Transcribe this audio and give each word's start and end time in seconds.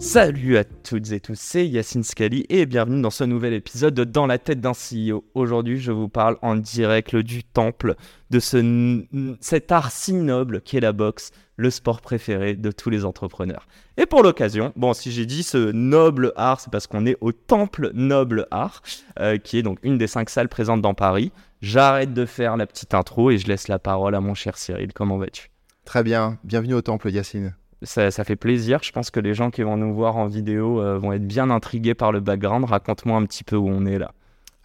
Salut 0.00 0.56
à 0.56 0.62
toutes 0.62 1.10
et 1.10 1.18
tous, 1.18 1.36
c'est 1.36 1.66
Yacine 1.66 2.04
Scali 2.04 2.46
et 2.50 2.66
bienvenue 2.66 3.02
dans 3.02 3.10
ce 3.10 3.24
nouvel 3.24 3.52
épisode 3.52 3.94
de 3.94 4.04
Dans 4.04 4.28
la 4.28 4.38
tête 4.38 4.60
d'un 4.60 4.70
CEO. 4.70 5.24
Aujourd'hui, 5.34 5.80
je 5.80 5.90
vous 5.90 6.08
parle 6.08 6.36
en 6.40 6.54
direct 6.54 7.16
du 7.16 7.42
temple 7.42 7.96
de 8.30 8.38
ce, 8.38 9.04
cet 9.40 9.72
art 9.72 9.90
si 9.90 10.12
noble 10.12 10.60
qui 10.60 10.76
est 10.76 10.80
la 10.80 10.92
boxe, 10.92 11.32
le 11.56 11.70
sport 11.70 12.00
préféré 12.00 12.54
de 12.54 12.70
tous 12.70 12.90
les 12.90 13.04
entrepreneurs. 13.04 13.66
Et 13.96 14.06
pour 14.06 14.22
l'occasion, 14.22 14.72
bon, 14.76 14.92
si 14.92 15.10
j'ai 15.10 15.26
dit 15.26 15.42
ce 15.42 15.72
noble 15.72 16.32
art, 16.36 16.60
c'est 16.60 16.70
parce 16.70 16.86
qu'on 16.86 17.04
est 17.04 17.16
au 17.20 17.32
temple 17.32 17.90
noble 17.92 18.46
art, 18.52 18.82
euh, 19.18 19.36
qui 19.36 19.58
est 19.58 19.62
donc 19.62 19.80
une 19.82 19.98
des 19.98 20.06
cinq 20.06 20.30
salles 20.30 20.48
présentes 20.48 20.80
dans 20.80 20.94
Paris. 20.94 21.32
J'arrête 21.60 22.14
de 22.14 22.24
faire 22.24 22.56
la 22.56 22.68
petite 22.68 22.94
intro 22.94 23.32
et 23.32 23.38
je 23.38 23.48
laisse 23.48 23.66
la 23.66 23.80
parole 23.80 24.14
à 24.14 24.20
mon 24.20 24.34
cher 24.34 24.58
Cyril. 24.58 24.92
Comment 24.92 25.18
vas-tu? 25.18 25.50
Très 25.84 26.04
bien, 26.04 26.38
bienvenue 26.44 26.74
au 26.74 26.82
temple 26.82 27.10
Yacine 27.10 27.56
ça, 27.82 28.10
fait 28.24 28.36
plaisir. 28.36 28.80
Je 28.82 28.92
pense 28.92 29.10
que 29.10 29.20
les 29.20 29.34
gens 29.34 29.50
qui 29.50 29.62
vont 29.62 29.76
nous 29.76 29.94
voir 29.94 30.16
en 30.16 30.26
vidéo 30.26 30.80
euh, 30.80 30.98
vont 30.98 31.12
être 31.12 31.26
bien 31.26 31.50
intrigués 31.50 31.94
par 31.94 32.12
le 32.12 32.20
background. 32.20 32.64
Raconte-moi 32.64 33.16
un 33.16 33.24
petit 33.24 33.44
peu 33.44 33.56
où 33.56 33.68
on 33.68 33.86
est 33.86 33.98
là. 33.98 34.12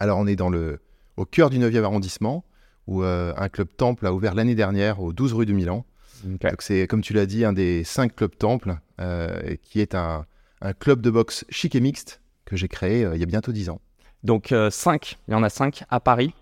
Alors, 0.00 0.18
on 0.18 0.26
est 0.26 0.36
dans 0.36 0.50
le, 0.50 0.80
au 1.16 1.24
cœur 1.24 1.50
du 1.50 1.58
9e 1.58 1.84
arrondissement, 1.84 2.44
où 2.86 3.02
euh, 3.02 3.32
un 3.36 3.48
club 3.48 3.68
temple 3.76 4.06
a 4.06 4.12
ouvert 4.12 4.34
l'année 4.34 4.54
dernière 4.54 5.00
au 5.00 5.12
12 5.12 5.32
rue 5.34 5.46
de 5.46 5.52
Milan. 5.52 5.84
Donc, 6.24 6.40
c'est, 6.60 6.86
comme 6.86 7.02
tu 7.02 7.12
l'as 7.12 7.26
dit, 7.26 7.44
un 7.44 7.52
des 7.52 7.84
cinq 7.84 8.16
clubs 8.16 8.36
temple, 8.36 8.76
euh, 9.00 9.56
qui 9.62 9.80
est 9.80 9.94
un, 9.94 10.24
un, 10.62 10.72
club 10.72 11.00
de 11.00 11.10
boxe 11.10 11.44
chic 11.50 11.74
et 11.74 11.80
mixte 11.80 12.20
que 12.46 12.56
j'ai 12.56 12.68
créé 12.68 13.08
il 13.12 13.20
y 13.20 13.22
a 13.22 13.26
bientôt 13.26 13.52
10 13.52 13.70
ans. 13.70 13.80
Donc, 14.22 14.54
5, 14.70 15.18
il 15.28 15.32
y 15.32 15.34
en 15.34 15.42
a 15.42 15.50
5 15.50 15.84
à 15.90 16.00
Paris. 16.00 16.34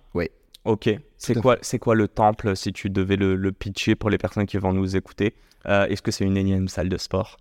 Ok. 0.65 0.91
C'est 1.17 1.35
quoi, 1.35 1.57
c'est 1.61 1.79
quoi 1.79 1.95
le 1.95 2.09
temple, 2.09 2.57
si 2.57 2.73
tu 2.73 2.91
devais 2.91 3.17
le, 3.17 3.37
le 3.37 3.53
pitcher 3.53 3.95
pour 3.95 4.11
les 4.11 4.19
personnes 4.19 4.47
qui 4.47 4.59
vont 4.59 4.73
nous 4.73 4.97
écouter 4.97 5.35
euh, 5.67 5.87
est-ce 5.87 6.03
que 6.03 6.11
c'est 6.11 6.25
une 6.25 6.37
énième 6.37 6.69
salle 6.69 6.89
de 6.89 6.97
sport? 6.97 7.37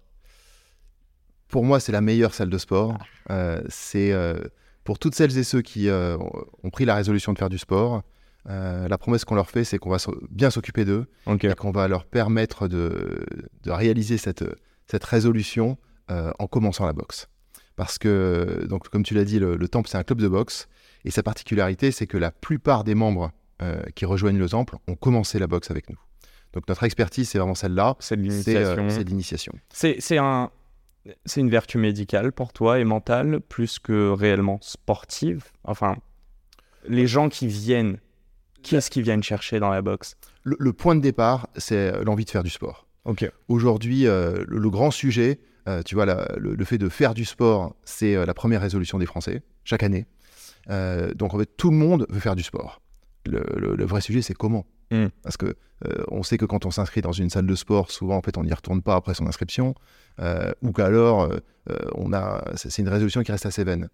Pour 1.47 1.63
moi, 1.63 1.79
c'est 1.79 1.91
la 1.91 2.01
meilleure 2.01 2.33
salle 2.33 2.49
de 2.49 2.57
sport. 2.57 2.97
Euh, 3.29 3.61
c'est 3.67 4.11
euh, 4.11 4.39
pour 4.83 4.99
toutes 4.99 5.15
celles 5.15 5.37
et 5.37 5.43
ceux 5.43 5.61
qui 5.61 5.89
ont 5.89 6.69
pris 6.71 6.85
la 6.85 6.95
résolution 6.95 7.33
de 7.33 7.37
faire 7.37 7.49
du 7.49 7.57
sport. 7.57 8.03
la 8.45 8.97
promesse 8.97 9.25
qu'on 9.25 9.35
leur 9.35 9.49
fait, 9.49 9.63
c'est 9.63 9.77
qu'on 9.77 9.89
va 9.89 9.97
bien 10.29 10.49
s'occuper 10.49 10.85
d'eux 10.85 11.07
et 11.27 11.53
qu'on 11.55 11.71
va 11.71 11.87
leur 11.87 12.05
permettre 12.05 12.67
de, 12.67 13.25
réaliser 13.65 14.17
cette, 14.17 14.45
cette 14.87 15.03
résolution 15.03 15.77
en 16.09 16.47
commençant 16.47 16.85
la 16.85 16.93
boxe. 16.93 17.27
Parce 17.81 17.97
que, 17.97 18.67
donc, 18.69 18.89
comme 18.89 19.01
tu 19.01 19.15
l'as 19.15 19.23
dit, 19.23 19.39
le, 19.39 19.67
Temple, 19.67 19.89
c'est 19.89 19.97
un 19.97 20.03
club 20.03 20.21
de 20.21 20.27
boxe. 20.27 20.67
Et 21.03 21.09
sa 21.09 21.23
particularité, 21.23 21.89
c'est 21.89 22.05
que 22.05 22.19
la 22.19 22.29
plupart 22.29 22.83
des 22.83 22.93
membres 22.93 23.31
qui 23.95 24.05
rejoignent 24.05 24.37
le 24.37 24.47
Temple 24.47 24.75
ont 24.87 24.93
commencé 24.93 25.39
la 25.39 25.47
boxe 25.47 25.71
avec 25.71 25.89
nous. 25.89 25.97
Donc 26.53 26.67
notre 26.67 26.83
expertise, 26.83 27.27
c'est 27.27 27.39
vraiment 27.39 27.55
celle-là. 27.55 27.95
C'est 27.97 28.15
l'initiation. 28.15 28.87
C'est 28.89 29.03
l'initiation. 29.03 29.53
C'est 29.71 30.17
un, 30.19 30.51
c'est 31.25 31.41
une 31.41 31.49
vertu 31.49 31.79
médicale 31.79 32.31
pour 32.31 32.53
toi 32.53 32.79
et 32.79 32.83
mentale 32.83 33.39
plus 33.41 33.79
que 33.79 34.11
réellement 34.11 34.59
sportive? 34.61 35.45
Enfin, 35.63 35.97
les 36.87 37.07
gens 37.07 37.29
qui 37.29 37.47
viennent, 37.47 37.97
qui 38.61 38.75
est-ce 38.75 38.91
qu'ils 38.91 39.01
viennent 39.01 39.23
chercher 39.23 39.59
dans 39.59 39.71
la 39.71 39.81
boxe? 39.81 40.17
Le, 40.43 40.71
point 40.71 40.95
de 40.95 41.01
départ, 41.01 41.49
c'est 41.55 42.03
l'envie 42.03 42.25
de 42.25 42.29
faire 42.29 42.43
du 42.43 42.51
sport. 42.51 42.87
Ok. 43.05 43.27
Aujourd'hui, 43.47 44.07
euh, 44.07 44.43
le, 44.47 44.69
grand 44.69 44.91
sujet, 44.91 45.39
euh, 45.67 45.81
tu 45.83 45.95
vois, 45.95 46.05
le, 46.05 46.65
fait 46.65 46.77
de 46.77 46.89
faire 46.89 47.13
du 47.13 47.25
sport, 47.25 47.75
c'est 47.83 48.15
euh, 48.15 48.25
la 48.25 48.33
première 48.33 48.61
résolution 48.61 48.97
des 48.99 49.05
Français 49.05 49.41
chaque 49.63 49.83
année. 49.83 50.05
donc 50.67 51.33
en 51.33 51.39
fait, 51.39 51.49
tout 51.57 51.71
le 51.71 51.77
monde 51.77 52.05
veut 52.09 52.19
faire 52.19 52.35
du 52.35 52.43
sport. 52.43 52.81
le 53.25 53.85
vrai 53.85 54.01
sujet, 54.01 54.21
c'est 54.21 54.33
comment 54.33 54.65
Mm. 54.91 55.07
Parce 55.23 55.37
que 55.37 55.55
euh, 55.87 56.03
on 56.09 56.21
sait 56.21 56.37
que 56.37 56.45
quand 56.45 56.65
on 56.65 56.71
s'inscrit 56.71 57.01
dans 57.01 57.13
une 57.13 57.29
salle 57.29 57.47
de 57.47 57.55
sport, 57.55 57.89
souvent 57.89 58.17
en 58.17 58.21
fait 58.21 58.37
on 58.37 58.43
n'y 58.43 58.53
retourne 58.53 58.81
pas 58.81 58.95
après 58.95 59.13
son 59.13 59.25
inscription, 59.25 59.73
euh, 60.19 60.51
ou 60.61 60.71
qu'alors 60.71 61.23
euh, 61.23 61.39
on 61.95 62.13
a, 62.13 62.43
c'est 62.55 62.81
une 62.81 62.89
résolution 62.89 63.23
qui 63.23 63.31
reste 63.31 63.45
assez 63.45 63.63
vaine. 63.63 63.89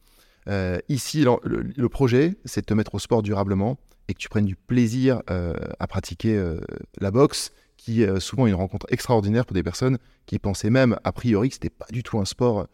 ici, 0.90 1.24
le, 1.24 1.90
projet, 1.90 2.36
c'est 2.46 2.62
de 2.62 2.66
te 2.66 2.74
mettre 2.74 2.96
au 2.96 3.00
sport 3.00 3.22
durablement 3.22 3.78
et 4.08 4.14
que 4.14 4.20
tu 4.20 4.30
prennes 4.30 4.46
du 4.46 4.56
plaisir 4.56 5.22
à 5.28 5.88
pratiquer 5.88 6.42
la 7.02 7.12
boxe, 7.12 7.52
qui 7.88 8.04
est 8.04 8.20
souvent 8.20 8.48
une 8.48 8.54
rencontre 8.54 8.86
extraordinaire 8.90 9.46
pour 9.46 9.54
des 9.54 9.64
personnes 9.64 9.98
qui 10.26 10.40
pensaient 10.40 10.70
même 10.70 11.00
a 11.06 11.14
priori 11.14 11.48
que 11.48 11.54
c'était 11.54 11.70
pas 11.70 11.88
du 11.90 12.04
tout 12.04 12.20
un 12.20 12.26
sport 12.26 12.68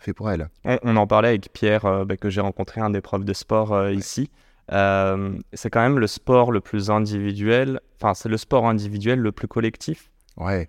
fait 0.00 0.12
pour 0.12 0.28
elles. 0.28 0.48
On, 0.64 0.96
en 0.96 1.06
parlait 1.06 1.28
avec 1.28 1.52
Pierre, 1.52 2.04
bah, 2.04 2.16
que 2.16 2.28
j'ai 2.28 2.40
rencontré 2.40 2.80
un 2.80 2.90
des 2.90 3.00
profs 3.00 3.24
de 3.24 3.32
sport 3.32 3.90
ici. 3.90 4.28
Euh, 4.72 5.38
c'est 5.52 5.70
quand 5.70 5.82
même 5.82 5.98
le 5.98 6.06
sport 6.06 6.50
le 6.50 6.60
plus 6.60 6.90
individuel, 6.90 7.80
enfin 8.00 8.14
c'est 8.14 8.28
le 8.28 8.36
sport 8.36 8.66
individuel 8.66 9.18
le 9.18 9.32
plus 9.32 9.48
collectif. 9.48 10.10
Ouais. 10.36 10.68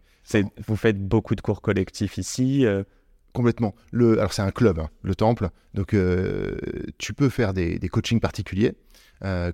Vous 0.67 0.75
faites 0.75 0.99
beaucoup 0.99 1.35
de 1.35 1.41
cours 1.41 1.61
collectifs 1.61 2.17
ici. 2.17 2.65
Euh. 2.65 2.83
Complètement. 3.33 3.75
Le, 3.91 4.19
alors 4.19 4.33
c'est 4.33 4.41
un 4.41 4.51
club, 4.51 4.79
hein, 4.79 4.89
le 5.01 5.15
temple, 5.15 5.49
donc 5.73 5.93
euh, 5.93 6.57
tu 6.97 7.13
peux 7.13 7.29
faire 7.29 7.53
des, 7.53 7.79
des 7.79 7.89
coachings 7.89 8.19
particuliers. 8.19 8.73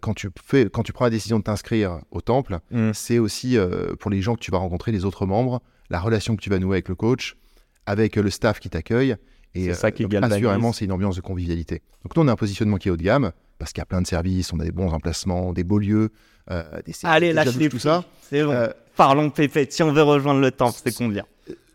Quand, 0.02 0.14
tu 0.14 0.30
fais, 0.44 0.70
quand 0.70 0.84
tu 0.84 0.92
prends 0.92 1.06
la 1.06 1.12
décision 1.12 1.40
de 1.40 1.44
t'inscrire 1.44 2.00
au 2.12 2.22
temple, 2.22 2.60
mm. 2.72 2.92
c'est 2.94 3.20
aussi 3.20 3.58
pour 4.00 4.12
les 4.12 4.22
gens 4.22 4.36
que 4.36 4.42
tu 4.42 4.52
vas 4.52 4.58
rencontrer, 4.58 4.92
les 4.92 5.06
autres 5.06 5.26
membres, 5.26 5.62
la 5.90 6.00
relation 6.00 6.36
que 6.36 6.42
tu 6.42 6.50
vas 6.50 6.60
nouer 6.60 6.76
avec 6.76 6.90
le 6.90 6.96
coach, 6.96 7.38
avec 7.86 8.16
le 8.16 8.30
staff 8.30 8.60
qui 8.60 8.70
t'accueille. 8.70 9.16
Et 9.54 9.74
ça 9.74 9.92
qui 9.92 10.06
assurément, 10.16 10.72
c'est 10.74 10.86
une 10.86 10.92
ambiance 10.92 11.16
de 11.16 11.22
convivialité. 11.22 11.82
Donc 12.04 12.16
nous, 12.16 12.24
on 12.24 12.28
a 12.28 12.32
un 12.32 12.38
positionnement 12.38 12.78
qui 12.78 12.88
est 12.88 12.92
haut 12.92 12.98
de 12.98 13.04
gamme 13.04 13.32
parce 13.62 13.74
qu'il 13.74 13.82
y 13.82 13.84
a 13.84 13.86
plein 13.86 14.02
de 14.02 14.08
services, 14.08 14.52
on 14.54 14.60
a 14.60 14.64
des 14.64 14.72
bons 14.72 14.90
emplacements, 14.90 15.54
des 15.54 15.64
beaux 15.64 15.78
lieux, 15.78 16.10
euh, 16.50 16.64
des 16.84 16.94
Allez, 17.04 17.32
lâchez 17.32 17.70
tout 17.70 17.78
ça. 17.78 18.04
C'est 18.28 18.44
bon. 18.44 18.52
Euh, 18.52 18.70
Parlons 18.96 19.30
pépette. 19.30 19.72
Si 19.72 19.84
on 19.84 19.94
veut 19.94 20.02
rejoindre 20.02 20.42
le 20.42 20.52
temple, 20.52 20.80
c'est 20.84 20.96
combien 20.96 21.26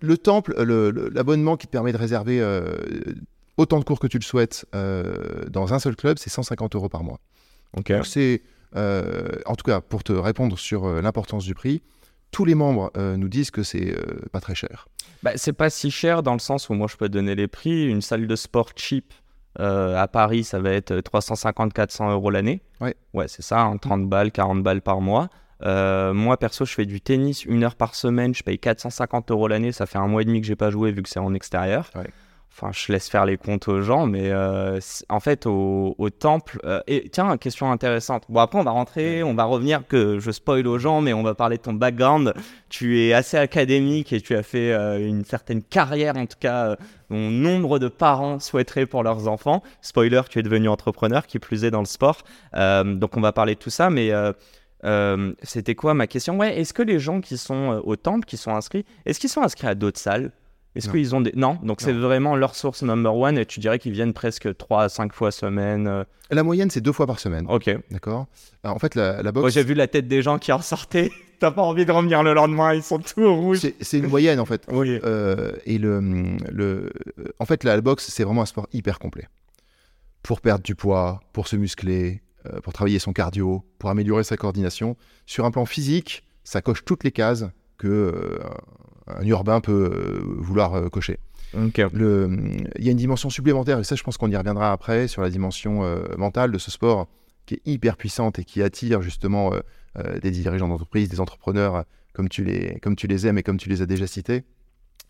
Le 0.01 0.19
temple, 0.19 0.55
l'abonnement 1.15 1.57
qui 1.57 1.67
te 1.67 1.73
permet 1.73 1.93
de 1.93 1.97
réserver 1.97 2.41
euh, 2.41 2.75
autant 3.57 3.79
de 3.79 3.85
cours 3.85 4.01
que 4.01 4.09
tu 4.09 4.19
le 4.19 4.25
souhaites 4.25 4.67
dans 4.73 5.75
un 5.75 5.79
seul 5.79 5.97
club, 5.97 6.19
c'est 6.19 6.31
150 6.31 6.75
euros 6.75 6.89
par 6.89 7.05
mois. 7.05 7.21
Ok. 7.77 7.93
C'est, 8.05 8.43
en 8.75 9.55
tout 9.57 9.65
cas, 9.65 9.81
pour 9.81 10.05
te 10.05 10.13
répondre 10.13 10.59
sur 10.59 10.87
l'importance 11.01 11.45
du 11.45 11.55
prix, 11.55 11.83
tous 12.31 12.45
les 12.45 12.55
membres 12.55 12.91
nous 12.97 13.29
disent 13.29 13.51
que 13.51 13.63
c'est 13.63 13.95
pas 14.33 14.41
très 14.41 14.55
cher. 14.55 14.89
Bah, 15.23 15.33
c'est 15.37 15.53
pas 15.53 15.71
si 15.71 15.91
cher 15.91 16.23
dans 16.23 16.35
le 16.35 16.39
sens 16.39 16.69
où 16.69 16.75
moi 16.75 16.87
je 16.91 16.97
peux 16.97 17.09
donner 17.09 17.35
les 17.35 17.49
prix. 17.49 17.87
Une 17.87 18.03
salle 18.03 18.27
de 18.27 18.37
sport 18.37 18.71
cheap, 18.77 19.13
euh, 19.61 19.97
à 19.97 20.09
Paris, 20.09 20.45
ça 20.45 20.59
va 20.61 20.71
être 20.71 20.95
350-400 20.95 22.11
euros 22.11 22.31
l'année. 22.31 22.63
Ouais, 22.81 22.95
ouais 23.15 23.29
c'est 23.29 23.43
ça, 23.43 23.73
30 23.81 23.93
hein, 23.93 23.99
balles, 24.05 24.33
40 24.33 24.63
balles 24.63 24.83
par 24.83 25.01
mois. 25.01 25.29
Euh, 25.63 26.13
moi, 26.13 26.37
perso, 26.37 26.67
je 26.67 26.75
fais 26.75 26.85
du 26.85 27.01
tennis 27.01 27.45
une 27.45 27.65
heure 27.65 27.77
par 27.77 27.95
semaine, 27.95 28.35
je 28.35 28.43
paye 28.43 28.59
450 28.59 29.31
euros 29.31 29.49
l'année. 29.49 29.73
Ça 29.73 29.87
fait 29.87 29.99
un 29.99 30.07
mois 30.07 30.23
et 30.23 30.25
demi 30.27 30.41
que 30.41 30.47
j'ai 30.47 30.57
pas 30.57 30.71
joué 30.71 30.93
vu 30.93 31.03
que 31.03 31.09
c'est 31.09 31.21
en 31.21 31.33
extérieur. 31.33 31.91
Ouais. 31.95 32.09
Enfin, 32.59 32.71
je 32.73 32.91
laisse 32.91 33.11
faire 33.11 33.27
les 33.27 33.37
comptes 33.37 33.69
aux 33.69 33.83
gens, 33.83 34.07
mais 34.07 34.31
euh, 34.31 34.81
en 35.11 35.21
fait, 35.21 35.45
au, 35.45 35.95
temple. 36.19 36.59
Euh, 36.65 36.81
et 36.87 37.11
tiens, 37.11 37.37
question 37.37 37.71
intéressante. 37.71 38.25
Bon, 38.31 38.41
après, 38.41 38.59
on 38.59 38.63
va 38.63 38.71
rentrer, 38.71 39.23
on 39.23 39.35
va 39.35 39.45
revenir, 39.45 39.87
que 39.87 40.19
je 40.19 40.31
spoil 40.31 40.67
aux 40.67 40.79
gens, 40.79 41.03
mais 41.03 41.13
on 41.13 41.23
va 41.23 41.35
parler 41.35 41.59
de 41.59 41.63
ton 41.63 41.75
background. 41.75 42.33
Tu 42.71 42.99
es 43.03 43.13
assez 43.13 43.37
académique 43.37 44.11
et 44.15 44.23
tu 44.23 44.35
as 44.35 44.43
fait 44.43 44.73
euh, 44.73 45.07
une 45.07 45.23
certaine 45.27 45.63
carrière, 45.63 46.17
en 46.17 46.25
tout 46.25 46.39
cas, 46.41 46.77
dont 47.11 47.31
nombre 47.31 47.79
de 47.79 47.89
parents 47.89 48.41
souhaiteraient 48.41 48.87
pour 48.87 49.03
leurs 49.03 49.29
enfants. 49.29 49.63
Spoiler, 49.83 50.23
tu 50.31 50.39
es 50.39 50.43
devenu 50.43 50.71
entrepreneur, 50.71 51.27
qui 51.27 51.39
plus 51.39 51.63
est 51.65 51.71
dans 51.71 51.81
le 51.81 51.85
sport. 51.85 52.23
donc, 52.55 53.19
on 53.19 53.21
va 53.21 53.33
parler 53.33 53.55
de 53.55 53.61
tout 53.61 53.71
ça, 53.71 53.91
mais. 53.91 54.13
C'était 55.43 55.75
quoi 55.75 55.93
ma 55.93 56.07
question? 56.07 56.39
Ouais, 56.39 56.59
est-ce 56.59 56.73
que 56.73 56.83
les 56.83 57.01
gens 57.01 57.21
qui 57.21 57.37
sont 57.37 57.83
au 57.85 57.97
temple, 57.97 58.25
qui 58.25 58.39
sont 58.39 58.55
inscrits, 58.55 58.87
est-ce 59.05 59.21
qu'ils 59.21 59.29
sont 59.29 59.43
inscrits 59.43 59.67
à 59.67 59.75
d'autres 59.75 60.01
salles? 60.01 60.31
Est-ce 60.77 60.91
qu'ils 60.91 61.15
ont 61.15 61.21
des. 61.21 61.33
Non, 61.35 61.59
donc 61.63 61.81
c'est 61.81 61.93
vraiment 61.93 62.37
leur 62.37 62.55
source 62.55 62.83
number 62.83 63.15
one 63.17 63.39
et 63.39 63.47
tu 63.47 63.61
dirais 63.61 63.79
qu'ils 63.79 63.93
viennent 63.93 64.13
presque 64.13 64.57
3 64.57 64.85
à 64.85 64.89
5 64.89 65.13
fois 65.13 65.31
semaine. 65.31 65.87
Euh. 65.87 66.05
La 66.31 66.43
moyenne, 66.43 66.71
c'est 66.71 66.81
deux 66.81 66.93
fois 66.93 67.07
par 67.07 67.19
semaine. 67.19 67.47
Ok. 67.49 67.71
D'accord. 67.91 68.27
En 68.65 68.79
fait, 68.79 68.95
la, 68.95 69.23
la 69.23 69.33
boxe. 69.33 69.55
j'ai 69.55 69.63
vu 69.63 69.75
la 69.75 69.87
tête 69.87 70.09
des 70.09 70.23
gens 70.23 70.39
qui 70.39 70.53
en 70.53 70.61
sortaient. 70.61 71.11
T'as 71.39 71.51
pas 71.51 71.63
envie 71.63 71.85
de 71.85 71.93
revenir 71.93 72.23
le 72.23 72.33
lendemain, 72.33 72.73
ils 72.73 72.83
sont 72.83 72.99
tous 72.99 73.27
rouges. 73.27 73.61
C'est 73.81 73.99
une 73.99 74.09
moyenne 74.09 74.41
en 74.41 74.47
fait. 74.47 74.67
oui. 74.73 74.99
Euh, 75.05 75.53
et 75.67 75.77
le, 75.77 76.01
le, 76.51 76.93
en 77.39 77.45
fait, 77.45 77.63
la, 77.63 77.79
boxe, 77.81 78.09
c'est 78.09 78.25
vraiment 78.25 78.43
un 78.43 78.47
sport 78.47 78.67
hyper 78.73 78.99
complet. 78.99 79.29
Pour 80.23 80.41
perdre 80.41 80.65
du 80.65 80.75
poids, 80.75 81.21
pour 81.33 81.47
se 81.47 81.57
muscler, 81.57 82.23
euh, 82.47 82.61
pour 82.61 82.73
travailler 82.73 82.99
son 82.99 83.13
cardio, 83.13 83.65
pour 83.79 83.91
améliorer 83.91 84.25
sa 84.25 84.37
coordination. 84.37 84.97
Sur 85.27 85.45
un 85.45 85.51
plan 85.51 85.67
physique, 85.67 86.25
ça 86.43 86.63
coche 86.63 86.85
toutes 86.85 87.05
les 87.05 87.13
cases 87.13 87.45
que 87.77 88.41
un 89.07 89.25
urbain 89.27 89.61
peut 89.61 89.91
euh, 89.93 90.21
vouloir 90.39 90.75
euh, 90.75 90.89
cocher. 90.89 91.19
Le- 91.93 92.29
Il 92.79 92.85
y 92.85 92.89
a 92.89 92.91
une 92.93 92.97
dimension 92.99 93.31
supplémentaire, 93.31 93.79
et 93.79 93.85
ça 93.85 93.95
je 93.97 94.03
pense 94.03 94.17
qu'on 94.19 94.31
y 94.31 94.37
reviendra 94.37 94.73
après, 94.73 95.09
sur 95.09 95.23
la 95.23 95.31
dimension 95.31 95.85
euh, 95.85 96.05
mentale 96.19 96.53
de 96.53 96.59
ce 96.59 96.71
sport 96.71 97.07
qui 97.47 97.55
est 97.55 97.63
hyper 97.65 97.97
puissante 97.97 98.39
et 98.41 98.45
qui 98.45 98.63
attire 98.63 99.03
justement 99.03 99.53
des 100.21 100.31
dirigeants 100.33 100.69
d'entreprise, 100.69 101.09
des 101.09 101.21
entrepreneurs 101.21 101.85
comme 102.13 102.29
tu, 102.29 102.43
les, 102.45 102.79
comme 102.81 102.97
tu 102.97 103.07
les 103.07 103.27
aimes 103.27 103.39
et 103.39 103.43
comme 103.43 103.57
tu 103.57 103.69
les 103.69 103.83
as 103.83 103.87
déjà 103.87 104.07
cités. 104.09 104.43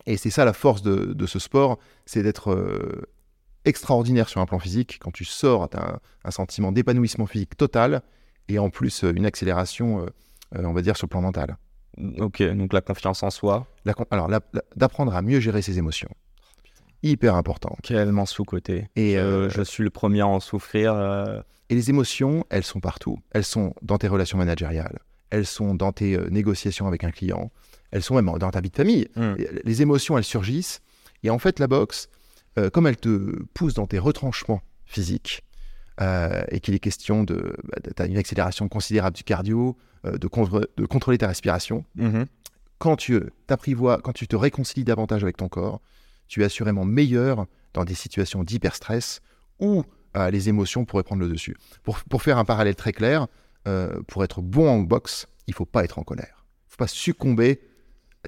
Et 0.04 0.16
c'est 0.18 0.30
ça 0.30 0.44
la 0.44 0.52
force 0.52 0.82
de, 0.82 1.14
de 1.14 1.26
ce 1.26 1.38
sport, 1.38 1.78
c'est 2.04 2.22
d'être 2.22 2.52
euh, 2.52 3.08
extraordinaire 3.64 4.28
sur 4.28 4.40
un 4.40 4.46
plan 4.46 4.58
physique. 4.58 4.98
Quand 5.00 5.10
tu 5.12 5.24
sors, 5.24 5.68
tu 5.70 5.76
as 5.78 5.82
un, 5.94 5.98
un 6.24 6.30
sentiment 6.30 6.72
d'épanouissement 6.72 7.26
physique 7.26 7.56
total 7.56 8.02
et 8.48 8.58
en 8.58 8.68
plus 8.70 9.02
une 9.02 9.26
accélération, 9.26 10.02
euh, 10.02 10.06
euh, 10.56 10.64
on 10.64 10.72
va 10.72 10.82
dire, 10.82 10.96
sur 10.96 11.06
le 11.06 11.10
plan 11.10 11.22
mental. 11.22 11.56
Ok, 12.18 12.42
donc 12.42 12.72
la 12.72 12.80
confiance 12.80 13.22
en 13.22 13.30
soi, 13.30 13.66
La 13.84 13.94
alors, 14.10 14.28
d'apprendre 14.76 15.14
à 15.14 15.22
mieux 15.22 15.40
gérer 15.40 15.62
ses 15.62 15.78
émotions. 15.78 16.10
Hyper 17.02 17.34
important. 17.34 17.76
tellement 17.82 18.26
sous-côté. 18.26 18.88
Et, 18.96 19.14
je, 19.14 19.18
euh, 19.18 19.48
je 19.50 19.62
suis 19.62 19.84
le 19.84 19.90
premier 19.90 20.20
à 20.22 20.26
en 20.26 20.40
souffrir. 20.40 20.92
euh, 20.94 21.40
Et 21.70 21.74
les 21.74 21.90
émotions, 21.90 22.44
elles 22.50 22.64
sont 22.64 22.80
partout. 22.80 23.18
Elles 23.32 23.44
sont 23.44 23.74
dans 23.82 23.98
tes 23.98 24.08
relations 24.08 24.38
managériales, 24.38 24.98
elles 25.30 25.46
sont 25.46 25.74
dans 25.74 25.92
tes 25.92 26.16
euh, 26.16 26.28
négociations 26.30 26.86
avec 26.86 27.04
un 27.04 27.10
client, 27.10 27.50
elles 27.92 28.02
sont 28.02 28.14
même 28.14 28.30
dans 28.38 28.50
ta 28.50 28.60
vie 28.60 28.70
de 28.70 28.76
famille. 28.76 29.08
hmm. 29.16 29.34
Les 29.64 29.82
émotions, 29.82 30.18
elles 30.18 30.24
surgissent. 30.24 30.80
Et 31.22 31.30
en 31.30 31.38
fait, 31.38 31.58
la 31.58 31.66
boxe, 31.66 32.08
comme 32.72 32.86
elle 32.86 32.96
te 32.96 33.42
pousse 33.54 33.74
dans 33.74 33.86
tes 33.86 33.98
retranchements 33.98 34.62
physiques, 34.84 35.42
euh, 36.00 36.42
et 36.50 36.60
qu'il 36.60 36.74
est 36.74 36.78
question 36.78 37.24
de. 37.24 37.56
Bah, 37.96 38.06
une 38.06 38.18
accélération 38.18 38.68
considérable 38.68 39.16
du 39.16 39.24
cardio, 39.24 39.76
euh, 40.04 40.18
de, 40.18 40.26
contre- 40.28 40.68
de 40.76 40.86
contrôler 40.86 41.18
ta 41.18 41.28
respiration. 41.28 41.84
Mhm. 41.94 42.26
Quand 42.78 42.96
tu 42.96 43.20
t'apprivois, 43.46 44.00
quand 44.02 44.12
tu 44.12 44.28
te 44.28 44.36
réconcilies 44.36 44.84
davantage 44.84 45.22
avec 45.22 45.36
ton 45.38 45.48
corps, 45.48 45.80
tu 46.28 46.42
es 46.42 46.44
assurément 46.44 46.84
meilleur 46.84 47.46
dans 47.72 47.84
des 47.84 47.94
situations 47.94 48.44
d'hyperstress 48.44 49.20
où 49.60 49.84
euh, 50.16 50.30
les 50.30 50.48
émotions 50.48 50.84
pourraient 50.84 51.02
prendre 51.02 51.22
le 51.22 51.28
dessus. 51.28 51.56
Pour, 51.82 51.98
pour 52.04 52.22
faire 52.22 52.36
un 52.38 52.44
parallèle 52.44 52.76
très 52.76 52.92
clair, 52.92 53.26
pour 54.06 54.22
être 54.22 54.42
bon 54.42 54.68
en 54.68 54.78
boxe, 54.78 55.26
il 55.48 55.54
faut 55.54 55.64
pas 55.64 55.82
être 55.82 55.98
en 55.98 56.04
colère. 56.04 56.44
Il 56.68 56.70
faut 56.70 56.76
pas 56.76 56.86
succomber. 56.86 57.60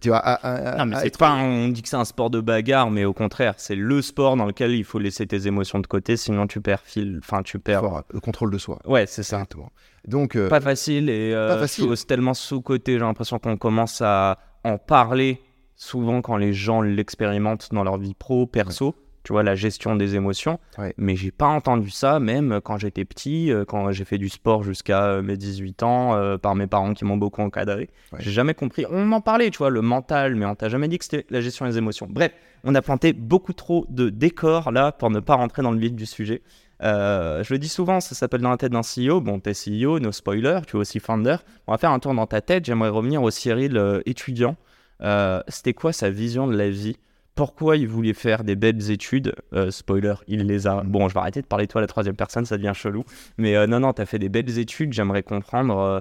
Tu 0.01 0.09
vois, 0.09 0.19
à- 0.19 0.35
à- 0.35 0.71
à- 0.73 0.77
Non, 0.79 0.87
mais 0.87 0.97
à 0.97 1.01
c'est 1.01 1.17
pas, 1.19 1.35
on 1.35 1.69
dit 1.69 1.83
que 1.83 1.89
c'est 1.89 1.97
un 1.97 2.05
sport 2.05 2.31
de 2.31 2.41
bagarre, 2.41 2.91
mais 2.91 3.05
au 3.05 3.13
contraire, 3.13 3.55
c'est 3.57 3.75
le 3.75 4.01
sport 4.03 4.37
dans 4.37 4.47
lequel 4.47 4.73
il 4.73 4.85
faut 4.85 4.99
laisser 4.99 5.27
tes 5.27 5.47
émotions 5.47 5.81
de 5.81 5.87
côté, 5.87 6.17
sinon 6.17 6.47
tu 6.47 6.61
perds 6.61 6.83
fil, 6.85 7.19
enfin 7.23 7.43
tu 7.43 7.59
perds. 7.59 7.81
fort, 7.81 8.03
le 8.11 8.21
contrôle 8.21 8.51
de 8.53 8.59
soi. 8.59 8.79
Ouais, 8.85 9.07
c'est 9.07 9.23
ça. 9.23 9.37
Exactement. 9.39 9.71
Donc, 10.07 10.37
euh, 10.37 10.49
Pas 10.49 10.61
facile 10.61 11.11
et 11.11 11.33
euh, 11.35 11.49
Pas 11.55 11.59
facile. 11.61 11.97
sous- 11.97 12.07
tellement 12.07 12.35
sous-côté. 12.35 12.93
J'ai 12.95 12.99
l'impression 13.01 13.39
qu'on 13.39 13.57
commence 13.57 14.01
à 14.01 14.39
en 14.65 14.79
parler 14.79 15.41
souvent 15.77 16.23
quand 16.23 16.37
les 16.37 16.53
gens 16.53 16.81
l'expérimentent 16.81 17.69
dans 17.73 17.85
leur 17.85 17.99
vie 17.99 18.15
pro, 18.15 18.47
perso. 18.47 18.95
Tu 19.29 19.35
vois, 19.35 19.43
la 19.43 19.55
gestion 19.55 19.95
des 19.95 20.17
émotions. 20.17 20.59
Ouais. 20.79 20.95
Mais 20.97 21.15
j'ai 21.15 21.31
pas 21.31 21.49
entendu 21.49 21.91
ça, 21.91 22.19
même 22.19 22.63
quand 22.65 22.79
j'étais 22.79 23.05
petit, 23.05 23.53
euh, 23.53 23.67
quand 23.67 23.93
j'ai 23.93 24.07
fait 24.07 24.17
du 24.17 24.31
sport 24.31 24.63
jusqu'à 24.63 25.05
euh, 25.05 25.23
mes 25.23 25.37
18 25.37 25.83
ans, 25.83 26.15
euh, 26.15 26.39
par 26.39 26.55
mes 26.55 26.67
parents 26.67 26.95
qui 26.95 27.05
m'ont 27.05 27.19
beaucoup 27.19 27.43
encadré. 27.43 27.91
Ouais. 28.11 28.21
J'ai 28.23 28.31
jamais 28.31 28.55
compris. 28.55 28.87
On 28.91 29.05
m'en 29.05 29.21
parlait, 29.21 29.51
tu 29.51 29.59
vois, 29.59 29.69
le 29.69 29.83
mental, 29.83 30.35
mais 30.35 30.47
on 30.47 30.55
t'a 30.55 30.71
jamais 30.71 30.89
dit 30.89 30.97
que 30.97 31.05
c'était 31.05 31.27
la 31.29 31.43
gestion 31.43 31.67
des 31.67 31.77
émotions. 31.77 32.07
Bref, 32.09 32.33
on 32.65 32.75
a 32.75 32.81
planté 32.81 33.13
beaucoup 33.13 33.53
trop 33.53 33.85
de 33.91 34.09
décors 34.09 34.73
là 34.73 34.93
pour 34.93 35.11
ne 35.11 35.21
pas 35.21 35.35
rentrer 35.35 35.61
dans 35.61 35.73
le 35.73 35.79
vif 35.79 35.93
du 35.93 36.07
sujet. 36.07 36.41
Euh, 36.83 37.45
je 37.45 37.53
le 37.53 37.59
dis 37.59 37.69
souvent, 37.69 38.01
ça 38.01 38.15
s'appelle 38.15 38.41
dans 38.41 38.49
la 38.49 38.57
tête 38.57 38.73
d'un 38.73 38.81
CEO. 38.81 39.21
Bon, 39.21 39.41
t'es 39.41 39.53
CEO, 39.53 39.99
no 39.99 40.11
spoiler, 40.11 40.61
tu 40.67 40.77
es 40.77 40.81
aussi 40.81 41.01
founder. 41.01 41.37
On 41.67 41.73
va 41.73 41.77
faire 41.77 41.91
un 41.91 41.99
tour 41.99 42.15
dans 42.15 42.27
ta 42.27 42.41
tête. 42.41 42.65
J'aimerais 42.65 42.89
revenir 42.89 43.23
au 43.23 43.31
Cyril 43.31 43.77
euh, 43.77 44.01
étudiant. 44.07 44.57
Euh, 45.03 45.43
C'était 45.49 45.75
quoi 45.75 45.93
sa 45.93 46.09
vision 46.09 46.47
de 46.47 46.57
la 46.57 46.71
vie 46.71 46.97
Pourquoi 47.39 47.77
il 47.77 47.87
voulait 47.87 48.15
faire 48.15 48.43
des 48.43 48.57
belles 48.57 48.91
études 48.91 49.33
Euh, 49.53 49.71
Spoiler, 49.71 50.15
il 50.27 50.43
les 50.47 50.67
a. 50.67 50.83
Bon, 50.83 51.09
je 51.09 51.15
vais 51.15 51.21
arrêter 51.21 51.41
de 51.41 51.47
parler 51.47 51.67
de 51.67 51.71
toi 51.71 51.79
à 51.81 51.83
la 51.83 51.87
troisième 51.87 52.17
personne, 52.17 52.45
ça 52.45 52.57
devient 52.57 52.73
chelou. 52.75 53.05
Mais 53.37 53.55
euh, 53.55 53.69
non, 53.69 53.79
non, 53.79 53.93
t'as 53.93 54.07
fait 54.07 54.19
des 54.19 54.29
belles 54.29 54.59
études. 54.59 54.93
J'aimerais 54.93 55.23
comprendre 55.23 55.79
euh, 55.79 56.01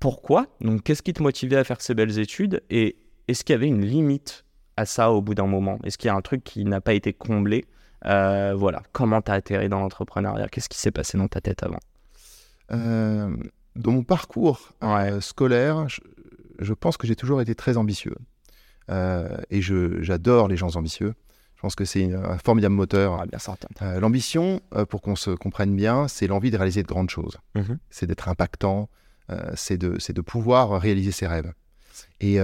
pourquoi. 0.00 0.46
Donc, 0.60 0.82
qu'est-ce 0.82 1.02
qui 1.02 1.12
te 1.12 1.22
motivait 1.22 1.56
à 1.56 1.62
faire 1.62 1.80
ces 1.80 1.94
belles 1.94 2.18
études 2.18 2.60
Et 2.70 2.96
est-ce 3.28 3.44
qu'il 3.44 3.52
y 3.52 3.56
avait 3.56 3.68
une 3.68 3.84
limite 3.84 4.44
à 4.76 4.84
ça 4.84 5.12
au 5.12 5.22
bout 5.22 5.36
d'un 5.36 5.46
moment? 5.46 5.78
Est-ce 5.84 5.96
qu'il 5.96 6.08
y 6.08 6.10
a 6.10 6.16
un 6.16 6.22
truc 6.22 6.42
qui 6.42 6.64
n'a 6.64 6.80
pas 6.80 6.94
été 6.94 7.12
comblé? 7.12 7.64
Euh, 8.06 8.52
Voilà. 8.56 8.82
Comment 8.92 9.20
t'as 9.22 9.34
atterri 9.34 9.68
dans 9.68 9.78
l'entrepreneuriat? 9.78 10.48
Qu'est-ce 10.48 10.68
qui 10.68 10.78
s'est 10.78 10.90
passé 10.90 11.16
dans 11.18 11.28
ta 11.28 11.40
tête 11.40 11.62
avant? 11.62 11.78
Dans 12.70 13.92
mon 13.92 14.02
parcours 14.02 14.70
Ouais. 14.82 15.20
scolaire, 15.20 15.88
je, 15.88 16.00
je 16.58 16.74
pense 16.74 16.96
que 16.96 17.06
j'ai 17.06 17.14
toujours 17.16 17.40
été 17.40 17.54
très 17.54 17.76
ambitieux. 17.76 18.16
Euh, 18.90 19.36
et 19.50 19.60
je- 19.60 20.02
j'adore 20.02 20.48
les 20.48 20.56
gens 20.56 20.76
ambitieux. 20.76 21.14
Je 21.56 21.60
pense 21.62 21.74
que 21.74 21.84
c'est 21.84 22.02
une- 22.02 22.14
un 22.14 22.38
formidable 22.38 22.74
moteur. 22.74 23.16
Va 23.16 23.26
bien. 23.26 23.38
Euh, 23.82 24.00
L'ambition, 24.00 24.60
euh, 24.76 24.84
pour 24.84 25.02
qu'on 25.02 25.16
se 25.16 25.30
comprenne 25.30 25.74
bien, 25.74 26.06
c'est 26.08 26.26
l'envie 26.28 26.50
de 26.50 26.56
réaliser 26.56 26.82
de 26.82 26.88
grandes 26.88 27.10
choses. 27.10 27.36
Mhm. 27.54 27.78
C'est 27.90 28.06
d'être 28.06 28.28
impactant, 28.28 28.88
euh, 29.30 29.50
c'est 29.56 29.76
de, 29.76 29.98
c'est 29.98 30.12
de 30.12 30.20
pouvoir 30.20 30.80
réaliser 30.80 31.10
ses 31.10 31.26
rêves. 31.26 31.52
Et 32.20 32.38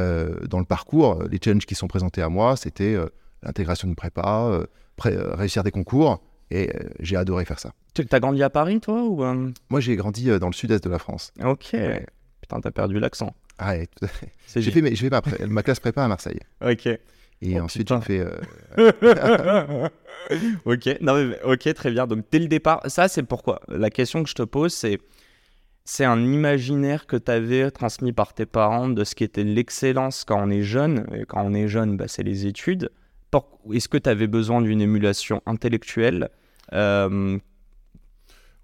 dans 0.48 0.58
le 0.58 0.64
parcours, 0.64 1.22
les 1.30 1.38
challenges 1.42 1.66
qui 1.66 1.74
sont 1.76 1.86
présentés 1.86 2.22
à 2.22 2.28
moi, 2.28 2.56
c'était 2.56 2.96
l'intégration 3.42 3.86
d'une 3.86 3.94
prépa, 3.94 4.60
pré- 4.96 5.16
réussir 5.16 5.62
des 5.62 5.70
concours, 5.70 6.20
et 6.50 6.70
j'ai 7.00 7.16
adoré 7.16 7.44
faire 7.44 7.60
ça. 7.60 7.72
Tu 7.94 8.04
as 8.10 8.20
grandi 8.20 8.42
à 8.42 8.50
Paris, 8.50 8.80
toi 8.80 9.02
ou 9.04 9.22
Moi, 9.70 9.80
j'ai 9.80 9.94
grandi 9.96 10.26
dans 10.40 10.48
le 10.48 10.52
sud-est 10.52 10.82
de 10.82 10.90
la 10.90 10.98
France. 10.98 11.32
Ok. 11.44 11.70
Ouais. 11.74 12.04
Putain, 12.40 12.60
t'as 12.60 12.70
perdu 12.72 12.98
l'accent. 12.98 13.34
Ah, 13.58 13.72
ouais, 13.72 13.86
tout 13.86 14.04
à 14.04 14.08
fait. 14.08 14.32
C'est 14.46 14.60
J'ai 14.62 14.70
fait, 14.70 14.82
fait 14.96 15.10
ma, 15.10 15.22
ma 15.48 15.62
classe 15.62 15.80
prépa 15.80 16.04
à 16.04 16.08
Marseille. 16.08 16.40
Ok. 16.64 16.86
Et 16.86 17.60
Oh, 17.60 17.64
ensuite, 17.64 17.88
j'ai 17.88 18.00
fait... 18.00 18.20
euh, 18.20 18.40
ok. 20.64 20.96
Non, 21.00 21.14
mais, 21.24 21.40
ok, 21.42 21.74
très 21.74 21.90
bien. 21.90 22.06
Donc 22.06 22.24
dès 22.30 22.38
le 22.38 22.46
départ, 22.48 22.80
ça 22.86 23.08
c'est 23.08 23.22
pourquoi? 23.22 23.60
La 23.68 23.90
question 23.90 24.22
que 24.22 24.28
je 24.30 24.34
te 24.34 24.42
pose, 24.42 24.72
c'est 24.72 24.98
c'est 25.84 26.04
un 26.04 26.18
imaginaire 26.22 27.06
que 27.06 27.16
tu 27.16 27.30
avais 27.30 27.70
transmis 27.70 28.12
par 28.12 28.32
tes 28.32 28.46
parents 28.46 28.88
de 28.88 29.04
ce 29.04 29.14
qui 29.14 29.22
était 29.24 29.44
l'excellence 29.44 30.24
quand 30.24 30.42
on 30.42 30.50
est 30.50 30.62
jeune. 30.62 31.06
Et 31.14 31.24
quand 31.26 31.42
on 31.44 31.52
est 31.52 31.68
jeune, 31.68 31.96
bah, 31.98 32.08
c'est 32.08 32.22
les 32.22 32.46
études. 32.46 32.90
Est-ce 33.72 33.88
que 33.88 33.98
tu 33.98 34.08
avais 34.08 34.28
besoin 34.28 34.62
d'une 34.62 34.80
émulation 34.80 35.42
intellectuelle 35.46 36.30
Euh, 36.72 37.38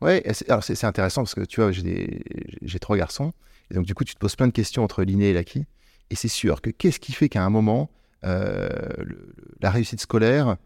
Ouais, 0.01 0.23
alors 0.49 0.65
c'est 0.65 0.83
intéressant 0.85 1.23
parce 1.25 1.35
que 1.35 1.43
tu 1.45 1.61
vois, 1.61 1.73
j'ai 1.73 2.79
trois 2.81 2.97
garçons, 2.97 3.35
et 3.71 3.75
donc 3.75 3.87
du 3.87 3.95
coup, 3.95 4.05
tu 4.05 4.15
te 4.15 4.19
poses 4.19 4.37
plein 4.37 4.47
de 4.49 4.53
questions 4.53 4.83
entre 4.85 5.03
l'inné 5.03 5.31
et 5.31 5.33
l'acquis. 5.33 5.65
Et 6.11 6.17
c'est 6.17 6.29
sûr 6.29 6.61
que 6.61 6.71
qu'est-ce 6.71 6.99
qui 7.01 7.13
fait 7.13 7.29
qu'à 7.29 7.45
un 7.45 7.51
moment, 7.51 7.91
euh, 8.25 8.69
le- 8.99 9.35
la 9.61 9.71
réussite 9.71 10.01
scolaire 10.01 10.57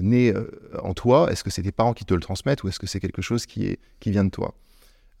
naît 0.00 0.34
euh, 0.34 0.50
en 0.82 0.94
toi? 0.94 1.30
Est-ce 1.30 1.44
que 1.44 1.50
c'est 1.50 1.62
tes 1.62 1.72
parents 1.72 1.92
qui 1.92 2.04
te 2.04 2.14
le 2.14 2.20
transmettent 2.20 2.62
ou 2.64 2.68
est-ce 2.68 2.78
que 2.78 2.86
c'est 2.86 3.00
quelque 3.00 3.22
chose 3.22 3.44
qui, 3.46 3.66
est, 3.66 3.78
qui 4.00 4.10
vient 4.10 4.24
de 4.24 4.30
toi? 4.30 4.54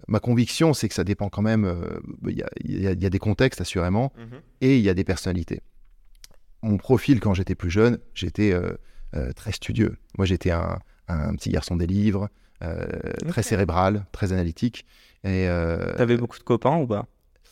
Ma 0.08 0.20
conviction, 0.20 0.74
c'est 0.74 0.88
que 0.88 0.94
ça 0.94 1.04
dépend 1.04 1.28
quand 1.28 1.42
même. 1.42 1.64
euh, 1.64 2.00
Il 2.28 2.36
y, 2.36 2.42
a, 2.42 2.48
y 2.92 3.04
y 3.04 3.10
des 3.10 3.18
contextes, 3.18 3.60
assurément, 3.60 4.12
et 4.60 4.76
il 4.78 4.82
y 4.82 4.88
a 4.88 4.94
des 4.94 5.04
personnalités. 5.04 5.60
Mon 6.62 6.78
profil, 6.78 7.20
quand 7.20 7.34
j'étais 7.34 7.54
plus 7.54 7.70
jeune, 7.70 7.98
j'étais 8.14 8.54
très 9.36 9.52
studieux. 9.52 9.96
Moi, 10.18 10.26
j'étais 10.26 10.50
un, 10.50 10.78
un 11.08 11.34
petit 11.36 11.50
garçon 11.50 11.76
des 11.76 11.86
livres, 11.86 12.28
très 13.28 13.42
cérébral, 13.42 14.06
très 14.12 14.32
analytique. 14.32 14.86
Et 15.24 15.46
T'avais 15.96 16.16
beaucoup 16.16 16.38
de 16.38 16.42
copains 16.42 16.76
ou 16.78 16.86
pas? 16.86 17.06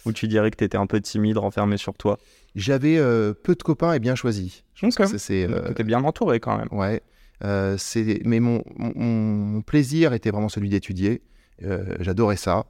Ou 0.06 0.12
tu 0.12 0.26
dirais 0.28 0.50
que 0.50 0.56
t'étais 0.56 0.76
un 0.78 0.86
peu 0.86 1.00
timide, 1.00 1.38
renfermé 1.38 1.76
sur 1.76 1.94
toi 1.94 2.18
j'avais 2.54 2.98
euh, 2.98 3.32
peu 3.32 3.54
de 3.54 3.62
copains 3.62 3.94
et 3.94 3.98
bien 3.98 4.14
choisis. 4.14 4.62
Je 4.74 4.84
pense 4.84 4.96
que 4.96 5.18
c'est, 5.18 5.44
euh, 5.50 5.72
bien 5.84 6.04
entouré 6.04 6.38
quand 6.38 6.58
même. 6.58 6.68
ouais. 6.72 7.00
Euh, 7.44 7.78
mais 8.26 8.40
mon, 8.40 8.62
mon- 8.76 8.92
mon 8.94 9.62
plaisir 9.62 10.12
était 10.12 10.30
vraiment 10.30 10.50
celui 10.50 10.68
d'étudier. 10.68 11.22
Euh, 11.64 11.96
j'adorais 12.00 12.36
ça. 12.36 12.66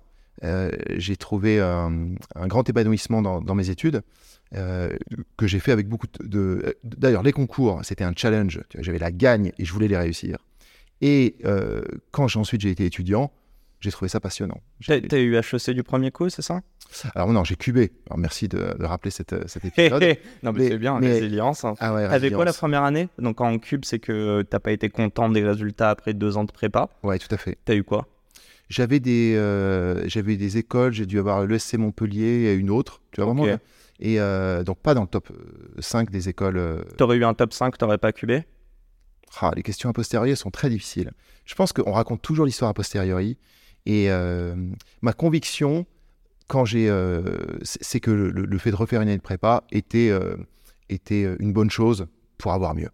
J'ai 0.97 1.17
trouvé 1.17 1.61
un, 1.61 2.15
un 2.37 2.47
grand 2.47 2.69
épanouissement 2.69 3.23
dans, 3.23 3.41
dans 3.41 3.55
mes 3.55 3.71
études 3.71 4.03
que 4.53 5.47
j'ai 5.47 5.59
fait 5.59 5.73
avec 5.73 5.89
beaucoup 5.89 6.07
de. 6.23 6.77
D'ailleurs, 6.85 7.23
les 7.23 7.33
concours, 7.33 7.81
c'était 7.83 8.05
un 8.05 8.13
challenge. 8.15 8.61
Tu 8.69 8.79
J'avais 8.83 8.99
la 8.99 9.11
gagne 9.11 9.53
et 9.59 9.65
je 9.65 9.73
voulais 9.73 9.89
les 9.89 9.97
réussir. 9.97 10.39
Et 11.01 11.37
quand 12.13 12.29
j'ai- 12.29 12.39
ensuite 12.39 12.61
j'ai 12.61 12.71
été 12.71 12.85
étudiant, 12.87 13.33
j'ai 13.83 13.91
trouvé 13.91 14.09
ça 14.09 14.21
passionnant. 14.21 14.61
T'as 14.87 15.19
eu 15.19 15.37
HEC 15.37 15.71
du 15.75 15.83
premier 15.83 16.11
coup, 16.11 16.31
c'est 16.31 16.41
ça? 16.43 16.61
Alors 17.15 17.33
non, 17.33 17.43
j'ai 17.45 17.57
cubé. 17.57 17.93
Alors 18.07 18.19
merci 18.19 18.49
de, 18.49 18.75
de 18.79 18.85
rappeler 18.85 19.11
cette, 19.11 19.49
cet 19.49 19.65
Hé, 19.65 19.69
épisode. 19.87 20.03
Non, 20.43 20.53
mais, 20.53 20.61
Mais- 20.61 20.69
c'est 20.69 20.79
bien, 20.79 20.99
mais- 21.01 21.13
résilience. 21.13 21.65
hein. 21.65 21.75
Ah 21.81 21.93
ouais, 21.95 22.09
T'avais 22.09 22.31
quoi 22.31 22.45
la 22.45 22.53
première 22.53 22.85
année? 22.85 23.09
Donc 23.19 23.41
en 23.41 23.59
cube, 23.59 23.85
c'est 23.85 23.99
que 23.99 24.43
t'as 24.43 24.59
pas 24.61 24.73
été 24.73 24.89
content 24.89 25.29
des 25.29 25.45
résultats 25.45 25.91
après 25.91 26.15
deux 26.15 26.37
ans 26.37 26.45
de 26.45 26.53
prépa? 26.53 26.89
Ouais, 27.03 27.19
tout 27.19 27.33
à 27.35 27.37
fait. 27.37 27.59
T'as 27.65 27.75
eu 27.75 27.83
quoi? 27.85 28.07
J'avais 28.69 29.01
des, 29.01 29.35
euh, 29.37 30.09
j'avais 30.09 30.37
des 30.37 30.57
écoles, 30.57 30.93
j'ai 30.95 31.05
dû 31.05 31.19
avoir 31.19 31.45
l'ESC 31.47 31.75
Montpellier 31.75 32.47
et 32.51 32.55
une 32.55 32.71
autre, 32.71 33.03
tu 33.13 33.21
vois 33.21 33.31
Ok. 33.31 33.37
vraiment. 33.39 33.59
Et 34.01 34.19
euh, 34.21 34.65
donc 34.65 34.79
pas 34.79 34.95
dans 34.95 35.03
le 35.03 35.09
top 35.09 35.31
euh, 35.31 35.81
5 35.81 36.11
des 36.11 36.29
écoles. 36.29 36.57
euh, 36.57 36.83
T'aurais 36.97 37.17
eu 37.19 37.25
un 37.25 37.35
top 37.35 37.53
5, 37.53 37.77
t'aurais 37.77 37.99
pas 37.99 38.13
cubé? 38.13 38.45
Ah, 39.41 39.51
les 39.57 39.63
questions 39.63 39.89
a 39.89 39.93
posteriori 39.93 40.37
sont 40.37 40.51
très 40.51 40.69
difficiles. 40.69 41.11
Je 41.45 41.55
pense 41.55 41.73
qu'on 41.73 41.93
raconte 41.93 42.23
toujours 42.23 42.45
l'histoire 42.47 42.71
a 42.71 42.75
posteriori. 42.75 43.39
Et 43.87 44.11
euh, 44.11 44.55
ma 45.01 45.13
conviction, 45.13 45.87
quand 46.49 46.65
j'ai, 46.65 46.89
euh, 46.89 47.23
c'est 47.63 47.83
c'est 47.83 48.01
que 48.01 48.11
le, 48.11 48.59
fait 48.59 48.71
de 48.71 48.77
refaire 48.77 49.01
une 49.03 49.09
année 49.09 49.17
de 49.17 49.23
prépa 49.23 49.65
était, 49.73 50.11
euh, 50.11 50.37
était 50.89 51.27
une 51.41 51.53
bonne 51.53 51.71
chose 51.71 52.07
pour 52.39 52.53
avoir 52.53 52.75
mieux. 52.75 52.91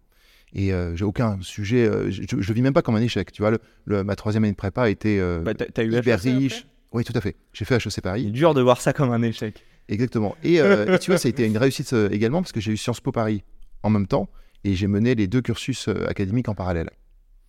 Et 0.53 0.73
euh, 0.73 0.95
j'ai 0.95 1.05
aucun 1.05 1.37
sujet, 1.41 1.85
euh, 1.87 2.09
je, 2.09 2.23
je 2.39 2.53
vis 2.53 2.63
même 2.63 2.73
pas 2.73 2.81
comme 2.81 2.95
un 2.95 3.01
échec. 3.01 3.31
Tu 3.31 3.43
vois, 3.43 3.51
le, 3.51 3.59
le- 3.85 4.03
ma 4.03 4.15
troisième 4.15 4.43
année 4.45 4.51
de 4.53 4.57
prépa 4.57 4.83
a 4.83 4.89
été 4.89 5.19
euh, 5.19 5.41
Bah, 5.41 5.51
eu 5.83 5.95
hyper 5.95 6.19
riche. 6.19 6.65
Oui, 6.91 7.03
tout 7.03 7.13
à 7.15 7.21
fait. 7.21 7.35
J'ai 7.53 7.65
fait 7.65 7.75
HEC 7.75 8.01
Paris. 8.01 8.31
dur 8.31 8.55
de 8.55 8.61
voir 8.61 8.81
ça 8.81 8.93
comme 8.93 9.11
un 9.11 9.21
échec. 9.21 9.63
Exactement. 9.89 10.35
Et, 10.43 10.55
et 10.55 10.99
tu 10.99 11.11
vois, 11.11 11.19
ça 11.19 11.27
a 11.27 11.29
été 11.29 11.45
une 11.45 11.57
réussite 11.57 11.93
également 12.11 12.41
parce 12.41 12.51
que 12.51 12.59
j'ai 12.59 12.71
eu 12.71 12.77
Sciences 12.77 12.99
Po 13.01 13.11
Paris 13.11 13.43
en 13.83 13.91
même 13.91 14.07
temps 14.07 14.27
et 14.63 14.73
j'ai 14.73 14.87
mené 14.87 15.13
les 15.13 15.27
deux 15.27 15.41
cursus 15.41 15.87
académiques 15.87 16.49
en 16.49 16.55
parallèle. 16.55 16.89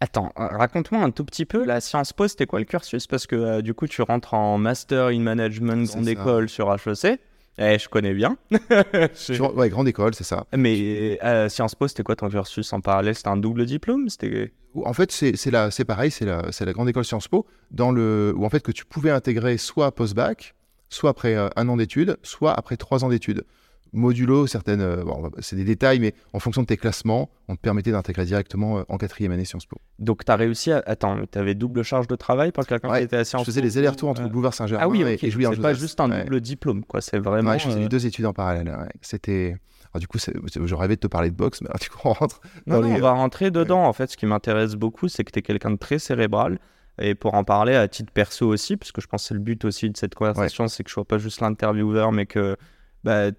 Attends, 0.00 0.32
euh, 0.38 0.46
raconte-moi 0.46 1.02
un 1.02 1.10
tout 1.10 1.24
petit 1.24 1.44
peu, 1.44 1.64
la 1.64 1.80
Sciences 1.80 2.14
Po, 2.14 2.26
c'était 2.26 2.46
quoi 2.46 2.58
le 2.58 2.64
cursus 2.64 3.06
Parce 3.06 3.26
que 3.26 3.36
euh, 3.36 3.62
du 3.62 3.74
coup, 3.74 3.86
tu 3.86 4.00
rentres 4.00 4.32
en 4.32 4.56
Master 4.56 5.08
in 5.08 5.20
Management 5.20 5.84
Grande 5.86 6.04
ça. 6.04 6.10
École 6.10 6.48
sur 6.48 6.72
HEC. 6.72 7.20
Eh, 7.58 7.78
je 7.78 7.88
connais 7.90 8.14
bien. 8.14 8.38
Ouais, 9.54 9.68
grande 9.68 9.88
école, 9.88 10.14
c'est 10.14 10.24
ça. 10.24 10.46
Mais 10.56 11.18
euh, 11.22 11.50
Sciences 11.50 11.74
Po, 11.74 11.86
c'était 11.88 12.02
quoi 12.02 12.16
ton 12.16 12.30
cursus 12.30 12.72
en 12.72 12.80
parallèle? 12.80 13.14
C'était 13.14 13.28
un 13.28 13.36
double 13.36 13.66
diplôme? 13.66 14.08
C'était 14.08 14.52
En 14.82 14.94
fait, 14.94 15.12
c'est 15.12 15.84
pareil, 15.84 16.10
c'est 16.10 16.24
la, 16.24 16.46
la 16.58 16.72
grande 16.72 16.88
école 16.88 17.04
Sciences 17.04 17.28
Po, 17.28 17.46
dans 17.70 17.90
le, 17.92 18.32
où 18.34 18.46
en 18.46 18.48
fait 18.48 18.62
que 18.62 18.72
tu 18.72 18.86
pouvais 18.86 19.10
intégrer 19.10 19.58
soit 19.58 19.94
post-bac, 19.94 20.54
soit 20.88 21.10
après 21.10 21.34
euh, 21.34 21.48
un 21.56 21.68
an 21.68 21.76
d'études, 21.76 22.16
soit 22.22 22.54
après 22.54 22.78
trois 22.78 23.04
ans 23.04 23.10
d'études. 23.10 23.44
Modulo, 23.92 24.46
certaines, 24.46 24.80
euh, 24.80 25.02
bon, 25.04 25.30
c'est 25.40 25.56
des 25.56 25.64
détails, 25.64 25.98
mais 26.00 26.14
en 26.32 26.38
fonction 26.38 26.62
de 26.62 26.66
tes 26.66 26.76
classements, 26.76 27.28
on 27.48 27.56
te 27.56 27.60
permettait 27.60 27.90
d'intégrer 27.92 28.24
directement 28.24 28.78
euh, 28.78 28.82
en 28.88 28.98
quatrième 28.98 29.32
année 29.32 29.44
Sciences 29.44 29.66
Po. 29.66 29.78
Donc, 29.98 30.24
tu 30.24 30.30
as 30.30 30.36
réussi 30.36 30.70
à. 30.72 30.82
Attends, 30.86 31.18
tu 31.30 31.38
avais 31.38 31.54
double 31.54 31.82
charge 31.82 32.06
de 32.06 32.14
travail 32.16 32.52
pour 32.52 32.64
quelqu'un 32.66 32.88
Ouais, 32.90 32.98
qui 32.98 33.04
était 33.04 33.16
à 33.16 33.20
Je 33.20 33.24
Sciences 33.24 33.44
faisais 33.46 33.60
Po 33.60 33.66
les 33.66 33.78
allers-retours 33.78 34.08
entre 34.08 34.20
euh, 34.20 34.24
le 34.24 34.30
boulevard 34.30 34.54
Saint-Germain 34.54 34.84
Ah 34.84 34.88
oui, 34.88 35.02
et, 35.02 35.14
ok. 35.14 35.24
et 35.24 35.30
Jouy 35.30 35.46
en 35.46 35.52
C'est 35.52 35.60
pas 35.60 35.74
juste 35.74 35.98
un 36.00 36.10
Ouais. 36.10 36.24
double 36.24 36.40
diplôme, 36.40 36.84
quoi. 36.84 37.00
C'est 37.00 37.18
vraiment. 37.18 37.50
Ouais, 37.50 37.58
je 37.58 37.66
faisais 37.66 37.84
euh, 37.84 37.88
deux 37.88 38.06
études 38.06 38.26
en 38.26 38.32
parallèle. 38.32 38.72
C'était. 39.02 39.56
Alors, 39.92 40.00
du 40.00 40.06
coup, 40.06 40.18
je 40.18 40.74
rêvais 40.76 40.94
de 40.94 41.00
te 41.00 41.08
parler 41.08 41.30
de 41.30 41.34
boxe, 41.36 41.60
mais 41.62 41.68
alors, 41.68 41.78
du 41.80 41.88
coup, 41.90 41.98
on 42.04 42.12
rentre 42.12 42.40
Non, 42.66 42.76
dans 42.76 42.82
non, 42.82 42.94
les- 42.94 43.00
on 43.00 43.02
va 43.02 43.10
rentrer 43.12 43.50
dedans. 43.50 43.84
En 43.84 43.92
fait, 43.92 44.08
ce 44.10 44.16
qui 44.16 44.26
m'intéresse 44.26 44.74
beaucoup, 44.76 45.08
c'est 45.08 45.24
que 45.24 45.32
tu 45.32 45.40
es 45.40 45.42
quelqu'un 45.42 45.70
de 45.72 45.76
très 45.76 45.98
cérébral. 45.98 46.58
Et 47.02 47.14
pour 47.14 47.34
en 47.34 47.44
parler 47.44 47.74
à 47.74 47.88
titre 47.88 48.12
perso 48.12 48.46
aussi, 48.46 48.76
parce 48.76 48.92
que 48.92 49.00
je 49.00 49.06
pense 49.06 49.22
que 49.22 49.28
c'est 49.28 49.34
le 49.34 49.40
but 49.40 49.64
aussi 49.64 49.88
de 49.90 49.96
cette 49.96 50.14
conversation, 50.14 50.68
c'est 50.68 50.82
que 50.84 50.90
je 50.90 50.94
sois 50.94 51.04
pas 51.04 51.16
juste 51.18 51.40
l'intervieweur, 51.40 52.12
mais 52.12 52.26
que 52.26 52.56
bah, 53.04 53.30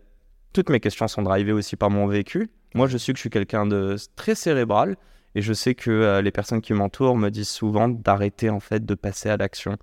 toutes 0.53 0.70
mes 0.70 0.79
questions 0.79 1.08
sont 1.08 1.22
drivées 1.22 1.51
aussi 1.51 1.75
par 1.75 1.89
mon 1.89 2.08
vécu. 2.08 2.50
Moi, 2.75 2.88
je 2.88 2.98
sais 2.98 3.12
que 3.13 3.17
je 3.17 3.22
suis 3.22 3.29
quelqu'un 3.29 3.65
de 3.65 3.96
très 4.15 4.36
cérébral. 4.36 4.98
Et 5.34 5.41
je 5.41 5.53
sais 5.53 5.75
que 5.75 5.89
euh, 5.91 6.22
les 6.22 6.31
personnes 6.31 6.60
qui 6.62 6.74
m'entourent 6.74 7.15
me 7.15 7.29
disent 7.29 7.50
souvent 7.50 7.88
d'arrêter 7.88 8.50
en 8.50 8.60
fait 8.60 8.86
de 8.86 8.96
passer 8.96 9.29
à 9.29 9.38
l'action. 9.38 9.77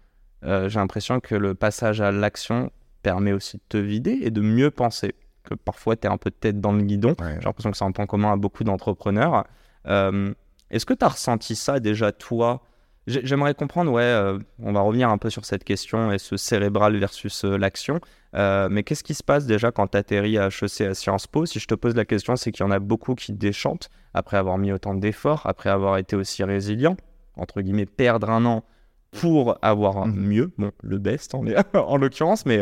Euh, 0.45 0.69
J'ai 0.69 0.79
l'impression 0.79 1.21
que 1.21 1.35
le 1.35 1.55
passage 1.55 2.01
à 2.03 2.11
l'action 2.13 2.71
permet 3.03 3.33
aussi 3.33 3.57
de 3.57 3.63
te 3.69 3.79
vider 3.79 4.19
et 4.23 4.31
de 4.31 4.43
mieux 4.43 4.71
penser. 4.71 5.15
Que 5.45 5.55
parfois, 5.55 5.97
tu 5.97 6.07
es 6.07 6.11
un 6.11 6.19
peu 6.19 6.29
de 6.29 6.35
tête 6.35 6.61
dans 6.61 6.73
le 6.73 6.83
guidon. 6.83 7.15
Ouais. 7.21 7.37
J'ai 7.39 7.47
l'impression 7.47 7.71
que 7.71 7.79
c'est 7.79 7.85
un 7.85 7.93
point 7.93 8.07
commun 8.07 8.33
à 8.33 8.37
beaucoup 8.37 8.63
d'entrepreneurs. 8.63 9.47
Euh, 9.87 10.35
Est-ce 10.71 10.85
que 10.85 10.93
tu 10.93 11.05
as 11.05 11.09
ressenti 11.09 11.57
ça 11.57 11.81
déjà, 11.81 12.13
toi 12.13 12.63
J'aimerais 13.09 13.55
comprendre, 13.55 13.91
ouais, 13.91 14.03
euh, 14.03 14.39
on 14.63 14.73
va 14.73 14.81
revenir 14.83 15.09
un 15.09 15.17
peu 15.19 15.31
sur 15.31 15.45
cette 15.45 15.65
question 15.65 16.13
et 16.13 16.19
ce 16.19 16.37
cérébral 16.37 16.97
versus 16.99 17.45
euh, 17.45 17.57
l'action. 17.57 18.01
Euh, 18.35 18.69
mais 18.71 18.83
qu'est-ce 18.83 19.03
qui 19.03 19.15
se 19.15 19.23
passe 19.23 19.47
déjà 19.47 19.73
quand 19.73 19.87
tu 19.89 19.97
atterris 19.97 20.37
à 20.37 20.49
HEC 20.49 20.83
à 20.83 20.95
Sciences 20.95 21.27
Po? 21.27 21.47
Si 21.47 21.59
je 21.59 21.67
te 21.67 21.75
pose 21.75 21.95
la 21.95 22.05
question, 22.05 22.37
c'est 22.37 22.53
qu'il 22.53 22.65
y 22.65 22.69
en 22.69 22.71
a 22.71 22.79
beaucoup 22.79 23.15
qui 23.15 23.33
déchantent 23.33 23.89
après 24.13 24.37
avoir 24.37 24.59
mis 24.59 24.73
autant 24.73 24.95
d'efforts, 24.95 25.43
après 25.47 25.71
avoir 25.71 25.97
été 25.97 26.17
aussi 26.17 26.45
résilient, 26.45 26.97
entre 27.37 27.63
guillemets, 27.63 27.87
perdre 27.87 28.29
un 28.29 28.45
an 28.45 28.65
pour 29.13 29.57
avoir 29.63 30.07
Mhm. 30.07 30.15
mieux, 30.27 30.53
bon, 30.59 30.71
le 30.83 30.99
best 30.99 31.35
en, 31.35 31.43
en 31.75 31.97
l'occurrence, 31.97 32.45
mais 32.45 32.61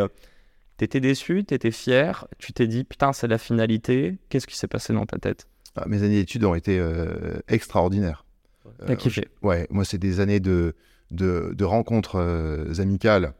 t'étais 0.76 1.00
déçu, 1.00 1.42
t'étais 1.44 1.72
fier, 1.72 2.28
tu 2.38 2.52
t'es 2.52 2.68
dit, 2.68 2.84
putain, 2.84 3.12
c'est 3.12 3.26
la 3.26 3.38
finalité. 3.38 4.18
Qu'est-ce 4.28 4.46
qui 4.46 4.56
s'est 4.56 4.68
passé 4.68 4.92
dans 4.92 5.06
ta 5.06 5.18
tête? 5.18 5.48
Ah, 5.74 5.84
mes 5.88 6.04
années 6.04 6.20
d'études 6.20 6.44
ont 6.44 6.54
été 6.54 6.80
extraordinaires. 7.48 8.24
T'as 8.84 8.92
Euh, 8.92 8.96
kiffé 8.96 9.28
Ouais, 9.42 9.66
moi, 9.70 9.84
c'est 9.84 9.98
des 9.98 10.20
années 10.20 10.40
de, 10.40 10.74
de, 11.10 11.52
de 11.54 11.64
rencontres 11.64 12.16
euh, 12.16 12.74
amicales 12.80 13.32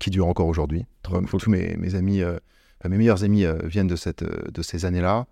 qui 0.00 0.10
durent 0.10 0.28
encore 0.28 0.48
aujourd'hui. 0.48 0.86
Euh, 1.12 1.20
cool. 1.22 1.40
Tous 1.40 1.50
mes, 1.50 1.76
mes 1.76 1.94
amis, 1.94 2.22
enfin, 2.22 2.88
mes 2.88 2.96
meilleurs 2.96 3.24
amis 3.24 3.44
viennent 3.64 3.86
de, 3.86 3.96
cette, 3.96 4.24
de 4.24 4.62
ces 4.62 4.84
années-là. 4.84 5.26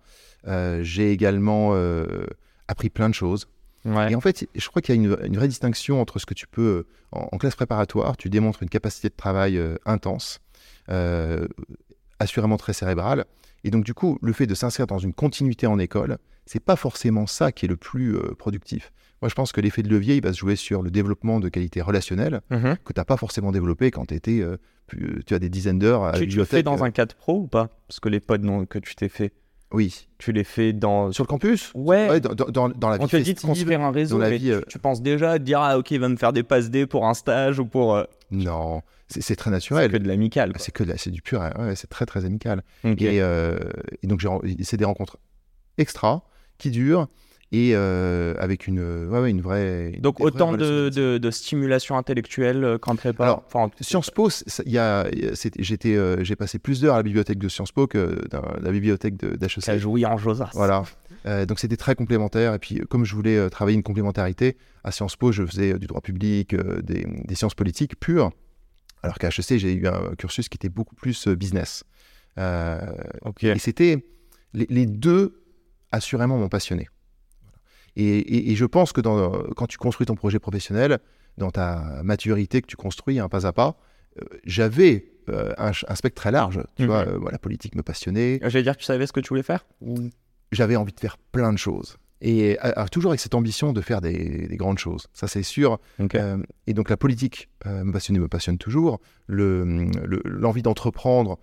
J'ai 0.81 1.11
également 1.11 1.73
appris 2.67 2.89
plein 2.89 3.09
de 3.09 3.13
choses. 3.15 3.47
Ouais. 3.85 4.11
Et 4.11 4.15
en 4.15 4.21
fait, 4.21 4.47
je 4.55 4.67
crois 4.69 4.81
qu'il 4.81 4.95
y 4.95 4.97
a 4.97 5.01
une, 5.01 5.17
une 5.25 5.35
vraie 5.35 5.49
distinction 5.49 5.99
entre 5.99 6.17
ce 6.17 6.25
que 6.25 6.33
tu 6.33 6.47
peux, 6.47 6.85
en, 7.11 7.27
en 7.31 7.37
classe 7.37 7.55
préparatoire, 7.55 8.15
tu 8.15 8.29
démontres 8.29 8.63
une 8.63 8.69
capacité 8.69 9.09
de 9.09 9.13
travail 9.13 9.57
euh, 9.57 9.75
intense, 9.85 10.39
euh, 10.89 11.45
assurément 12.19 12.55
très 12.55 12.71
cérébrale. 12.71 13.25
Et 13.65 13.71
donc, 13.71 13.83
du 13.83 13.93
coup, 13.93 14.19
le 14.21 14.31
fait 14.31 14.47
de 14.47 14.55
s'inscrire 14.55 14.87
dans 14.87 14.99
une 14.99 15.13
continuité 15.13 15.67
en 15.67 15.79
école, 15.79 16.17
c'est 16.45 16.59
pas 16.59 16.75
forcément 16.75 17.27
ça 17.27 17.51
qui 17.51 17.65
est 17.65 17.69
le 17.69 17.77
plus 17.77 18.15
euh, 18.15 18.33
productif. 18.37 18.91
Moi, 19.21 19.29
je 19.29 19.35
pense 19.35 19.51
que 19.53 19.61
l'effet 19.61 19.83
de 19.83 19.89
levier, 19.89 20.15
il 20.17 20.23
va 20.23 20.33
se 20.33 20.39
jouer 20.39 20.55
sur 20.57 20.81
le 20.81 20.91
développement 20.91 21.39
de 21.39 21.47
qualités 21.49 21.81
relationnelles 21.81 22.41
Mhm. 22.49 22.75
que 22.83 22.91
tu 22.93 22.99
n'as 22.99 23.05
pas 23.05 23.15
forcément 23.17 23.51
développé 23.53 23.89
quand 23.91 24.05
tu 24.07 24.15
étais, 24.15 24.41
euh, 24.41 24.57
plus- 24.87 25.23
tu 25.25 25.33
as 25.33 25.39
des 25.39 25.49
dizaines 25.49 25.79
d'heures 25.79 26.03
à 26.03 26.11
la 26.11 26.19
Tu, 26.19 26.27
tu 26.27 26.37
le 26.37 26.43
fais 26.45 26.61
dans 26.63 26.77
euh, 26.81 26.83
un 26.83 26.91
cadre 26.91 27.15
pro 27.15 27.39
ou 27.39 27.47
pas? 27.47 27.69
Parce 27.87 27.99
que 28.01 28.09
les 28.09 28.21
non, 28.41 28.65
que 28.65 28.79
tu 28.79 28.95
t'es 28.95 29.07
fait, 29.07 29.31
Oui. 29.71 30.09
tu 30.17 30.33
les 30.33 30.43
fais 30.43 30.73
dans. 30.73 31.13
Sur 31.13 31.23
le 31.23 31.29
campus? 31.29 31.71
Ouais, 31.73 32.09
Ouais, 32.09 32.19
dans, 32.19 32.33
dans- 32.35 32.67
dans 32.69 32.89
la 32.89 32.97
vie 32.97 33.03
on 33.05 33.07
te 33.07 33.15
dit 33.15 33.33
de 33.33 33.39
construire 33.39 33.79
un 33.79 33.91
réseau, 33.91 34.17
dans 34.17 34.23
la 34.23 34.29
mais 34.29 34.37
vie, 34.37 34.47
tu, 34.47 34.51
euh, 34.53 34.61
tu 34.67 34.77
penses 34.77 35.01
déjà 35.01 35.31
à 35.31 35.39
te 35.39 35.43
dire, 35.45 35.61
ah 35.61 35.77
ok, 35.77 35.91
il 35.91 35.99
va 36.01 36.09
me 36.09 36.17
faire 36.17 36.33
des 36.33 36.43
passes 36.43 36.69
D 36.69 36.85
pour 36.85 37.07
un 37.07 37.13
stage 37.13 37.59
ou 37.59 37.65
pour. 37.65 37.95
euh, 37.95 38.03
Non, 38.31 38.81
c'est 39.07 39.21
c'est 39.21 39.37
très 39.37 39.49
c'est 39.51 39.53
naturel. 39.55 39.89
que 39.89 39.95
de 39.97 40.07
l'amical. 40.09 40.51
C'est 40.57 40.73
que 40.73 40.83
c'est 40.97 41.11
du 41.11 41.21
pur, 41.21 41.39
ouais, 41.39 41.75
c'est 41.77 41.87
très 41.89 42.05
très 42.05 42.25
amical. 42.25 42.61
Et, 42.83 43.21
euh, 43.21 43.57
et 44.01 44.07
donc 44.07 44.19
j'ai 44.19 44.27
c'est 44.65 44.75
des 44.77 44.83
rencontres 44.85 45.15
extra 45.77 46.23
qui 46.57 46.71
durent 46.71 47.07
et 47.53 47.73
euh, 47.75 48.33
avec 48.39 48.65
une, 48.65 48.79
ouais, 49.07 49.19
ouais, 49.19 49.29
une 49.29 49.41
vraie. 49.41 49.91
Donc 49.99 50.19
autant 50.19 50.53
de, 50.53 50.63
relations. 50.63 51.01
de, 51.01 51.17
de 51.19 51.31
stimulation 51.31 51.95
intellectuelle 51.95 52.63
euh, 52.63 52.77
qu'en 52.79 52.95
prépa. 52.95 53.23
Alors, 53.25 53.43
enfin, 53.45 53.69
Sciences 53.79 54.09
Po, 54.09 54.29
j'étais, 55.59 55.95
euh, 55.95 56.23
j'ai 56.23 56.35
passé 56.35 56.57
plus 56.57 56.81
d'heures 56.81 56.95
à 56.95 56.97
la 56.97 57.03
bibliothèque 57.03 57.37
de 57.37 57.47
Sciences 57.47 57.71
Po 57.71 57.85
que 57.85 58.27
dans 58.31 58.41
la 58.59 58.71
bibliothèque 58.71 59.17
d'HEC. 59.17 59.77
jouit 59.77 60.03
en 60.07 60.17
Josas. 60.17 60.49
Voilà. 60.55 60.81
Euh, 61.27 61.45
donc 61.45 61.59
c'était 61.59 61.77
très 61.77 61.93
complémentaire. 61.93 62.55
Et 62.55 62.59
puis 62.59 62.79
comme 62.89 63.05
je 63.05 63.13
voulais 63.13 63.47
travailler 63.51 63.77
une 63.77 63.83
complémentarité, 63.83 64.57
à 64.83 64.91
Sciences 64.91 65.15
Po, 65.15 65.31
je 65.31 65.45
faisais 65.45 65.77
du 65.77 65.85
droit 65.85 66.01
public, 66.01 66.55
des, 66.55 67.05
des 67.05 67.35
sciences 67.35 67.53
politiques 67.53 67.99
pures. 67.99 68.31
Alors 69.03 69.19
qu'à 69.19 69.27
HEC, 69.27 69.59
j'ai 69.59 69.73
eu 69.73 69.85
un 69.85 70.15
cursus 70.17 70.49
qui 70.49 70.55
était 70.55 70.69
beaucoup 70.69 70.95
plus 70.95 71.27
business. 71.27 71.83
Ok. 73.25 73.43
Et 73.43 73.59
c'était 73.59 74.03
les, 74.55 74.65
les 74.71 74.87
deux 74.87 75.42
assurément 75.93 76.37
m'ont 76.37 76.49
passionné. 76.49 76.87
Et, 77.95 78.03
et- 78.17 78.51
et 78.51 78.55
je 78.55 78.65
pense 78.65 78.91
que 78.91 79.01
dans, 79.01 79.31
quand 79.55 79.67
tu 79.67 79.77
construis 79.77 80.05
ton 80.05 80.15
projet 80.15 80.39
professionnel, 80.39 80.99
dans 81.37 81.51
ta 81.51 82.01
maturité 82.03 82.61
que 82.61 82.67
tu 82.67 82.75
construis 82.75 83.19
un 83.19 83.29
pas 83.29 83.45
à 83.47 83.53
pas, 83.53 83.77
euh, 84.21 84.25
j'avais 84.45 85.09
euh, 85.29 85.53
un, 85.57 85.71
spectre 85.95 86.21
très 86.21 86.31
large. 86.31 86.59
Tu 86.75 86.83
Mhm. 86.83 86.87
vois, 86.87 87.07
euh, 87.07 87.19
la 87.31 87.37
politique 87.39 87.75
me 87.75 87.81
passionnait. 87.83 88.39
J'allais 88.41 88.63
dire 88.63 88.73
que 88.75 88.79
tu 88.81 88.85
savais 88.85 89.07
ce 89.07 89.13
que 89.13 89.21
tu 89.21 89.29
voulais 89.29 89.43
faire 89.43 89.65
J'avais 90.51 90.75
envie 90.75 90.91
de 90.93 90.99
faire 90.99 91.17
plein 91.17 91.53
de 91.53 91.57
choses. 91.57 91.97
Et 92.25 92.57
toujours 92.91 93.11
avec 93.11 93.19
cette 93.19 93.35
ambition 93.35 93.73
de 93.73 93.81
faire 93.81 93.99
des, 93.99 94.47
des 94.47 94.55
grandes 94.57 94.77
choses. 94.79 95.07
Ça, 95.13 95.27
c'est 95.27 95.43
sûr. 95.43 95.79
Et 96.67 96.73
donc 96.73 96.89
la 96.89 96.95
politique 96.97 97.49
me 97.65 97.91
passionnait, 97.91 98.19
me 98.19 98.27
passionne 98.29 98.57
toujours. 98.57 98.99
Le- 99.27 99.63
le- 100.05 100.21
L'envie 100.25 100.61
d'entreprendre, 100.61 101.37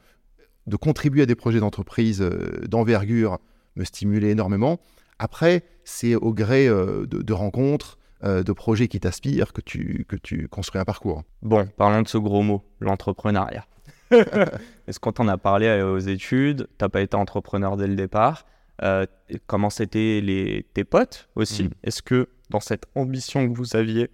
de 0.66 0.76
contribuer 0.76 1.22
à 1.22 1.26
des 1.26 1.34
projets 1.34 1.60
d'entreprise 1.60 2.20
d'envergure 2.66 3.38
me 3.76 3.84
stimulait 3.84 4.30
énormément. 4.30 4.80
Après, 5.18 5.62
c'est 5.84 6.14
au 6.14 6.32
gré 6.32 6.66
euh, 6.68 7.06
de, 7.06 7.22
de 7.22 7.32
rencontres, 7.32 7.98
euh, 8.24 8.42
de 8.42 8.52
projets 8.52 8.88
qui 8.88 9.00
t'aspirent 9.00 9.52
que 9.52 9.60
tu, 9.60 10.04
que 10.08 10.16
tu 10.16 10.48
construis 10.48 10.80
un 10.80 10.84
parcours. 10.84 11.22
Bon, 11.42 11.66
parlons 11.76 12.02
de 12.02 12.08
ce 12.08 12.18
gros 12.18 12.42
mot, 12.42 12.62
l'entrepreneuriat. 12.80 13.66
Est-ce 14.10 14.98
qu'on 14.98 15.12
t'en 15.12 15.28
a 15.28 15.38
parlé 15.38 15.66
euh, 15.66 15.92
aux 15.94 15.98
études? 15.98 16.68
T'as 16.78 16.88
pas 16.88 17.00
été 17.00 17.16
entrepreneur 17.16 17.76
dès 17.76 17.86
le 17.86 17.94
départ 17.96 18.44
Euh, 18.82 19.06
Comment 19.46 19.70
c'était 19.70 20.20
les... 20.22 20.66
tes 20.74 20.84
potes 20.84 21.28
aussi? 21.36 21.64
Mhm. 21.64 21.70
Est-ce 21.84 22.02
que 22.02 22.28
dans 22.50 22.60
cette 22.60 22.86
ambition 22.94 23.48
que 23.48 23.56
vous 23.56 23.76
aviez 23.76 24.10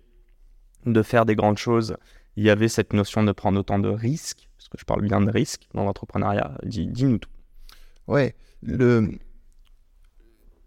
de 0.84 1.02
faire 1.02 1.24
des 1.24 1.34
grandes 1.36 1.58
choses, 1.58 1.96
il 2.36 2.44
y 2.44 2.50
avait 2.50 2.68
cette 2.68 2.92
notion 2.92 3.22
de 3.24 3.32
prendre 3.32 3.58
autant 3.58 3.78
de 3.78 3.88
risques? 3.88 4.48
Parce 4.58 4.68
que 4.68 4.76
je 4.78 4.84
parle 4.84 5.02
bien 5.02 5.20
de 5.20 5.30
risques 5.30 5.66
dans 5.74 5.84
l'entrepreneuriat. 5.84 6.58
Dis- 6.64 6.88
Dis-nous 6.88 7.18
tout. 7.18 7.30
Ouais, 8.06 8.34
le... 8.62 9.10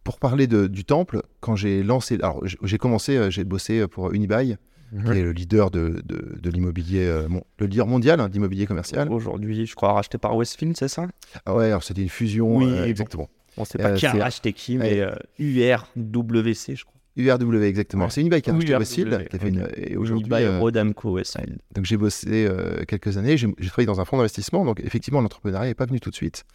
pour 0.03 0.19
parler 0.19 0.47
de- 0.47 0.67
du 0.67 0.85
temple, 0.85 1.21
quand 1.39 1.55
j'ai 1.55 1.83
lancé, 1.83 2.15
alors 2.15 2.43
j'ai 2.63 2.77
commencé, 2.77 3.17
euh, 3.17 3.29
j'ai 3.29 3.43
bossé 3.43 3.87
pour 3.87 4.11
Unibail, 4.13 4.57
qui 5.05 5.11
est 5.11 5.21
le 5.21 5.31
leader 5.33 5.69
de, 5.69 6.01
de, 6.05 6.37
de 6.41 6.49
l'immobilier, 6.49 7.05
euh, 7.05 7.27
mon- 7.29 7.43
le 7.59 7.67
leader 7.67 7.85
mondial 7.85 8.19
hein, 8.19 8.27
d'immobilier 8.29 8.65
commercial. 8.65 9.07
Aujourd'hui, 9.11 9.65
je 9.67 9.75
crois 9.75 9.93
racheté 9.93 10.17
par 10.17 10.35
Westfield, 10.35 10.75
c'est 10.77 10.87
ça? 10.87 11.05
Ah 11.45 11.53
ouais, 11.55 11.65
alors 11.67 11.83
c'était 11.83 12.01
une 12.01 12.09
fusion, 12.09 12.57
Oui, 12.57 12.65
euh, 12.65 12.77
bon. 12.81 12.83
exactement. 12.85 13.29
On 13.57 13.65
sait 13.65 13.77
pas 13.77 13.89
Euh, 13.91 13.95
qui 13.95 14.05
a 14.07 14.13
racheté 14.13 14.51
qui, 14.53 14.77
mais 14.77 14.99
euh, 14.99 15.11
URWC, 15.37 16.75
je 16.75 16.83
crois. 16.85 16.95
URW, 17.17 17.63
exactement. 17.63 18.05
Ouais. 18.05 18.09
C'est 18.11 18.21
Unibail 18.21 18.41
qui 18.41 18.49
a 18.49 18.53
racheté 18.53 18.75
Westfield, 18.77 19.27
qui 19.27 19.35
a 19.35 19.39
fait 19.39 19.49
une- 19.49 19.67
et 19.75 19.97
aujourd'hui. 19.97 20.31
Euh, 20.33 20.59
Rodamco 20.59 21.11
Westfield. 21.11 21.57
donc 21.75 21.85
j'ai 21.85 21.97
bossé 21.97 22.45
euh, 22.47 22.83
quelques 22.87 23.17
années, 23.17 23.35
j'ai 23.37 23.47
j'ai 23.59 23.67
travaillé 23.69 23.87
dans 23.87 23.99
un 23.99 24.05
fonds 24.05 24.17
d'investissement, 24.17 24.63
donc 24.63 24.79
effectivement 24.79 25.19
l'entrepreneuriat 25.21 25.67
n'est 25.67 25.73
pas 25.75 25.85
venu 25.85 25.99
tout 25.99 26.09
de 26.11 26.15
suite. 26.15 26.45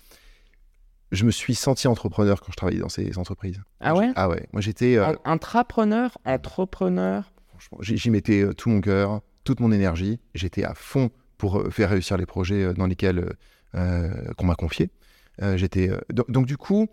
Je 1.15 1.25
me 1.25 1.31
suis 1.31 1.55
senti 1.55 1.89
entrepreneur 1.89 2.41
quand 2.41 2.51
je 2.53 2.57
travaillais 2.57 2.81
dans 2.81 2.89
ces 2.89 3.17
entreprises. 3.19 3.61
Ah 3.81 3.95
ouais? 3.95 4.11
Ah 4.17 4.29
ouais. 4.29 4.47
Moi, 4.53 4.61
j'étais. 4.61 4.97
euh, 4.97 5.07
En- 5.25 5.33
Intrapreneur, 5.33 6.17
entrepreneur? 6.25 7.33
franchement, 7.49 7.79
j'y 7.81 8.11
mettais 8.11 8.43
euh, 8.43 8.53
tout 8.53 8.69
mon 8.69 8.81
cœur, 8.81 9.21
toute 9.45 9.61
mon 9.61 9.73
énergie. 9.73 10.21
J'étais 10.35 10.65
à 10.65 10.75
fond 10.75 11.11
pour 11.39 11.59
euh, 11.61 11.71
faire 11.71 11.91
réussir 11.91 12.17
les 12.17 12.27
projets 12.27 12.65
euh, 12.65 12.73
dans 12.73 12.87
lesquels 12.87 13.35
euh, 13.75 14.33
qu'on 14.37 14.47
m'a 14.47 14.55
confiés. 14.55 14.91
Euh, 15.43 15.57
j'étais. 15.57 15.91
donc, 16.13 16.31
donc, 16.31 16.47
du 16.47 16.57
coup, 16.57 16.87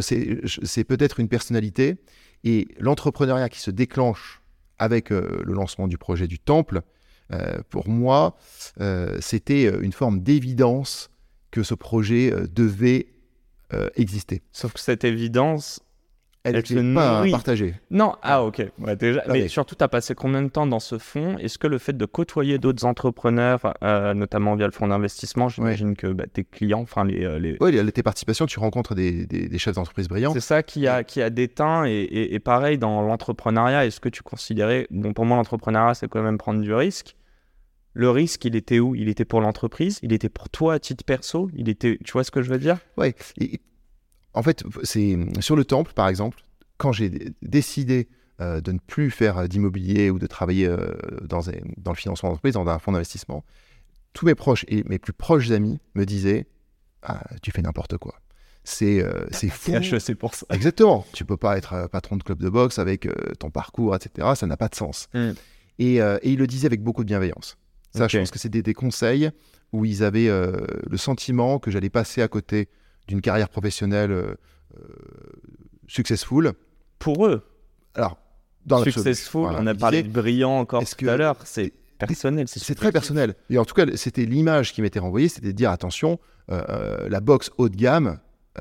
c'est 0.00 0.84
peut-être 0.84 1.18
une 1.20 1.28
personnalité 1.28 1.96
et 2.44 2.68
l'entrepreneuriat 2.78 3.48
qui 3.48 3.58
se 3.60 3.70
déclenche 3.70 4.40
avec 4.78 5.10
le 5.10 5.42
lancement 5.52 5.88
du 5.88 5.98
projet 5.98 6.26
du 6.26 6.38
temple. 6.38 6.82
pour 7.68 7.88
moi, 7.88 8.36
c'était 9.20 9.64
une 9.82 9.92
forme 9.92 10.20
d'évidence 10.22 11.10
que 11.50 11.62
ce 11.62 11.74
projet 11.74 12.32
devait 12.50 13.06
euh, 13.74 13.88
exister. 13.96 14.42
Sauf 14.52 14.72
que 14.72 14.80
cette 14.80 15.04
évidence. 15.04 15.80
Elle 16.44 16.56
n'était 16.56 16.74
pas 16.74 17.18
nourrit. 17.18 17.30
partagée. 17.30 17.74
Non, 17.92 18.16
ah 18.20 18.42
ok. 18.42 18.66
Ouais, 18.80 18.96
déjà. 18.96 19.22
Mais, 19.28 19.46
surtout, 19.46 19.76
tu 19.76 19.84
as 19.84 19.86
passé 19.88 20.16
combien 20.16 20.42
de 20.42 20.48
temps 20.48 20.66
dans 20.66 20.80
ce 20.80 20.98
fonds 20.98 21.38
Est-ce 21.38 21.56
que 21.56 21.68
le 21.68 21.78
fait 21.78 21.96
de 21.96 22.04
côtoyer 22.04 22.58
d'autres 22.58 22.84
entrepreneurs, 22.84 23.60
euh, 23.84 24.12
notamment 24.12 24.56
via 24.56 24.66
le 24.66 24.72
fonds 24.72 24.88
d'investissement, 24.88 25.48
j'imagine 25.48 25.94
que 25.94 26.08
bah, 26.08 26.24
tes 26.26 26.42
clients, 26.42 26.80
enfin 26.80 27.04
les, 27.04 27.24
euh, 27.24 27.38
les, 27.38 27.56
Oui, 27.60 27.92
tes 27.92 28.02
participations, 28.02 28.46
tu 28.46 28.58
rencontres 28.58 28.96
des, 28.96 29.24
des- 29.24 29.48
des 29.48 29.58
chefs 29.58 29.76
d'entreprise 29.76 30.08
brillants. 30.08 30.32
C'est 30.32 30.40
ça 30.40 30.64
qui 30.64 30.88
a, 30.88 31.04
qui 31.04 31.22
a 31.22 31.30
déteint. 31.30 31.84
Et, 31.84 31.92
et- 31.92 32.34
et 32.34 32.40
pareil, 32.40 32.76
dans 32.76 33.02
l'entrepreneuriat, 33.02 33.86
est-ce 33.86 34.00
que 34.00 34.08
tu 34.08 34.24
considérais. 34.24 34.88
Bon, 34.90 35.12
pour 35.12 35.24
moi, 35.26 35.36
l'entrepreneuriat, 35.36 35.94
c'est 35.94 36.08
quand 36.08 36.22
même 36.24 36.38
prendre 36.38 36.60
du 36.60 36.74
risque. 36.74 37.14
Le 37.94 38.10
risque, 38.10 38.44
il 38.44 38.56
était 38.56 38.78
où? 38.78 38.94
Il 38.94 39.08
était 39.08 39.24
pour 39.24 39.40
l'entreprise? 39.40 39.98
Il 40.02 40.12
était 40.12 40.28
pour 40.28 40.48
toi 40.48 40.74
à 40.74 40.78
titre 40.78 41.04
perso? 41.04 41.50
Il 41.54 41.68
était. 41.68 41.98
Tu 42.04 42.12
vois 42.12 42.24
ce 42.24 42.30
que 42.30 42.42
je 42.42 42.50
veux 42.50 42.58
dire? 42.58 42.78
Et, 43.38 43.60
en 44.34 44.42
fait, 44.42 44.64
c'est 44.82 45.18
sur 45.40 45.56
le 45.56 45.64
temple, 45.64 45.92
par 45.92 46.08
exemple, 46.08 46.42
quand 46.78 46.92
j'ai 46.92 47.10
décidé 47.42 48.08
euh, 48.40 48.60
de 48.62 48.72
ne 48.72 48.78
plus 48.78 49.10
faire 49.10 49.46
d'immobilier 49.46 50.08
ou 50.10 50.18
de 50.18 50.26
travailler 50.26 50.66
euh, 50.66 50.94
dans, 51.22 51.50
un- 51.50 51.52
dans 51.76 51.92
le 51.92 51.96
financement 51.96 52.30
d'entreprise, 52.30 52.54
dans 52.54 52.66
un 52.66 52.78
fonds 52.78 52.92
d'investissement, 52.92 53.44
tous 54.14 54.24
mes 54.24 54.34
proches 54.34 54.64
et 54.68 54.84
mes 54.84 54.98
plus 54.98 55.12
proches 55.12 55.50
amis 55.50 55.78
me 55.94 56.06
disaient 56.06 56.46
ah, 57.02 57.22
Tu 57.42 57.50
fais 57.50 57.60
n'importe 57.62 57.98
quoi. 57.98 58.14
C'est 58.64 59.02
euh, 59.02 59.26
c'est 59.32 59.50
fou. 59.50 59.72
c'est 59.98 60.14
pour 60.14 60.34
ça. 60.34 60.46
Exactement. 60.50 61.04
Tu 61.12 61.26
peux 61.26 61.36
pas 61.36 61.58
être 61.58 61.74
euh, 61.74 61.88
patron 61.88 62.16
de 62.16 62.22
club 62.22 62.38
de 62.38 62.48
boxe 62.48 62.78
avec 62.78 63.04
euh, 63.06 63.12
ton 63.38 63.50
parcours, 63.50 63.94
etc. 63.94 64.28
Ça 64.34 64.46
n'a 64.46 64.56
pas 64.56 64.68
de 64.68 64.74
sens. 64.76 65.08
Mm. 65.12 65.32
Et, 65.78 66.00
euh, 66.00 66.18
et 66.22 66.30
il 66.32 66.38
le 66.38 66.46
disait 66.46 66.66
avec 66.66 66.82
beaucoup 66.82 67.02
de 67.02 67.08
bienveillance. 67.08 67.58
Ça, 67.94 68.08
je 68.08 68.18
pense 68.18 68.30
que 68.30 68.38
c'était 68.38 68.62
des 68.62 68.74
conseils 68.74 69.30
où 69.72 69.84
ils 69.84 70.02
avaient 70.02 70.28
euh, 70.28 70.56
le 70.90 70.96
sentiment 70.96 71.58
que 71.58 71.70
j'allais 71.70 71.90
passer 71.90 72.22
à 72.22 72.28
côté 72.28 72.68
d'une 73.08 73.20
carrière 73.20 73.48
professionnelle 73.48 74.10
euh, 74.12 74.34
euh, 74.78 74.82
successful. 75.86 76.52
Pour 76.98 77.26
eux, 77.26 77.42
Alors, 77.94 78.16
dans 78.66 78.82
successful, 78.84 79.42
voilà. 79.42 79.58
on 79.60 79.66
a 79.66 79.74
parlé 79.74 80.02
de 80.02 80.08
brillant 80.08 80.58
encore 80.58 80.84
tout 80.84 80.96
que- 80.96 81.06
à 81.06 81.16
l'heure. 81.16 81.36
C'est 81.44 81.72
personnel. 81.98 82.46
C'est 82.48 82.74
très 82.74 82.92
personnel. 82.92 83.34
Et 83.50 83.58
en 83.58 83.64
tout 83.64 83.74
cas, 83.74 83.86
c'était 83.96 84.24
l'image 84.24 84.72
qui 84.72 84.82
m'était 84.82 84.98
renvoyée, 84.98 85.28
c'était 85.28 85.48
de 85.48 85.52
dire 85.52 85.70
attention, 85.70 86.18
euh, 86.50 87.08
la 87.08 87.20
boxe 87.20 87.50
haut 87.58 87.68
de 87.68 87.76
gamme, 87.76 88.18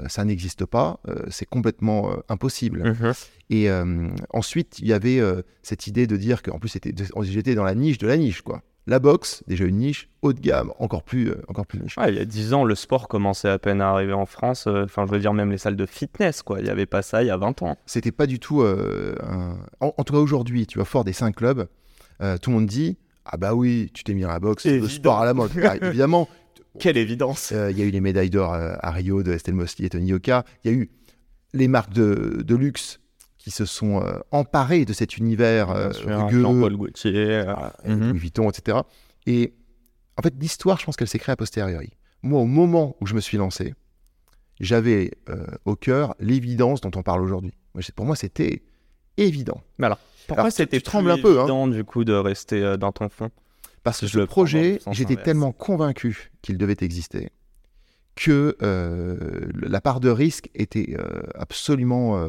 ça 0.08 0.24
n'existe 0.24 0.66
pas, 0.66 1.00
euh, 1.08 1.16
c'est 1.30 1.46
complètement 1.46 2.12
euh, 2.12 2.16
impossible. 2.30 2.84
Mhm. 3.02 3.14
Et 3.50 3.70
euh, 3.70 4.08
ensuite, 4.30 4.80
il 4.80 4.88
y 4.88 4.94
avait 4.94 5.20
cette 5.64 5.88
idée 5.88 6.08
de 6.08 6.18
dire 6.18 6.42
qu'en 6.44 6.60
plus, 6.60 6.70
c'était- 6.70 6.94
j'étais 7.24 7.56
dans 7.56 7.64
la 7.64 7.76
niche 7.76 7.98
de 7.98 8.08
la 8.08 8.18
niche, 8.18 8.42
quoi. 8.42 8.62
La 8.88 8.98
boxe, 9.00 9.44
déjà 9.48 9.66
une 9.66 9.78
niche, 9.78 10.10
haut 10.24 10.34
de 10.34 10.40
gamme, 10.40 10.72
encore 10.80 11.04
plus, 11.04 11.30
euh, 11.30 11.42
encore 11.48 11.68
plus 11.68 11.80
niche. 11.80 11.98
Ouais, 11.98 12.10
il 12.12 12.16
y 12.16 12.20
a 12.20 12.26
10 12.26 12.54
ans, 12.54 12.64
le 12.66 12.74
sport 12.74 13.08
commençait 13.08 13.48
à 13.50 13.60
peine 13.60 13.80
à 13.80 13.90
arriver 13.90 14.14
en 14.14 14.26
France. 14.26 14.66
euh, 14.68 14.86
Enfin, 14.86 15.06
je 15.06 15.12
veux 15.12 15.20
dire, 15.20 15.34
même 15.34 15.52
les 15.52 15.60
salles 15.60 15.76
de 15.76 15.86
fitness, 15.86 16.42
quoi. 16.42 16.60
Il 16.60 16.64
n'y 16.64 16.70
avait 16.72 16.88
pas 16.88 17.02
ça 17.04 17.22
il 17.24 17.28
y 17.28 17.30
a 17.30 17.38
20 17.38 17.62
ans. 17.62 17.78
C'était 17.86 18.12
pas 18.12 18.26
du 18.26 18.40
tout. 18.40 18.62
euh, 18.62 19.16
un- 19.22 19.58
en, 19.82 19.94
en 19.98 20.04
tout 20.04 20.14
cas, 20.14 20.20
aujourd'hui, 20.20 20.66
tu 20.66 20.80
vois, 20.80 20.86
fort 20.86 21.04
des 21.04 21.14
cinq 21.14 21.36
clubs, 21.36 21.68
tout 22.42 22.50
le 22.50 22.56
monde 22.56 22.66
dit 22.68 22.98
Ah 23.26 23.38
bah 23.38 23.54
oui, 23.54 23.92
tu 23.94 24.04
t'es 24.04 24.14
mis 24.14 24.24
à 24.24 24.30
la 24.30 24.40
boxe, 24.40 24.66
le 24.66 24.88
sport 24.88 25.20
à 25.20 25.26
la 25.26 25.34
mode. 25.34 25.52
Ah, 25.64 25.76
évidemment, 25.82 26.28
Quelle 26.80 26.96
évidence 26.98 27.52
il 27.52 27.78
y 27.78 27.82
a 27.82 27.86
eu 27.86 27.90
les 27.92 28.00
médailles 28.00 28.30
d'or 28.30 28.54
à 28.54 28.92
Rio 28.92 29.24
de 29.24 29.34
Estelle 29.34 29.56
Mosley 29.56 29.88
et 29.88 29.90
Tony 29.90 30.08
Yoka. 30.08 30.46
Il 30.64 30.72
y 30.72 30.74
a 30.74 30.78
eu 30.78 30.90
les 31.54 31.68
marques 31.68 31.92
de, 31.92 32.44
de 32.46 32.56
luxe 32.56 33.01
qui 33.44 33.50
se 33.52 33.66
sont 33.66 34.02
euh, 34.04 34.20
emparées 34.30 34.86
de 34.86 34.94
cet 34.94 35.18
univers 35.18 35.72
euh, 35.72 35.90
rugueux, 36.06 36.42
Jean-Paul 36.42 36.78
Gaultier. 36.78 37.44
Louis 37.86 38.18
Vuitton, 38.20 38.50
etc. 38.52 38.78
Et 39.26 39.54
en 40.18 40.22
fait, 40.22 40.34
l'histoire, 40.40 40.80
je 40.80 40.86
pense 40.86 40.96
qu'elle 40.96 41.08
s'est 41.08 41.18
créée 41.18 41.34
a 41.34 41.36
posteriori. 41.38 41.90
Moi, 42.22 42.40
au 42.40 42.46
moment 42.46 42.96
où 43.02 43.08
je 43.08 43.16
me 43.16 43.20
suis 43.20 43.38
lancé, 43.38 43.74
j'avais 44.60 45.12
au 45.66 45.76
cœur 45.76 46.14
l'évidence 46.20 46.82
dont 46.82 46.92
on 46.96 47.02
parle 47.02 47.22
aujourd'hui. 47.24 47.54
Moi, 47.74 47.82
Pour 47.96 48.06
moi, 48.06 48.16
c'était 48.16 48.62
évident. 49.18 49.62
Pourquoi 50.28 50.44
Alors, 50.44 50.46
tu- 50.52 50.52
c'était 50.58 50.78
tu 50.78 50.84
trembles 50.84 51.10
un 51.10 51.18
peu, 51.18 51.38
hein. 51.40 51.44
évident, 51.46 51.68
du 51.68 51.84
coup, 51.84 52.04
de 52.04 52.14
rester 52.14 52.78
dans 52.78 52.92
ton 52.92 53.10
fond? 53.10 53.32
Parce 53.84 54.02
que 54.02 54.06
Je 54.06 54.12
ce 54.12 54.18
le 54.20 54.28
projet, 54.28 54.80
j'étais 54.92 55.14
inverse. 55.14 55.26
tellement 55.26 55.52
convaincu 55.52 56.32
qu'il 56.44 56.60
devait 56.60 56.78
exister 56.82 57.32
que 58.16 58.56
euh, 58.62 59.18
la 59.56 59.82
part 59.82 60.00
de 60.00 60.10
risque 60.10 60.50
était 60.54 60.96
euh, 61.00 61.22
absolument 61.34 62.28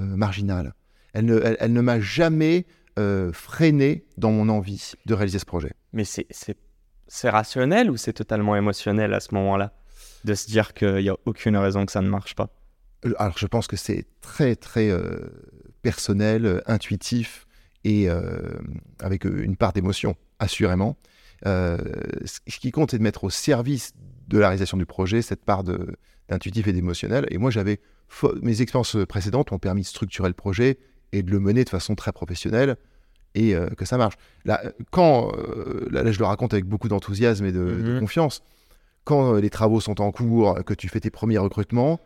marginale. 0.00 0.74
Elle 1.12 1.26
ne, 1.26 1.40
elle, 1.44 1.56
elle 1.60 1.72
ne 1.72 1.80
m'a 1.80 2.00
jamais 2.00 2.66
euh, 2.98 3.32
freiné 3.32 4.04
dans 4.18 4.30
mon 4.32 4.48
envie 4.48 4.92
de 5.06 5.14
réaliser 5.14 5.38
ce 5.38 5.44
projet. 5.44 5.72
Mais 5.92 6.04
c'est- 6.04 6.26
rationnel 7.24 7.90
ou 7.90 7.96
c'est 7.96 8.12
totalement 8.12 8.56
émotionnel 8.56 9.14
à 9.14 9.20
ce 9.20 9.34
moment-là 9.34 9.72
De 10.24 10.34
se 10.34 10.46
dire 10.46 10.74
qu'il 10.74 10.96
n'y 10.96 11.08
a 11.08 11.16
aucune 11.26 11.56
raison 11.56 11.86
que 11.86 11.92
ça 11.92 12.00
ne 12.02 12.08
marche 12.08 12.34
pas? 12.34 12.50
Euh, 13.06 13.12
Alors, 13.18 13.38
je 13.38 13.46
pense 13.46 13.66
que 13.66 13.76
c'est 13.76 14.06
très, 14.20 14.56
très 14.56 14.90
euh, 14.90 15.18
personnel, 15.82 16.46
euh, 16.46 16.60
intuitif 16.66 17.46
et 17.84 18.08
euh, 18.08 18.38
avec 19.00 19.26
euh, 19.26 19.42
une 19.44 19.56
part 19.56 19.72
d'émotion, 19.72 20.16
assurément. 20.38 20.96
Euh, 21.46 21.78
ce 22.24 22.58
qui 22.58 22.70
compte, 22.70 22.90
c'est 22.92 22.98
de 22.98 23.02
mettre 23.02 23.24
au 23.24 23.30
service 23.30 23.92
de 24.28 24.38
la 24.38 24.48
réalisation 24.48 24.76
du 24.78 24.86
projet 24.86 25.20
cette 25.20 25.44
part 25.44 25.62
d'intuitif 26.28 26.66
et 26.66 26.72
d'émotionnel. 26.72 27.26
Et 27.30 27.38
moi, 27.38 27.50
j'avais 27.50 27.80
mes 28.42 28.60
expériences 28.62 28.96
précédentes 29.08 29.50
m'ont 29.50 29.58
permis 29.58 29.82
de 29.82 29.86
structurer 29.86 30.28
le 30.28 30.34
projet 30.34 30.78
et 31.12 31.22
de 31.22 31.30
le 31.30 31.40
mener 31.40 31.64
de 31.64 31.68
façon 31.68 31.94
très 31.94 32.12
professionnelle 32.12 32.76
et 33.34 33.54
euh, 33.54 33.66
que 33.70 33.84
ça 33.84 33.96
marche. 33.98 34.14
Là, 34.44 34.62
quand, 34.90 35.32
euh, 35.36 35.88
là, 35.90 36.02
là, 36.02 36.12
je 36.12 36.18
le 36.18 36.24
raconte 36.24 36.52
avec 36.54 36.64
beaucoup 36.66 36.88
d'enthousiasme 36.88 37.44
et 37.46 37.52
de, 37.52 37.58
de 37.64 37.92
Mhm. 37.94 38.00
confiance, 38.00 38.42
quand 39.04 39.34
euh, 39.34 39.40
les 39.40 39.50
travaux 39.50 39.80
sont 39.80 40.00
en 40.00 40.12
cours, 40.12 40.64
que 40.64 40.74
tu 40.74 40.88
fais 40.88 41.00
tes 41.00 41.10
premiers 41.10 41.38
recrutements, 41.38 42.00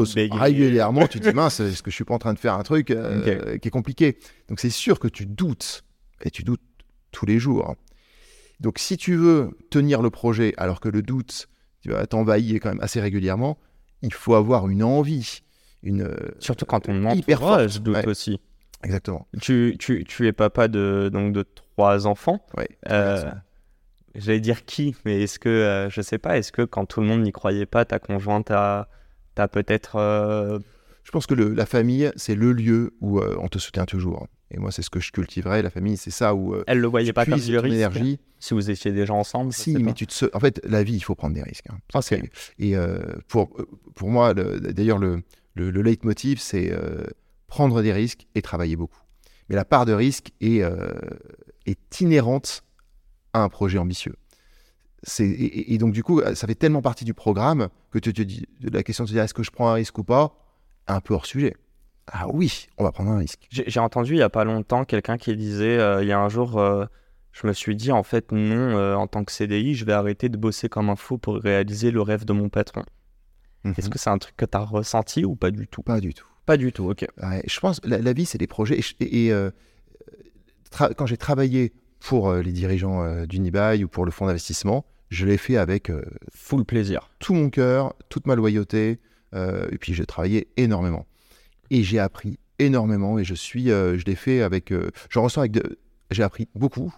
poses 0.00 0.14
régulièrement, 0.40 1.06
tu 1.08 1.20
te 1.20 1.28
dis 1.28 1.34
mince, 1.34 1.60
est-ce 1.60 1.82
que 1.82 1.90
je 1.90 1.96
suis 1.96 2.04
pas 2.04 2.14
en 2.14 2.18
train 2.18 2.32
de 2.34 2.38
faire 2.38 2.54
un 2.54 2.62
truc 2.62 2.90
euh, 2.90 3.58
qui 3.58 3.68
est 3.68 3.72
compliqué? 3.72 4.18
Donc 4.48 4.60
c'est 4.60 4.70
sûr 4.70 4.98
que 5.00 5.08
tu 5.08 5.26
doutes, 5.26 5.84
et 6.24 6.30
tu 6.30 6.42
doutes 6.44 6.62
tous 7.10 7.26
les 7.26 7.38
jours. 7.38 7.74
Donc 8.60 8.78
si 8.78 8.96
tu 8.96 9.14
veux 9.16 9.50
tenir 9.70 10.00
le 10.02 10.10
projet 10.10 10.54
alors 10.56 10.80
que 10.80 10.88
le 10.88 11.02
doute 11.02 11.48
t'envahit 12.10 12.60
quand 12.60 12.70
même 12.70 12.80
assez 12.80 13.00
régulièrement, 13.00 13.58
il 14.02 14.12
faut 14.12 14.34
avoir 14.34 14.68
une 14.68 14.82
envie, 14.82 15.42
une 15.82 16.02
euh, 16.02 16.16
Surtout 16.38 16.64
quand 16.66 16.88
on 16.88 17.10
hyper 17.10 17.38
entourage 17.42 17.72
forte. 17.72 17.82
doute 17.82 17.96
Ouais. 17.96 18.06
aussi. 18.08 18.40
exactement. 18.84 19.26
Tu, 19.40 19.76
tu, 19.78 20.04
tu 20.04 20.26
es 20.26 20.32
papa 20.32 20.68
de, 20.68 21.10
donc 21.12 21.32
de 21.32 21.44
trois 21.76 22.06
enfants. 22.06 22.44
Ouais. 22.56 22.68
Euh, 22.90 23.30
J'allais 24.14 24.40
dire 24.40 24.64
qui, 24.64 24.96
mais 25.04 25.22
est-ce 25.22 25.38
que, 25.38 25.48
euh, 25.48 25.90
je 25.90 26.00
sais 26.00 26.18
pas, 26.18 26.38
est-ce 26.38 26.50
que 26.50 26.62
quand 26.62 26.86
tout 26.86 27.00
le 27.00 27.06
monde 27.06 27.22
n'y 27.22 27.30
croyait 27.32 27.66
pas, 27.66 27.84
ta 27.84 27.98
conjointe 27.98 28.50
a, 28.50 28.88
peut-être. 29.52 29.96
Je 31.08 31.10
pense 31.10 31.26
que 31.26 31.32
le- 31.32 31.54
la 31.54 31.64
famille, 31.64 32.12
c'est 32.16 32.34
le 32.34 32.52
lieu 32.52 32.92
où 33.00 33.18
euh, 33.18 33.34
on 33.40 33.48
te 33.48 33.58
soutient 33.58 33.86
toujours. 33.86 34.26
Et 34.50 34.58
moi, 34.58 34.70
c'est 34.70 34.82
ce 34.82 34.90
que 34.90 35.00
je 35.00 35.10
cultiverais. 35.10 35.62
La 35.62 35.70
famille, 35.70 35.96
c'est 35.96 36.10
ça 36.10 36.34
où 36.34 36.52
euh, 36.54 36.64
elle 36.66 36.80
le 36.80 36.86
voyait 36.86 37.14
pas 37.14 37.24
comme 37.24 37.40
du 37.40 37.56
risque 37.58 37.74
énergie. 37.74 38.20
Si 38.38 38.52
vous 38.52 38.68
étiez 38.70 38.92
déjà 38.92 39.14
ensemble. 39.14 39.54
Si, 39.54 39.72
mais 39.78 39.84
pas. 39.84 39.92
tu 39.94 40.06
te... 40.06 40.26
En 40.34 40.38
fait, 40.40 40.60
la 40.64 40.82
vie, 40.82 40.96
il 40.96 41.00
faut 41.00 41.14
prendre 41.14 41.34
des 41.34 41.42
risques. 41.42 41.64
hein. 41.70 41.78
Ok. 41.94 42.02
C'est- 42.02 42.30
Et 42.58 42.76
euh, 42.76 42.98
pour, 43.26 43.48
pour 43.94 44.10
moi, 44.10 44.34
le- 44.34 44.60
d'ailleurs, 44.60 44.98
le, 44.98 45.22
le, 45.54 45.70
le 45.70 45.80
leitmotiv, 45.80 46.40
c'est 46.40 46.70
euh, 46.72 47.04
prendre 47.46 47.80
des 47.80 47.94
risques 47.94 48.26
et 48.34 48.42
travailler 48.42 48.76
beaucoup. 48.76 49.00
Mais 49.48 49.56
la 49.56 49.64
part 49.64 49.86
de 49.86 49.94
risque 49.94 50.32
est, 50.42 50.62
est 51.64 52.00
inhérente 52.02 52.64
à 53.32 53.42
un 53.42 53.48
projet 53.48 53.78
ambitieux. 53.78 54.16
Et, 55.20 55.22
et- 55.24 55.72
et 55.74 55.78
donc, 55.78 55.92
du 55.94 56.02
coup, 56.02 56.20
ça 56.34 56.46
fait 56.46 56.54
tellement 56.54 56.82
partie 56.82 57.06
du 57.06 57.14
programme 57.14 57.68
que 57.90 57.98
tu 57.98 58.12
te 58.12 58.20
dis, 58.20 58.44
la 58.60 58.82
question 58.82 59.04
de 59.04 59.08
se 59.08 59.14
dire 59.14 59.22
est-ce 59.22 59.32
que 59.32 59.42
je 59.42 59.50
prends 59.50 59.70
un 59.70 59.74
risque 59.74 59.96
ou 59.96 60.04
pas, 60.04 60.34
un 60.88 61.00
peu 61.00 61.14
hors 61.14 61.26
sujet. 61.26 61.56
Ah 62.10 62.26
oui, 62.28 62.68
on 62.78 62.84
va 62.84 62.92
prendre 62.92 63.10
un 63.10 63.18
risque. 63.18 63.46
J'ai 63.50 63.80
entendu 63.80 64.12
il 64.14 64.18
y 64.18 64.22
a 64.22 64.30
pas 64.30 64.44
longtemps 64.44 64.84
quelqu'un 64.84 65.18
qui 65.18 65.36
disait 65.36 65.78
euh, 65.78 66.02
il 66.02 66.08
y 66.08 66.12
a 66.12 66.18
un 66.18 66.28
jour, 66.30 66.58
euh, 66.58 66.86
je 67.32 67.46
me 67.46 67.52
suis 67.52 67.76
dit 67.76 67.92
en 67.92 68.02
fait 68.02 68.32
non, 68.32 68.76
euh, 68.78 68.94
en 68.94 69.06
tant 69.06 69.24
que 69.24 69.32
CDI, 69.32 69.74
je 69.74 69.84
vais 69.84 69.92
arrêter 69.92 70.28
de 70.30 70.36
bosser 70.38 70.68
comme 70.70 70.88
un 70.88 70.96
fou 70.96 71.18
pour 71.18 71.36
réaliser 71.36 71.90
le 71.90 72.00
rêve 72.00 72.24
de 72.24 72.32
mon 72.32 72.48
patron. 72.48 72.82
Est-ce 73.64 73.86
Mhm. 73.88 73.92
que 73.92 73.98
c'est 73.98 74.08
un 74.10 74.18
truc 74.18 74.36
que 74.36 74.46
tu 74.46 74.56
as 74.56 74.60
ressenti 74.64 75.24
ou 75.26 75.36
pas 75.36 75.50
du 75.50 75.66
tout? 75.66 75.82
Pas 75.82 76.00
du 76.00 76.14
tout. 76.14 76.26
Pas 76.46 76.56
du 76.56 76.72
tout, 76.72 76.88
ok. 76.90 77.06
Ouais, 77.22 77.42
je 77.46 77.60
pense 77.60 77.80
que 77.80 77.88
la, 77.88 77.98
la 77.98 78.12
vie, 78.14 78.24
c'est 78.24 78.38
des 78.38 78.46
projets. 78.46 78.80
Et, 79.00 79.30
quand 80.96 81.06
j'ai 81.06 81.16
travaillé 81.16 81.72
pour 82.00 82.32
les 82.32 82.52
dirigeants 82.52 83.24
d'Unibail 83.26 83.84
ou 83.84 83.88
pour 83.88 84.04
le 84.04 84.10
fonds 84.10 84.26
d'investissement, 84.26 84.86
je 85.10 85.26
l'ai 85.26 85.36
fait 85.38 85.56
avec 85.56 85.90
Full 86.34 86.64
plaisir. 86.64 87.10
tout 87.18 87.34
mon 87.34 87.50
cœur, 87.50 87.94
toute 88.08 88.26
ma 88.26 88.34
loyauté, 88.34 88.98
euh, 89.34 89.66
et 89.70 89.78
puis 89.78 89.94
j'ai 89.94 90.06
travaillé 90.06 90.48
énormément. 90.56 91.06
Et 91.70 91.82
j'ai 91.82 91.98
appris 91.98 92.38
énormément, 92.58 93.18
et 93.18 93.24
je 93.24 93.34
suis, 93.34 93.70
euh, 93.70 93.98
je 93.98 94.04
l'ai 94.04 94.14
fait 94.14 94.42
avec, 94.42 94.72
euh, 94.72 94.90
j'en 95.10 95.22
ressors 95.22 95.42
avec, 95.42 95.52
de- 95.52 95.78
j'ai 96.10 96.22
appris 96.22 96.48
beaucoup. 96.54 96.92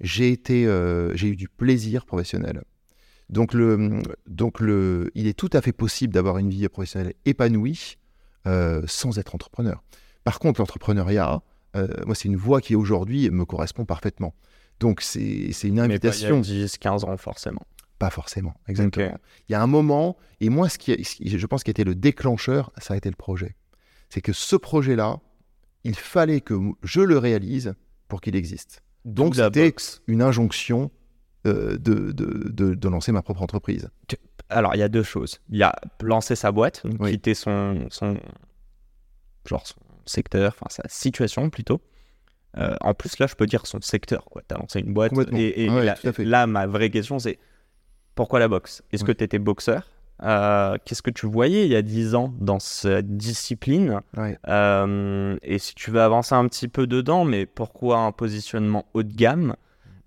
J'ai 0.00 0.30
été, 0.30 0.66
euh, 0.66 1.14
j'ai 1.16 1.28
eu 1.28 1.36
du 1.36 1.48
plaisir 1.48 2.04
professionnel. 2.06 2.62
Donc 3.28 3.52
le, 3.54 4.02
donc 4.28 4.60
le, 4.60 5.10
il 5.14 5.26
est 5.26 5.36
tout 5.36 5.50
à 5.52 5.60
fait 5.60 5.72
possible 5.72 6.12
d'avoir 6.14 6.38
une 6.38 6.48
vie 6.50 6.68
professionnelle 6.68 7.14
épanouie 7.24 7.96
sans 8.86 9.18
être 9.18 9.34
entrepreneur. 9.34 9.82
Par 10.22 10.38
contre, 10.38 10.60
l'entrepreneuriat, 10.60 11.42
moi, 11.74 12.14
c'est 12.14 12.28
une 12.28 12.36
voie 12.36 12.60
qui 12.60 12.76
aujourd'hui 12.76 13.28
me 13.30 13.44
correspond 13.44 13.84
parfaitement. 13.84 14.34
Donc 14.78 15.00
c'est 15.00 15.50
c'est 15.52 15.66
une 15.68 15.74
Mais 15.86 15.98
pas 15.98 16.14
il 16.14 16.20
y 16.22 16.26
a 16.26 16.28
invitation. 16.28 16.40
10, 16.40 16.78
15 16.78 17.04
ans 17.04 17.16
forcément. 17.16 17.62
Pas 17.98 18.10
forcément, 18.10 18.54
exactement. 18.68 19.16
Il 19.48 19.52
y 19.52 19.54
a 19.54 19.62
un 19.62 19.66
moment, 19.66 20.16
et 20.40 20.50
moi, 20.50 20.68
ce 20.68 20.76
qui, 20.78 20.94
je 21.02 21.46
pense 21.46 21.64
qui 21.64 21.70
a 21.70 21.72
été 21.72 21.84
le 21.84 21.94
déclencheur, 21.94 22.70
ça 22.78 22.94
a 22.94 22.96
été 22.96 23.08
le 23.08 23.16
projet. 23.16 23.56
C'est 24.10 24.20
que 24.20 24.32
ce 24.34 24.54
projet-là, 24.56 25.18
il 25.84 25.94
fallait 25.96 26.40
que 26.42 26.54
je 26.82 27.00
le 27.00 27.16
réalise 27.18 27.74
pour 28.08 28.20
qu'il 28.20 28.36
existe. 28.36 28.82
Donc 29.04 29.36
c'était 29.36 29.74
une 30.08 30.20
injonction 30.20 30.90
euh, 31.46 31.78
de, 31.78 32.10
de, 32.12 32.50
de- 32.50 32.74
de 32.74 32.88
lancer 32.88 33.12
ma 33.12 33.22
propre 33.22 33.40
entreprise. 33.42 33.88
Alors, 34.48 34.74
il 34.74 34.78
y 34.78 34.82
a 34.82 34.88
deux 34.88 35.02
choses. 35.04 35.40
Il 35.48 35.56
y 35.58 35.62
a 35.62 35.74
lancer 36.02 36.34
sa 36.36 36.52
boîte, 36.52 36.82
Oui. 37.00 37.12
quitter 37.12 37.34
son, 37.34 37.86
son, 37.90 38.18
genre 39.46 39.66
son 39.66 39.76
secteur, 40.04 40.54
enfin 40.58 40.66
sa 40.70 40.82
situation 40.88 41.48
plutôt. 41.50 41.80
Euh, 42.58 42.74
en 42.80 42.94
plus, 42.94 43.18
là, 43.18 43.26
je 43.26 43.34
peux 43.34 43.46
dire 43.46 43.66
son 43.66 43.80
secteur. 43.80 44.24
Tu 44.48 44.54
as 44.54 44.58
lancé 44.58 44.80
une 44.80 44.92
boîte. 44.92 45.12
Et, 45.32 45.68
ouais, 45.70 45.94
là, 46.18 46.46
ma 46.46 46.66
vraie 46.66 46.90
question, 46.90 47.18
c'est 47.18 47.38
pourquoi 48.16 48.40
la 48.40 48.48
boxe? 48.48 48.82
Est-ce 48.92 49.04
que 49.04 49.12
tu 49.12 49.22
étais 49.22 49.38
boxeur? 49.38 49.88
Euh, 50.22 50.76
Qu'est-ce 50.84 51.02
que 51.02 51.10
tu 51.10 51.26
voyais 51.26 51.66
il 51.66 51.70
y 51.72 51.76
a 51.76 51.82
10 51.82 52.14
ans 52.14 52.32
dans 52.40 52.58
cette 52.58 53.16
discipline? 53.16 54.00
Ouais. 54.16 54.38
Euh, 54.48 55.36
Et 55.42 55.58
si 55.58 55.74
tu 55.74 55.90
veux 55.92 56.00
avancer 56.00 56.34
un 56.34 56.48
petit 56.48 56.66
peu 56.68 56.86
dedans, 56.86 57.24
mais 57.24 57.46
pourquoi 57.46 57.98
un 57.98 58.12
positionnement 58.12 58.86
haut 58.94 59.02
de 59.04 59.14
gamme? 59.14 59.54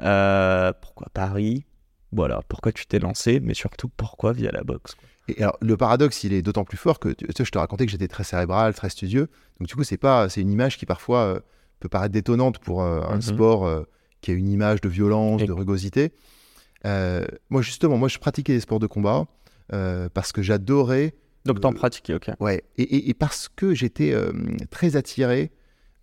Euh, 0.02 0.74
Pourquoi 0.82 1.08
Paris? 1.13 1.65
Voilà, 2.12 2.41
pourquoi 2.48 2.72
tu 2.72 2.88
t'es 2.88 2.98
lancé, 2.98 3.39
mais 3.39 3.54
surtout 3.54 3.88
pourquoi 3.88 4.34
via 4.34 4.52
la 4.52 4.63
boxe 4.63 4.95
quoi? 4.95 5.08
Et 5.28 5.43
alors, 5.43 5.58
le 5.62 5.78
paradoxe, 5.78 6.24
il 6.24 6.34
est 6.34 6.41
d'autant 6.41 6.63
plus 6.63 6.78
fort 6.78 6.98
que 7.00 7.10
tu 7.10 7.28
tu 7.28 7.32
sais, 7.38 7.45
je 7.45 7.52
te 7.52 7.60
racontais 7.60 7.86
que 7.86 7.91
j'étais 7.91 8.08
très 8.08 8.24
cérébral, 8.24 8.74
très 8.74 8.89
studieux. 8.89 9.28
Donc, 9.60 9.67
du 9.67 9.76
coup, 9.76 9.84
c'est 9.84 9.98
pas, 9.98 10.28
c'est 10.28 10.41
une 10.41 10.52
image 10.52 10.80
qui 10.80 10.88
parfois 10.88 11.39
peut 11.80 11.88
paraître 11.89 12.13
détonnante 12.13 12.58
pour 12.58 12.82
un 12.82 13.15
Mhm. 13.15 13.22
sport 13.22 13.86
qui 14.22 14.32
a 14.32 14.34
une 14.34 14.50
image 14.50 14.82
de 14.82 14.89
violence, 14.89 15.43
Et- 15.43 15.45
de 15.45 15.52
rugosité. 15.52 16.12
Euh, 16.86 17.26
moi, 17.50 17.62
justement, 17.62 17.98
moi, 17.98 18.08
je 18.08 18.18
pratiquais 18.20 18.54
des 18.54 18.60
sports 18.62 18.80
de 18.80 18.88
combat 18.88 19.28
euh, 19.74 20.10
parce 20.13 20.32
que 20.32 20.42
j'adorais. 20.42 21.13
Donc, 21.46 21.62
t'en 21.62 21.74
pratiquais, 21.74 22.13
ok. 22.13 22.30
Ouais, 22.39 22.63
et, 22.78 22.84
et- 22.84 23.10
et 23.10 23.13
parce 23.13 23.50
que 23.50 23.74
j'étais 23.74 24.13
euh, 24.13 24.32
très 24.70 24.96
attiré 24.96 25.52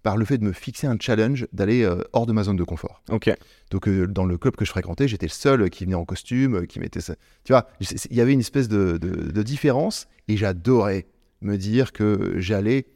par 0.03 0.17
le 0.17 0.25
fait 0.25 0.39
de 0.39 0.45
me 0.45 0.53
fixer 0.53 0.87
un 0.87 0.97
challenge 1.01 1.47
d'aller 1.53 1.83
euh, 1.83 2.01
hors 2.13 2.27
de 2.27 2.33
ma 2.33 2.45
zone 2.45 2.55
de 2.57 2.63
confort. 2.65 3.03
Ok. 3.11 3.29
Donc 3.73 3.89
euh, 3.89 4.07
dans 4.07 4.25
le 4.25 4.39
club 4.39 4.55
que 4.55 4.65
je 4.65 4.71
fréquentais, 4.71 5.09
j'étais 5.09 5.27
le 5.27 5.31
seul 5.33 5.69
qui 5.69 5.85
venait 5.85 5.97
en 5.97 6.05
costume, 6.05 6.67
qui 6.69 6.79
mettait 6.79 7.01
ça. 7.01 7.17
Tu 7.43 7.53
vois, 7.53 7.67
il 7.81 8.17
y 8.17 8.21
avait 8.21 8.33
une 8.33 8.39
espèce 8.41 8.69
de, 8.69 8.99
de- 8.99 9.31
de 9.33 9.43
différence 9.43 10.07
et 10.29 10.37
j'adorais 10.37 11.07
me 11.41 11.57
dire 11.57 11.93
que 11.93 12.35
j'allais 12.39 12.87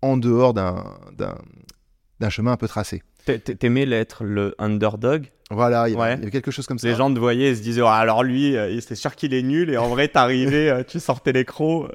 en 0.00 0.16
dehors 0.16 0.54
d'un 0.54 2.30
chemin 2.30 2.52
un 2.52 2.56
peu 2.56 2.68
tracé. 2.68 3.02
T'a- 3.26 3.38
t'a- 3.38 3.54
T'aimais 3.54 3.86
l'être 3.86 4.24
le 4.24 4.54
underdog? 4.58 5.30
Voilà, 5.54 5.88
il 5.88 5.92
y, 5.92 5.94
avait, 5.94 6.02
Ouais. 6.02 6.14
il 6.14 6.18
y 6.18 6.22
avait 6.22 6.30
quelque 6.30 6.50
chose 6.50 6.66
comme 6.66 6.78
ça. 6.78 6.88
Les 6.88 6.94
gens 6.94 7.12
te 7.12 7.18
voyaient 7.18 7.50
et 7.50 7.54
se 7.54 7.62
disaient, 7.62 7.80
oh, 7.82 7.86
alors 7.86 8.22
lui, 8.22 8.56
euh, 8.56 8.78
c'est 8.80 8.94
sûr 8.94 9.14
qu'il 9.16 9.32
est 9.34 9.42
nul, 9.42 9.70
et 9.70 9.76
en 9.76 9.88
vrai, 9.88 10.08
t'arrivais, 10.08 10.68
euh, 10.68 10.82
tu 10.86 11.00
sortais 11.00 11.32
les 11.32 11.44
crocs. 11.44 11.90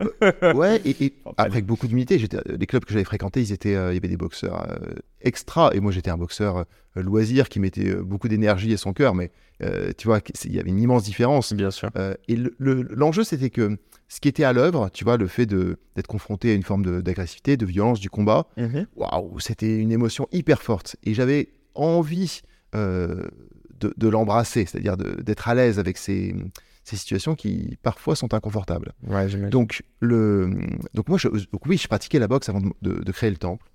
Ouais, 0.56 0.82
et, 0.86 1.14
avec 1.38 1.66
beaucoup 1.66 1.88
d'humilité, 1.88 2.18
les 2.48 2.66
clubs 2.66 2.84
que 2.86 2.94
j'avais 2.94 3.04
fréquentés, 3.06 3.42
ils 3.42 3.52
étaient, 3.52 3.76
euh, 3.76 3.92
il 3.92 3.96
y 3.96 3.98
avait 3.98 4.08
des 4.08 4.18
boxeurs 4.18 4.68
euh, 4.70 4.94
extra, 5.22 5.72
et 5.74 5.80
moi 5.80 5.92
j'étais 5.92 6.10
un 6.10 6.18
boxeur 6.18 6.58
euh, 6.58 6.64
loisir 7.02 7.50
qui 7.50 7.60
mettait 7.60 7.90
euh, 7.90 8.04
beaucoup 8.04 8.28
d'énergie 8.28 8.72
et 8.72 8.78
son 8.78 8.94
cœur, 8.94 9.14
mais 9.16 9.32
euh, 9.62 9.92
tu 9.98 10.08
vois, 10.08 10.20
il 10.46 10.56
y 10.56 10.60
avait 10.60 10.70
une 10.70 10.80
immense 10.80 11.04
différence. 11.04 11.54
Bien 11.54 11.72
sûr. 11.72 11.90
Euh, 11.98 12.14
et 12.28 12.36
le- 12.36 12.56
le- 12.58 12.84
l'enjeu, 12.96 13.24
c'était 13.24 13.50
que 13.50 13.78
ce 14.08 14.20
qui 14.22 14.28
était 14.30 14.44
à 14.46 14.54
l'œuvre, 14.54 14.90
tu 14.94 15.04
vois, 15.04 15.18
le 15.18 15.28
fait 15.28 15.46
d'être 15.46 16.08
confronté 16.08 16.52
à 16.52 16.54
une 16.54 16.64
forme 16.64 16.84
de- 16.84 17.02
d'agressivité, 17.02 17.58
de, 17.58 17.66
violence, 17.66 18.00
du 18.00 18.10
combat, 18.10 18.48
waouh, 18.96 19.40
c'était 19.40 19.78
une 19.78 19.92
émotion 19.92 20.28
hyper 20.32 20.62
forte. 20.62 20.96
Et 21.04 21.14
j'avais 21.14 21.50
envie 21.76 22.42
euh, 22.46 22.49
de, 22.74 23.94
de 23.96 24.08
l'embrasser, 24.10 24.66
c'est-à-dire 24.66 24.98
d'être 24.98 25.48
à 25.48 25.56
l'aise 25.56 25.80
avec 25.80 25.98
ces, 25.98 26.36
ces 26.84 26.96
situations 26.98 27.36
qui 27.36 27.78
parfois 27.82 28.16
sont 28.16 28.34
inconfortables. 28.34 28.94
Ouais. 29.08 29.28
Donc, 29.50 29.84
le, 30.00 30.50
donc 30.94 31.08
moi, 31.08 31.18
je, 31.18 31.28
donc 31.30 31.66
oui, 31.66 31.78
je 31.78 31.88
pratiquais 31.88 32.20
la 32.20 32.28
boxe 32.28 32.50
avant 32.50 32.62
de, 32.62 32.70
de- 32.82 33.00
de 33.04 33.12
créer 33.12 33.30
le 33.30 33.38
temple. 33.38 33.66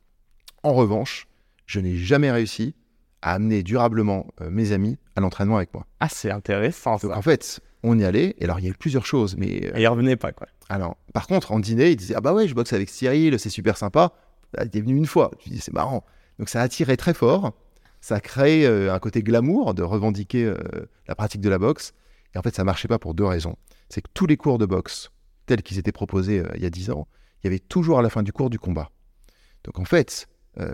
En 0.62 0.72
revanche, 0.74 1.26
je 1.66 1.80
n'ai 1.80 1.96
jamais 1.96 2.30
réussi 2.30 2.74
à 3.22 3.32
amener 3.34 3.62
durablement 3.62 4.26
euh, 4.42 4.50
mes 4.50 4.72
amis 4.72 4.98
à 5.16 5.20
l'entraînement 5.20 5.56
avec 5.56 5.72
moi. 5.72 5.86
Ah, 6.00 6.08
c'est 6.10 6.30
intéressant, 6.30 6.92
Donc 6.98 7.12
ça. 7.12 7.16
en 7.18 7.22
fait, 7.22 7.60
on 7.82 7.98
y 7.98 8.04
allait, 8.04 8.34
et 8.38 8.44
alors 8.44 8.60
il 8.60 8.64
y 8.64 8.68
a 8.68 8.70
eu 8.70 8.74
plusieurs 8.74 9.06
choses, 9.06 9.36
mais 9.38 9.66
euh, 9.68 9.76
Et 9.76 9.82
il 9.82 9.86
revenait 9.88 10.16
pas, 10.16 10.32
quoi. 10.32 10.46
alors, 10.68 10.96
par 11.14 11.26
contre, 11.26 11.52
en 11.52 11.60
dîner, 11.60 11.90
il 11.92 11.96
disait 11.96 12.14
Ah 12.16 12.20
bah 12.20 12.34
ouais, 12.34 12.46
je 12.48 12.54
boxe 12.54 12.72
avec 12.74 12.90
Cyril, 12.90 13.38
c'est 13.38 13.48
super 13.50 13.76
sympa. 13.78 14.12
Ah, 14.58 14.66
T'es 14.66 14.80
venu 14.80 14.96
une 14.96 15.06
fois. 15.06 15.30
Je 15.44 15.50
dis 15.50 15.58
C'est 15.60 15.72
marrant. 15.72 16.04
Donc 16.38 16.48
ça 16.48 16.60
a 16.60 16.64
attiré 16.64 16.96
très 16.96 17.14
fort. 17.14 17.52
Ça 18.04 18.16
a 18.16 18.20
créé 18.20 18.66
euh, 18.66 18.92
un 18.92 18.98
côté 18.98 19.22
glamour 19.22 19.72
de 19.72 19.82
revendiquer 19.82 20.44
euh, 20.44 20.58
la 21.08 21.14
pratique 21.14 21.40
de 21.40 21.48
la 21.48 21.56
boxe. 21.56 21.94
Et 22.34 22.38
en 22.38 22.42
fait, 22.42 22.54
ça 22.54 22.62
marchait 22.62 22.86
pas 22.86 22.98
pour 22.98 23.14
deux 23.14 23.24
raisons. 23.24 23.56
C'est 23.88 24.02
que 24.02 24.10
tous 24.12 24.26
les 24.26 24.36
cours 24.36 24.58
de 24.58 24.66
boxe, 24.66 25.10
tels 25.46 25.62
qu'ils 25.62 25.78
étaient 25.78 25.90
proposés 25.90 26.40
euh, 26.40 26.48
il 26.54 26.62
y 26.62 26.66
a 26.66 26.70
dix 26.70 26.90
ans, 26.90 27.08
il 27.42 27.46
y 27.46 27.48
avait 27.48 27.60
toujours 27.60 27.98
à 27.98 28.02
la 28.02 28.10
fin 28.10 28.22
du 28.22 28.30
cours 28.30 28.50
du 28.50 28.58
combat. 28.58 28.90
Donc 29.64 29.78
en 29.78 29.86
fait, 29.86 30.28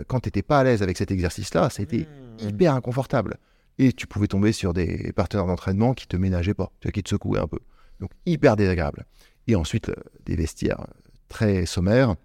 quand 0.07 0.19
tu 0.19 0.27
n'étais 0.27 0.41
pas 0.41 0.59
à 0.59 0.65
l'aise 0.65 0.83
avec 0.83 0.97
cet 0.97 1.09
exercice-là, 1.09 1.69
c'était 1.69 2.05
Mmh. 2.41 2.49
hyper 2.49 2.73
inconfortable. 2.73 3.37
Et 3.77 3.93
tu 3.93 4.07
pouvais 4.07 4.27
tomber 4.27 4.51
sur 4.51 4.73
des 4.73 5.13
partenaires 5.13 5.47
d'entraînement 5.47 5.93
qui 5.93 6.07
te 6.07 6.17
ménageaient 6.17 6.53
pas, 6.53 6.73
qui 6.93 7.01
te 7.01 7.09
secouaient 7.09 7.39
un 7.39 7.47
peu. 7.47 7.59
Donc 8.01 8.11
hyper 8.25 8.57
désagréable. 8.57 9.05
Et 9.47 9.55
ensuite, 9.55 9.89
des 10.25 10.35
vestiaires 10.35 10.85
très 11.29 11.65
sommaires. 11.65 12.15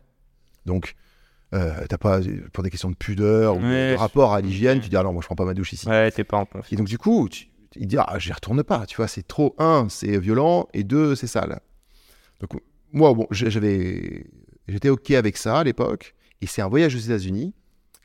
Donc, 0.65 0.97
euh, 1.57 1.87
t'as 1.89 1.99
pas, 1.99 2.21
pour 2.53 2.63
des 2.63 2.71
questions 2.71 2.91
de 2.91 2.97
pudeur 2.97 3.57
ou 3.57 3.61
de- 3.61 3.65
Ouais, 3.65 3.91
de 3.91 3.95
je- 3.95 3.99
rapport 3.99 4.33
à 4.35 4.41
l'hygiène, 4.41 4.81
tu 4.81 4.89
dis, 4.89 4.97
ah 4.97 5.03
non, 5.03 5.13
moi 5.13 5.23
je 5.23 5.27
prends 5.27 5.35
pas 5.37 5.45
ma 5.45 5.55
douche 5.55 5.73
ici. 5.73 5.89
Ouais, 5.89 6.11
t'es 6.11 6.25
pas 6.25 6.37
en 6.39 6.47
Et 6.71 6.77
donc, 6.77 6.87
du 6.87 6.99
coup, 6.99 7.29
tu, 7.29 7.47
il 7.77 7.87
dit, 7.87 7.97
ah, 7.99 8.19
j'y 8.19 8.33
retourne 8.33 8.63
pas, 8.63 8.87
tu 8.87 8.97
vois, 8.97 9.09
c'est 9.09 9.27
trop, 9.27 9.55
un, 9.59 9.89
c'est 9.89 10.19
violent, 10.19 10.69
et 10.73 10.83
deux, 10.85 11.15
c'est 11.15 11.27
sale. 11.27 11.61
Donc, 12.41 12.61
moi, 12.93 13.13
bon, 13.15 13.27
j'avais, 13.31 14.27
j'étais 14.69 14.89
OK 14.91 15.11
avec 15.13 15.37
ça 15.37 15.59
à 15.59 15.65
l'époque, 15.65 16.15
et 16.41 16.47
c'est 16.47 16.63
un 16.63 16.69
voyage 16.69 16.95
aux 16.95 16.99
États-Unis 16.99 17.55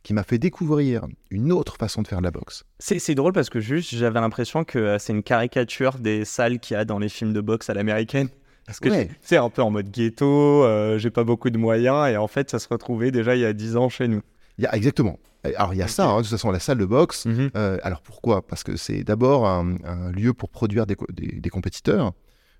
qui 0.04 0.14
m'a 0.16 0.24
fait 0.24 0.40
découvrir 0.40 1.06
une 1.30 1.52
autre 1.52 1.76
façon 1.78 2.02
de 2.02 2.08
faire 2.08 2.20
de 2.20 2.24
la 2.24 2.32
boxe. 2.32 2.64
C'est 2.80 2.98
c'est 2.98 3.14
drôle 3.14 3.34
parce 3.34 3.52
que 3.52 3.60
juste, 3.60 3.94
j'avais 3.94 4.20
l'impression 4.20 4.64
que 4.64 4.80
euh, 4.80 4.98
c'est 4.98 5.14
une 5.14 5.22
caricature 5.22 6.00
des 6.00 6.26
salles 6.26 6.60
qu'il 6.60 6.74
y 6.76 6.78
a 6.80 6.86
dans 6.86 6.98
les 6.98 7.08
films 7.10 7.34
de 7.34 7.42
boxe 7.42 7.70
à 7.70 7.76
l'américaine. 7.76 8.30
Parce 8.66 8.80
que 8.80 8.90
Ouais. 8.90 9.10
c'est 9.22 9.38
un 9.38 9.50
peu 9.50 9.62
en 9.62 9.72
mode 9.72 9.90
ghetto, 9.92 10.64
euh, 10.64 10.98
j'ai 10.98 11.10
pas 11.10 11.24
beaucoup 11.24 11.50
de 11.50 11.58
moyens, 11.58 12.08
et 12.10 12.18
en 12.18 12.28
fait, 12.28 12.50
ça 12.50 12.60
se 12.60 12.68
retrouvait 12.70 13.12
déjà 13.12 13.36
il 13.36 13.42
y 13.42 13.46
a 13.46 13.54
10 13.54 13.76
ans 13.76 13.90
chez 13.90 14.08
nous. 14.08 14.22
Il 14.58 14.64
y 14.64 14.68
a, 14.68 14.76
exactement. 14.76 15.20
Alors, 15.44 15.74
il 15.74 15.78
y 15.78 15.82
a 15.82 15.88
ça, 15.88 16.08
hein, 16.08 16.18
de 16.18 16.22
toute 16.22 16.30
façon, 16.32 16.52
la 16.52 16.60
salle 16.60 16.78
de 16.78 16.86
boxe. 16.86 17.26
Mhm. 17.26 17.50
euh, 17.56 17.78
alors, 17.84 18.02
pourquoi? 18.02 18.46
Parce 18.46 18.64
que 18.64 18.76
c'est 18.78 19.04
d'abord 19.04 19.48
un, 19.48 19.76
un 19.84 20.12
lieu 20.12 20.34
pour 20.34 20.50
produire 20.50 20.86
des, 20.86 20.96
co- 20.96 21.08
des- 21.12 21.40
des 21.40 21.50
compétiteurs. 21.50 22.14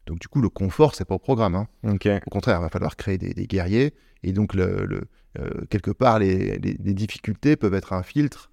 Donc, 0.08 0.20
du 0.20 0.28
coup, 0.28 0.42
le 0.42 0.50
confort, 0.50 0.96
c'est 0.96 1.06
pas 1.06 1.14
au 1.16 1.20
programme. 1.20 1.54
hein. 1.56 1.68
Au 1.84 2.30
contraire, 2.32 2.58
il 2.60 2.64
va 2.64 2.70
falloir 2.70 2.96
créer 2.96 3.20
des, 3.20 3.34
des 3.36 3.46
guerriers. 3.46 3.94
Et 4.24 4.34
donc, 4.34 4.56
le, 4.56 4.86
le- 4.86 5.04
euh, 5.40 5.50
quelque 5.70 5.92
part, 5.92 6.18
les, 6.20 6.58
les- 6.58 6.76
les 6.84 6.94
difficultés 6.96 7.56
peuvent 7.56 7.76
être 7.76 7.94
un 7.94 8.02
filtre 8.04 8.51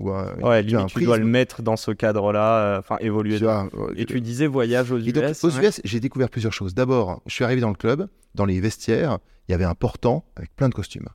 ou 0.00 0.10
un, 0.10 0.34
Ouais, 0.40 0.64
tu 0.64 0.74
vois, 0.74 0.86
tu 0.86 1.04
dois 1.04 1.18
le 1.18 1.24
mettre 1.24 1.62
dans 1.62 1.76
ce 1.76 1.90
cadre-là, 1.92 2.58
euh, 2.58 2.78
enfin 2.80 2.96
évoluer. 3.00 3.36
tu 3.38 3.44
vois, 3.44 3.68
euh, 3.74 3.92
Et 3.96 4.04
tu 4.06 4.20
disais 4.20 4.46
voyage 4.46 4.90
aux 4.90 4.98
Et 4.98 5.12
donc, 5.12 5.24
US. 5.24 5.44
aux 5.44 5.56
ouais. 5.58 5.68
US, 5.68 5.80
j'ai 5.84 6.00
découvert 6.00 6.28
plusieurs 6.30 6.52
choses. 6.52 6.74
D'abord, 6.74 7.22
je 7.26 7.32
suis 7.34 7.44
arrivé 7.44 7.60
dans 7.60 7.68
le 7.68 7.74
club, 7.76 8.08
dans 8.34 8.44
les 8.46 8.60
vestiaires, 8.60 9.18
il 9.48 9.52
y 9.52 9.54
avait 9.54 9.64
un 9.64 9.74
portant 9.74 10.24
avec 10.36 10.54
plein 10.56 10.68
de 10.68 10.74
costumes. 10.74 11.06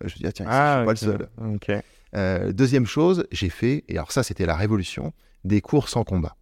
Je 0.00 0.04
me 0.04 0.08
suis 0.08 0.18
dit, 0.18 0.26
ah, 0.26 0.32
tiens, 0.32 0.46
ici, 0.46 0.54
je 0.54 0.76
suis 0.78 0.86
pas 0.86 0.90
le 0.92 0.96
seul. 0.96 1.54
Ok. 1.54 1.84
Euh, 2.14 2.52
deuxième 2.52 2.86
chose, 2.86 3.26
j'ai 3.30 3.48
fait, 3.48 3.84
et 3.88 3.96
alors 3.96 4.12
ça 4.12 4.22
c'était 4.22 4.44
la 4.46 4.56
révolution, 4.56 5.12
des 5.44 5.60
cours 5.60 5.88
sans 5.88 6.04
combat. 6.04 6.36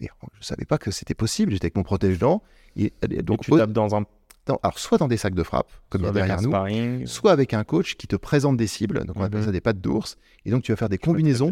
Et 0.00 0.08
je 0.40 0.46
savais 0.46 0.64
pas 0.66 0.78
que 0.78 0.90
c'était 0.90 1.14
possible, 1.14 1.52
j'étais 1.52 1.66
avec 1.66 1.76
mon 1.76 1.82
protège-dents. 1.82 2.42
Et, 2.76 2.92
Donc 3.22 3.40
tu 3.42 3.52
au- 3.52 3.58
tapes 3.58 3.72
dans 3.72 3.94
un 3.96 4.04
dans- 4.46 4.58
alors 4.62 4.78
soit 4.78 4.98
dans 4.98 5.08
des 5.08 5.16
sacs 5.16 5.34
de 5.34 5.42
frappe, 5.42 5.70
comme 5.88 6.02
il 6.02 6.04
y 6.06 6.08
a 6.08 6.12
derrière 6.12 6.40
nous, 6.42 6.48
sparring. 6.50 7.06
soit 7.06 7.32
avec 7.32 7.52
un 7.54 7.64
coach 7.64 7.96
qui 7.96 8.06
te 8.06 8.16
présente 8.16 8.56
des 8.56 8.66
cibles, 8.66 9.04
donc 9.04 9.16
on 9.16 9.22
appelle 9.24 9.40
Mhm. 9.40 9.46
ça 9.46 9.52
des 9.52 9.60
pattes 9.60 9.80
d'ours, 9.80 10.16
et 10.44 10.50
donc 10.50 10.62
tu 10.62 10.72
vas 10.72 10.76
faire 10.76 10.88
des 10.88 10.98
combinaisons 10.98 11.50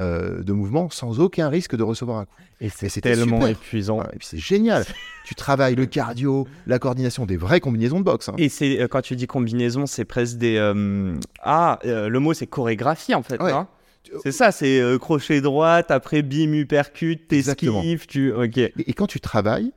euh, 0.00 0.44
de 0.44 0.52
mouvements 0.52 0.90
sans 0.90 1.18
aucun 1.18 1.48
risque 1.48 1.74
de 1.74 1.82
recevoir 1.82 2.18
un 2.18 2.24
coup. 2.26 2.34
Et 2.60 2.68
c'est 2.68 3.00
tellement 3.00 3.38
super. 3.40 3.48
épuisant. 3.48 4.00
Et 4.12 4.18
puis 4.18 4.28
c'est 4.30 4.38
génial. 4.38 4.84
tu 5.24 5.34
travailles 5.34 5.74
le 5.74 5.86
cardio, 5.86 6.46
la 6.68 6.78
coordination, 6.78 7.26
des 7.26 7.36
vraies 7.36 7.58
combinaisons 7.58 7.98
de 7.98 8.04
boxe. 8.04 8.28
hein. 8.28 8.34
Et 8.38 8.48
c'est 8.48 8.80
euh, 8.80 8.86
quand 8.86 9.00
tu 9.02 9.16
dis 9.16 9.26
combinaison, 9.26 9.86
c'est 9.86 10.04
presque 10.04 10.36
des 10.36 10.56
euh, 10.56 11.16
ah 11.42 11.80
le 11.84 12.16
mot 12.20 12.32
c'est 12.32 12.46
chorégraphie 12.46 13.14
en 13.16 13.24
fait. 13.24 13.42
Ouais. 13.42 13.50
hein 13.50 13.66
c'est 14.22 14.30
ça, 14.32 14.52
c'est 14.52 14.80
crochet 15.00 15.40
droite, 15.40 15.90
après 15.90 16.22
bim 16.22 16.52
uppercut, 16.54 17.26
t'esquives, 17.28 18.06
tu 18.06 18.32
ok. 18.32 18.56
Et, 18.56 18.72
et 18.78 18.92
quand 18.94 19.06
tu 19.08 19.18
travailles, 19.20 19.72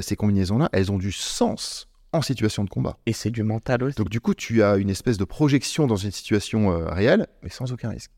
ces 0.00 0.14
combinaisons-là, 0.14 0.68
elles 0.72 0.92
ont 0.92 0.98
du 0.98 1.10
sens 1.10 1.88
en 2.14 2.22
situation 2.22 2.64
de 2.64 2.70
combat. 2.70 2.96
Et 3.06 3.12
c'est 3.12 3.30
du 3.30 3.42
mental 3.42 3.82
aussi. 3.82 3.96
Donc 3.96 4.08
du 4.08 4.20
coup, 4.20 4.34
tu 4.34 4.62
as 4.62 4.76
une 4.76 4.90
espèce 4.90 5.18
de 5.18 5.24
projection 5.24 5.86
dans 5.86 5.96
une 5.96 6.12
situation 6.12 6.70
euh, 6.70 6.88
réelle, 6.88 7.26
mais 7.42 7.50
sans 7.50 7.72
aucun 7.72 7.90
risque. 7.90 8.10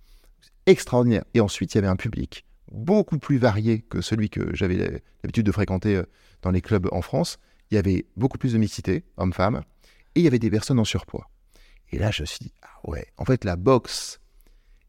Extraordinaire. 0.66 1.24
Et 1.34 1.40
ensuite, 1.40 1.74
il 1.74 1.76
y 1.76 1.78
avait 1.78 1.88
un 1.88 1.96
public 1.96 2.44
beaucoup 2.70 3.18
plus 3.18 3.38
varié 3.38 3.80
que 3.80 4.00
celui 4.00 4.28
que 4.28 4.54
j'avais 4.54 5.02
l'habitude 5.22 5.46
de 5.46 5.52
fréquenter 5.52 5.96
euh, 5.96 6.04
dans 6.42 6.50
les 6.50 6.60
clubs 6.60 6.88
en 6.92 7.02
France. 7.02 7.38
Il 7.70 7.74
y 7.74 7.78
avait 7.78 8.06
beaucoup 8.16 8.38
plus 8.38 8.52
de 8.52 8.58
mixité, 8.58 9.04
hommes-femmes, 9.16 9.62
et 10.14 10.20
il 10.20 10.24
y 10.24 10.26
avait 10.26 10.38
des 10.38 10.50
personnes 10.50 10.78
en 10.78 10.84
surpoids. 10.84 11.28
Et 11.90 11.98
là, 11.98 12.10
je 12.10 12.22
me 12.22 12.26
suis 12.26 12.38
dit, 12.40 12.52
ah 12.62 12.88
ouais, 12.88 13.06
en 13.16 13.24
fait, 13.24 13.44
la 13.44 13.56
boxe 13.56 14.20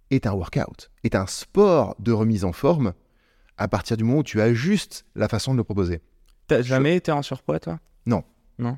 est 0.10 0.26
un 0.26 0.34
workout, 0.34 0.92
est 1.04 1.16
un 1.16 1.28
sport 1.28 1.96
de 2.00 2.12
remise 2.12 2.46
en 2.46 2.54
forme 2.54 2.94
à 3.58 3.68
partir 3.68 3.98
du 3.98 4.04
moment 4.04 4.20
où 4.20 4.24
tu 4.24 4.42
ajustes 4.42 5.06
la 5.16 5.28
façon 5.28 5.54
de 5.54 5.58
le 5.58 5.64
proposer. 5.64 6.02
T'as 6.48 6.62
jamais 6.62 6.96
été 6.96 7.12
en 7.12 7.22
surpoids, 7.22 7.60
toi? 7.60 7.80
Non. 8.06 8.24
Non? 8.58 8.78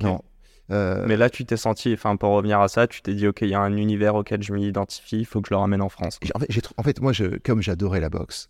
Non. 0.00 0.22
Euh, 0.70 1.04
Mais 1.06 1.16
là, 1.16 1.30
tu 1.30 1.44
t'es 1.44 1.56
senti, 1.56 1.92
enfin, 1.92 2.16
pour 2.16 2.30
revenir 2.30 2.60
à 2.60 2.68
ça, 2.68 2.86
tu 2.86 3.02
t'es 3.02 3.14
dit, 3.14 3.26
ok, 3.26 3.40
il 3.42 3.48
y 3.48 3.54
a 3.54 3.60
un 3.60 3.76
univers 3.76 4.14
auquel 4.14 4.42
je 4.42 4.52
m'identifie, 4.52 5.18
il 5.18 5.24
faut 5.24 5.40
que 5.40 5.48
je 5.48 5.54
le 5.54 5.58
ramène 5.58 5.82
en 5.82 5.88
France. 5.88 6.18
en, 6.34 6.38
fait, 6.82 6.98
en 7.00 7.02
moi, 7.02 7.12
je, 7.12 7.38
comme 7.38 7.60
j'adorais 7.60 8.00
la 8.00 8.08
boxe, 8.08 8.48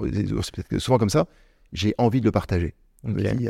c'est 0.00 0.12
peut-être 0.12 0.68
que 0.68 0.78
souvent 0.78 0.98
comme 0.98 1.10
ça, 1.10 1.26
j'ai 1.72 1.94
envie 1.98 2.20
de 2.20 2.26
le 2.26 2.32
partager. 2.32 2.74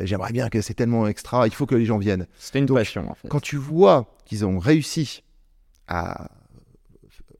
J'aimerais 0.05 0.33
bien 0.33 0.49
que 0.49 0.61
c'est 0.61 0.75
tellement 0.75 1.07
extra, 1.07 1.47
il 1.47 1.55
faut 1.55 1.66
que 1.66 1.75
les 1.75 1.85
gens 1.85 1.99
viennent. 1.99 2.27
C'était 2.38 2.59
une 2.59 2.66
Donc, 2.66 2.79
passion, 2.79 3.11
en 3.11 3.14
fait. 3.14 3.29
Quand 3.29 3.40
tu 3.40 3.57
vois 3.57 4.14
qu'ils 4.25 4.47
ont 4.47 4.59
réussi 4.59 5.23
à 5.87 6.29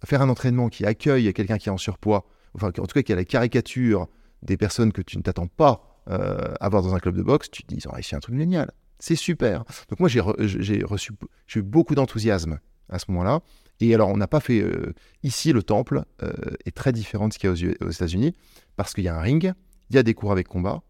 faire 0.05 0.23
un 0.23 0.29
entraînement 0.29 0.69
qui 0.69 0.85
accueille 0.85 1.33
quelqu'un 1.33 1.59
qui 1.59 1.69
est 1.69 1.73
en 1.73 1.79
surpoids, 1.79 2.27
enfin, 2.55 2.69
en 2.69 2.71
tout 2.73 2.87
cas 2.87 3.03
qui 3.03 3.13
a 3.13 3.17
la 3.17 3.25
caricature 3.25 4.07
des 4.43 4.57
personnes 4.57 4.93
que 4.93 5.03
tu 5.03 5.19
ne 5.19 5.23
t'attends 5.23 5.49
pas 5.49 6.03
euh, 6.09 6.55
à 6.61 6.69
voir 6.69 6.83
dans 6.83 6.95
un 6.95 6.99
club 6.99 7.17
de 7.17 7.23
boxe, 7.23 7.51
tu 7.51 7.63
te 7.63 7.69
dis, 7.69 7.81
ils 7.83 7.89
ont 7.89 7.93
réussi 7.93 8.15
un 8.15 8.21
truc 8.21 8.37
génial. 8.37 8.71
C'est 8.99 9.17
super. 9.17 9.65
Donc 9.91 10.01
moi, 10.01 10.09
j'ai 10.09 10.21
re- 10.21 10.35
j'ai 10.47 10.83
reçu, 10.83 11.13
j'ai 11.47 11.61
eu 11.61 11.63
beaucoup 11.63 11.95
d'enthousiasme 11.95 12.59
à 12.89 12.99
ce 12.99 13.05
moment-là. 13.09 13.41
Et 13.81 13.95
alors, 13.95 14.09
on 14.09 14.17
n'a 14.17 14.27
pas 14.27 14.41
fait... 14.41 14.61
euh, 14.61 14.93
ici, 15.23 15.53
le 15.53 15.63
temple 15.63 16.05
euh, 16.23 16.33
est 16.67 16.75
très 16.75 16.91
différent 16.93 17.29
de 17.29 17.33
ce 17.33 17.39
qu'il 17.39 17.49
y 17.49 17.67
a 17.69 17.75
aux, 17.87 17.91
États-Unis, 17.91 18.35
parce 18.77 18.93
qu'il 18.93 19.05
y 19.05 19.09
a 19.09 19.17
un 19.17 19.21
ring, 19.21 19.53
il 19.91 19.97
y 19.97 19.99
a 19.99 20.03
des 20.03 20.15
cours 20.15 20.33
avec 20.33 20.49
combat, 20.49 20.83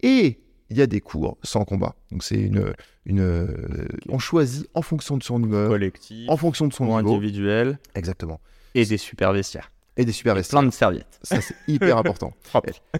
et 0.00 0.40
il 0.70 0.76
y 0.76 0.82
a 0.82 0.86
des 0.88 1.00
cours 1.00 1.38
sans 1.44 1.64
combat. 1.64 1.94
Donc 2.10 2.24
c'est 2.24 2.40
une... 2.40 2.72
une 3.06 3.20
euh, 3.20 3.86
On 4.08 4.18
choisit 4.18 4.68
en 4.74 4.82
fonction 4.82 5.16
de 5.16 5.22
son 5.22 5.40
humeur, 5.42 5.68
Collectif, 5.68 6.28
en 6.28 6.36
fonction 6.36 6.66
de 6.66 6.72
son 6.72 6.86
niveau. 6.86 7.14
individuel, 7.14 7.78
Exactement. 7.94 8.40
et 8.74 8.84
des 8.84 8.98
super 8.98 9.32
vestiaires. 9.32 9.70
Et 9.96 10.04
des 10.04 10.10
super 10.12 10.32
Et 10.32 10.38
vestiaires. 10.38 10.58
plein 10.60 10.68
de 10.68 10.72
serviettes. 10.74 11.20
Ça, 11.22 11.40
c'est 11.40 11.54
hyper 11.68 11.96
important. 11.98 12.32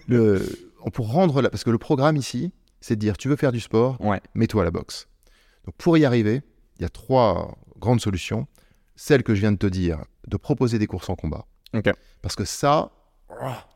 Le, 0.07 0.41
pour 0.93 1.11
rendre 1.11 1.43
la, 1.43 1.51
parce 1.51 1.65
que 1.65 1.71
le 1.71 1.79
programme 1.79 2.17
ici, 2.17 2.53
c'est 2.85 2.97
de 2.97 3.01
dire 3.01 3.17
tu 3.17 3.29
veux 3.29 3.37
faire 3.37 3.51
du 3.53 3.61
sport, 3.61 3.99
Ouais. 4.01 4.21
mets-toi 4.35 4.61
à 4.61 4.65
la 4.67 4.71
boxe. 4.71 5.09
Donc 5.65 5.75
pour 5.77 5.97
y 5.97 6.05
arriver, 6.05 6.43
il 6.79 6.83
y 6.83 6.85
a 6.85 6.91
trois 6.91 7.57
grandes 7.79 8.01
solutions. 8.03 8.47
Celle 8.95 9.23
que 9.23 9.35
je 9.35 9.41
viens 9.41 9.53
de 9.53 9.57
te 9.57 9.67
dire, 9.67 10.05
de 10.29 10.37
proposer 10.37 10.79
des 10.79 10.87
courses 10.87 11.09
en 11.09 11.17
combat. 11.17 11.47
Parce 12.21 12.37
que 12.37 12.45
ça, 12.45 12.93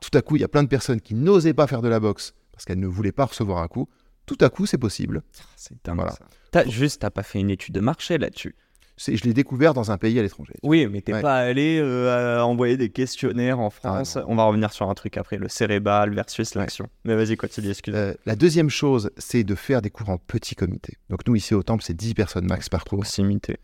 tout 0.01 0.11
à 0.17 0.21
coup, 0.23 0.37
il 0.37 0.41
y 0.41 0.45
a 0.45 0.49
plein 0.49 0.63
de 0.63 0.69
personnes 0.69 1.01
qui 1.01 1.15
n'osaient 1.15 1.55
pas 1.55 1.67
faire 1.67 1.81
de 1.83 1.89
la 1.89 2.01
boxe 2.01 2.35
parce 2.53 2.65
qu'elles 2.67 2.79
ne 2.81 2.87
voulaient 2.87 3.13
pas 3.13 3.25
recevoir 3.25 3.59
un 3.63 3.69
coup. 3.69 3.89
Tout 4.27 4.37
à 4.43 4.51
coup, 4.51 4.67
c'est 4.67 4.79
possible. 4.79 5.23
C'est 5.57 5.83
dingue, 5.85 5.97
Voilà. 5.97 6.13
ça. 6.13 6.27
T'as, 6.51 6.67
juste, 6.69 7.01
t'as 7.01 7.11
pas 7.11 7.23
fait 7.23 7.41
une 7.41 7.51
étude 7.51 7.75
de 7.75 7.81
marché 7.81 8.19
là-dessus. 8.19 8.55
Je 8.99 9.23
l'ai 9.25 9.33
découvert 9.33 9.75
dans 9.75 9.91
un 9.93 9.97
pays 9.99 10.19
à 10.19 10.23
l'étranger. 10.23 10.55
Oui, 10.63 10.87
mais 10.89 11.01
t'es 11.01 11.15
Ouais. 11.15 11.23
pas 11.23 11.37
allé 11.37 11.79
euh, 11.81 12.41
envoyer 12.43 12.77
des 12.77 12.91
questionnaires 12.91 13.61
en 13.61 13.71
France. 13.71 14.17
non. 14.17 14.25
On 14.29 14.35
va 14.37 14.45
revenir 14.45 14.73
sur 14.73 14.91
un 14.91 14.95
truc 14.95 15.17
après, 15.17 15.37
le 15.39 15.49
cérébral 15.49 16.13
versus 16.15 16.55
Ouais. 16.55 16.61
l'action. 16.63 16.89
Mais 17.05 17.15
vas-y, 17.15 17.37
continue, 17.37 17.71
excuse. 17.71 17.95
Euh, 17.97 18.15
la 18.27 18.35
deuxième 18.37 18.71
chose, 18.71 19.11
c'est 19.17 19.45
de 19.45 19.55
faire 19.55 19.81
des 19.83 19.91
cours 19.91 20.11
en 20.11 20.19
petit 20.19 20.55
comité. 20.57 20.95
Donc 21.11 21.21
nous, 21.27 21.37
ici 21.37 21.55
au 21.55 21.63
Temple, 21.63 21.83
c'est 21.85 21.97
10 21.97 22.15
personnes 22.15 22.47
max 22.47 22.69
par 22.69 22.85
cours. 22.85 22.99
Proximité. 23.01 23.57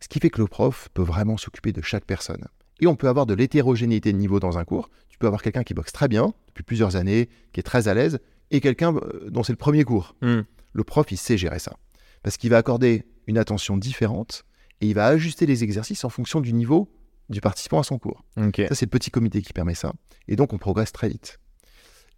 Ce 0.00 0.08
qui 0.08 0.18
fait 0.18 0.30
que 0.30 0.40
le 0.40 0.46
prof 0.48 0.88
peut 0.92 1.02
vraiment 1.02 1.36
s'occuper 1.36 1.72
de 1.72 1.80
chaque 1.82 2.04
personne. 2.04 2.44
Et 2.80 2.86
on 2.86 2.96
peut 2.96 3.08
avoir 3.08 3.26
de 3.26 3.34
l'hétérogénéité 3.34 4.12
de 4.12 4.18
niveau 4.18 4.40
dans 4.40 4.58
un 4.58 4.64
cours. 4.64 4.90
Tu 5.08 5.18
peux 5.18 5.26
avoir 5.26 5.42
quelqu'un 5.42 5.62
qui 5.64 5.72
boxe 5.74 5.92
très 5.92 6.08
bien, 6.08 6.32
depuis 6.48 6.62
plusieurs 6.62 6.96
années, 6.96 7.28
qui 7.52 7.60
est 7.60 7.62
très 7.62 7.88
à 7.88 7.94
l'aise, 7.94 8.18
et 8.50 8.60
quelqu'un 8.60 8.94
euh, 8.94 9.28
dont 9.30 9.42
c'est 9.42 9.52
le 9.52 9.56
premier 9.58 9.84
cours. 9.84 10.14
Hmm. 10.22 10.40
Le 10.72 10.84
prof, 10.84 11.06
il 11.12 11.16
sait 11.16 11.36
gérer 11.38 11.58
ça. 11.58 11.76
Parce 12.22 12.36
qu'il 12.36 12.50
va 12.50 12.56
accorder 12.58 13.04
une 13.26 13.38
attention 13.38 13.76
différente, 13.76 14.44
et 14.80 14.86
il 14.88 14.94
va 14.94 15.06
ajuster 15.06 15.46
les 15.46 15.64
exercices 15.64 16.04
en 16.04 16.08
fonction 16.08 16.40
du 16.40 16.52
niveau 16.52 16.88
du 17.28 17.40
participant 17.40 17.80
à 17.80 17.82
son 17.82 17.98
cours. 17.98 18.24
Ça, 18.68 18.74
c'est 18.74 18.86
le 18.86 18.90
petit 18.90 19.10
comité 19.10 19.42
qui 19.42 19.52
permet 19.52 19.74
ça. 19.74 19.92
Et 20.28 20.36
donc, 20.36 20.52
on 20.52 20.58
progresse 20.58 20.92
très 20.92 21.08
vite. 21.08 21.38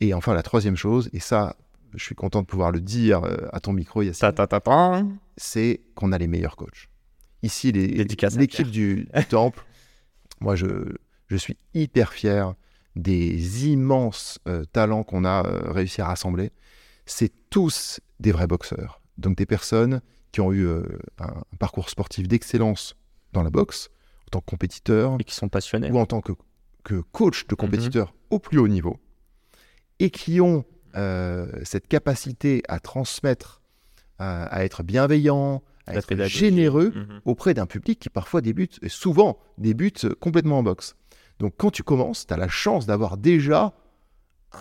Et 0.00 0.14
enfin, 0.14 0.34
la 0.34 0.42
troisième 0.42 0.76
chose, 0.76 1.10
et 1.12 1.20
ça, 1.20 1.56
je 1.94 2.02
suis 2.04 2.14
content 2.14 2.42
de 2.42 2.46
pouvoir 2.46 2.70
le 2.70 2.80
dire 2.80 3.24
euh, 3.24 3.48
à 3.52 3.60
ton 3.60 3.72
micro, 3.72 4.02
Yacine, 4.02 4.32
c'est 5.36 5.80
qu'on 5.94 6.12
a 6.12 6.18
les 6.18 6.26
meilleurs 6.26 6.56
coachs. 6.56 6.88
Ici, 7.42 7.72
l'équipe 7.72 8.70
du, 8.70 9.08
du 9.14 9.24
temple, 9.28 9.64
moi, 10.40 10.54
je, 10.54 10.66
je 11.28 11.36
suis 11.36 11.56
hyper 11.74 12.12
fier 12.12 12.54
des 12.96 13.68
immenses 13.68 14.38
euh, 14.48 14.64
talents 14.64 15.02
qu'on 15.02 15.24
a 15.24 15.46
euh, 15.46 15.72
réussi 15.72 16.00
à 16.00 16.06
rassembler. 16.06 16.50
C'est 17.06 17.32
tous 17.50 18.00
des 18.20 18.32
vrais 18.32 18.46
boxeurs. 18.46 19.00
Donc, 19.18 19.36
des 19.36 19.46
personnes 19.46 20.00
qui 20.32 20.40
ont 20.40 20.52
eu 20.52 20.66
euh, 20.66 20.82
un, 21.18 21.42
parcours 21.58 21.88
sportif 21.90 22.28
d'excellence 22.28 22.96
dans 23.32 23.42
la 23.42 23.50
boxe, 23.50 23.90
en 24.26 24.30
tant 24.32 24.40
que 24.40 24.46
compétiteur, 24.46 25.16
Et 25.18 25.24
qui 25.24 25.34
sont 25.34 25.48
passionnés. 25.48 25.90
ou 25.90 25.98
en 25.98 26.06
tant 26.06 26.20
que, 26.20 26.32
que 26.84 27.00
coach 27.12 27.46
de 27.46 27.54
compétiteurs 27.54 28.14
au 28.30 28.38
plus 28.38 28.58
haut 28.58 28.68
niveau, 28.68 28.98
et 29.98 30.10
qui 30.10 30.40
ont 30.40 30.64
euh, 30.96 31.46
cette 31.64 31.86
capacité 31.88 32.62
à 32.68 32.80
transmettre, 32.80 33.60
à, 34.18 34.44
à 34.46 34.64
être 34.64 34.82
bienveillants, 34.82 35.62
à 35.86 35.92
La 35.92 35.98
être 35.98 36.06
pédagogie. 36.06 36.38
généreux 36.38 36.92
Mhm. 36.94 37.20
auprès 37.24 37.54
d'un 37.54 37.66
public 37.66 37.98
qui 37.98 38.10
parfois 38.10 38.40
débute, 38.40 38.78
et 38.82 38.88
souvent 38.88 39.38
débute 39.58 40.08
complètement 40.14 40.58
en 40.58 40.62
boxe. 40.62 40.94
Donc 41.38 41.54
quand 41.56 41.70
tu 41.70 41.82
commences, 41.82 42.26
tu 42.26 42.34
as 42.34 42.36
la 42.36 42.48
chance 42.48 42.86
d'avoir 42.86 43.16
déjà 43.16 43.72
un, 44.52 44.58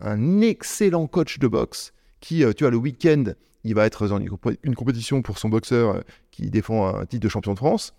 un 0.00 0.40
excellent 0.40 1.06
coach 1.06 1.38
de 1.38 1.48
boxe 1.48 1.92
qui, 2.20 2.44
euh, 2.44 2.52
tu 2.52 2.64
vois, 2.64 2.70
le 2.70 2.76
week-end, 2.76 3.24
il 3.64 3.74
va 3.74 3.86
être 3.86 4.06
dans 4.08 4.18
une 4.18 4.28
compé- 4.28 4.58
une 4.62 4.74
compétition 4.74 5.22
pour 5.22 5.38
son 5.38 5.48
boxeur 5.48 5.96
euh, 5.96 6.00
qui 6.30 6.50
défend 6.50 6.86
un 6.94 7.06
titre 7.06 7.22
de 7.22 7.28
champion 7.28 7.52
de 7.52 7.58
France. 7.58 7.94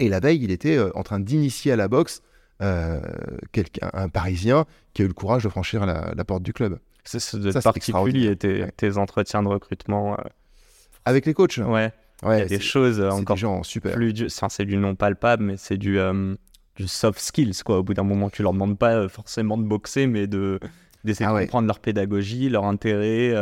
Et 0.00 0.08
la 0.08 0.20
veille, 0.20 0.42
il 0.42 0.50
était 0.50 0.76
euh, 0.76 0.90
en 0.94 1.02
train 1.02 1.20
d'initier 1.20 1.72
à 1.72 1.76
la 1.76 1.88
boxe 1.88 2.22
euh, 2.62 3.00
quelqu'un, 3.52 3.90
un 3.92 4.08
Parisien 4.08 4.64
qui 4.94 5.02
a 5.02 5.04
eu 5.04 5.08
le 5.08 5.14
courage 5.14 5.44
de 5.44 5.48
franchir 5.48 5.86
la, 5.86 6.12
la 6.16 6.24
porte 6.24 6.42
du 6.42 6.52
club. 6.52 6.78
C'est 7.04 7.20
ça 7.20 7.38
doit 7.38 7.52
Ça, 7.52 7.62
particulier, 7.62 8.36
tes, 8.36 8.62
Ouais. 8.62 8.72
tes 8.76 8.96
entretiens 8.98 9.42
de 9.42 9.48
recrutement. 9.48 10.14
euh, 10.14 10.22
Avec 11.04 11.24
les 11.26 11.34
coachs, 11.34 11.58
Ouais, 11.58 11.92
il 12.22 12.28
ouais, 12.28 12.38
y 12.40 12.42
a 12.42 12.46
des 12.46 12.60
choses 12.60 13.00
encore 13.00 13.36
des 13.36 13.40
gens 13.40 13.62
super. 13.62 13.92
plus 13.94 14.12
du- 14.12 14.26
enfin, 14.26 14.48
c'est 14.48 14.64
du 14.64 14.76
non 14.76 14.94
palpable, 14.94 15.42
mais 15.44 15.56
c'est 15.56 15.76
du, 15.78 15.98
euh, 15.98 16.34
du 16.76 16.86
soft 16.88 17.18
skills, 17.20 17.62
quoi. 17.64 17.78
Au 17.78 17.82
bout 17.82 17.94
d'un 17.94 18.02
moment, 18.02 18.28
tu 18.30 18.42
leur 18.42 18.52
demandes 18.52 18.78
pas 18.78 19.08
forcément 19.08 19.56
de 19.58 19.62
boxer, 19.64 20.06
mais 20.06 20.26
de 20.26 20.58
d'essayer 21.04 21.30
Ah 21.30 21.34
de 21.34 21.44
comprendre 21.44 21.66
leur 21.68 21.78
pédagogie, 21.78 22.48
leur 22.50 22.64
intérêt. 22.64 23.32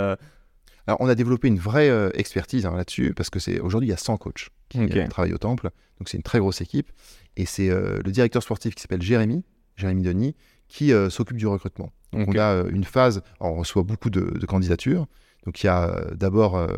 Alors, 0.86 1.00
on 1.00 1.08
a 1.08 1.14
développé 1.14 1.48
une 1.48 1.58
vraie 1.58 1.88
euh, 1.88 2.10
expertise 2.14 2.66
hein, 2.66 2.76
là-dessus, 2.76 3.12
parce 3.14 3.30
que 3.30 3.38
c'est 3.38 3.60
aujourd'hui, 3.60 3.88
il 3.88 3.90
y 3.90 3.94
a 3.94 3.98
100 3.98 4.16
coachs 4.18 4.50
qui 4.68 4.78
euh, 4.78 5.08
travaillent 5.08 5.34
au 5.34 5.38
Temple. 5.38 5.70
Donc, 5.98 6.08
c'est 6.08 6.16
une 6.16 6.22
très 6.22 6.38
grosse 6.38 6.60
équipe. 6.60 6.92
Et 7.36 7.46
c'est 7.46 7.70
euh, 7.70 8.00
le 8.04 8.12
directeur 8.12 8.42
sportif 8.42 8.74
qui 8.74 8.82
s'appelle 8.82 9.02
Jérémy, 9.02 9.44
Jérémy 9.76 10.02
Denis, 10.02 10.36
qui 10.68 10.92
euh, 10.92 11.10
s'occupe 11.10 11.36
du 11.36 11.46
recrutement. 11.46 11.92
Donc, 12.12 12.28
on 12.28 12.38
a 12.38 12.64
une 12.70 12.84
phase, 12.84 13.22
alors, 13.40 13.54
on 13.54 13.58
reçoit 13.58 13.82
beaucoup 13.82 14.10
de, 14.10 14.38
de 14.38 14.46
candidatures. 14.46 15.06
Donc, 15.44 15.62
il 15.62 15.66
y 15.66 15.68
a 15.68 16.06
d'abord 16.14 16.68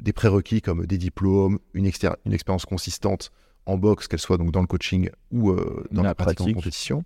des 0.00 0.12
prérequis 0.12 0.60
comme 0.60 0.86
des 0.86 0.98
diplômes, 0.98 1.58
une, 1.74 1.86
expérience 1.86 2.66
consistante 2.66 3.30
en 3.66 3.78
boxe, 3.78 4.08
qu'elle 4.08 4.20
soit 4.20 4.36
donc 4.36 4.52
dans 4.52 4.60
le 4.60 4.66
coaching 4.66 5.10
ou 5.30 5.50
euh, 5.50 5.84
dans 5.90 6.02
La 6.02 6.10
la, 6.10 6.14
pratique, 6.14 6.48
en 6.48 6.52
compétition. 6.54 7.04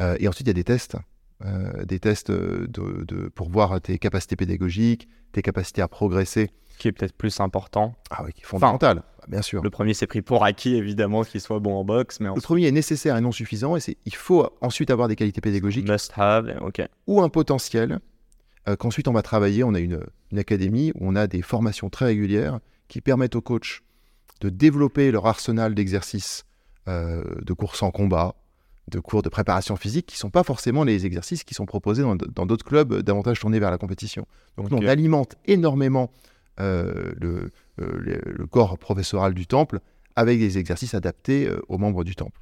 Euh, 0.00 0.16
et 0.20 0.28
ensuite, 0.28 0.46
il 0.46 0.50
y 0.50 0.52
a 0.52 0.54
des 0.54 0.64
tests. 0.64 0.96
Euh, 1.44 1.84
des 1.84 1.98
tests 2.00 2.30
euh, 2.30 2.66
de, 2.68 3.04
de- 3.04 3.28
pour 3.28 3.48
voir 3.50 3.80
tes 3.80 3.98
capacités 3.98 4.36
pédagogiques, 4.36 5.08
tes 5.32 5.42
capacités 5.42 5.82
à 5.82 5.88
progresser. 5.88 6.50
Qui 6.78 6.88
est 6.88 6.92
peut-être 6.92 7.12
plus 7.16 7.40
important. 7.40 7.94
Ah 8.10 8.22
oui, 8.24 8.32
qui 8.32 8.42
est 8.42 8.44
fondamental, 8.44 9.02
bien 9.26 9.42
sûr. 9.42 9.60
Le 9.62 9.66
Le, 9.66 9.70
premier, 9.70 9.94
c'est 9.94 10.06
pris 10.06 10.22
pour 10.22 10.44
acquis, 10.44 10.76
évidemment, 10.76 11.24
qu'il 11.24 11.40
soit 11.40 11.58
bon 11.58 11.74
en 11.74 11.84
boxe, 11.84 12.20
mais 12.20 12.28
en 12.28 12.34
premier 12.34 12.66
est 12.68 12.72
nécessaire 12.72 13.16
et 13.16 13.20
non 13.20 13.32
suffisant, 13.32 13.76
et 13.76 13.80
il 14.06 14.14
faut 14.14 14.48
ensuite 14.60 14.90
avoir 14.90 15.08
des 15.08 15.16
qualités 15.16 15.40
pédagogiques 15.40 15.88
must 15.88 16.12
have. 16.16 16.56
Ok. 16.60 16.80
ou 17.08 17.20
un 17.20 17.28
potentiel 17.28 17.98
euh, 18.68 18.76
qu'ensuite 18.76 19.08
on 19.08 19.12
va 19.12 19.22
travailler. 19.22 19.64
On 19.64 19.74
a 19.74 19.80
une, 19.80 20.00
une 20.30 20.38
académie 20.38 20.92
où 20.94 21.08
on 21.08 21.16
a 21.16 21.26
des 21.26 21.42
formations 21.42 21.90
très 21.90 22.04
régulières 22.06 22.60
qui 22.86 23.00
permettent 23.00 23.34
aux 23.36 23.40
coachs 23.42 23.80
de 24.40 24.48
développer 24.48 25.10
leur 25.10 25.26
arsenal 25.26 25.74
d'exercices 25.74 26.44
euh, 26.86 27.24
de 27.42 27.52
course 27.54 27.82
en 27.82 27.90
combat, 27.90 28.36
de 28.88 28.98
cours 29.00 29.22
de 29.22 29.28
préparation 29.28 29.76
physique, 29.76 30.06
qui 30.06 30.14
ne 30.16 30.18
sont 30.20 30.30
pas 30.30 30.42
forcément 30.42 30.84
les 30.84 31.06
exercices 31.06 31.44
qui 31.44 31.54
sont 31.54 31.66
proposés 31.66 32.02
dans 32.02 32.46
d'autres 32.46 32.64
clubs 32.64 32.92
euh, 32.92 33.02
davantage 33.02 33.38
tournés 33.40 33.58
vers 33.60 33.70
la 33.70 33.78
compétition. 33.78 34.26
Donc 34.56 34.70
nous, 34.70 34.78
on 34.78 34.86
alimente 34.86 35.36
énormément 35.46 36.10
euh, 36.60 37.12
le, 37.20 37.50
euh, 37.80 37.86
le- 37.98 38.20
le 38.24 38.46
corps 38.46 38.78
professoral 38.78 39.34
du 39.34 39.46
temple 39.46 39.78
avec 40.16 40.38
des 40.38 40.58
exercices 40.58 40.94
adaptés 40.94 41.46
euh, 41.48 41.60
aux 41.68 41.78
membres 41.78 42.02
du 42.04 42.16
temple. 42.16 42.40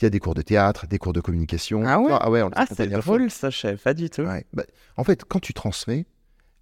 Il 0.00 0.04
y 0.04 0.06
a 0.06 0.10
des 0.10 0.20
cours 0.20 0.34
de 0.34 0.42
théâtre, 0.42 0.86
des 0.86 0.98
cours 0.98 1.12
de 1.12 1.20
communication. 1.20 1.84
Ah 1.86 2.00
ouais 2.00 2.10
ah 2.12 2.30
ouais, 2.30 2.42
Ah, 2.56 2.64
c'est 2.66 2.88
drôle, 2.88 3.30
ça, 3.30 3.50
savais 3.50 3.76
pas 3.76 3.94
du 3.94 4.08
tout. 4.10 4.22
Ouais. 4.22 4.44
Bah, 4.52 4.64
en 4.96 5.04
fait, 5.04 5.22
quand 5.24 5.38
tu 5.40 5.52
transmets, 5.52 6.06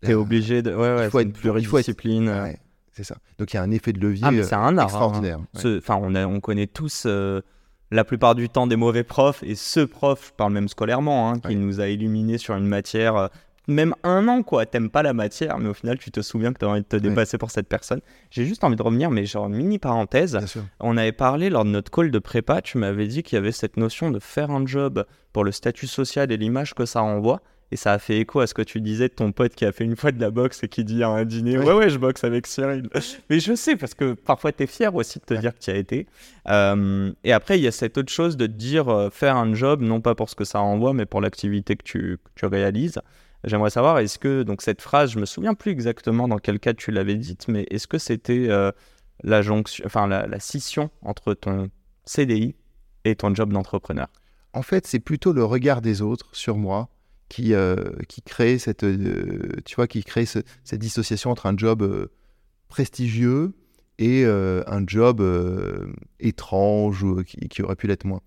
T'es 0.02 0.14
obligé 0.14 0.62
de. 0.62 0.74
Ouais, 0.74 0.94
ouais, 0.96 1.04
il 1.04 1.10
faut 1.10 1.20
être- 1.20 1.32
pluridiscipline. 1.32 2.28
Ouais, 2.30 2.58
c'est 2.92 3.04
ça. 3.04 3.16
Donc 3.38 3.52
il 3.52 3.56
y 3.56 3.58
a 3.58 3.62
un 3.62 3.70
effet 3.70 3.92
de 3.92 4.00
levier 4.00 4.24
Ah, 4.26 4.30
mais 4.30 4.42
c'est 4.42 4.54
un 4.54 4.78
art. 4.78 4.84
hein. 4.84 4.84
extraordinaire. 4.84 5.38
Ce- 5.54 5.76
Enfin, 5.78 5.98
on, 6.02 6.14
a- 6.14 6.26
on 6.26 6.40
connaît 6.40 6.66
tous 6.66 7.04
euh, 7.06 7.42
la 7.90 8.04
plupart 8.04 8.34
du 8.34 8.48
temps 8.48 8.66
des 8.66 8.76
mauvais 8.76 9.04
profs, 9.04 9.42
et 9.42 9.54
ce 9.54 9.80
prof, 9.80 10.28
je 10.28 10.32
parle 10.36 10.52
même 10.52 10.68
scolairement, 10.68 11.30
hein, 11.30 11.38
qui 11.40 11.48
Ouais. 11.48 11.54
nous 11.54 11.80
a 11.80 11.88
illuminés 11.88 12.38
sur 12.38 12.54
une 12.54 12.66
matière, 12.66 13.16
euh, 13.16 13.28
même 13.66 13.94
un 14.04 14.26
an, 14.28 14.42
quoi. 14.42 14.66
T'aimes 14.66 14.90
pas 14.90 15.02
la 15.02 15.12
matière, 15.12 15.58
mais 15.58 15.68
au 15.68 15.74
final, 15.74 15.98
tu 15.98 16.10
te 16.10 16.20
souviens 16.22 16.52
que 16.52 16.58
t'as 16.58 16.66
envie 16.66 16.80
de 16.80 16.86
te 16.86 16.96
dépasser 16.96 17.38
pour 17.38 17.50
cette 17.50 17.68
personne. 17.68 18.00
J'ai 18.30 18.44
juste 18.44 18.64
envie 18.64 18.74
de 18.76 18.82
revenir, 18.82 19.10
mais 19.10 19.26
genre, 19.26 19.48
mini 19.48 19.78
parenthèse. 19.78 20.38
On 20.80 20.96
avait 20.96 21.12
parlé 21.12 21.50
lors 21.50 21.64
de 21.64 21.70
notre 21.70 21.90
call 21.90 22.10
de 22.10 22.18
prépa, 22.18 22.62
tu 22.62 22.78
m'avais 22.78 23.06
dit 23.06 23.22
qu'il 23.22 23.36
y 23.36 23.38
avait 23.38 23.52
cette 23.52 23.76
notion 23.76 24.10
de 24.10 24.18
faire 24.18 24.50
un 24.50 24.66
job 24.66 25.04
pour 25.32 25.44
le 25.44 25.52
statut 25.52 25.86
social 25.86 26.32
et 26.32 26.36
l'image 26.36 26.74
que 26.74 26.84
ça 26.86 27.00
renvoie. 27.00 27.42
Et 27.72 27.76
ça 27.76 27.92
a 27.92 27.98
fait 27.98 28.18
écho 28.18 28.40
à 28.40 28.46
ce 28.48 28.54
que 28.54 28.62
tu 28.62 28.80
disais 28.80 29.08
de 29.08 29.14
ton 29.14 29.30
pote 29.30 29.54
qui 29.54 29.64
a 29.64 29.70
fait 29.70 29.84
une 29.84 29.94
fois 29.94 30.10
de 30.10 30.20
la 30.20 30.30
boxe 30.30 30.64
et 30.64 30.68
qui 30.68 30.82
dit 30.82 31.04
à 31.04 31.08
un 31.08 31.24
dîner 31.24 31.56
Ouais. 31.56 31.72
Ouais, 31.72 31.88
je 31.88 31.98
boxe 31.98 32.24
avec 32.24 32.46
Cyril. 32.48 32.88
Mais 33.30 33.38
je 33.38 33.54
sais, 33.54 33.76
parce 33.76 33.94
que 33.94 34.14
parfois 34.14 34.50
tu 34.50 34.64
es 34.64 34.66
fier 34.66 34.92
aussi 34.94 35.20
de 35.20 35.24
te 35.24 35.34
dire 35.34 35.54
que 35.54 35.60
tu 35.60 35.70
y 35.70 35.74
as 35.74 35.76
été. 35.76 36.06
Euh, 36.48 37.12
et 37.22 37.32
après, 37.32 37.58
il 37.58 37.62
y 37.62 37.68
a 37.68 37.72
cette 37.72 37.96
autre 37.96 38.12
chose 38.12 38.36
de 38.36 38.46
te 38.46 38.52
dire 38.52 38.88
euh, 38.88 39.10
faire 39.10 39.36
un 39.36 39.54
job, 39.54 39.82
non 39.82 40.00
pas 40.00 40.16
pour 40.16 40.28
ce 40.28 40.34
que 40.34 40.44
ça 40.44 40.58
renvoie, 40.58 40.94
mais 40.94 41.06
pour 41.06 41.20
l'activité 41.20 41.76
que 41.76 41.84
tu, 41.84 42.18
que 42.24 42.30
tu 42.34 42.46
réalises. 42.46 43.00
J'aimerais 43.44 43.70
savoir, 43.70 43.98
est-ce 44.00 44.18
que, 44.18 44.42
donc 44.42 44.62
cette 44.62 44.82
phrase, 44.82 45.12
je 45.12 45.18
me 45.18 45.24
souviens 45.24 45.54
plus 45.54 45.70
exactement 45.70 46.26
dans 46.26 46.38
quel 46.38 46.58
cas 46.58 46.74
tu 46.74 46.90
l'avais 46.90 47.14
dite, 47.14 47.46
mais 47.48 47.66
est-ce 47.70 47.86
que 47.86 47.98
c'était 47.98 48.48
euh, 48.50 48.72
la 49.22 49.42
jonction, 49.42 49.84
enfin 49.86 50.08
la, 50.08 50.26
la 50.26 50.40
scission 50.40 50.90
entre 51.02 51.34
ton 51.34 51.70
CDI 52.04 52.54
et 53.04 53.14
ton 53.14 53.34
job 53.34 53.52
d'entrepreneur? 53.52 54.08
En 54.52 54.62
fait, 54.62 54.86
c'est 54.86 54.98
plutôt 54.98 55.32
le 55.32 55.44
regard 55.44 55.80
des 55.80 56.02
autres 56.02 56.28
sur 56.32 56.56
moi 56.56 56.88
qui, 57.30 57.54
euh, 57.54 57.76
qui 58.08 58.20
crée 58.20 58.58
cette, 58.58 58.84
euh, 58.84 59.56
tu 59.64 59.76
vois, 59.76 59.86
qui 59.86 60.04
crée 60.04 60.26
ce- 60.26 60.40
cette 60.64 60.80
dissociation 60.80 61.30
entre 61.30 61.46
un 61.46 61.56
job 61.56 61.80
euh, 61.82 62.08
prestigieux 62.68 63.54
et 63.98 64.24
un 64.24 64.82
job 64.86 65.20
étrange 66.20 67.02
ou 67.02 67.22
qui, 67.22 67.36
qui 67.48 67.62
aurait 67.62 67.76
pu 67.76 67.86
l'être 67.86 68.04
moins. 68.06 68.20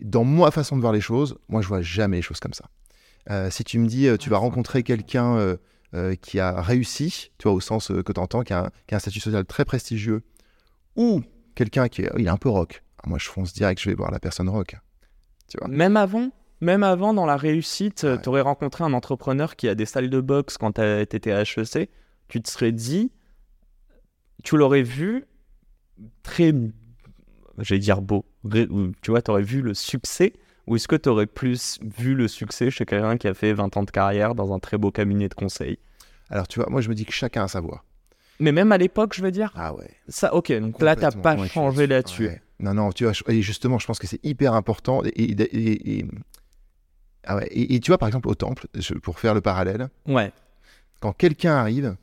Dans 0.00 0.24
ma 0.24 0.50
façon 0.50 0.76
de 0.76 0.80
voir 0.80 0.92
les 0.92 1.00
choses, 1.00 1.36
moi, 1.48 1.62
je 1.62 1.68
vois 1.68 1.80
jamais 1.82 2.16
les 2.18 2.22
choses 2.22 2.38
comme 2.40 2.52
ça. 2.54 3.50
Si 3.50 3.64
tu 3.64 3.78
me 3.80 3.88
dis, 3.88 4.08
tu 4.20 4.30
vas 4.30 4.38
rencontrer 4.38 4.82
quelqu'un 4.84 5.56
qui 6.22 6.38
a 6.38 6.60
réussi, 6.62 7.32
tu 7.38 7.48
vois, 7.48 7.52
au 7.54 7.60
sens 7.60 7.88
que 7.88 8.12
tu 8.12 8.20
entends, 8.20 8.42
qui 8.42 8.52
a, 8.52 8.66
un- 8.66 8.70
qui 8.86 8.94
a 8.94 8.98
un 8.98 9.00
statut 9.00 9.18
social 9.20 9.44
très 9.46 9.64
prestigieux, 9.64 10.22
ou 10.94 11.22
quelqu'un 11.56 11.88
qui 11.88 12.02
est, 12.02 12.10
il 12.18 12.26
est 12.26 12.30
un 12.30 12.36
peu 12.36 12.48
rock. 12.50 12.84
Ah, 13.02 13.08
Moi, 13.08 13.18
je 13.18 13.28
fonce 13.28 13.52
direct, 13.52 13.80
je 13.80 13.88
vais 13.90 13.96
voir 13.96 14.12
la 14.12 14.20
personne 14.20 14.48
rock. 14.48 14.76
Tu 15.48 15.58
vois. 15.58 15.66
Même 15.68 15.96
avant 15.96 16.30
même 16.60 16.82
avant, 16.82 17.12
dans 17.14 17.26
la 17.26 17.36
réussite, 17.36 18.04
Ouais. 18.04 18.20
tu 18.20 18.28
aurais 18.28 18.40
rencontré 18.40 18.84
un 18.84 18.92
entrepreneur 18.92 19.56
qui 19.56 19.68
a 19.68 19.74
des 19.74 19.86
salles 19.86 20.10
de 20.10 20.20
boxe 20.20 20.56
quand 20.58 20.72
tu 20.72 20.82
étais 20.82 21.30
à 21.32 21.42
HEC, 21.42 21.90
tu 22.28 22.40
te 22.42 22.48
serais 22.48 22.72
dit, 22.72 23.12
tu 24.44 24.56
l'aurais 24.56 24.82
vu 24.82 25.24
très, 26.22 26.52
j'allais 27.58 27.78
dire 27.80 28.00
beau, 28.00 28.24
tu 29.02 29.10
vois, 29.10 29.22
tu 29.22 29.30
aurais 29.30 29.42
vu 29.42 29.60
le 29.62 29.74
succès, 29.74 30.32
ou 30.66 30.76
est-ce 30.76 30.88
que 30.88 30.96
tu 30.96 31.08
aurais 31.08 31.26
plus 31.26 31.78
vu 31.82 32.14
le 32.14 32.26
succès 32.28 32.70
chez 32.70 32.84
quelqu'un 32.84 33.16
qui 33.16 33.28
a 33.28 33.34
fait 33.34 33.52
20 33.52 33.76
ans 33.76 33.82
de 33.84 33.90
carrière 33.90 34.34
dans 34.34 34.52
un 34.54 34.58
très 34.58 34.78
beau 34.78 34.90
cabinet 34.90 35.28
de 35.28 35.34
conseil? 35.34 35.78
Alors, 36.28 36.48
tu 36.48 36.58
vois, 36.58 36.68
moi, 36.70 36.80
je 36.80 36.88
me 36.88 36.94
dis 36.94 37.04
que 37.04 37.12
chacun 37.12 37.44
a 37.44 37.48
sa 37.48 37.60
voix. 37.60 37.84
Mais 38.40 38.50
même 38.52 38.72
à 38.72 38.78
l'époque, 38.78 39.14
je 39.14 39.22
veux 39.22 39.30
dire, 39.30 39.52
Ah 39.54 39.74
ouais. 39.74 39.88
ça, 40.08 40.34
ok, 40.34 40.52
donc 40.58 40.82
là, 40.82 40.96
t'as 40.96 41.12
pas 41.12 41.46
changé 41.46 41.86
là-dessus. 41.86 42.26
Ouais. 42.26 42.42
Non, 42.58 42.74
non, 42.74 42.90
tu 42.90 43.04
vois, 43.04 43.12
et 43.28 43.42
justement, 43.42 43.78
je 43.78 43.86
pense 43.86 43.98
que 43.98 44.06
c'est 44.06 44.22
hyper 44.24 44.54
important. 44.54 45.02
Et, 45.04 45.08
et- 45.08 45.42
et- 45.42 45.98
et- 46.00 46.06
ah 47.26 47.36
ouais, 47.36 47.46
et- 47.48 47.74
et 47.74 47.80
tu 47.80 47.90
vois, 47.90 47.98
par 47.98 48.08
exemple, 48.08 48.28
au 48.28 48.34
temple, 48.34 48.66
je- 48.74 48.94
pour 48.94 49.18
faire 49.18 49.34
le 49.34 49.40
parallèle, 49.40 49.88
Ouais, 50.06 50.32
quand 51.00 51.12
quelqu'un 51.12 51.54
arrive, 51.54 51.96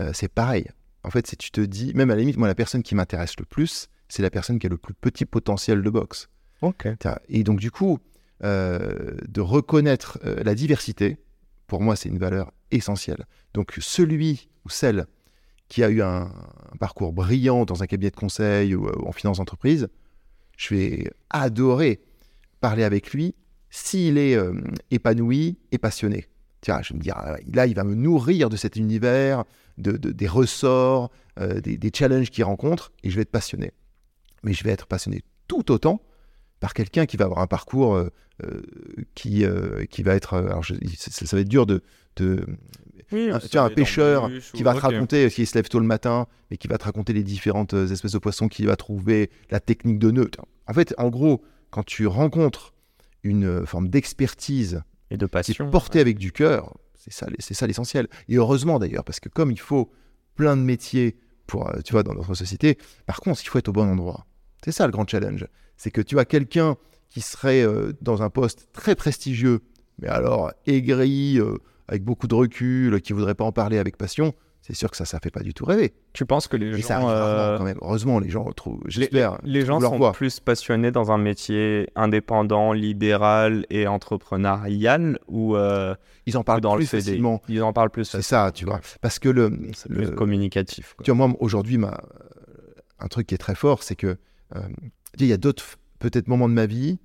euh, 0.00 0.10
c'est 0.14 0.28
pareil. 0.28 0.66
En 1.04 1.10
fait, 1.10 1.22
tu 1.36 1.50
te 1.50 1.60
dis, 1.60 1.92
même 1.94 2.10
à 2.10 2.14
la 2.14 2.20
limite, 2.20 2.36
moi, 2.36 2.48
la 2.48 2.54
personne 2.54 2.82
qui 2.82 2.94
m'intéresse 2.94 3.34
le 3.38 3.44
plus, 3.44 3.88
c'est 4.08 4.22
la 4.22 4.30
personne 4.30 4.58
qui 4.58 4.66
a 4.66 4.70
le 4.70 4.76
plus 4.78 4.94
petit 4.94 5.24
potentiel 5.26 5.82
de 5.82 5.90
boxe. 5.90 6.28
ok. 6.62 6.88
Et 7.28 7.42
donc, 7.44 7.58
du 7.58 7.70
coup, 7.70 7.98
euh, 8.44 9.16
de 9.28 9.40
reconnaître 9.40 10.18
euh, 10.24 10.42
la 10.44 10.54
diversité, 10.54 11.18
pour 11.66 11.80
moi, 11.80 11.96
c'est 11.96 12.08
une 12.08 12.18
valeur 12.18 12.52
essentielle. 12.70 13.26
Donc, 13.54 13.74
celui 13.80 14.48
ou 14.64 14.68
celle 14.68 15.06
qui 15.68 15.82
a 15.82 15.88
eu 15.90 16.02
un, 16.02 16.22
un 16.72 16.76
parcours 16.78 17.12
brillant 17.12 17.64
dans 17.64 17.82
un 17.82 17.86
cabinet 17.86 18.10
de 18.10 18.16
conseil 18.16 18.74
ou, 18.74 18.86
euh, 18.86 18.92
en 19.06 19.12
finance 19.12 19.38
d'entreprise, 19.38 19.88
je 20.56 20.74
vais 20.74 21.10
adorer 21.30 22.00
parler 22.60 22.84
avec 22.84 23.12
lui 23.12 23.34
s'il 23.74 24.18
est 24.18 24.36
euh, 24.36 24.52
épanoui 24.90 25.56
et 25.72 25.78
passionné. 25.78 26.26
Tiens, 26.60 26.80
je 26.82 26.92
vais 26.92 26.98
me 26.98 27.02
dire, 27.02 27.16
ouais, 27.26 27.42
là, 27.52 27.66
il 27.66 27.74
va 27.74 27.82
me 27.84 27.94
nourrir 27.94 28.50
de 28.50 28.56
cet 28.56 28.76
univers, 28.76 29.44
de, 29.78 29.92
de- 29.92 30.12
des 30.12 30.28
ressorts, 30.28 31.10
euh, 31.40 31.60
des, 31.60 31.76
des 31.78 31.90
challenges 31.92 32.30
qu'il 32.30 32.44
rencontre, 32.44 32.92
et 33.02 33.08
je 33.10 33.16
vais 33.16 33.22
être 33.22 33.30
passionné. 33.32 33.72
Mais 34.44 34.52
je 34.52 34.62
vais 34.62 34.70
être 34.70 34.86
passionné 34.86 35.22
tout 35.48 35.72
autant 35.72 36.02
par 36.60 36.74
quelqu'un 36.74 37.06
qui 37.06 37.16
va 37.16 37.24
avoir 37.24 37.40
un 37.40 37.46
parcours 37.46 37.94
euh, 37.96 38.10
euh, 38.44 38.60
qui, 39.14 39.44
euh, 39.44 39.84
qui 39.86 40.02
va 40.02 40.14
être... 40.14 40.34
euh, 40.34 40.46
alors, 40.48 40.62
je- 40.62 40.74
ça, 40.96 41.10
ça 41.26 41.36
va 41.36 41.40
être 41.40 41.48
dur 41.48 41.64
de... 41.66 41.82
de 42.16 42.44
Oui, 43.10 43.30
un- 43.30 43.38
tu 43.48 43.58
un 43.58 43.68
pêcheur 43.74 44.28
qui 44.52 44.62
va 44.62 44.72
te 44.74 44.76
raconter, 44.94 45.30
qui 45.30 45.46
se 45.46 45.54
lève 45.56 45.68
tôt 45.68 45.80
le 45.80 45.86
matin, 45.86 46.26
et 46.50 46.58
qui 46.58 46.68
va 46.68 46.76
te 46.78 46.84
raconter 46.84 47.12
les 47.14 47.22
différentes 47.24 47.72
euh, 47.74 47.88
espèces 47.88 48.12
de 48.12 48.18
poissons 48.18 48.48
qu'il 48.48 48.66
va 48.66 48.76
trouver, 48.76 49.30
la 49.50 49.60
technique 49.60 49.98
de 49.98 50.10
nœud. 50.10 50.30
En 50.68 50.74
fait, 50.74 50.94
en 50.98 51.08
gros, 51.08 51.42
quand 51.70 51.82
tu 51.84 52.06
rencontres 52.06 52.71
une 53.22 53.44
euh, 53.44 53.66
forme 53.66 53.88
d'expertise 53.88 54.82
Et 55.10 55.16
de 55.16 55.26
passion. 55.26 55.70
portée 55.70 56.00
avec 56.00 56.18
du 56.18 56.32
cœur, 56.32 56.76
c'est 56.94 57.12
ça, 57.12 57.26
c'est 57.38 57.54
ça 57.54 57.66
l'essentiel. 57.66 58.08
Et 58.28 58.36
heureusement 58.36 58.78
d'ailleurs, 58.78 59.04
parce 59.04 59.20
que 59.20 59.28
comme 59.28 59.50
il 59.50 59.60
faut 59.60 59.90
plein 60.34 60.56
de 60.56 60.62
métiers 60.62 61.16
pour, 61.46 61.68
euh, 61.68 61.80
tu 61.84 61.92
vois, 61.92 62.02
dans 62.02 62.14
notre 62.14 62.34
société, 62.34 62.78
par 63.06 63.20
contre, 63.20 63.40
il 63.42 63.48
faut 63.48 63.58
être 63.58 63.68
au 63.68 63.72
bon 63.72 63.88
endroit. 63.88 64.26
C'est 64.64 64.72
ça 64.72 64.86
le 64.86 64.92
grand 64.92 65.08
challenge. 65.08 65.46
C'est 65.76 65.90
que 65.90 66.00
tu 66.00 66.18
as 66.18 66.24
quelqu'un 66.24 66.76
qui 67.08 67.20
serait 67.20 67.62
euh, 67.62 67.92
dans 68.00 68.22
un 68.22 68.30
poste 68.30 68.68
très 68.72 68.94
prestigieux, 68.94 69.60
mais 69.98 70.08
alors 70.08 70.52
aigri, 70.66 71.38
euh, 71.38 71.58
avec 71.88 72.04
beaucoup 72.04 72.28
de 72.28 72.34
recul, 72.34 73.00
qui 73.02 73.12
voudrait 73.12 73.34
pas 73.34 73.44
en 73.44 73.52
parler 73.52 73.78
avec 73.78 73.96
passion. 73.96 74.34
C'est 74.64 74.74
sûr 74.74 74.88
que 74.92 74.96
ça, 74.96 75.04
ça 75.04 75.18
fait 75.18 75.32
pas 75.32 75.40
du 75.42 75.54
tout 75.54 75.64
rêver. 75.64 75.92
Tu 76.12 76.24
penses 76.24 76.46
que 76.46 76.56
les 76.56 76.66
Et 76.68 76.80
gens, 76.82 76.86
ça 76.86 77.08
euh, 77.10 77.58
quand 77.58 77.64
même. 77.64 77.78
Heureusement, 77.82 78.20
les 78.20 78.30
gens 78.30 78.44
trouvent. 78.52 78.80
les, 78.84 78.90
J'espère. 78.92 79.38
les 79.42 79.64
gens 79.66 79.80
sont 79.80 79.96
voix. 79.96 80.12
plus 80.12 80.38
passionnés 80.38 80.92
dans 80.92 81.10
un 81.10 81.18
métier 81.18 81.90
indépendant, 81.96 82.72
libéral 82.72 83.66
et 83.70 83.88
entrepreneurial 83.88 85.18
ou 85.26 85.56
euh, 85.56 85.96
Ils 86.26 86.36
en 86.36 86.44
parlent 86.44 86.60
dans 86.60 86.76
plus 86.76 86.84
le 86.92 87.00
facilement. 87.00 87.42
Ils 87.48 87.60
en 87.64 87.72
parlent 87.72 87.90
plus. 87.90 88.04
C'est 88.04 88.22
ça, 88.22 88.52
tu 88.54 88.64
vois. 88.64 88.80
Parce 89.00 89.18
que 89.18 89.28
le, 89.28 89.50
plus 89.50 89.84
le- 89.88 90.10
communicatif. 90.10 90.94
quoi. 90.96 91.02
Tu 91.04 91.10
vois, 91.10 91.26
moi, 91.26 91.36
aujourd'hui, 91.40 91.76
ma... 91.76 92.00
un 93.00 93.08
truc 93.08 93.26
qui 93.26 93.34
est 93.34 93.38
très 93.38 93.56
fort, 93.56 93.82
c'est 93.82 93.96
que 93.96 94.16
euh, 94.54 94.60
il 95.18 95.26
y 95.26 95.32
a 95.32 95.38
d'autres, 95.38 95.64
peut-être, 95.98 96.28
moments 96.28 96.48
de 96.48 96.54
ma 96.54 96.66
vie, 96.66 97.00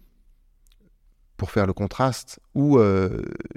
pour 1.37 1.49
faire 1.49 1.65
le 1.65 1.73
contraste, 1.73 2.39
où 2.53 2.79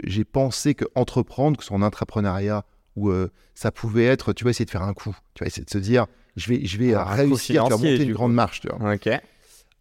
j'ai 0.05 0.25
pensé 0.25 0.75
que 0.75 0.87
entreprendre, 0.95 1.59
que 1.59 1.73
en 1.73 1.83
entrepreneuriat, 1.83 2.65
où 2.96 3.11
euh, 3.11 3.29
ça 3.55 3.70
pouvait 3.70 4.05
être, 4.05 4.33
tu 4.33 4.44
vois, 4.44 4.50
essayer 4.50 4.64
de 4.64 4.70
faire 4.70 4.83
un 4.83 4.94
coup. 4.94 5.14
Tu 5.35 5.40
vois, 5.42 5.46
essayer 5.46 5.64
de 5.64 5.70
se 5.70 5.79
dire, 5.79 6.07
je 6.37 6.48
vais, 6.48 6.64
je 6.66 6.79
vais 6.79 6.96
réussir, 6.96 7.62
vas 7.62 7.68
financier, 7.68 7.90
monter 7.92 7.98
du 7.98 8.03
une 8.05 8.09
coup. 8.12 8.14
grande 8.18 8.35
marche, 8.35 8.61
tu 8.61 8.68
vois. 8.68 8.94
Ok. 8.94 9.09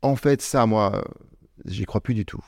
En 0.01 0.15
fait, 0.15 0.41
ça, 0.41 0.65
moi, 0.65 0.95
euh, 0.95 1.01
j'y 1.65 1.85
crois 1.85 2.01
plus 2.01 2.13
du 2.13 2.25
tout. 2.25 2.43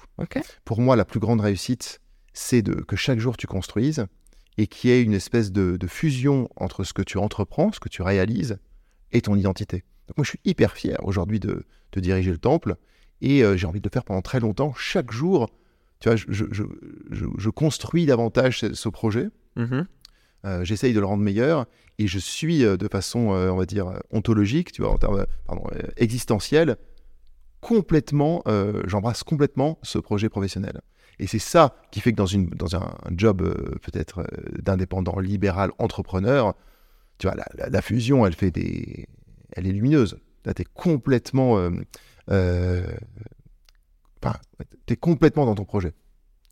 Pour 0.65 0.79
moi, 0.81 0.95
la 0.95 1.05
plus 1.05 1.19
grande 1.19 1.41
réussite, 1.41 1.99
c'est 2.33 2.61
de, 2.61 2.75
que 2.75 2.95
chaque 2.95 3.19
jour 3.19 3.35
tu 3.37 3.47
construises 3.47 4.05
et 4.57 4.67
qu'il 4.67 4.89
y 4.89 4.93
ait 4.93 5.01
une 5.03 5.13
espèce 5.13 5.51
de, 5.51 5.77
de 5.77 5.87
fusion 5.87 6.47
entre 6.55 6.83
ce 6.83 6.93
que 6.93 7.01
tu 7.01 7.17
entreprends, 7.17 7.71
ce 7.71 7.79
que 7.79 7.89
tu 7.89 8.01
réalises 8.01 8.57
et 9.11 9.21
ton 9.21 9.35
identité. 9.35 9.83
Donc 10.07 10.17
moi, 10.17 10.23
je 10.23 10.29
suis 10.29 10.39
hyper 10.45 10.73
fier 10.73 10.97
aujourd'hui 11.03 11.39
de, 11.39 11.65
de 11.93 11.99
diriger 11.99 12.31
le 12.31 12.37
temple 12.37 12.75
et 13.21 13.43
euh, 13.43 13.57
j'ai 13.57 13.67
envie 13.67 13.81
de 13.81 13.87
le 13.87 13.91
faire 13.93 14.03
pendant 14.03 14.21
très 14.21 14.39
longtemps. 14.39 14.73
Chaque 14.77 15.11
jour, 15.11 15.49
tu 15.99 16.07
vois, 16.09 16.15
je, 16.15 16.25
je- 16.29 16.45
je- 16.51 16.63
je- 17.11 17.25
je 17.37 17.49
construis 17.49 18.05
davantage 18.05 18.59
ce, 18.59 18.73
ce 18.73 18.89
projet. 18.89 19.27
Mhm. 19.57 19.87
Euh, 20.45 20.63
J'essaye 20.63 20.93
de 20.93 20.99
le 20.99 21.05
rendre 21.05 21.23
meilleur 21.23 21.67
et 21.99 22.07
je 22.07 22.17
suis 22.17 22.65
euh, 22.65 22.77
de 22.77 22.87
façon, 22.87 23.33
euh, 23.33 23.51
on 23.51 23.57
va 23.57 23.65
dire, 23.65 23.91
ontologique, 24.11 24.71
tu 24.71 24.81
vois, 24.81 24.91
en 24.91 24.97
termes, 24.97 25.25
pardon, 25.45 25.63
existentielle, 25.97 26.77
complètement, 27.59 28.43
j'embrasse 28.87 29.23
complètement 29.23 29.77
ce 29.83 29.99
projet 29.99 30.29
professionnel. 30.29 30.81
Et 31.19 31.27
c'est 31.27 31.37
ça 31.37 31.75
qui 31.91 31.99
fait 31.99 32.11
que 32.11 32.17
dans, 32.17 32.25
une, 32.25 32.49
dans 32.49 32.75
un, 32.75 32.91
job 33.15 33.43
peut-être 33.83 34.25
d'indépendant, 34.63 35.19
libéral, 35.19 35.69
entrepreneur, 35.77 36.55
tu 37.19 37.27
vois, 37.27 37.35
la, 37.55 37.81
fusion, 37.83 38.25
elle 38.25 38.33
fait 38.33 38.49
des, 38.49 39.07
elle 39.51 39.67
est 39.67 39.71
lumineuse. 39.71 40.17
Là, 40.45 40.55
t'es 40.55 40.65
complètement, 40.73 41.69
enfin, 42.27 42.81
t'es 44.87 44.95
complètement 44.95 45.45
dans 45.45 45.53
ton 45.53 45.65
projet. 45.65 45.93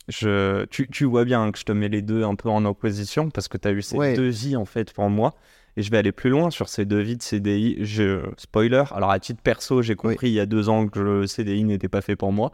Je, 0.10 0.66
tu, 0.66 0.88
tu 0.90 1.06
vois 1.06 1.24
bien 1.24 1.52
que 1.52 1.58
je 1.60 1.64
te 1.64 1.72
mets 1.72 1.88
les 1.90 2.02
deux 2.02 2.24
un 2.24 2.36
peu 2.36 2.50
en 2.50 2.66
opposition 2.66 3.30
parce 3.30 3.48
que 3.48 3.58
tu 3.58 3.68
as 3.68 3.72
eu 3.72 3.82
ces 3.82 3.96
Ouais. 3.96 4.16
deux 4.16 4.30
vies 4.30 4.56
en 4.56 4.66
fait 4.66 4.92
pour 4.94 5.10
moi. 5.10 5.34
Et 5.78 5.82
je 5.84 5.92
vais 5.92 5.98
aller 5.98 6.12
plus 6.12 6.30
loin 6.30 6.50
sur 6.50 6.68
ces 6.68 6.84
deux 6.86 7.00
vies 7.00 7.16
de 7.16 7.22
CDI. 7.22 7.78
Je, 7.86 8.22
spoiler, 8.38 8.84
alors 8.92 9.12
à 9.12 9.20
titre 9.20 9.42
perso, 9.42 9.82
j'ai 9.82 9.96
compris 9.96 10.28
il 10.30 10.34
y 10.34 10.40
a 10.40 10.46
deux 10.46 10.68
ans 10.68 10.88
que 10.88 11.00
le 11.00 11.28
CDI 11.28 11.64
n'était 11.64 11.88
pas 11.88 12.02
fait 12.02 12.16
pour 12.18 12.34
moi. 12.34 12.52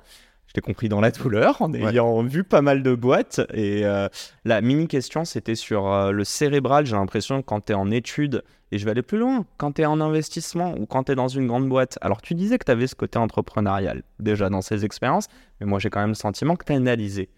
t'ai 0.54 0.62
compris 0.62 0.90
dans 0.90 1.02
la 1.02 1.12
douleur 1.12 1.62
en 1.62 1.74
ayant 1.74 2.22
vu 2.24 2.44
pas 2.44 2.62
mal 2.62 2.84
de 2.84 2.94
boîtes. 2.94 3.42
Et 3.54 3.86
euh, 3.86 4.08
la 4.44 4.62
mini 4.62 4.88
question, 4.88 5.26
c'était 5.26 5.56
sur 5.56 5.92
euh, 5.92 6.12
le 6.12 6.24
cérébral. 6.24 6.86
J'ai 6.86 6.96
l'impression 6.96 7.42
que 7.42 7.46
quand 7.48 7.62
tu 7.66 7.72
es 7.72 7.76
en 7.76 7.90
études, 7.90 8.44
et 8.72 8.78
je 8.78 8.86
vais 8.86 8.92
aller 8.92 9.02
plus 9.02 9.18
loin, 9.18 9.46
quand 9.58 9.74
tu 9.74 9.82
es 9.82 9.86
en 9.86 10.00
investissement 10.02 10.76
ou 10.78 10.86
quand 10.86 11.06
tu 11.06 11.12
es 11.14 11.16
dans 11.16 11.28
une 11.30 11.48
grande 11.48 11.68
boîte. 11.68 11.98
Alors, 12.02 12.22
tu 12.22 12.36
disais 12.36 12.58
que 12.58 12.66
tu 12.66 12.72
avais 12.72 12.88
ce 12.88 12.96
côté 12.96 13.18
entrepreneurial 13.18 14.04
déjà 14.20 14.50
dans 14.50 14.62
ces 14.62 14.86
expériences, 14.86 15.28
mais 15.60 15.66
moi, 15.68 15.80
j'ai 15.80 15.90
quand 15.90 16.00
même 16.02 16.10
le 16.10 16.16
sentiment 16.16 16.56
que 16.56 16.66
tu 16.66 16.74
as 16.74 16.76
analysé. 16.76 17.30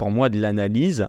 Pour 0.00 0.10
moi, 0.10 0.30
de 0.30 0.40
l'analyse, 0.40 1.08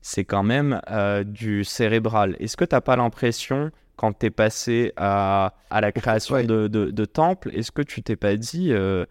c'est 0.00 0.24
quand 0.24 0.42
même 0.42 0.80
euh, 0.90 1.22
du 1.22 1.62
cérébral. 1.62 2.34
Est-ce 2.40 2.56
que 2.56 2.64
tu 2.64 2.74
n'as 2.74 2.80
pas 2.80 2.96
l'impression 2.96 3.70
quand 3.94 4.18
tu 4.18 4.26
es 4.26 4.30
passé 4.30 4.92
à, 4.96 5.54
à 5.70 5.80
la 5.80 5.92
création 5.92 6.42
de, 6.42 6.66
de, 6.66 7.04
temples, 7.04 7.50
est-ce 7.54 7.70
que 7.70 7.82
tu 7.82 8.02
t'es 8.02 8.16
pas 8.16 8.36
dit, 8.36 8.72
euh, 8.72 9.04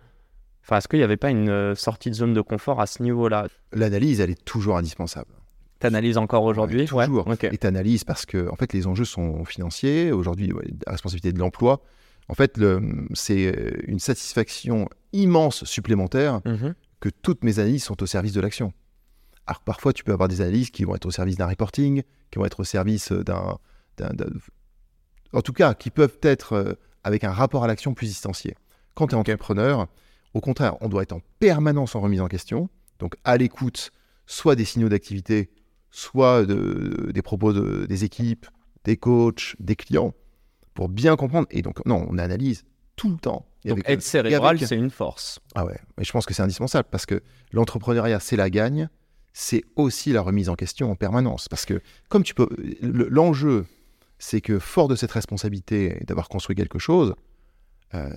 enfin, 0.65 0.79
est-ce 0.79 0.89
qu'il 0.89 0.99
n'y 0.99 1.05
avait 1.05 1.15
pas 1.15 1.29
une 1.29 1.47
euh, 1.47 1.75
sortie 1.75 2.09
de 2.09 2.15
zone 2.15 2.33
de 2.33 2.41
confort 2.41 2.81
à 2.81 2.87
ce 2.87 3.01
niveau-là? 3.03 3.47
L'analyse, 3.71 4.19
elle 4.19 4.31
est 4.31 4.43
toujours 4.43 4.75
indispensable. 4.75 5.31
Tu 5.79 5.87
analyses 5.87 6.17
encore 6.17 6.43
aujourd'hui? 6.43 6.83
Toujours. 6.85 7.25
Et 7.41 7.57
tu 7.57 7.67
analyses 7.67 8.03
parce 8.03 8.25
que 8.25 8.49
en 8.49 8.57
fait, 8.57 8.73
les 8.73 8.85
enjeux 8.85 9.05
sont 9.05 9.45
financiers. 9.45 10.11
Aujourd'hui, 10.11 10.51
la 10.85 10.91
responsabilité 10.91 11.31
de 11.31 11.39
l'emploi. 11.39 11.81
En 12.27 12.33
fait, 12.33 12.59
c'est 13.13 13.73
une 13.87 13.99
satisfaction 13.99 14.89
immense 15.13 15.63
supplémentaire 15.63 16.41
mmh 16.43 16.71
que 17.01 17.09
toutes 17.09 17.43
mes 17.43 17.59
analyses 17.59 17.83
sont 17.83 18.01
au 18.01 18.07
service 18.07 18.33
de 18.33 18.41
l'action. 18.41 18.73
Alors 19.47 19.61
parfois, 19.61 19.93
tu 19.93 20.03
peux 20.03 20.13
avoir 20.13 20.27
des 20.27 20.41
analyses 20.41 20.71
qui 20.71 20.83
vont 20.83 20.95
être 20.95 21.05
au 21.05 21.11
service 21.11 21.37
d'un 21.37 21.47
reporting, 21.47 22.03
qui 22.31 22.39
vont 22.39 22.45
être 22.45 22.61
au 22.61 22.63
service 22.63 23.11
d'un 23.11 23.57
en 25.33 25.41
tout 25.41 25.53
cas, 25.53 25.73
qui 25.73 25.89
peuvent 25.89 26.17
être 26.21 26.53
euh, 26.53 26.73
avec 27.03 27.23
un 27.23 27.31
rapport 27.31 27.63
à 27.63 27.67
l'action 27.67 27.93
plus 27.93 28.07
distancié. 28.07 28.55
Quand 28.93 29.07
tu 29.07 29.15
es 29.15 29.17
entrepreneur, 29.17 29.87
au 30.33 30.41
contraire, 30.41 30.75
on 30.81 30.87
doit 30.87 31.03
être 31.03 31.13
en 31.13 31.21
permanence 31.39 31.95
en 31.95 32.01
remise 32.01 32.21
en 32.21 32.27
question, 32.27 32.69
donc 32.99 33.15
à 33.23 33.37
l'écoute 33.37 33.91
soit 34.25 34.55
des 34.55 34.65
signaux 34.65 34.89
d'activité, 34.89 35.49
soit 35.91 36.45
des 36.45 37.21
propos 37.21 37.53
des 37.53 38.03
équipes, 38.03 38.47
des 38.85 38.97
coachs, 38.97 39.55
des 39.59 39.75
clients, 39.75 40.13
pour 40.73 40.89
bien 40.89 41.15
comprendre. 41.15 41.47
Et 41.51 41.61
donc, 41.61 41.85
non, 41.85 42.05
on 42.09 42.17
analyse 42.17 42.63
tout 42.95 43.09
le 43.09 43.17
temps. 43.17 43.45
donc, 43.65 43.81
être 43.85 44.01
cérébral, 44.01 44.59
c'est 44.59 44.75
une 44.75 44.89
force. 44.89 45.39
Ah 45.53 45.65
ouais, 45.65 45.79
mais 45.97 46.03
je 46.03 46.11
pense 46.11 46.25
que 46.25 46.33
c'est 46.33 46.43
indispensable 46.43 46.87
parce 46.89 47.05
que 47.05 47.21
l'entrepreneuriat, 47.51 48.19
c'est 48.19 48.35
la 48.35 48.49
gagne, 48.49 48.89
c'est 49.37 49.63
aussi 49.75 50.13
la 50.13 50.21
remise 50.21 50.47
en 50.47 50.55
question 50.55 50.89
en 50.89 50.95
permanence. 50.95 51.49
Parce 51.49 51.65
que, 51.65 51.81
comme 52.07 52.23
tu 52.23 52.33
peux. 52.33 52.47
L'enjeu 52.81 53.65
c'est 54.17 54.39
que 54.39 54.59
fort 54.59 54.87
de 54.87 54.95
cette 54.95 55.11
responsabilité 55.11 56.01
d'avoir 56.07 56.29
construit 56.29 56.55
quelque 56.55 56.79
chose, 56.79 57.15
euh, 57.93 58.09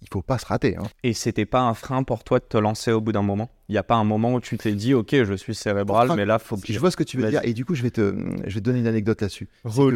il 0.00 0.08
faut 0.12 0.22
pas 0.22 0.38
se 0.38 0.46
rater. 0.46 0.76
Hein. 0.76 0.84
Et 1.02 1.12
c'était 1.12 1.44
pas 1.44 1.62
un 1.62 1.74
frein 1.74 2.04
pour 2.04 2.22
toi 2.22 2.38
de 2.38 2.44
te 2.44 2.56
lancer 2.56 2.92
au 2.92 3.00
bout 3.00 3.10
d'un 3.10 3.22
moment? 3.22 3.50
Il 3.68 3.72
n'y 3.72 3.78
a 3.78 3.82
pas 3.82 3.96
un 3.96 4.04
moment 4.04 4.34
où 4.34 4.40
tu 4.40 4.56
t'es 4.58 4.72
dit, 4.72 4.94
ok, 4.94 5.24
je 5.24 5.34
suis 5.34 5.56
cérébral, 5.56 6.12
mais 6.14 6.24
là, 6.24 6.38
faut 6.38 6.56
que 6.56 6.72
je 6.72 6.78
vois 6.78 6.92
ce 6.92 6.96
que 6.96 7.02
tu 7.02 7.18
veux 7.18 7.28
dire. 7.28 7.40
Et 7.44 7.52
du 7.52 7.64
coup, 7.64 7.74
je 7.74 7.82
vais 7.82 7.90
te, 7.90 8.14
je 8.46 8.54
vais 8.54 8.60
donner 8.60 8.78
une 8.78 8.86
anecdote 8.86 9.20
là-dessus. 9.20 9.48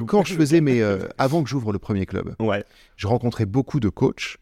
Quand 0.06 0.24
je 0.24 0.34
faisais 0.34 0.60
mes, 0.60 0.82
euh, 0.82 1.06
avant 1.18 1.42
que 1.42 1.48
j'ouvre 1.48 1.72
le 1.72 1.78
premier 1.78 2.04
club, 2.04 2.34
ouais. 2.40 2.64
je 2.96 3.06
rencontrais 3.06 3.46
beaucoup 3.46 3.78
de 3.78 3.88
coachs 3.88 4.38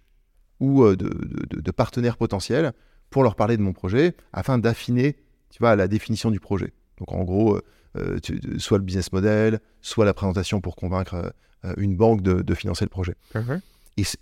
ou 0.61 0.82
euh, 0.82 0.97
de, 0.97 1.11
de, 1.51 1.70
partenaires 1.70 2.16
potentiels 2.16 2.72
pour 3.11 3.22
leur 3.22 3.35
parler 3.35 3.57
de 3.57 3.62
mon 3.62 3.72
projet 3.72 4.14
afin 4.32 4.59
d'affiner, 4.59 5.16
tu 5.55 5.61
vois, 5.61 5.77
la 5.77 5.87
définition 5.87 6.33
du 6.33 6.41
projet. 6.41 6.73
Donc 6.99 7.13
en 7.13 7.23
gros, 7.23 7.61
euh, 7.97 8.19
soit 8.59 8.79
le 8.79 8.83
business 8.83 9.13
model, 9.13 9.61
soit 9.81 10.05
la 10.05 10.13
présentation 10.13 10.61
pour 10.61 10.75
convaincre 10.75 11.33
euh, 11.65 11.75
une 11.77 11.97
banque 11.97 12.23
de, 12.23 12.55
financer 12.55 12.85
le 12.85 12.89
projet. 12.89 13.15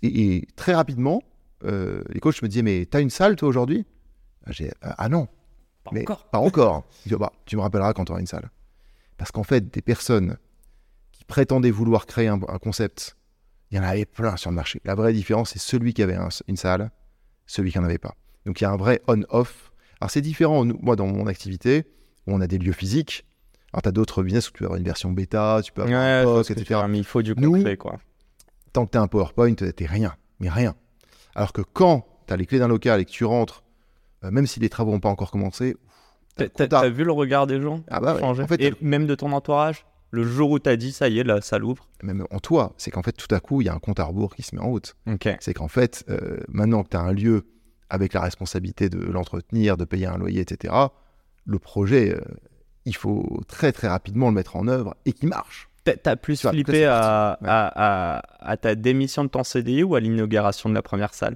Et, 0.03 0.47
très 0.55 0.75
rapidement, 0.75 1.23
euh, 1.63 2.03
les 2.09 2.19
coachs 2.19 2.39
me 2.43 2.47
disaient 2.47 2.61
Mais 2.61 2.85
t'as 2.85 3.01
une 3.01 3.09
salle 3.09 3.35
toi 3.35 3.49
aujourd'hui? 3.49 3.83
Ah, 4.45 4.51
ah 4.99 5.09
non, 5.09 5.27
pas 5.83 5.99
encore. 5.99 6.25
Pas 6.25 6.37
encore. 6.37 6.85
bah, 7.07 7.33
tu 7.47 7.55
me 7.55 7.61
rappelleras 7.61 7.93
quand 7.93 8.05
tu 8.05 8.11
auras 8.11 8.21
une 8.21 8.27
salle. 8.27 8.51
Parce 9.17 9.31
qu'en 9.31 9.43
fait, 9.43 9.73
des 9.73 9.81
personnes 9.81 10.37
qui 11.11 11.25
prétendaient 11.25 11.71
vouloir 11.71 12.05
créer 12.05 12.27
un, 12.27 12.37
concept, 12.37 13.17
il 13.71 13.77
y 13.77 13.79
en 13.79 13.83
avait 13.83 14.05
plein 14.05 14.37
sur 14.37 14.51
le 14.51 14.55
marché. 14.55 14.81
La 14.85 14.93
vraie 14.93 15.13
différence, 15.13 15.49
c'est 15.49 15.59
celui 15.59 15.95
qui 15.95 16.03
avait 16.03 16.17
une 16.47 16.57
salle, 16.57 16.91
celui 17.47 17.71
qui 17.71 17.79
n'en 17.79 17.85
avait 17.85 17.97
pas. 17.97 18.13
Donc 18.45 18.61
il 18.61 18.65
y 18.65 18.67
a 18.67 18.71
un 18.71 18.77
vrai 18.77 19.01
on-off. 19.07 19.71
Alors 20.03 20.11
c'est 20.11 20.19
différent, 20.19 20.65
moi, 20.81 20.97
dans 20.97 21.07
mon 21.07 21.27
activité, 21.27 21.85
où 22.27 22.33
on 22.33 22.41
a 22.41 22.47
des 22.47 22.57
lieux 22.57 22.73
physiques, 22.73 23.25
alors, 23.71 23.83
tu 23.83 23.87
as 23.87 23.93
d'autres 23.93 24.21
business 24.21 24.49
où 24.49 24.51
tu 24.51 24.59
peux 24.59 24.65
avoir 24.65 24.77
une 24.77 24.83
version 24.83 25.13
bêta, 25.13 25.61
tu 25.63 25.71
peux 25.71 25.81
avoir 25.81 25.97
un 25.97 26.23
post, 26.25 26.51
etc. 26.51 26.81
mais 26.89 26.97
il 26.97 27.05
faut 27.05 27.21
du 27.21 27.33
concret, 27.33 27.77
quoi. 27.77 27.99
Tant 28.73 28.85
que 28.85 28.91
tu 28.91 28.97
as 28.97 29.01
un 29.01 29.07
PowerPoint, 29.07 29.55
tu 29.55 29.85
rien, 29.85 30.13
mais 30.41 30.49
rien. 30.49 30.75
Alors 31.35 31.53
que 31.53 31.61
quand 31.61 32.05
tu 32.27 32.33
as 32.33 32.35
les 32.35 32.45
clés 32.45 32.59
d'un 32.59 32.67
local 32.67 32.99
et 32.99 33.05
que 33.05 33.11
tu 33.11 33.23
rentres, 33.23 33.63
euh, 34.25 34.31
même 34.31 34.45
si 34.45 34.59
les 34.59 34.67
travaux 34.67 34.91
n'ont 34.91 34.99
pas 34.99 35.07
encore 35.07 35.31
commencé. 35.31 35.77
T'as 36.35 36.65
as 36.81 36.89
vu 36.89 37.05
le 37.05 37.13
regard 37.13 37.47
des 37.47 37.61
gens 37.61 37.81
ah 37.87 38.01
bah 38.01 38.19
changer 38.19 38.43
Et 38.59 38.73
même 38.81 39.07
de 39.07 39.15
ton 39.15 39.31
entourage 39.31 39.85
le 40.11 40.23
jour 40.23 40.51
où 40.51 40.59
tu 40.59 40.69
as 40.69 40.75
dit 40.75 40.91
ça 40.91 41.07
y 41.07 41.19
est, 41.19 41.23
là, 41.23 41.39
ça 41.39 41.57
l'ouvre 41.59 41.87
Même 42.01 42.25
en 42.29 42.39
toi, 42.39 42.73
c'est 42.77 42.91
qu'en 42.91 43.03
fait, 43.03 43.13
tout 43.13 43.33
à 43.33 43.39
coup, 43.39 43.61
il 43.61 43.67
y 43.67 43.69
a 43.69 43.73
un 43.73 43.79
compte 43.79 44.01
à 44.01 44.03
rebours 44.03 44.35
qui 44.35 44.43
se 44.43 44.53
met 44.53 44.61
en 44.61 44.67
route. 44.67 44.97
C'est 45.39 45.53
qu'en 45.53 45.69
fait, 45.69 46.03
euh, 46.09 46.39
maintenant 46.49 46.83
que 46.83 46.89
tu 46.89 46.97
as 46.97 47.01
un 47.01 47.13
lieu 47.13 47.45
avec 47.93 48.13
la 48.13 48.21
responsabilité 48.21 48.89
de 48.89 48.99
l'entretenir, 48.99 49.77
de 49.77 49.85
payer 49.85 50.07
un 50.07 50.17
loyer, 50.17 50.41
etc., 50.41 50.73
le 51.45 51.59
projet, 51.59 52.15
euh, 52.15 52.21
il 52.85 52.95
faut 52.95 53.39
très 53.47 53.71
très 53.71 53.87
rapidement 53.87 54.29
le 54.29 54.33
mettre 54.33 54.55
en 54.55 54.67
œuvre 54.67 54.95
et 55.05 55.13
qu'il 55.13 55.29
marche. 55.29 55.69
T'as 55.83 56.15
plus 56.15 56.41
flippé 56.41 56.85
à, 56.85 57.37
à, 57.43 58.57
ta 58.57 58.73
démission 58.73 59.25
de 59.25 59.29
ton 59.29 59.43
CDI 59.43 59.83
ou 59.83 59.95
à 59.95 59.99
l'inauguration 59.99 60.69
de 60.69 60.73
la 60.73 60.81
première 60.81 61.13
salle? 61.13 61.35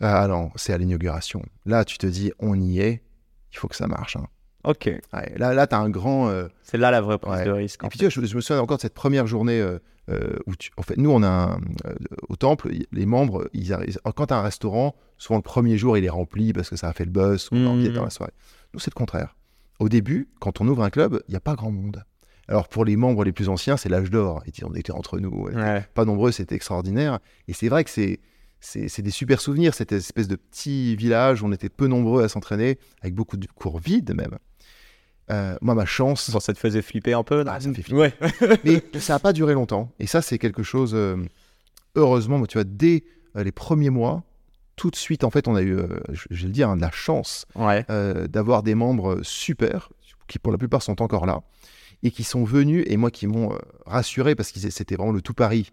Ah 0.00 0.28
non, 0.28 0.52
c'est 0.54 0.72
à 0.72 0.78
l'inauguration. 0.78 1.42
Là, 1.64 1.84
tu 1.84 1.98
te 1.98 2.06
dis, 2.06 2.30
on 2.38 2.60
y 2.60 2.80
est, 2.80 3.02
il 3.52 3.58
faut 3.58 3.68
que 3.68 3.76
ça 3.76 3.86
marche. 3.86 4.16
Hein. 4.16 4.26
Ok. 4.64 4.90
là, 5.12 5.54
là 5.54 5.66
tu 5.66 5.74
as 5.74 5.78
un 5.78 5.90
grand. 5.90 6.28
Euh, 6.28 6.48
c'est 6.62 6.78
là 6.78 6.90
la 6.90 7.00
vraie 7.00 7.18
prise 7.18 7.44
de 7.44 7.50
risque. 7.50 7.82
Et 7.82 7.88
puis, 7.88 7.98
tu 7.98 8.04
vois, 8.04 8.10
je, 8.10 8.36
me 8.36 8.40
souviens 8.40 8.62
encore 8.62 8.76
de 8.76 8.82
cette 8.82 8.94
première 8.94 9.26
journée 9.26 9.60
euh, 9.60 9.78
euh, 10.10 10.36
où, 10.46 10.54
tu, 10.54 10.70
en 10.76 10.82
fait, 10.82 10.96
nous, 10.98 11.10
on 11.10 11.22
a 11.22 11.58
au 12.28 12.36
temple, 12.36 12.70
les 12.92 13.06
membres, 13.06 13.48
ils 13.52 13.72
arrivent, 13.72 13.98
quand 14.14 14.26
tu 14.26 14.34
as 14.34 14.38
un 14.38 14.42
restaurant, 14.42 14.94
souvent 15.18 15.38
le 15.38 15.42
premier 15.42 15.78
jour, 15.78 15.96
il 15.96 16.04
est 16.04 16.10
rempli 16.10 16.52
parce 16.52 16.68
que 16.68 16.76
ça 16.76 16.88
a 16.88 16.92
fait 16.92 17.04
le 17.04 17.10
buzz, 17.10 17.48
ou 17.52 17.56
mmh. 17.56 17.88
dans 17.88 18.04
la 18.04 18.10
soirée. 18.10 18.32
Nous, 18.72 18.80
c'est 18.80 18.92
le 18.92 18.98
contraire 18.98 19.34
au 19.78 19.88
début, 19.88 20.28
quand 20.40 20.60
on 20.60 20.68
ouvre 20.68 20.82
un 20.82 20.90
club, 20.90 21.22
il 21.28 21.32
n'y 21.32 21.36
a 21.36 21.40
pas 21.40 21.54
grand 21.54 21.70
monde. 21.70 22.04
Alors 22.48 22.68
pour 22.68 22.84
les 22.84 22.96
membres 22.96 23.24
les 23.24 23.32
plus 23.32 23.48
anciens, 23.48 23.76
c'est 23.76 23.88
l'âge 23.88 24.10
d'or. 24.10 24.42
On 24.62 24.74
était 24.74 24.92
entre 24.92 25.18
nous, 25.18 25.48
pas 25.94 26.04
nombreux, 26.04 26.30
c'était 26.30 26.54
extraordinaire. 26.54 27.18
Et 27.48 27.52
c'est 27.52 27.68
vrai 27.68 27.84
que 27.84 27.90
c'est 27.90 28.20
c'est 28.60 29.02
des 29.02 29.10
super 29.10 29.42
souvenirs, 29.42 29.74
cette 29.74 29.92
espèce 29.92 30.26
de 30.26 30.36
petit 30.36 30.96
village 30.96 31.42
où 31.42 31.46
on 31.46 31.52
était 31.52 31.68
peu 31.68 31.86
nombreux 31.86 32.24
à 32.24 32.28
s'entraîner, 32.28 32.78
avec 33.02 33.14
beaucoup 33.14 33.36
de 33.36 33.46
cours 33.46 33.78
vides 33.78 34.14
même. 34.14 34.38
Euh, 35.30 35.56
moi, 35.60 35.74
ma 35.74 35.86
chance. 35.86 36.30
ça 36.38 36.52
te 36.52 36.58
faisait 36.58 36.82
flipper 36.82 37.14
un 37.14 37.22
peu 37.22 37.44
ah, 37.46 37.58
ça 37.60 37.68
me 37.68 37.74
fait 37.74 37.82
flipper. 37.82 38.12
Mais 38.64 38.82
ça 39.00 39.14
n'a 39.14 39.18
pas 39.18 39.32
duré 39.32 39.54
longtemps. 39.54 39.90
Et 39.98 40.06
ça, 40.06 40.22
c'est 40.22 40.38
quelque 40.38 40.62
chose. 40.62 40.92
Euh, 40.94 41.16
heureusement, 41.94 42.44
tu 42.46 42.58
vois, 42.58 42.64
dès 42.64 43.04
euh, 43.36 43.44
les 43.44 43.52
premiers 43.52 43.90
mois, 43.90 44.22
tout 44.76 44.90
de 44.90 44.96
suite, 44.96 45.24
en 45.24 45.30
fait, 45.30 45.48
on 45.48 45.54
a 45.54 45.62
eu, 45.62 45.78
je 46.12 46.42
vais 46.42 46.46
le 46.48 46.52
dire, 46.52 46.68
hein, 46.68 46.76
de 46.76 46.80
la 46.80 46.90
chance 46.90 47.46
d'avoir 47.88 48.62
des 48.64 48.74
membres 48.74 49.20
super, 49.22 49.88
qui 50.26 50.40
pour 50.40 50.50
la 50.50 50.58
plupart 50.58 50.82
sont 50.82 51.00
encore 51.00 51.26
là, 51.26 51.42
et 52.02 52.10
qui 52.10 52.24
sont 52.24 52.42
venus, 52.42 52.84
et 52.88 52.96
moi 52.96 53.12
qui 53.12 53.28
m'ont 53.28 53.56
rassuré, 53.86 54.34
parce 54.34 54.50
que 54.50 54.58
c'était 54.58 54.96
vraiment 54.96 55.12
le 55.12 55.22
tout 55.22 55.32
Paris 55.32 55.70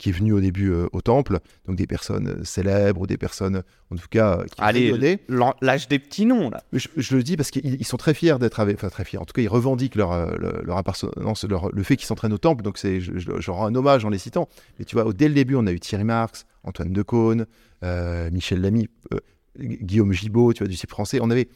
qui 0.00 0.08
est 0.08 0.12
venu 0.12 0.32
au 0.32 0.40
début 0.40 0.72
au 0.72 1.00
temple, 1.02 1.40
donc 1.66 1.76
des 1.76 1.86
personnes 1.86 2.42
célèbres 2.42 3.02
ou 3.02 3.06
des 3.06 3.18
personnes, 3.18 3.62
en 3.90 3.96
tout 3.96 4.08
cas, 4.08 4.42
qui 4.50 4.54
Allez, 4.58 5.18
l'âge 5.60 5.88
des 5.88 5.98
petits 5.98 6.24
noms, 6.24 6.48
là. 6.48 6.62
Je, 6.72 7.14
le 7.14 7.22
dis 7.22 7.36
parce 7.36 7.50
qu'ils 7.50 7.84
sont 7.84 7.98
très 7.98 8.14
fiers 8.14 8.38
d'être 8.38 8.60
avec, 8.60 8.76
enfin 8.76 8.88
très 8.88 9.04
fiers, 9.04 9.18
en 9.18 9.26
tout 9.26 9.34
cas, 9.34 9.42
ils 9.42 9.48
revendiquent 9.48 9.96
leur, 9.96 10.38
leur, 10.38 10.78
appartenance, 10.78 11.44
le 11.44 11.82
fait 11.82 11.96
qu'ils 11.96 12.06
s'entraînent 12.06 12.32
au 12.32 12.38
temple, 12.38 12.64
donc 12.64 12.78
je, 12.82 12.98
je, 13.18 13.50
rends 13.50 13.66
un 13.66 13.74
hommage 13.74 14.06
en 14.06 14.08
les 14.08 14.16
citant. 14.16 14.48
Mais 14.78 14.86
tu 14.86 14.96
vois, 14.96 15.12
dès 15.12 15.28
le 15.28 15.34
début, 15.34 15.54
on 15.54 15.66
a 15.66 15.72
eu 15.72 15.78
Thierry 15.78 16.04
Marx, 16.04 16.46
Antoine 16.64 16.94
Decaune, 16.94 17.46
euh, 17.84 18.30
Michel 18.30 18.62
Lamy, 18.62 18.88
euh, 19.12 19.18
Guillaume 19.58 20.12
Gibaud, 20.12 20.54
tu 20.54 20.60
vois, 20.60 20.68
du 20.68 20.76
site 20.76 20.90
français. 20.90 21.18
On 21.20 21.30
avait 21.30 21.48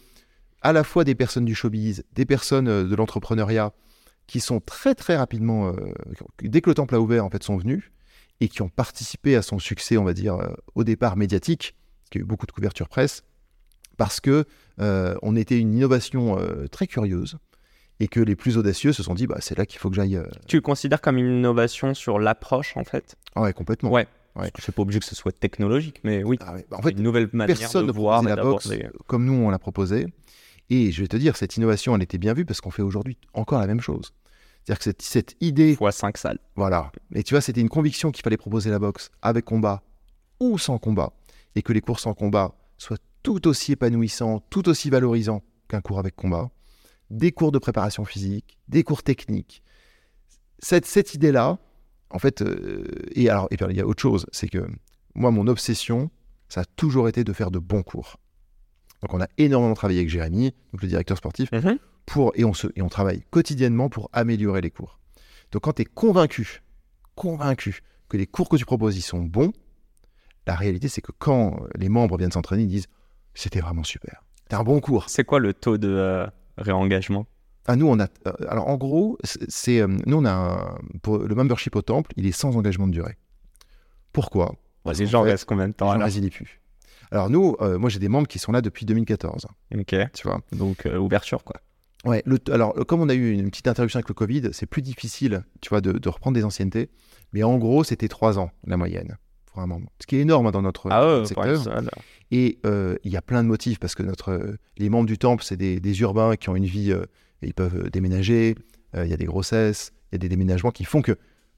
à 0.61 0.73
la 0.73 0.85
fois 0.85 1.05
des 1.05 1.15
personnes 1.15 1.45
du 1.45 1.55
showbiz, 1.55 2.05
des 2.13 2.27
personnes 2.27 2.69
euh, 2.69 2.85
de 2.85 2.95
l'entrepreneuriat 2.95 3.73
qui 4.27 4.41
sont 4.41 4.61
très 4.61 4.95
très 4.95 5.17
rapidement, 5.17 5.75
dès 6.43 6.63
que 6.63 6.71
le 6.71 6.75
temple 6.75 6.95
a 6.95 7.01
ouvert, 7.01 7.27
en 7.27 7.29
fait, 7.29 7.43
sont 7.43 7.59
venus 7.59 7.91
et 8.41 8.49
qui 8.49 8.63
ont 8.63 8.69
participé 8.69 9.37
à 9.37 9.43
son 9.43 9.59
succès, 9.59 9.97
on 9.97 10.05
va 10.05 10.13
dire, 10.13 10.39
au 10.75 10.85
départ 10.85 11.17
médiatique, 11.17 11.75
qui 12.11 12.19
a 12.19 12.21
eu 12.21 12.25
beaucoup 12.25 12.47
de 12.47 12.53
couverture 12.53 12.89
presse, 12.89 13.23
parce 13.97 14.21
que 14.21 14.45
on 14.79 15.37
était 15.37 15.59
une 15.59 15.75
innovation 15.75 16.39
très 16.71 16.87
curieuse 16.87 17.39
et 18.01 18.09
que 18.09 18.21
les 18.21 18.35
plus 18.35 18.59
audacieux 18.59 18.93
se 18.93 19.03
sont 19.05 19.15
dit, 19.15 19.27
bah, 19.27 19.37
c'est 19.41 19.57
là 19.57 19.67
qu'il 19.67 19.79
faut 19.79 19.89
que 19.89 19.97
j'aille. 19.97 20.21
Tu 20.49 20.57
le 20.57 20.63
considères 20.63 21.01
comme 21.01 21.17
une 21.17 21.39
innovation 21.39 21.95
sur 21.95 22.19
l'approche, 22.19 22.77
en 22.77 22.85
fait? 22.85 23.15
Ah 23.37 23.43
Ouais, 23.43 23.53
complètement. 23.53 23.91
Ouais. 23.91 24.09
Ouais. 24.35 24.51
C'est 24.59 24.75
pas 24.75 24.83
obligé 24.83 24.99
que 24.99 25.07
ce 25.07 25.15
soit 25.15 25.31
technologique, 25.31 26.01
mais 26.03 26.25
oui. 26.25 26.37
Ah 26.41 26.57
bah, 26.69 26.77
en 26.79 26.83
fait, 26.83 26.91
une 26.91 27.05
nouvelle 27.05 27.29
manière 27.33 27.57
personne 27.57 27.87
de 27.87 27.93
voir 27.93 28.21
la 28.23 28.35
boxe 28.35 28.69
comme 29.07 29.25
nous 29.25 29.33
on 29.33 29.51
l'a 29.51 29.61
proposé. 29.61 30.07
Et 30.71 30.91
je 30.91 31.03
vais 31.03 31.09
te 31.09 31.17
dire, 31.17 31.37
cette 31.37 31.57
innovation, 31.57 31.95
elle 31.95 32.03
était 32.03 32.19
bien 32.19 32.33
vue 32.33 32.45
parce 32.45 32.61
qu'on 32.61 32.71
fait 32.71 32.83
aujourd'hui 32.83 33.17
encore 33.33 33.61
la 33.61 33.67
même 33.69 33.81
chose. 33.81 34.13
C'est-à-dire 34.65 34.79
que 34.79 34.85
cette, 34.85 35.03
cette 35.03 35.37
idée. 35.41 35.77
Fois 35.77 35.93
5 35.93 36.17
salles. 36.17 36.39
Voilà. 36.57 36.91
Et 37.15 37.23
tu 37.23 37.35
vois, 37.35 37.41
c'était 37.41 37.61
une 37.61 37.69
conviction 37.69 38.11
qu'il 38.11 38.23
fallait 38.23 38.39
proposer 38.39 38.71
la 38.71 38.79
boxe 38.79 39.11
avec 39.21 39.45
combat 39.45 39.83
ou 40.41 40.59
sans 40.59 40.79
combat. 40.79 41.13
Et 41.55 41.63
que 41.63 41.73
les 41.73 41.81
courses 41.81 42.03
sans 42.03 42.15
combat, 42.15 42.55
soit 42.79 42.99
tout 43.23 43.47
aussi 43.47 43.73
épanouissant, 43.73 44.41
tout 44.51 44.69
aussi 44.69 44.91
valorisant 44.91 45.43
qu'un 45.69 45.81
cours 45.81 45.99
avec 45.99 46.17
combat. 46.17 46.51
Des 47.11 47.31
cours 47.31 47.53
de 47.53 47.59
préparation 47.59 48.05
physique, 48.05 48.59
des 48.69 48.83
cours 48.83 49.03
techniques. 49.03 49.63
Cette, 50.59 50.87
cette 50.87 51.15
idée-là, 51.15 51.59
en 52.11 52.19
fait, 52.19 52.41
euh, 52.41 52.85
et 53.13 53.29
alors, 53.29 53.49
et 53.51 53.57
puis, 53.57 53.67
il 53.69 53.77
y 53.77 53.81
a 53.81 53.87
autre 53.87 54.01
chose, 54.01 54.27
c'est 54.33 54.49
que 54.49 54.67
moi, 55.15 55.31
mon 55.31 55.47
obsession, 55.47 56.11
ça 56.49 56.63
a 56.63 56.65
toujours 56.65 57.09
été 57.09 57.23
de 57.23 57.33
faire 57.33 57.51
de 57.51 57.59
bons 57.59 57.83
cours. 57.83 58.17
Donc, 59.03 59.13
on 59.13 59.21
a 59.21 59.29
énormément 59.37 59.75
travaillé 59.75 60.01
avec 60.01 60.09
Jérémy, 60.09 60.55
donc 60.73 60.83
le 60.83 60.89
directeur 60.89 61.19
sportif, 61.19 61.53
Mhm. 61.53 61.79
Pour, 62.07 62.33
et, 62.35 62.45
on 62.45 62.55
se, 62.55 62.67
et 62.77 62.83
on 62.83 62.89
travaille 62.89 63.23
quotidiennement 63.31 63.89
pour 63.89 64.11
améliorer 64.13 64.61
les 64.61 64.71
cours. 64.71 64.99
Donc 65.53 65.63
quand 65.63 65.75
tu 65.75 65.83
es 65.83 65.85
convaincu, 65.87 66.63
convaincu 67.15 67.81
que 68.09 68.17
les 68.17 68.27
cours 68.27 68.49
que 68.49 68.57
tu 68.57 68.65
proposes, 68.65 68.97
ils 68.97 69.03
sont 69.03 69.21
bons, 69.23 69.53
la 70.47 70.55
réalité 70.55 70.89
c'est 70.89 71.01
que 71.01 71.13
quand 71.19 71.59
les 71.77 71.89
membres 71.89 72.17
viennent 72.19 72.33
s'entraîner, 72.33 72.65
ils 72.65 72.69
disent 72.69 72.89
c'était 73.35 73.61
vraiment 73.61 73.85
super. 73.85 74.23
C'était 74.43 74.57
un 74.57 74.65
bon 74.65 74.81
cours. 74.81 75.09
C'est 75.09 75.25
quoi 75.25 75.39
le 75.39 75.55
taux 75.55 75.79
de 75.79 75.89
euh, 75.89 76.27
réengagement? 76.59 77.27
Ah, 77.67 77.77
nous, 77.77 77.87
on 77.89 77.99
a. 77.99 78.09
euh, 78.27 78.33
alors 78.49 78.69
en 78.69 78.77
gros, 78.77 79.17
c'est- 79.25 79.81
euh, 79.81 79.87
nous, 80.05 80.19
on 80.19 80.25
a. 80.27 80.31
un- 80.33 80.79
pour 81.03 81.17
le 81.19 81.35
membership 81.35 81.75
au 81.77 81.83
temple, 81.83 82.13
il 82.17 82.27
est 82.27 82.33
sans 82.33 82.55
engagement 82.59 82.87
de 82.87 82.93
durée. 82.93 83.17
Pourquoi? 84.13 84.55
Gens 84.87 85.25
fait, 85.25 85.31
restent 85.31 85.47
combien 85.47 85.69
de 85.69 85.73
temps 85.73 85.87
j'en 85.87 85.93
alors? 85.93 86.05
résilie 86.05 86.29
plus. 86.31 86.61
Alors 87.11 87.31
nous, 87.31 87.57
euh, 87.61 87.79
moi 87.79 87.89
j'ai 87.91 87.99
des 87.99 88.09
membres 88.09 88.29
qui 88.29 88.39
sont 88.39 88.53
là 88.53 88.61
depuis 88.61 88.85
2014, 88.85 89.47
Ok. 89.75 89.95
tu 90.13 90.29
vois? 90.29 90.41
Donc, 90.53 90.85
euh, 90.87 90.99
ouverture, 90.99 91.43
quoi. 91.43 91.61
Ouais, 92.05 92.23
le, 92.27 92.39
alors 92.53 92.75
euh, 92.79 92.85
comme 92.85 93.01
on 93.01 93.09
a 93.09 93.15
eu 93.15 93.33
une 93.33 93.51
petite 93.51 93.69
interruption 93.69 93.99
avec 93.99 94.09
le 94.09 94.15
Covid, 94.15 94.51
c'est 94.53 94.67
plus 94.67 94.83
difficile, 94.83 95.45
tu 95.61 95.71
vois, 95.71 95.81
de, 95.81 95.93
de 95.93 96.09
reprendre 96.09 96.35
des 96.35 96.45
anciennetés. 96.45 96.91
Mais 97.33 97.43
en 97.43 97.57
gros, 97.59 97.83
c'était 97.85 98.09
trois 98.09 98.39
ans 98.39 98.51
la 98.67 98.77
moyenne 98.77 99.17
pour 99.47 99.61
un 99.61 99.67
membre, 99.67 99.89
ce 100.01 100.07
qui 100.07 100.17
est 100.17 100.21
énorme 100.21 100.47
hein, 100.47 100.51
dans 100.51 100.63
notre, 100.63 100.89
Ah 100.91 101.01
ouais, 101.07 101.21
notre 101.21 101.35
pour 101.35 101.45
secteur. 101.45 101.63
seul. 101.63 101.91
Et 102.31 102.59
euh, 102.67 102.97
il 103.05 103.13
y 103.13 103.17
a 103.17 103.23
plein 103.23 103.43
de 103.43 103.49
motifs 103.49 103.79
parce 103.79 103.95
que 103.95 104.03
notre, 104.03 104.31
euh, 104.33 104.57
les 104.79 104.89
membres 104.91 105.07
du 105.07 105.17
temple, 105.19 105.45
c'est 105.45 105.57
des, 105.57 105.79
des 105.81 106.01
urbains 106.01 106.35
qui 106.37 106.49
ont 106.49 106.57
une 106.57 106.65
vie, 106.67 106.91
euh, 106.93 107.05
et 107.43 107.47
ils 107.49 107.55
peuvent 107.55 107.85
euh, 107.87 107.91
déménager. 107.91 108.57
euh, 108.97 109.05
Il 109.05 109.11
y 109.11 109.15
a 109.15 109.17
des 109.17 109.25
grossesses, 109.27 109.93
il 110.11 110.15
y 110.15 110.17
a 110.17 110.19
des 110.19 110.29
déménagements 110.29 110.71
qui 110.73 110.85
font 110.85 111.03
que 111.03 111.17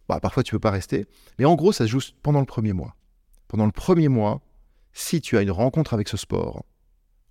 bah, 0.09 0.21
parfois 0.21 0.43
tu 0.43 0.53
peux 0.53 0.59
pas 0.61 0.71
rester. 0.71 1.07
Mais 1.39 1.45
en 1.47 1.55
gros, 1.55 1.73
ça 1.73 1.85
se 1.87 1.91
joue 1.91 2.01
pendant 2.23 2.41
le 2.41 2.47
premier 2.47 2.73
mois. 2.73 2.95
Pendant 3.49 3.67
le 3.67 3.73
premier 3.73 4.09
mois, 4.09 4.41
si 4.93 5.21
tu 5.21 5.37
as 5.39 5.43
une 5.43 5.51
rencontre 5.51 5.95
avec 5.95 6.09
ce 6.09 6.17
sport, 6.17 6.65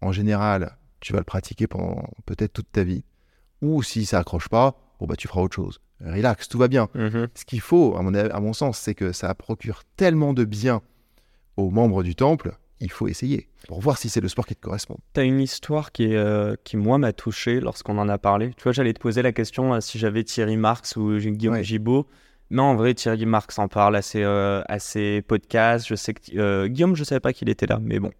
en 0.01 0.11
général, 0.11 0.77
tu 1.05 1.13
vas 1.13 1.19
le 1.19 1.25
pratiquer 1.25 1.67
pendant 1.67 2.03
peut-être 2.25 2.51
toute 2.51 2.71
ta 2.71 2.83
vie. 2.83 3.03
Ou 3.61 3.83
si 3.83 4.07
ça 4.07 4.17
accroche 4.17 4.49
pas, 4.49 4.75
bon 4.99 5.05
bah 5.05 5.15
tu 5.15 5.27
feras 5.27 5.41
autre 5.41 5.53
chose. 5.55 5.79
Relax, 6.03 6.49
tout 6.49 6.57
va 6.57 6.67
bien. 6.67 6.89
Mhm. 6.95 7.27
Ce 7.35 7.45
qu'il 7.45 7.61
faut, 7.61 7.95
à 7.95 8.01
mon, 8.01 8.11
à 8.15 8.39
mon 8.39 8.53
sens, 8.53 8.79
c'est 8.79 8.95
que 8.95 9.11
ça 9.11 9.33
procure 9.35 9.83
tellement 9.97 10.33
de 10.33 10.45
bien 10.45 10.81
aux 11.57 11.69
membres 11.69 12.01
du 12.01 12.15
temple, 12.15 12.57
il 12.79 12.91
faut 12.91 13.07
essayer 13.07 13.47
pour 13.67 13.81
voir 13.81 13.99
si 13.99 14.09
c'est 14.09 14.19
le 14.19 14.27
sport 14.27 14.47
qui 14.47 14.55
te 14.55 14.61
correspond. 14.61 14.97
T'as 15.13 15.23
une 15.23 15.39
histoire 15.39 15.91
qui, 15.91 16.05
est, 16.05 16.15
euh, 16.17 16.55
qui 16.63 16.75
moi, 16.75 16.97
m'a 16.97 17.13
touché 17.13 17.59
lorsqu'on 17.59 17.99
en 17.99 18.09
a 18.09 18.17
parlé. 18.17 18.49
Tu 18.57 18.63
vois, 18.63 18.71
j'allais 18.71 18.93
te 18.93 18.99
poser 18.99 19.21
la 19.21 19.31
question 19.31 19.75
euh, 19.75 19.81
si 19.81 19.99
j'avais 19.99 20.23
Thierry 20.23 20.57
Marx 20.57 20.95
ou 20.95 21.15
Guillaume 21.17 21.53
Ouais. 21.53 21.63
Gibault. 21.63 22.07
Mais 22.49 22.61
en 22.63 22.75
vrai, 22.75 22.95
Thierry 22.95 23.27
Marx 23.27 23.59
en 23.59 23.67
parle 23.67 23.95
à 23.95 24.01
ses, 24.01 24.23
euh, 24.23 24.63
à 24.67 24.79
ses 24.79 25.21
podcasts. 25.21 25.87
Je 25.87 25.93
sais 25.95 26.15
que 26.15 26.65
Guillaume, 26.67 26.95
je 26.95 27.03
savais 27.03 27.19
pas 27.19 27.31
qu'il 27.31 27.47
était 27.49 27.67
là, 27.67 27.79
mais 27.81 27.99
bon, 27.99 28.11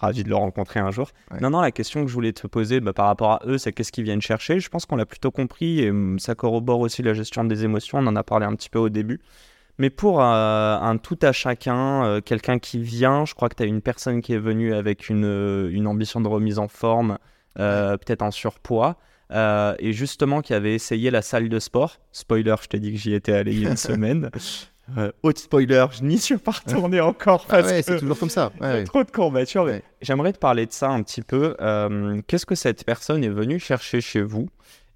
ravi 0.00 0.24
de 0.24 0.28
le 0.28 0.34
rencontrer 0.34 0.80
un 0.80 0.90
jour. 0.90 1.08
Ouais. 1.30 1.40
Non, 1.40 1.50
non, 1.50 1.60
la 1.60 1.70
question 1.70 2.02
que 2.02 2.08
je 2.08 2.14
voulais 2.14 2.32
te 2.32 2.46
poser 2.46 2.80
bah, 2.80 2.92
par 2.92 3.06
rapport 3.06 3.32
à 3.32 3.40
eux, 3.46 3.58
c'est 3.58 3.72
qu'est-ce 3.72 3.92
qu'ils 3.92 4.04
viennent 4.04 4.22
chercher? 4.22 4.60
Je 4.60 4.68
pense 4.68 4.86
qu'on 4.86 4.96
l'a 4.96 5.06
plutôt 5.06 5.30
compris 5.30 5.80
et 5.80 5.90
hum, 5.90 6.18
ça 6.18 6.34
corrobore 6.34 6.80
aussi 6.80 7.02
la 7.02 7.14
gestion 7.14 7.44
des 7.44 7.64
émotions. 7.64 7.98
On 7.98 8.06
en 8.06 8.16
a 8.16 8.22
parlé 8.22 8.46
un 8.46 8.54
petit 8.54 8.70
peu 8.70 8.78
au 8.78 8.88
début. 8.88 9.20
Mais 9.78 9.88
pour 9.88 10.20
euh, 10.20 10.78
un 10.78 10.98
tout 10.98 11.18
à 11.22 11.32
chacun, 11.32 12.04
euh, 12.04 12.20
quelqu'un 12.20 12.58
qui 12.58 12.78
vient, 12.78 13.24
je 13.24 13.34
crois 13.34 13.48
que 13.48 13.54
tu 13.54 13.62
as 13.62 13.66
une 13.66 13.80
personne 13.80 14.20
qui 14.20 14.34
est 14.34 14.38
venue 14.38 14.74
avec 14.74 15.08
une, 15.08 15.24
euh, 15.24 15.70
une 15.70 15.86
ambition 15.86 16.20
de 16.20 16.28
remise 16.28 16.58
en 16.58 16.68
forme, 16.68 17.18
peut-être 17.56 18.22
en 18.22 18.30
surpoids, 18.30 18.96
euh, 19.32 19.74
et 19.78 19.92
justement 19.92 20.40
qui 20.40 20.54
avait 20.54 20.74
essayé 20.74 21.10
la 21.10 21.22
salle 21.22 21.48
de 21.48 21.58
sport. 21.58 21.98
Spoiler, 22.12 22.54
je 22.62 22.68
t'ai 22.68 22.80
dit 22.80 22.92
que 22.92 22.98
j'y 22.98 23.14
étais 23.14 23.32
allé 23.32 23.52
il 23.52 23.62
y 23.62 23.66
a 23.66 23.70
une 23.70 23.76
semaine. 23.76 24.30
Euh, 24.98 25.12
haute 25.22 25.38
spoiler, 25.38 25.86
je 25.92 26.02
n'y 26.04 26.18
suis 26.18 26.36
pas 26.36 26.52
retourné 26.52 27.00
encore 27.00 27.46
Ah 27.48 27.60
ouais, 27.62 27.82
c'est 27.82 27.98
toujours 27.98 28.18
comme 28.18 28.30
ça. 28.30 28.50
Ouais, 28.60 28.66
ouais. 28.68 28.84
trop 28.84 29.04
de 29.04 29.10
courbatures. 29.10 29.64
Ouais. 29.64 29.82
J'aimerais 30.02 30.32
te 30.32 30.38
parler 30.38 30.66
de 30.66 30.72
ça 30.72 30.90
un 30.90 31.02
petit 31.02 31.22
peu. 31.22 31.56
Euh, 31.60 32.20
Qu'est-ce 32.26 32.46
que 32.46 32.54
cette 32.54 32.84
personne 32.84 33.22
est 33.24 33.28
venue 33.28 33.58
chercher 33.58 34.00
chez 34.00 34.22
vous? 34.22 34.48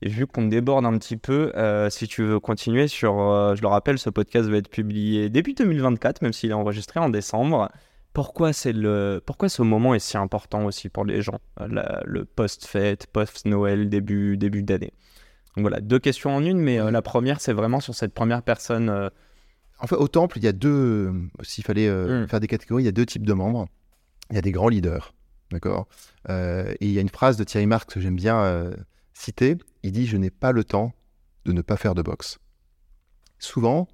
Et 0.03 0.09
vu 0.09 0.27
qu'on 0.27 0.47
déborde 0.47 0.85
un 0.85 0.99
petit 0.99 1.17
peu, 1.17 1.53
euh, 1.57 1.89
si 1.89 2.07
tu 2.09 2.23
veux 2.25 2.41
continuer 2.41 2.89
sur, 2.89 3.21
euh, 3.21 3.55
je 3.55 3.63
le 3.63 3.69
rappelle, 3.69 3.99
ce 3.99 4.11
podcast 4.11 4.49
va 4.49 4.57
être 4.59 4.69
publié 4.69 5.31
début 5.31 5.55
2024, 5.55 6.21
même 6.23 6.33
s'il 6.33 6.51
est 6.51 6.55
enregistré 6.55 7.01
en 7.01 7.09
décembre. 7.09 7.71
Pourquoi, 8.13 8.53
c'est 8.53 8.73
le... 8.73 9.23
Pourquoi 9.25 9.49
ce 9.49 9.63
moment 9.63 9.95
est 9.95 9.99
si 10.01 10.17
important 10.17 10.67
aussi 10.67 10.89
pour 10.89 11.05
les 11.05 11.23
gens? 11.23 11.39
Euh, 11.61 11.67
la- 11.71 12.01
Le 12.05 12.25
post-fête, 12.25 13.07
post-Noël, 13.13 13.89
début, 13.89 14.37
début 14.37 14.63
d'année. 14.63 14.93
Donc 15.57 15.63
voilà, 15.63 15.81
deux 15.81 15.99
questions 16.01 16.35
en 16.35 16.45
une, 16.45 16.59
mais 16.59 16.79
euh, 16.81 16.91
la 16.91 17.01
première, 17.03 17.41
c'est 17.41 17.53
vraiment 17.53 17.81
sur 17.81 17.95
cette 17.95 18.13
première 18.13 18.43
personne. 18.43 19.11
En 19.85 19.87
fait, 19.87 19.97
au 19.97 20.09
temple, 20.09 20.39
il 20.39 20.45
y 20.45 20.49
a 20.49 20.53
deux. 20.53 21.13
S'il 21.43 21.63
fallait 21.65 21.89
euh, 21.89 22.25
Mm. 22.25 22.29
faire 22.29 22.41
des 22.41 22.47
catégories, 22.47 22.83
il 22.83 22.87
y 22.87 22.89
a 22.89 22.93
deux 22.93 23.07
types 23.07 23.27
de 23.27 23.33
membres. 23.35 23.67
Il 24.31 24.37
y 24.37 24.39
a 24.39 24.43
des 24.43 24.53
grands 24.53 24.69
leaders, 24.71 25.15
d'accord? 25.51 25.87
Euh, 26.31 26.73
Et 26.81 26.87
il 26.87 26.93
y 26.93 26.99
a 26.99 27.03
une 27.03 27.09
phrase 27.11 27.37
de 27.37 27.45
Thierry 27.45 27.67
Marx 27.67 27.85
que 27.93 28.01
j'aime 28.01 28.17
bien 28.17 28.39
euh, 28.43 28.75
citer. 29.13 29.57
Il 29.83 29.93
dit 29.93 30.07
Je 30.07 30.17
n'ai 30.17 30.31
pas 30.31 30.53
le 30.53 30.65
temps 30.65 30.93
de 31.45 31.53
ne 31.53 31.61
pas 31.63 31.77
faire 31.77 31.95
de 31.95 32.03
boxe. 32.03 32.39
Souvent, 33.39 33.89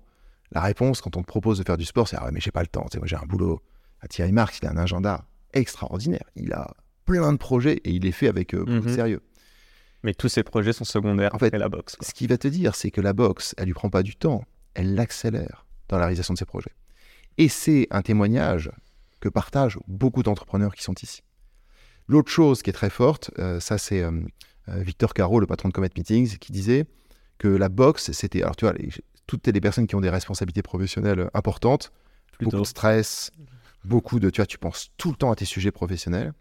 la 0.52 0.60
réponse 0.60 1.00
quand 1.00 1.16
on 1.16 1.22
te 1.22 1.26
propose 1.26 1.58
de 1.58 1.64
faire 1.64 1.76
du 1.76 1.84
sport, 1.84 2.06
c'est 2.08 2.16
Ah 2.18 2.24
ouais, 2.26 2.30
mais 2.32 2.40
j'ai 2.40 2.52
pas 2.52 2.60
le 2.62 2.68
temps. 2.68 2.86
Moi, 2.96 3.06
j'ai 3.06 3.16
un 3.16 3.26
boulot. 3.26 3.60
Thierry 4.08 4.32
Marx, 4.32 4.58
il 4.62 4.66
a 4.68 4.70
un 4.70 4.76
agenda 4.76 5.26
extraordinaire. 5.52 6.24
Il 6.36 6.52
a 6.52 6.72
plein 7.04 7.32
de 7.32 7.38
projets 7.38 7.80
et 7.84 7.90
il 7.90 8.02
les 8.02 8.12
fait 8.12 8.28
avec 8.28 8.54
beaucoup 8.54 8.70
de 8.70 8.80
Mhm. 8.88 8.94
sérieux. 8.94 9.20
Mais 10.02 10.14
tous 10.14 10.28
ces 10.28 10.42
projets 10.42 10.72
sont 10.72 10.84
secondaires 10.84 11.34
En 11.34 11.38
fait, 11.38 11.46
après 11.48 11.58
la 11.58 11.68
boxe. 11.68 11.96
quoi. 11.96 12.06
Ce 12.06 12.14
qui 12.14 12.26
va 12.26 12.38
te 12.38 12.48
dire, 12.48 12.74
c'est 12.74 12.90
que 12.90 13.00
la 13.02 13.12
boxe, 13.12 13.54
elle 13.58 13.66
lui 13.66 13.74
prend 13.74 13.90
pas 13.90 14.02
du 14.02 14.16
temps, 14.16 14.44
elle 14.74 14.94
l'accélère 14.94 15.66
dans 15.90 15.98
la 15.98 16.04
réalisation 16.06 16.32
de 16.34 16.38
ses 16.38 16.44
projets. 16.46 16.72
Et 17.36 17.48
c'est 17.48 17.86
un 17.90 18.02
témoignage 18.02 18.70
que 19.20 19.28
partagent 19.28 19.78
beaucoup 19.86 20.22
d'entrepreneurs 20.22 20.74
qui 20.74 20.82
sont 20.82 20.94
ici. 21.02 21.22
L'autre 22.08 22.30
chose 22.30 22.62
qui 22.62 22.70
est 22.70 22.72
très 22.72 22.90
forte, 22.90 23.30
euh, 23.38 23.60
ça 23.60 23.76
c'est 23.76 24.02
euh, 24.02 24.10
euh, 24.68 24.82
Victor 24.82 25.12
Caro, 25.14 25.40
le 25.40 25.46
patron 25.46 25.68
de 25.68 25.74
Comet 25.74 25.90
Meetings, 25.96 26.38
qui 26.38 26.52
disait 26.52 26.86
que 27.38 27.48
la 27.48 27.68
boxe, 27.68 28.12
c'était... 28.12 28.42
Alors 28.42 28.56
tu 28.56 28.64
vois, 28.64 28.74
les- 28.74 28.90
toutes 29.26 29.46
les 29.46 29.60
personnes 29.60 29.86
qui 29.86 29.94
ont 29.94 30.00
des 30.00 30.10
responsabilités 30.10 30.62
professionnelles 30.62 31.30
importantes, 31.34 31.92
Plutôt. 32.32 32.50
beaucoup 32.52 32.62
de 32.62 32.66
stress, 32.66 33.30
beaucoup 33.84 34.18
de... 34.20 34.30
Tu 34.30 34.40
vois, 34.40 34.46
tu 34.46 34.58
penses 34.58 34.90
tout 34.96 35.10
le 35.10 35.16
temps 35.16 35.30
à 35.30 35.36
tes 35.36 35.44
sujets 35.44 35.70
professionnels. 35.70 36.32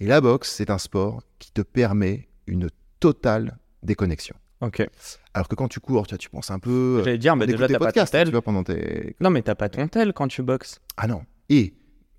Et 0.00 0.06
la 0.06 0.20
boxe, 0.20 0.52
c'est 0.52 0.70
un 0.70 0.78
sport 0.78 1.22
qui 1.38 1.50
te 1.52 1.62
permet 1.62 2.28
une 2.46 2.68
totale 3.00 3.58
déconnexion. 3.82 4.36
Ok. 4.60 4.86
Alors 5.34 5.48
que 5.48 5.54
quand 5.54 5.68
tu 5.68 5.80
cours, 5.80 6.06
tu, 6.06 6.14
vois, 6.14 6.18
tu 6.18 6.30
penses 6.30 6.50
un 6.50 6.58
peu. 6.58 7.02
J'allais 7.04 7.18
dire, 7.18 7.36
mais 7.36 7.46
déjà, 7.46 7.68
t'as 7.68 7.78
pas 7.78 7.92
ton 7.92 8.04
tel. 8.04 8.26
tu 8.26 8.32
vois, 8.32 8.42
pendant 8.42 8.64
tes. 8.64 9.16
Non, 9.20 9.30
mais 9.30 9.42
t'as 9.42 9.54
pas 9.54 9.68
ton 9.68 9.86
tel 9.88 10.12
quand 10.12 10.28
tu 10.28 10.42
boxes. 10.42 10.80
Ah 10.96 11.06
non. 11.06 11.22
Et 11.48 11.74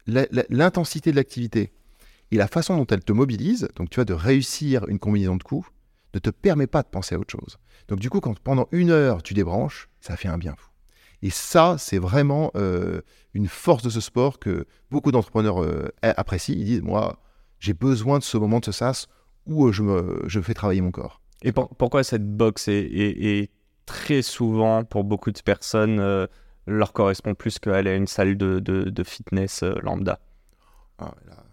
l'intensité 0.07 1.11
de 1.11 1.15
l'activité 1.15 1.71
et 2.31 2.37
la 2.37 2.47
façon 2.47 2.77
dont 2.77 2.85
elle 2.87 3.03
te 3.03 3.11
mobilise, 3.11 3.67
donc 3.75 3.89
tu 3.89 3.95
vois, 3.95 4.05
de 4.05 4.13
réussir 4.13 4.87
une 4.87 4.99
combinaison 4.99 5.35
de 5.35 5.43
coups, 5.43 5.67
ne 6.13 6.19
te 6.19 6.29
permet 6.29 6.67
pas 6.67 6.81
de 6.81 6.87
penser 6.87 7.15
à 7.15 7.19
autre 7.19 7.31
chose. 7.31 7.57
Donc 7.87 7.99
du 7.99 8.09
coup, 8.09 8.19
quand 8.19 8.39
pendant 8.39 8.67
une 8.71 8.89
heure 8.89 9.21
tu 9.21 9.33
débranches, 9.33 9.89
ça 9.99 10.15
fait 10.15 10.27
un 10.27 10.37
bien 10.37 10.55
fou. 10.57 10.69
Et 11.21 11.29
ça, 11.29 11.75
c'est 11.77 11.97
vraiment 11.97 12.51
euh, 12.55 13.01
une 13.33 13.47
force 13.47 13.83
de 13.83 13.89
ce 13.89 13.99
sport 13.99 14.39
que 14.39 14.65
beaucoup 14.89 15.11
d'entrepreneurs 15.11 15.61
euh, 15.61 15.89
apprécient. 16.01 16.55
Ils 16.55 16.65
disent, 16.65 16.81
moi, 16.81 17.19
j'ai 17.59 17.73
besoin 17.73 18.19
de 18.19 18.23
ce 18.23 18.37
moment 18.37 18.59
de 18.59 18.65
ce 18.65 18.71
sas 18.71 19.07
où 19.45 19.67
euh, 19.67 19.71
je, 19.71 19.83
me, 19.83 20.23
je 20.27 20.39
fais 20.39 20.53
travailler 20.53 20.81
mon 20.81 20.91
corps. 20.91 21.21
Et 21.43 21.51
pour- 21.51 21.69
pourquoi 21.69 22.03
cette 22.03 22.25
boxe 22.35 22.67
est, 22.67 22.79
est- 22.79 23.39
est 23.41 23.51
très 23.85 24.21
souvent, 24.21 24.83
pour 24.83 25.03
beaucoup 25.03 25.31
de 25.31 25.39
personnes, 25.41 25.99
euh, 25.99 26.27
leur 26.67 26.93
correspond 26.93 27.33
plus 27.33 27.59
qu'aller 27.59 27.91
à 27.91 27.95
une 27.95 28.07
salle 28.07 28.37
de, 28.37 28.59
de- 28.59 28.89
de 28.89 29.03
fitness 29.03 29.63
euh, 29.63 29.75
lambda? 29.81 30.19
Ah, 30.97 31.13
là, 31.27 31.43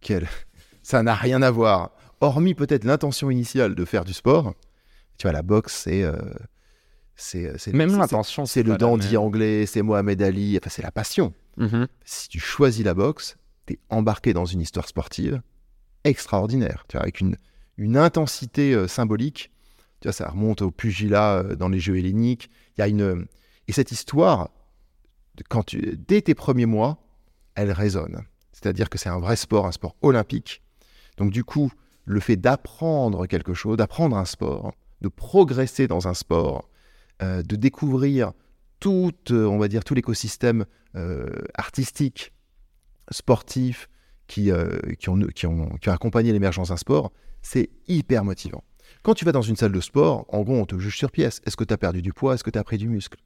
quel... 0.00 0.28
Ça 0.82 1.02
n'a 1.02 1.14
rien 1.14 1.42
à 1.42 1.50
voir. 1.50 1.92
Hormis 2.20 2.54
peut-être 2.54 2.84
l'intention 2.84 3.30
initiale 3.30 3.74
de 3.74 3.84
faire 3.84 4.04
du 4.04 4.12
sport. 4.12 4.54
Tu 5.18 5.26
vois, 5.26 5.32
la 5.32 5.42
boxe, 5.42 5.74
c'est. 5.84 6.02
euh, 6.02 6.16
c'est 7.16 7.58
c'est- 7.58 7.72
Même 7.72 7.90
c'est- 7.90 7.96
l'intention, 7.98 8.46
C'est 8.46 8.62
le 8.62 8.76
dandy 8.76 9.16
anglais, 9.16 9.66
c'est 9.66 9.82
Mohamed 9.82 10.20
Ali, 10.22 10.58
enfin, 10.60 10.70
c'est 10.70 10.82
la 10.82 10.90
passion. 10.90 11.32
Mhm. 11.58 11.86
Si 12.04 12.28
tu 12.28 12.38
choisis 12.40 12.84
la 12.84 12.94
boxe, 12.94 13.36
tu 13.66 13.74
es 13.74 13.78
embarqué 13.90 14.32
dans 14.32 14.46
une 14.46 14.60
histoire 14.62 14.86
sportive 14.88 15.40
extraordinaire. 16.04 16.84
Tu 16.88 16.96
vois, 16.96 17.02
avec 17.02 17.20
une, 17.20 17.36
une 17.80 17.96
intensité 17.96 18.74
euh, 18.74 18.86
symbolique. 18.86 19.50
Tu 20.00 20.08
vois, 20.08 20.12
ça 20.12 20.28
remonte 20.28 20.62
au 20.62 20.70
pugilat 20.70 21.38
euh, 21.38 21.56
dans 21.56 21.68
les 21.68 21.80
Jeux 21.80 21.98
helléniques. 21.98 22.50
Il 22.76 22.80
y 22.80 22.84
a 22.84 22.88
une. 22.88 23.26
Et 23.68 23.72
cette 23.72 23.92
histoire, 23.92 24.50
dès 26.08 26.22
tes 26.22 26.34
premiers 26.34 26.66
mois, 26.66 27.02
elle 27.54 27.72
résonne. 27.72 28.22
C'est-à-dire 28.52 28.90
que 28.90 28.98
c'est 28.98 29.08
un 29.08 29.18
vrai 29.18 29.36
sport, 29.36 29.66
un 29.66 29.72
sport 29.72 29.96
olympique. 30.02 30.62
Donc 31.16 31.30
du 31.30 31.44
coup, 31.44 31.72
le 32.04 32.20
fait 32.20 32.36
d'apprendre 32.36 33.26
quelque 33.26 33.54
chose, 33.54 33.76
d'apprendre 33.76 34.16
un 34.16 34.24
sport, 34.24 34.72
de 35.00 35.08
progresser 35.08 35.86
dans 35.86 36.08
un 36.08 36.14
sport, 36.14 36.68
euh, 37.22 37.42
de 37.42 37.56
découvrir 37.56 38.32
tout, 38.80 39.12
euh, 39.30 39.46
on 39.46 39.58
va 39.58 39.68
dire, 39.68 39.84
tout 39.84 39.94
l'écosystème 39.94 40.64
euh, 40.96 41.28
artistique, 41.54 42.32
sportif, 43.10 43.88
qui, 44.26 44.50
euh, 44.50 44.78
qui, 44.98 45.90
accompagné 45.90 46.32
l'émergence 46.32 46.68
d'un 46.68 46.76
sport, 46.76 47.12
c'est 47.42 47.70
hyper 47.88 48.24
motivant. 48.24 48.64
Quand 49.02 49.14
tu 49.14 49.24
vas 49.24 49.32
dans 49.32 49.42
une 49.42 49.56
salle 49.56 49.72
de 49.72 49.80
sport, 49.80 50.26
en 50.28 50.42
gros, 50.42 50.56
on 50.56 50.66
te 50.66 50.78
juge 50.78 50.96
sur 50.96 51.10
pièce. 51.10 51.40
Est-ce 51.46 51.56
que 51.56 51.64
tu 51.64 51.72
as 51.72 51.78
perdu 51.78 52.02
du 52.02 52.12
poids? 52.12 52.34
Est-ce 52.34 52.44
que 52.44 52.50
tu 52.50 52.58
as 52.58 52.64
pris 52.64 52.76
du 52.78 52.88
muscle? 52.88 53.18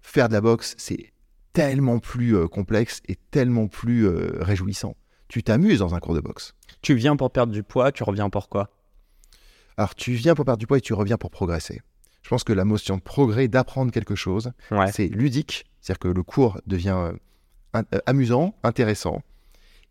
Faire 0.00 0.28
de 0.28 0.34
la 0.34 0.40
boxe, 0.40 0.74
c'est 0.78 1.12
tellement 1.52 1.98
plus 1.98 2.34
euh, 2.36 2.48
complexe 2.48 3.00
et 3.08 3.16
tellement 3.30 3.68
plus 3.68 4.06
euh, 4.06 4.38
réjouissant. 4.40 4.96
Tu 5.28 5.42
t'amuses 5.42 5.78
dans 5.80 5.94
un 5.94 6.00
cours 6.00 6.14
de 6.14 6.20
boxe. 6.20 6.54
Tu 6.80 6.94
viens 6.94 7.16
pour 7.16 7.30
perdre 7.30 7.52
du 7.52 7.62
poids, 7.62 7.92
tu 7.92 8.02
reviens 8.02 8.30
pour 8.30 8.48
quoi? 8.48 8.70
Alors, 9.76 9.94
tu 9.94 10.12
viens 10.12 10.34
pour 10.34 10.44
perdre 10.44 10.58
du 10.58 10.66
poids 10.66 10.78
et 10.78 10.82
tu 10.82 10.92
reviens 10.94 11.16
pour 11.18 11.30
progresser. 11.30 11.80
Je 12.22 12.28
pense 12.28 12.44
que 12.44 12.52
la 12.52 12.64
notion 12.64 12.96
de 12.96 13.02
progrès, 13.02 13.48
d'apprendre 13.48 13.90
quelque 13.90 14.14
chose, 14.14 14.52
Ouais. 14.70 14.90
c'est 14.92 15.08
ludique, 15.08 15.64
c'est-à-dire 15.80 15.98
que 15.98 16.08
le 16.08 16.22
cours 16.22 16.60
devient 16.66 16.94
euh, 16.96 17.12
un- 17.74 17.84
euh, 17.94 18.00
amusant, 18.06 18.54
intéressant. 18.62 19.22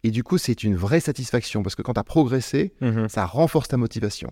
Et 0.04 0.12
du 0.12 0.24
coup, 0.24 0.38
c'est 0.38 0.64
une 0.64 0.76
vraie 0.76 1.00
satisfaction 1.00 1.62
parce 1.64 1.76
que 1.76 1.82
quand 1.84 1.94
tu 1.94 2.00
as 2.00 2.04
progressé, 2.04 2.74
Mhm. 2.82 3.08
ça 3.10 3.26
renforce 3.26 3.68
ta 3.68 3.78
motivation. 3.78 4.32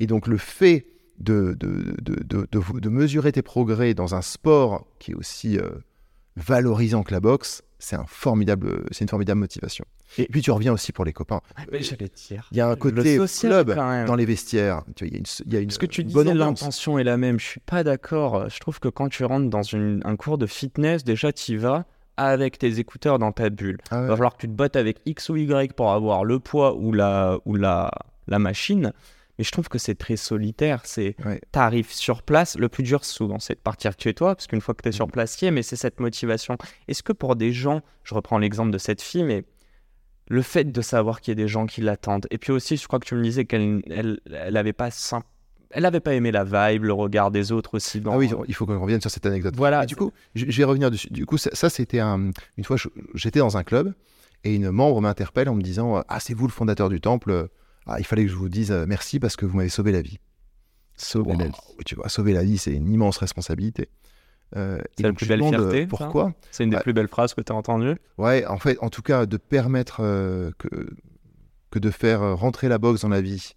Et 0.00 0.06
donc, 0.06 0.26
le 0.26 0.36
fait 0.36 0.86
de, 1.18 1.56
de, 1.58 1.94
de, 2.02 2.22
de- 2.24 2.48
de- 2.50 2.80
de 2.80 2.88
mesurer 2.88 3.32
tes 3.32 3.42
progrès 3.42 3.94
dans 3.94 4.14
un 4.14 4.22
sport 4.22 4.86
qui 4.98 5.12
est 5.12 5.14
aussi 5.14 5.58
euh, 5.58 5.70
valorisant 6.36 7.02
que 7.02 7.12
la 7.12 7.20
boxe, 7.20 7.62
c'est 7.78 7.96
un 7.96 8.04
formidable, 8.06 8.84
c'est 8.90 9.02
une 9.04 9.08
formidable 9.08 9.40
motivation. 9.40 9.84
Et- 10.18 10.22
Et 10.22 10.26
puis, 10.26 10.42
tu 10.42 10.50
reviens 10.50 10.72
aussi 10.72 10.92
pour 10.92 11.04
les 11.04 11.12
copains. 11.12 11.40
J'allais 11.72 12.08
te 12.08 12.16
dire. 12.28 12.48
Il 12.52 12.56
y 12.58 12.60
a 12.60 12.66
un 12.66 12.70
Le 12.70 12.76
côté 12.76 13.16
social, 13.16 13.50
club 13.64 13.74
quand 13.74 13.88
même. 13.88 14.06
dans 14.06 14.14
les 14.14 14.24
vestiaires. 14.24 14.82
Tu 14.94 15.04
vois, 15.04 15.08
il 15.08 15.12
y 15.12 15.16
a 15.16 15.18
une, 15.18 15.24
il 15.46 15.52
y 15.52 15.56
a 15.56 15.60
une 15.60 15.70
Ce 15.70 15.78
que 15.78 15.86
tu 15.86 16.04
bonne 16.04 16.24
disais, 16.24 16.34
l'intention 16.34 16.98
est 16.98 17.04
la 17.04 17.16
même. 17.16 17.38
Je 17.40 17.46
suis 17.46 17.60
pas 17.60 17.82
d'accord. 17.84 18.48
Je 18.48 18.58
trouve 18.60 18.80
que 18.80 18.88
quand 18.88 19.08
tu 19.08 19.24
rentres 19.24 19.48
dans 19.50 19.62
une- 19.62 20.00
un 20.04 20.16
cours 20.16 20.38
de 20.38 20.46
fitness, 20.46 21.04
déjà 21.04 21.32
tu 21.32 21.52
y 21.52 21.56
vas 21.56 21.86
avec 22.16 22.58
tes 22.58 22.78
écouteurs 22.78 23.18
dans 23.18 23.32
ta 23.32 23.50
bulle. 23.50 23.78
Ah 23.90 24.00
ouais. 24.02 24.06
Va 24.08 24.14
falloir 24.16 24.34
que 24.36 24.40
tu 24.42 24.48
te 24.48 24.52
battes 24.52 24.76
avec 24.76 24.98
X 25.06 25.28
ou 25.28 25.36
Y 25.36 25.72
pour 25.74 25.92
avoir 25.92 26.24
le 26.24 26.38
poids 26.40 26.74
ou 26.76 26.92
la, 26.92 27.38
ou 27.44 27.54
la, 27.56 27.90
la 28.26 28.38
machine. 28.38 28.92
Mais 29.38 29.44
je 29.44 29.50
trouve 29.52 29.68
que 29.68 29.76
c'est 29.78 29.94
très 29.96 30.16
solitaire. 30.16 30.80
C'est, 30.84 31.14
Ouais. 31.26 31.40
t'arrives 31.52 31.92
sur 31.92 32.22
place. 32.22 32.56
Le 32.56 32.70
plus 32.70 32.82
dur, 32.82 33.04
souvent, 33.04 33.38
c'est 33.38 33.54
de 33.56 33.60
partir 33.60 33.94
de 33.94 34.00
chez 34.00 34.14
toi, 34.14 34.34
parce 34.34 34.46
qu'une 34.46 34.62
fois 34.62 34.74
que 34.74 34.80
tu 34.82 34.88
es 34.88 34.92
Mm. 34.92 34.94
sur 34.94 35.08
place, 35.08 35.40
y 35.42 35.46
est, 35.46 35.50
mais 35.50 35.62
c'est 35.62 35.76
cette 35.76 36.00
motivation. 36.00 36.56
Est-ce 36.88 37.02
que 37.02 37.12
pour 37.12 37.36
des 37.36 37.52
gens, 37.52 37.82
je 38.02 38.14
reprends 38.14 38.38
l'exemple 38.38 38.70
de 38.70 38.78
cette 38.78 39.02
fille, 39.02 39.24
mais 39.24 39.44
le 40.28 40.40
fait 40.42 40.64
de 40.64 40.80
savoir 40.80 41.20
qu'il 41.20 41.32
y 41.32 41.36
a 41.40 41.42
des 41.44 41.48
gens 41.48 41.66
qui 41.66 41.82
l'attendent, 41.82 42.26
et 42.30 42.38
puis 42.38 42.50
aussi, 42.50 42.78
je 42.78 42.86
crois 42.86 42.98
que 42.98 43.04
tu 43.06 43.14
me 43.14 43.22
disais 43.22 43.44
qu'elle 43.44 43.82
elle, 43.90 44.20
elle 44.32 44.56
avait 44.56 44.72
pas 44.72 44.88
sym- 44.88 45.22
elle 45.76 45.84
avait 45.84 46.00
pas 46.00 46.14
aimé 46.14 46.32
la 46.32 46.44
vibe, 46.44 46.84
le 46.84 46.92
regard 46.92 47.30
des 47.30 47.52
autres 47.52 47.74
aussi. 47.74 48.00
Dans... 48.00 48.12
Ah 48.12 48.16
oui, 48.16 48.30
il 48.48 48.54
faut 48.54 48.66
qu'on 48.66 48.80
revienne 48.80 49.00
sur 49.00 49.10
cette 49.10 49.26
anecdote. 49.26 49.54
Voilà. 49.56 49.82
Et 49.84 49.86
du 49.86 49.94
coup, 49.96 50.10
je, 50.34 50.46
je 50.48 50.56
vais 50.58 50.64
revenir 50.64 50.90
dessus. 50.90 51.08
Du 51.10 51.26
coup, 51.26 51.38
ça, 51.38 51.50
ça, 51.52 51.68
c'était 51.70 52.00
un- 52.00 52.30
une 52.56 52.64
fois, 52.64 52.76
j'étais 53.14 53.38
dans 53.40 53.56
un 53.56 53.62
club 53.64 53.94
et 54.44 54.54
une 54.54 54.70
membre 54.70 55.00
m'interpelle 55.00 55.48
en 55.48 55.54
me 55.54 55.62
disant 55.62 56.02
Ah, 56.08 56.18
c'est 56.20 56.34
vous 56.34 56.46
le 56.46 56.52
fondateur 56.52 56.88
du 56.88 57.00
temple. 57.00 57.48
Ah, 57.86 58.00
il 58.00 58.04
fallait 58.06 58.24
que 58.24 58.30
je 58.30 58.36
vous 58.36 58.48
dise 58.48 58.72
euh, 58.72 58.84
merci 58.88 59.20
parce 59.20 59.36
que 59.36 59.46
vous 59.46 59.56
m'avez 59.56 59.68
sauvé 59.68 59.92
la 59.92 60.02
vie. 60.02 60.18
Sauver 60.96 61.36
la 61.36 61.44
vie. 61.46 61.52
Tu 61.84 61.94
vois, 61.94 62.08
sauver 62.08 62.32
la 62.32 62.42
vie, 62.42 62.58
c'est 62.58 62.72
une 62.72 62.90
immense 62.90 63.18
responsabilité. 63.18 63.88
Euh, 64.56 64.78
C'est 64.96 65.02
la 65.02 65.12
plus 65.12 65.26
belle 65.26 65.42
fierté, 65.42 65.82
euh, 65.82 65.86
Pourquoi 65.86 66.32
C'est 66.50 66.64
une 66.64 66.70
des 66.70 66.78
plus 66.78 66.92
belles 66.92 67.08
phrases 67.08 67.34
que 67.34 67.40
tu 67.42 67.52
as 67.52 67.54
entendues. 67.54 67.96
Ouais, 68.16 68.46
en 68.46 68.58
fait, 68.58 68.78
en 68.80 68.88
tout 68.90 69.02
cas, 69.02 69.26
de 69.26 69.36
permettre 69.36 69.98
euh, 70.00 70.52
que, 70.58 70.68
que 71.70 71.78
de 71.78 71.90
faire 71.90 72.36
rentrer 72.36 72.68
la 72.68 72.78
boxe 72.78 73.02
dans 73.02 73.08
la 73.08 73.20
vie 73.20 73.52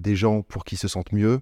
des 0.00 0.16
gens 0.16 0.42
pour 0.42 0.64
qu'ils 0.64 0.78
se 0.78 0.88
sentent 0.88 1.12
mieux, 1.12 1.40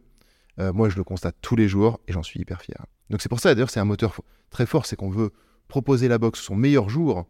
euh, 0.58 0.72
moi, 0.72 0.88
je 0.88 0.96
le 0.96 1.04
constate 1.04 1.36
tous 1.42 1.56
les 1.56 1.68
jours 1.68 2.00
et 2.08 2.12
j'en 2.12 2.22
suis 2.22 2.40
hyper 2.40 2.62
fier. 2.62 2.84
Donc, 3.10 3.22
c'est 3.22 3.28
pour 3.28 3.40
ça, 3.40 3.54
d'ailleurs, 3.54 3.70
c'est 3.70 3.80
un 3.80 3.84
moteur 3.84 4.20
très 4.50 4.66
fort, 4.66 4.86
c'est 4.86 4.96
qu'on 4.96 5.10
veut 5.10 5.30
proposer 5.68 6.08
la 6.08 6.18
boxe 6.18 6.40
son 6.40 6.56
meilleur 6.56 6.88
jour 6.88 7.26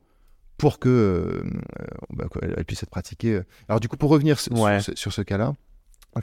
pour 0.57 0.79
que 0.79 0.89
euh, 0.89 1.43
euh, 1.81 1.85
bah, 2.11 2.26
qu'elle 2.33 2.55
elle 2.57 2.64
puisse 2.64 2.83
être 2.83 2.91
pratiquée. 2.91 3.41
Alors, 3.68 3.81
du 3.81 3.89
coup, 3.89 3.97
pour 3.97 4.11
revenir 4.11 4.41
sur, 4.41 4.53
Ouais. 4.59 4.81
sur 4.81 4.93
ce- 4.95 5.01
sur 5.01 5.12
ce 5.12 5.22
cas-là, 5.22 5.53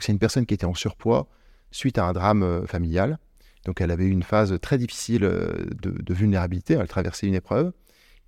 c'est 0.00 0.12
une 0.12 0.18
personne 0.18 0.44
qui 0.46 0.54
était 0.54 0.66
en 0.66 0.74
surpoids 0.74 1.28
suite 1.70 1.96
à 1.98 2.04
un 2.06 2.12
drame 2.12 2.42
euh, 2.42 2.66
familial. 2.66 3.18
Donc, 3.64 3.80
elle 3.80 3.90
avait 3.90 4.04
eu 4.06 4.10
une 4.10 4.22
phase 4.22 4.58
très 4.60 4.78
difficile 4.78 5.24
euh, 5.24 5.52
de, 5.82 5.90
de 5.90 6.14
vulnérabilité. 6.14 6.74
Elle 6.74 6.86
traversait 6.88 7.26
une 7.26 7.34
épreuve 7.34 7.72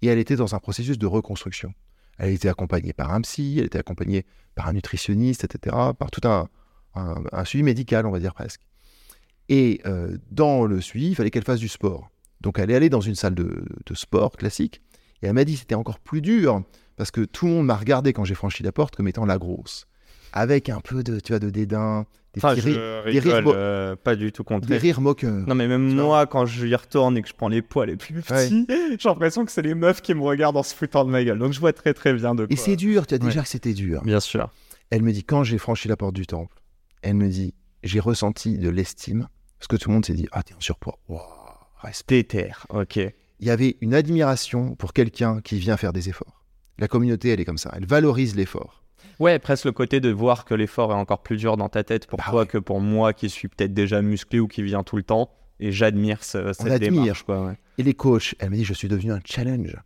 et 0.03 0.07
elle 0.09 0.18
était 0.18 0.37
dans 0.37 0.55
un 0.55 0.59
processus 0.61 0.99
de 0.99 1.07
reconstruction. 1.07 1.72
Elle 2.19 2.33
était 2.33 2.49
accompagnée 2.49 2.93
par 2.93 3.12
un 3.12 3.21
psy, 3.23 3.57
elle 3.59 3.66
était 3.66 3.79
accompagnée 3.79 4.27
par 4.55 4.69
un 4.69 4.73
nutritionniste, 4.73 5.45
etc., 5.45 5.77
par 5.99 6.11
tout 6.11 6.21
un, 6.27 6.49
suivi 7.45 7.62
médical, 7.62 8.07
on 8.07 8.11
va 8.11 8.19
dire 8.19 8.35
presque. 8.35 8.61
Et 9.49 9.81
euh, 9.87 10.19
dans 10.31 10.66
le 10.66 10.81
suivi, 10.81 11.09
il 11.09 11.14
fallait 11.14 11.31
qu'elle 11.31 11.45
fasse 11.45 11.61
du 11.61 11.69
sport. 11.69 12.11
Donc 12.41 12.59
elle 12.59 12.71
est 12.71 12.75
allée 12.75 12.91
dans 12.91 13.01
une 13.01 13.14
salle 13.14 13.35
de, 13.35 13.64
de 13.87 13.95
sport 13.95 14.37
classique 14.37 14.83
et 15.23 15.27
elle 15.27 15.33
m'a 15.33 15.45
dit 15.45 15.55
que 15.55 15.61
c'était 15.61 15.75
encore 15.75 15.99
plus 15.99 16.21
dur 16.21 16.62
parce 16.97 17.11
que 17.11 17.23
tout 17.23 17.47
le 17.47 17.53
monde 17.53 17.66
m'a 17.66 17.77
regardé 17.77 18.12
quand 18.12 18.25
j'ai 18.25 18.35
franchi 18.35 18.62
la 18.62 18.73
porte 18.73 18.97
comme 18.97 19.09
étant 19.09 19.25
la 19.25 19.39
grosse, 19.39 19.87
avec 20.33 20.69
un 20.69 20.81
peu 20.81 21.03
de, 21.03 21.21
tu 21.21 21.33
vois, 21.33 21.39
de 21.39 21.51
dédain, 21.51 22.07
des, 22.39 22.45
Enfin, 22.47 22.55
des 22.55 23.18
rires 23.20 23.43
euh, 23.47 23.97
pas 23.97 24.16
du 24.16 24.32
tout 24.32 24.45
contre 24.45 24.66
des 24.68 24.78
rires 24.78 25.01
moqueurs. 25.01 25.47
Non, 25.47 25.55
mais 25.55 25.68
même 25.68 25.95
moi, 25.95 26.26
quand 26.26 26.47
je 26.47 26.66
y 26.66 26.74
retourne 26.74 27.16
et 27.16 27.22
que 27.22 27.28
je 27.28 27.34
prends 27.34 27.49
les 27.49 27.62
poids 27.62 27.86
les 27.86 27.97
plus 27.97 28.14
petits, 28.22 28.66
j'ai 28.68 29.09
l'impression 29.09 29.45
que 29.45 29.53
c'est 29.53 29.62
les 29.62 29.74
meufs 29.74 30.01
qui 30.03 30.14
me 30.14 30.22
regardent 30.22 30.57
en 30.57 30.62
se 30.62 30.74
foutant 30.74 31.05
de 31.05 31.11
ma 31.11 31.22
gueule. 31.24 31.39
Donc 31.39 31.53
je 31.53 31.61
vois 31.61 31.72
très 31.72 31.95
très 31.95 32.12
bien 32.14 32.34
de 32.34 32.45
quoi. 32.47 32.53
Et 32.53 32.57
c'est 32.57 32.76
dur, 32.76 33.07
tu 33.07 33.14
as 33.14 33.18
déjà 33.18 33.41
Ouais. 33.41 33.45
que 33.45 33.49
c'était 33.51 33.74
dur. 33.74 34.03
Bien 34.05 34.20
sûr. 34.20 34.51
Elle 34.91 35.03
me 35.03 35.12
dit, 35.12 35.24
quand 35.24 35.45
j'ai 35.45 35.59
franchi 35.59 35.86
la 35.89 35.97
porte 35.97 36.14
du 36.14 36.26
temple, 36.26 36.57
elle 37.03 37.14
me 37.14 37.28
dit, 37.28 37.55
j'ai 37.82 38.01
ressenti 38.01 38.59
de 38.59 38.68
l'estime, 38.70 39.28
parce 39.59 39.68
que 39.68 39.76
tout 39.76 39.89
le 39.91 39.95
monde 39.95 40.05
s'est 40.07 40.14
dit, 40.14 40.26
ah, 40.32 40.43
t'es 40.43 40.55
en 40.55 40.61
surpoids. 40.61 40.99
Wow, 41.09 41.20
respect. 41.82 42.22
Déter, 42.22 42.53
ok. 42.70 42.97
Il 43.41 43.47
y 43.47 43.51
avait 43.51 43.76
une 43.82 43.95
admiration 43.95 44.74
pour 44.74 44.93
quelqu'un 44.93 45.41
qui 45.43 45.59
vient 45.59 45.76
faire 45.76 45.93
des 45.93 46.09
efforts. 46.09 46.45
La 46.78 46.89
communauté, 46.89 47.28
elle 47.28 47.41
est 47.41 47.45
comme 47.45 47.59
ça, 47.59 47.72
elle 47.76 47.86
valorise 47.86 48.34
l'effort. 48.34 48.82
Ouais, 49.21 49.39
presque 49.39 49.65
le 49.65 49.73
côté 49.73 50.01
de 50.01 50.11
voir 50.11 50.45
que 50.45 50.55
l'effort 50.55 50.91
est 50.93 50.97
encore 50.97 51.23
plus 51.23 51.37
dur 51.37 51.57
dans 51.57 51.69
ta 51.69 51.85
tête 51.85 52.07
pour 52.07 52.19
Bah 52.19 52.25
toi 52.31 52.41
ouais. 52.43 52.47
que 52.47 52.59
pour 52.59 52.81
moi 52.81 53.13
qui 53.13 53.29
suis 53.31 53.49
peut-être 53.49 53.75
déjà 53.75 54.01
musclé 54.03 54.41
ou 54.41 54.49
qui 54.49 54.63
vient 54.63 54.83
tout 54.83 54.97
le 54.97 55.03
temps. 55.03 55.31
Et 55.61 55.73
j'admire 55.73 56.23
ce- 56.23 56.53
cette 56.53 56.71
admire. 56.71 56.93
démarche. 57.03 57.23
Quoi, 57.25 57.45
ouais. 57.47 57.59
Et 57.79 57.83
les 57.83 57.95
coachs, 57.95 58.35
elle 58.39 58.51
me 58.51 58.57
dit, 58.57 58.65
je 58.65 58.75
suis 58.75 58.87
devenu 58.89 59.11
un 59.13 59.19
challenge. 59.25 59.77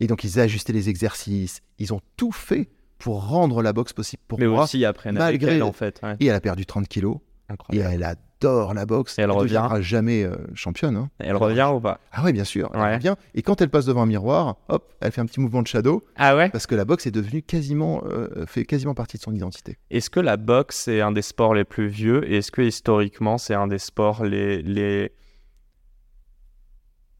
Et 0.00 0.06
donc, 0.08 0.24
ils 0.24 0.40
ajustaient 0.40 0.72
les 0.72 0.88
exercices, 0.88 1.62
ils 1.78 1.92
ont 1.94 2.00
tout 2.16 2.32
fait 2.32 2.68
pour 2.98 3.28
rendre 3.28 3.62
la 3.62 3.72
boxe 3.72 3.92
possible 3.92 4.22
pour 4.26 4.40
Mais 4.40 4.46
moi. 4.46 4.64
aussi 4.64 4.84
après 4.84 5.10
avec 5.10 5.18
malgré- 5.20 5.54
elle, 5.56 5.62
en 5.62 5.72
fait. 5.72 6.00
ouais. 6.02 6.16
Et 6.18 6.26
elle 6.26 6.34
a 6.34 6.40
perdu 6.40 6.66
30 6.66 6.88
kilos, 6.88 7.18
et 7.48 7.52
Incroyable. 7.52 7.94
elle 7.94 8.02
adore 8.40 8.74
la 8.74 8.86
boxe. 8.86 9.18
Et 9.18 9.22
elle 9.22 9.30
revient 9.30 9.48
deviendra 9.54 9.80
jamais 9.80 10.22
euh, 10.24 10.36
championne. 10.54 10.96
hein. 10.96 11.10
Elle 11.18 11.36
revient 11.36 11.70
ou 11.74 11.80
pas? 11.80 12.00
Ah 12.12 12.22
ouais, 12.24 12.32
bien 12.32 12.44
sûr, 12.44 12.70
elle 12.74 12.80
Ouais. 12.80 12.94
revient. 12.94 13.14
Et 13.34 13.42
quand 13.42 13.60
elle 13.60 13.68
passe 13.70 13.86
devant 13.86 14.02
un 14.02 14.06
miroir, 14.06 14.56
hop, 14.68 14.92
elle 15.00 15.12
fait 15.12 15.20
un 15.20 15.26
petit 15.26 15.40
mouvement 15.40 15.62
de 15.62 15.66
shadow, 15.66 16.04
Ah 16.16 16.36
ouais? 16.36 16.48
Parce 16.50 16.66
que 16.66 16.74
la 16.74 16.84
boxe 16.84 17.06
est 17.06 17.10
devenue 17.10 17.42
quasiment, 17.42 18.02
euh, 18.06 18.46
fait 18.46 18.64
quasiment 18.64 18.94
partie 18.94 19.16
de 19.16 19.22
son 19.22 19.34
identité. 19.34 19.78
Est-ce 19.90 20.10
que 20.10 20.20
la 20.20 20.36
boxe 20.36 20.88
est 20.88 21.00
un 21.00 21.12
des 21.12 21.22
sports 21.22 21.54
les 21.54 21.64
plus 21.64 21.88
vieux? 21.88 22.28
Et 22.30 22.36
est-ce 22.38 22.50
que 22.52 22.62
historiquement 22.62 23.38
c'est 23.38 23.54
un 23.54 23.66
des 23.66 23.78
sports 23.78 24.24
les, 24.24 24.62
les... 24.62 25.12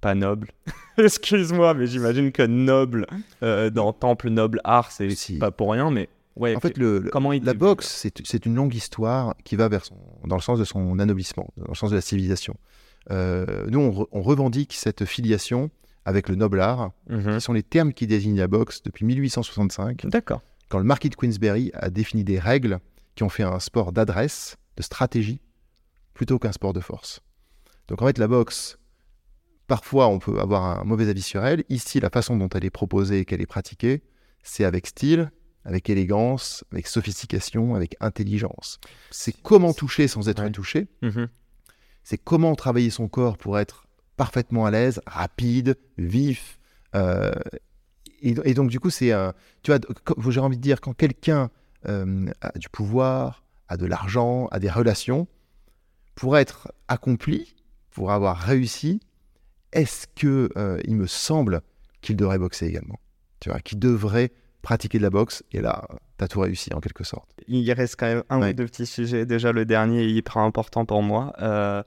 pas 0.01 0.15
nobles? 0.15 0.51
Excuse-moi, 0.99 1.75
mais 1.75 1.87
j'imagine 1.87 2.33
que 2.33 2.43
noble 2.43 3.07
euh, 3.43 3.71
dans 3.71 3.93
temple 3.93 4.31
noble 4.31 4.61
art 4.65 4.91
c'est 4.91 5.11
Si. 5.11 5.39
pas 5.39 5.51
pour 5.51 5.73
rien, 5.73 5.91
mais 5.91 6.09
ouais. 6.39 6.57
En 6.57 6.61
fait, 6.61 6.77
le, 6.79 6.99
le- 7.01 7.11
comment 7.11 7.33
il 7.33 7.45
la 7.45 7.55
boxe, 7.55 8.07
c'est 8.25 8.47
une 8.47 8.55
longue 8.55 8.75
histoire 8.75 9.35
qui 9.45 9.57
va 9.57 9.69
vers 9.69 9.85
son, 9.85 9.97
dans 10.27 10.37
le 10.37 10.43
sens 10.43 10.59
de 10.59 10.65
son 10.65 10.99
anoblissement, 10.99 11.49
dans 11.57 11.69
le 11.69 11.75
sens 11.75 11.91
de 11.91 11.95
la 11.97 12.01
civilisation. 12.01 12.57
Euh, 13.11 13.67
nous, 13.69 13.79
on, 13.81 13.91
re- 13.91 14.07
on 14.13 14.23
revendique 14.23 14.73
cette 14.75 15.05
filiation 15.05 15.71
avec 16.05 16.29
le 16.29 16.35
noble 16.37 16.61
art, 16.61 16.91
Mhm. 17.09 17.35
qui 17.37 17.41
sont 17.41 17.53
les 17.53 17.63
termes 17.63 17.93
qui 17.93 18.07
désignent 18.07 18.39
la 18.39 18.49
boxe 18.49 18.83
depuis 18.83 19.05
1865, 19.05 20.07
D'accord. 20.07 20.43
quand 20.69 20.79
le 20.79 20.85
marquis 20.85 21.11
de 21.11 21.17
Queensberry 21.17 21.71
a 21.75 21.91
défini 21.91 22.25
des 22.25 22.39
règles 22.39 22.79
qui 23.15 23.23
ont 23.25 23.29
fait 23.29 23.43
un 23.43 23.59
sport 23.61 23.93
d'adresse, 23.93 24.57
de 24.77 24.83
stratégie, 24.83 25.41
plutôt 26.15 26.39
qu'un 26.39 26.53
sport 26.53 26.73
de 26.73 26.81
force. 26.81 27.21
Donc 27.89 28.01
en 28.03 28.07
fait, 28.07 28.19
la 28.19 28.29
boxe, 28.29 28.79
parfois 29.67 30.09
on 30.09 30.19
peut 30.19 30.39
avoir 30.41 30.81
un 30.81 30.85
mauvais 30.85 31.09
avis 31.09 31.23
sur 31.23 31.45
elle. 31.45 31.65
Ici, 31.69 32.01
la 32.01 32.11
façon 32.11 32.37
dont 32.37 32.49
elle 32.51 32.65
est 32.65 32.71
proposée 32.71 33.21
et 33.21 33.25
qu'elle 33.25 33.41
est 33.41 33.47
pratiquée, 33.47 34.03
c'est 34.43 34.65
avec 34.65 34.87
style, 34.87 35.31
avec 35.65 35.91
élégance, 35.91 36.65
avec 36.73 36.87
sophistication, 36.87 37.75
avec 37.75 37.97
intelligence. 38.01 38.79
C'est 39.11 39.33
comment 39.43 39.73
toucher 39.73 40.09
sans 40.09 40.29
être 40.29 40.43
Ouais. 40.43 40.51
touché. 40.51 40.89
Mhm. 41.03 41.29
C'est 42.05 42.19
comment 42.19 42.55
travailler 42.55 42.91
son 42.91 43.09
corps 43.09 43.37
pour 43.37 43.59
être 43.59 43.87
parfaitement 44.17 44.65
à 44.67 44.71
l'aise, 44.71 45.01
rapide, 45.07 45.77
vif. 45.99 46.59
euh, 46.95 47.33
et, 48.23 48.35
et 48.45 48.55
donc, 48.55 48.71
du 48.71 48.81
coup, 48.81 48.91
c'est 48.91 49.13
un. 49.13 49.33
Tu 49.63 49.71
vois, 49.71 49.79
j'ai 50.31 50.41
envie 50.41 50.57
de 50.57 50.63
dire, 50.63 50.81
quand 50.81 50.93
quelqu'un 50.95 51.51
euh, 51.87 52.27
a 52.41 52.51
du 52.59 52.69
pouvoir, 52.69 53.45
a 53.69 53.77
de 53.77 53.87
l'argent, 53.87 54.47
a 54.51 54.59
des 54.59 54.71
relations, 54.71 55.29
pour 56.17 56.37
être 56.37 56.73
accompli, 56.89 57.55
pour 57.91 58.11
avoir 58.11 58.37
réussi, 58.39 59.01
est-ce 59.73 60.07
que 60.17 60.49
euh, 60.57 60.81
il 60.85 60.97
me 60.97 61.07
semble 61.07 61.61
qu'il 62.01 62.17
devrait 62.17 62.39
boxer 62.39 62.67
également? 62.67 62.99
Tu 63.39 63.51
vois, 63.51 63.61
qu'il 63.61 63.79
devrait 63.79 64.33
pratiquer 64.63 64.99
de 64.99 65.03
la 65.05 65.11
boxe, 65.11 65.43
et 65.53 65.61
là, 65.61 65.87
t'as 66.17 66.27
tout 66.29 66.41
réussi 66.41 66.73
en 66.75 66.81
quelque 66.81 67.05
sorte. 67.05 67.29
Il 67.47 67.71
reste 67.73 67.97
quand 67.99 68.07
même 68.07 68.23
un 68.29 68.41
Ouais. 68.41 68.51
ou 68.51 68.53
deux 68.55 68.67
petits 68.67 68.87
sujets. 68.87 69.25
Déjà, 69.27 69.53
le 69.53 69.65
dernier 69.65 70.03
est 70.05 70.11
hyper 70.11 70.39
important 70.39 70.85
pour 70.85 71.03
moi. 71.03 71.33
Euh, 71.41 71.83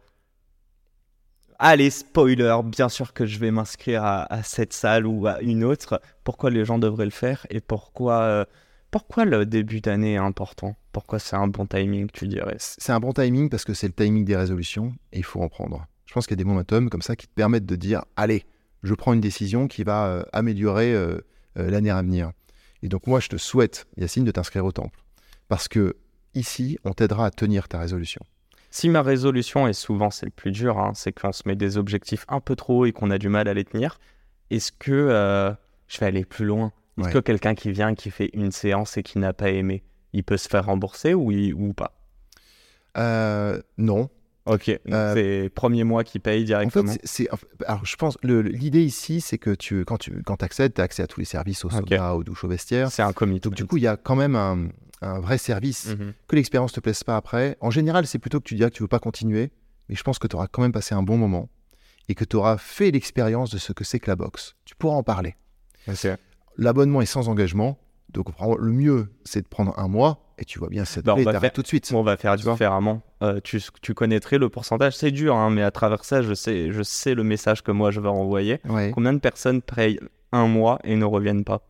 allez, 1.60 1.90
spoiler, 1.90 2.60
bien 2.66 2.90
sûr 2.90 3.14
que 3.14 3.26
je 3.26 3.40
vais 3.40 3.52
m'inscrire 3.52 4.04
à, 4.04 4.32
à 4.34 4.44
cette 4.44 4.74
salle 4.74 5.06
ou 5.06 5.28
à 5.28 5.42
une 5.42 5.64
autre. 5.64 6.02
Pourquoi 6.24 6.50
les 6.50 6.66
gens 6.66 6.80
devraient 6.80 7.06
le 7.06 7.12
faire 7.12 7.46
et 7.50 7.60
pourquoi, 7.62 8.22
euh, 8.22 8.46
pourquoi 8.90 9.26
le 9.26 9.46
début 9.46 9.82
d'année 9.82 10.14
est 10.14 10.18
important? 10.18 10.76
Pourquoi 10.92 11.20
c'est 11.20 11.36
un 11.36 11.48
bon 11.48 11.66
timing, 11.66 12.10
tu 12.12 12.28
dirais? 12.28 12.56
C'est 12.60 12.92
un 12.92 13.00
bon 13.00 13.14
timing 13.14 13.50
parce 13.50 13.64
que 13.64 13.74
c'est 13.74 13.88
le 13.88 13.94
timing 13.94 14.26
des 14.26 14.36
résolutions 14.36 14.94
et 15.14 15.20
il 15.20 15.26
faut 15.26 15.42
en 15.42 15.50
prendre. 15.50 15.86
Je 16.06 16.14
pense 16.14 16.26
qu'il 16.28 16.36
y 16.36 16.40
a 16.42 16.44
des 16.44 16.50
momentum 16.50 16.90
comme 16.90 17.02
ça 17.02 17.16
qui 17.16 17.28
te 17.28 17.34
permettent 17.34 17.66
de 17.66 17.76
dire 17.76 18.04
allez, 18.18 18.46
je 18.84 18.94
prends 18.94 19.14
une 19.14 19.22
décision 19.22 19.68
qui 19.68 19.84
va 19.84 20.08
euh, 20.08 20.24
améliorer 20.34 20.94
euh, 20.94 21.20
l'année 21.56 21.90
à 21.92 22.02
venir. 22.02 22.32
Et 22.84 22.90
donc 22.90 23.08
moi, 23.08 23.20
je 23.20 23.28
te 23.30 23.38
souhaite, 23.38 23.88
Yacine, 23.98 24.24
de 24.24 24.32
t'inscrire 24.32 24.66
au 24.66 24.72
temple. 24.72 25.00
Parce 25.48 25.68
que 25.68 25.96
ici, 26.34 26.78
on 26.84 26.94
t'aidera 26.94 27.26
à 27.28 27.32
tenir 27.32 27.68
ta 27.68 27.80
résolution. 27.80 28.22
Si 28.70 28.88
ma 28.90 29.02
résolution, 29.02 29.68
et 29.68 29.74
souvent 29.74 30.10
c'est 30.12 30.26
le 30.26 30.32
plus 30.32 30.52
dur, 30.52 30.80
hein, 30.80 30.94
c'est 30.96 31.12
qu'on 31.12 31.32
se 31.34 31.44
met 31.46 31.56
des 31.58 31.78
objectifs 31.78 32.26
un 32.30 32.40
peu 32.40 32.56
trop 32.56 32.80
hauts 32.82 32.86
et 32.86 32.94
qu'on 32.94 33.12
a 33.12 33.18
du 33.18 33.28
mal 33.28 33.48
à 33.50 33.54
les 33.54 33.66
tenir, 33.66 34.00
est-ce 34.50 34.72
que 34.72 34.92
euh, 34.92 35.52
je 35.88 36.00
vais 36.00 36.06
aller 36.06 36.24
plus 36.26 36.46
loin? 36.46 36.72
Est-ce 36.98 37.08
Ouais. 37.08 37.14
que 37.14 37.20
quelqu'un 37.20 37.54
qui 37.56 37.72
vient, 37.72 37.96
qui 37.96 38.12
fait 38.12 38.30
une 38.34 38.52
séance 38.52 38.96
et 38.98 39.04
qui 39.04 39.18
n'a 39.20 39.34
pas 39.34 39.50
aimé, 39.50 39.84
il 40.14 40.24
peut 40.24 40.38
se 40.38 40.48
faire 40.48 40.66
rembourser 40.66 41.14
ou, 41.14 41.32
il- 41.32 41.54
ou 41.54 41.74
pas? 41.74 41.98
Euh, 42.98 43.62
non. 43.78 44.10
Ok, 44.46 44.70
Euh, 44.90 45.14
c'est 45.14 45.50
premier 45.50 45.84
mois 45.84 46.04
qui 46.04 46.18
paye 46.20 46.38
En 46.38 46.40
fait, 46.40 46.46
directement. 46.46 46.92
c'est- 46.92 47.02
c'est. 47.04 47.32
en 47.32 47.38
fait- 47.38 47.48
Alors, 47.68 47.86
je 47.86 47.96
pense. 47.96 48.18
L'idée 48.24 48.84
ici, 48.84 49.22
c'est 49.22 49.38
que 49.38 49.52
tu, 49.54 49.86
quand 49.86 49.98
tu 49.98 50.24
quand 50.24 50.42
accèdes, 50.42 50.74
tu 50.74 50.82
as 50.82 50.84
accès 50.84 51.04
à 51.04 51.08
tous 51.08 51.20
les 51.20 51.26
services, 51.28 51.64
au 51.64 51.70
sauna, 51.70 52.16
aux 52.16 52.24
douches, 52.24 52.44
au 52.44 52.48
vestiaire. 52.48 52.92
C'est 52.92 53.04
un 53.04 53.14
comité. 53.14 53.48
Donc, 53.50 53.54
du 53.56 53.66
coup, 53.66 53.78
il 53.78 53.84
y 53.84 53.88
a 53.88 53.98
quand 53.98 54.16
même 54.16 54.36
un, 54.36 54.70
un 55.02 55.20
vrai 55.20 55.38
service. 55.38 55.90
Mhm. 55.90 56.14
Que 56.28 56.36
l'expérience 56.36 56.72
te 56.74 56.80
plaise 56.80 57.04
pas 57.04 57.18
après. 57.18 57.56
En 57.62 57.70
général, 57.70 58.08
c'est 58.08 58.18
plutôt 58.20 58.40
que 58.40 58.46
tu 58.46 58.56
diras 58.56 58.70
que 58.72 58.76
tu 58.76 58.82
veux 58.84 58.88
pas 58.88 59.00
continuer. 59.00 59.52
Mais 59.90 59.96
je 59.96 60.04
pense 60.04 60.18
que 60.20 60.28
tu 60.28 60.36
auras 60.36 60.48
quand 60.48 60.62
même 60.64 60.72
passé 60.72 60.96
un 60.96 61.04
bon 61.04 61.18
moment 61.18 61.50
et 62.10 62.16
que 62.16 62.24
tu 62.26 62.36
auras 62.36 62.58
fait 62.58 62.90
l'expérience 62.92 63.52
de 63.52 63.58
ce 63.60 63.74
que 63.74 63.84
c'est 63.84 64.00
que 64.00 64.10
la 64.10 64.16
boxe. 64.16 64.56
Tu 64.66 64.76
pourras 64.76 64.96
en 64.96 65.04
parler. 65.04 65.36
L'abonnement 66.58 67.02
est 67.02 67.06
sans 67.06 67.30
engagement. 67.30 67.78
Donc, 68.10 68.28
le 68.60 68.72
mieux, 68.72 69.08
c'est 69.24 69.42
de 69.42 69.48
prendre 69.48 69.78
un 69.78 69.88
mois 69.88 70.31
et 70.42 70.46
tu 70.46 70.58
vois 70.60 70.70
bien 70.70 70.84
si 70.86 70.94
ça 70.94 71.02
te 71.02 71.06
Bah, 71.06 71.40
faire- 71.40 71.54
tout 71.54 71.62
de 71.62 71.68
suite. 71.68 71.92
On 71.94 72.02
va 72.04 72.18
faire 72.18 72.36
Tu 72.36 72.48
différemment. 72.50 73.02
Euh, 73.22 73.40
tu, 73.44 73.62
tu 73.82 73.94
connaîtrais 73.94 74.38
le 74.40 74.50
pourcentage, 74.50 74.96
c'est 74.98 75.12
dur, 75.12 75.36
hein, 75.36 75.50
mais 75.52 75.62
à 75.62 75.70
travers 75.72 76.04
ça, 76.04 76.22
je 76.22 76.34
sais, 76.34 76.72
je 76.72 76.82
sais 76.84 77.14
le 77.14 77.24
message 77.24 77.62
que 77.64 77.72
moi 77.72 77.92
je 77.92 78.00
vais 78.02 78.10
envoyer. 78.10 78.60
Ouais. 78.68 78.92
Combien 78.94 79.14
de 79.14 79.20
personnes 79.20 79.62
payent 79.62 80.00
un 80.32 80.48
mois 80.48 80.80
et 80.84 80.96
ne 80.96 81.06
reviennent 81.06 81.44
pas? 81.44 81.62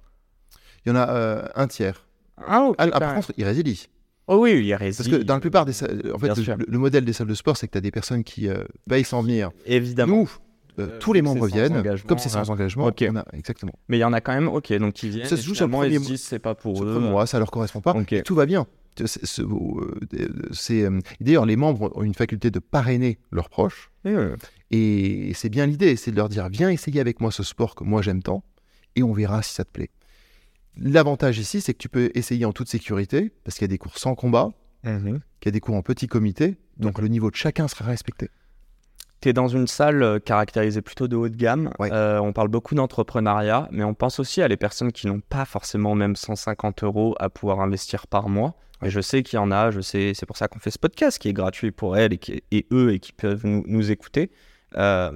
Il 0.86 0.90
y 0.90 0.92
en 0.94 0.96
a 0.96 1.10
euh, 1.10 1.44
un 1.56 1.68
tiers. 1.68 2.08
Ah, 2.48 2.64
ok, 2.64 2.76
Ah, 2.80 2.88
par 3.00 3.14
contre, 3.16 3.34
il 3.38 3.44
résilie. 3.44 3.88
Oh 4.28 4.38
oui, 4.44 4.54
il 4.54 4.66
y 4.66 4.74
a 4.74 4.78
Parce 4.78 5.08
que 5.08 5.18
dans 5.18 5.34
la 5.34 5.40
plupart 5.42 5.66
des 5.66 5.74
salles, 5.74 6.02
en 6.14 6.18
fait, 6.18 6.32
le 6.68 6.78
modèle 6.78 7.04
des 7.04 7.12
salles 7.14 7.28
de 7.28 7.34
sport, 7.34 7.58
c'est 7.58 7.68
que 7.68 7.74
tu 7.74 7.78
as 7.78 7.82
des 7.82 7.92
personnes 7.92 8.24
qui 8.24 8.48
euh, 8.48 8.64
payent 8.90 9.04
sans 9.04 9.22
venir. 9.22 9.52
Évidemment. 9.66 10.16
Nous, 10.22 10.30
euh, 10.82 10.88
Euh, 10.88 11.00
tous 11.00 11.14
les 11.14 11.22
membres 11.22 11.48
sans 11.48 11.56
viennent, 11.56 11.84
comme 12.08 12.18
c'est 12.18 12.30
sans 12.30 12.44
ouais. 12.44 12.50
engagement. 12.52 12.86
On 12.86 13.16
a- 13.16 13.26
exactement. 13.34 13.74
Mais 13.88 13.98
il 13.98 14.02
y 14.02 14.04
en 14.04 14.14
a 14.14 14.22
quand 14.22 14.34
même, 14.34 14.48
ok, 14.48 14.72
donc 14.74 15.02
ils 15.04 15.10
viennent. 15.12 15.28
Ça 15.28 15.38
se 15.38 15.42
joue 15.44 15.56
sur 15.56 15.68
le 15.68 15.72
premier 15.72 16.00
mois. 16.00 16.18
c'est 16.18 16.40
pas 16.40 16.56
pour 16.56 16.84
eux. 16.84 17.00
mois, 17.00 17.26
ça 17.28 17.40
leur 17.40 17.52
correspond 17.52 17.82
pas. 17.82 17.94
Ok. 17.94 18.14
Et 18.14 18.24
tout 18.24 18.36
va 18.36 18.46
bien. 18.46 18.68
C'est- 19.06 20.84
euh, 20.84 21.00
D'ailleurs, 21.22 21.46
les 21.46 21.56
membres 21.56 21.92
ont 21.96 22.04
une 22.04 22.14
faculté 22.14 22.52
de 22.52 22.60
parrainer 22.60 23.20
leurs 23.32 23.50
proches. 23.50 23.90
Euh, 24.06 24.36
Et 24.72 25.32
c'est 25.34 25.50
bien 25.50 25.66
l'idée, 25.66 25.96
c'est 25.96 26.12
de 26.12 26.16
leur 26.18 26.30
dire 26.30 26.48
viens 26.50 26.70
essayer 26.70 27.00
avec 27.00 27.20
moi 27.22 27.32
ce 27.32 27.44
sport 27.44 27.76
que 27.76 27.84
moi 27.84 28.02
j'aime 28.02 28.22
tant, 28.24 28.44
et 28.96 29.04
on 29.04 29.14
verra 29.14 29.42
si 29.44 29.54
ça 29.54 29.64
te 29.66 29.72
plaît. 29.72 29.90
L'avantage 30.78 31.38
ici, 31.38 31.60
c'est 31.62 31.74
que 31.74 31.78
tu 31.80 31.90
peux 31.90 32.10
essayer 32.16 32.46
en 32.46 32.54
toute 32.54 32.70
sécurité, 32.70 33.32
parce 33.44 33.58
qu'il 33.58 33.64
y 33.66 33.70
a 33.70 33.74
des 33.74 33.78
cours 33.78 33.98
sans 33.98 34.16
combat, 34.16 34.52
mhm. 34.84 35.20
qu'il 35.40 35.46
y 35.46 35.50
a 35.50 35.52
des 35.52 35.60
cours 35.60 35.76
en 35.76 35.82
petit 35.82 36.08
comité, 36.08 36.56
donc 36.78 37.00
le 37.00 37.08
niveau 37.10 37.30
de 37.30 37.36
chacun 37.36 37.68
sera 37.68 37.86
respecté. 37.86 38.30
T'es 39.22 39.34
dans 39.34 39.48
une 39.48 39.68
salle 39.68 40.02
euh, 40.04 40.20
caractérisée 40.20 40.82
plutôt 40.82 41.08
de 41.08 41.16
haut 41.16 41.30
de 41.30 41.36
gamme. 41.36 41.72
Ouais. 41.80 41.90
Euh, 41.94 42.20
on 42.20 42.34
parle 42.34 42.48
beaucoup 42.48 42.74
d'entrepreneuriat, 42.76 43.68
mais 43.72 43.84
on 43.84 43.94
pense 43.94 44.20
aussi 44.20 44.42
à 44.42 44.48
les 44.48 44.58
personnes 44.58 44.92
qui 44.92 45.08
n'ont 45.08 45.20
pas 45.22 45.46
forcément 45.46 45.94
même 45.96 46.16
150 46.16 46.84
euros 46.84 47.16
à 47.20 47.30
pouvoir 47.30 47.60
investir 47.62 48.08
par 48.08 48.30
mois. 48.30 48.56
Et 48.84 48.90
je 48.90 49.00
sais 49.00 49.22
qu'il 49.22 49.38
y 49.38 49.40
en 49.40 49.52
a, 49.52 49.70
je 49.70 49.80
sais, 49.80 50.14
c'est 50.16 50.26
pour 50.26 50.38
ça 50.38 50.48
qu'on 50.48 50.58
fait 50.58 50.72
ce 50.72 50.80
podcast 50.80 51.20
qui 51.20 51.30
est 51.30 51.34
gratuit 51.34 51.72
pour 51.72 51.98
elles 51.98 52.14
et, 52.14 52.18
qui- 52.18 52.44
et 52.50 52.66
eux 52.74 52.94
et 52.94 53.00
qui 53.00 53.14
peuvent 53.14 53.46
nous, 53.46 53.64
nous 53.68 53.92
écouter. 53.92 54.32
Euh, 54.76 55.12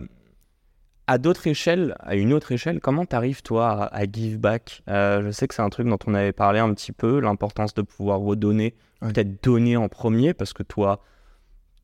à 1.08 1.18
d'autres 1.18 1.48
échelles, 1.48 1.96
à 2.00 2.16
une 2.16 2.32
autre 2.34 2.52
échelle, 2.52 2.80
comment 2.80 3.06
t'arrives 3.06 3.42
toi 3.42 3.70
à, 3.70 4.02
à 4.02 4.04
give 4.06 4.40
back? 4.40 4.84
Euh, 4.90 5.24
Je 5.24 5.32
sais 5.32 5.48
que 5.48 5.54
c'est 5.56 5.62
un 5.64 5.70
truc 5.70 5.88
dont 5.88 5.98
on 6.06 6.14
avait 6.14 6.32
parlé 6.32 6.60
un 6.60 6.72
petit 6.76 6.92
peu, 6.92 7.20
l'importance 7.20 7.74
de 7.74 7.82
pouvoir 7.82 8.20
redonner, 8.20 8.76
Ouais. 9.02 9.12
peut-être 9.12 9.44
donner 9.44 9.78
en 9.78 9.90
premier, 9.90 10.34
parce 10.34 10.54
que 10.54 10.64
toi, 10.64 11.02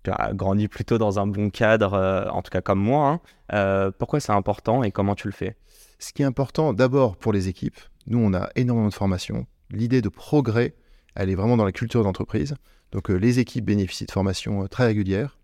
tu 0.04 0.12
as 0.12 0.34
grandi 0.34 0.68
plutôt 0.68 0.98
dans 0.98 1.20
un 1.20 1.28
bon 1.28 1.50
cadre, 1.50 1.94
euh, 1.94 2.30
en 2.30 2.42
tout 2.42 2.50
cas 2.50 2.62
comme 2.62 2.80
moi. 2.80 3.10
hein. 3.10 3.20
Euh, 3.54 3.92
pourquoi 3.98 4.20
c'est 4.20 4.32
important 4.32 4.84
et 4.84 4.92
comment 4.92 5.16
tu 5.16 5.28
le 5.28 5.34
fais? 5.34 5.56
Ce 6.00 6.14
qui 6.14 6.22
est 6.22 6.26
important 6.26 6.74
d'abord 6.74 7.16
pour 7.18 7.34
les 7.34 7.48
équipes, 7.48 7.80
nous 8.08 8.20
on 8.20 8.34
a 8.34 8.50
énormément 8.56 8.90
de 8.90 8.94
formation. 8.94 9.46
L'idée 9.70 10.02
de 10.02 10.10
progrès, 10.10 10.74
elle 11.16 11.30
est 11.30 11.36
vraiment 11.36 11.58
dans 11.58 11.66
la 11.66 11.72
culture 11.72 12.04
d'entreprise. 12.04 12.56
Donc 12.92 13.10
euh, 13.10 13.16
les 13.16 13.40
équipes 13.40 13.66
bénéficient 13.66 14.06
de 14.06 14.12
formations 14.12 14.68
très 14.68 14.86
régulières. 14.86 15.38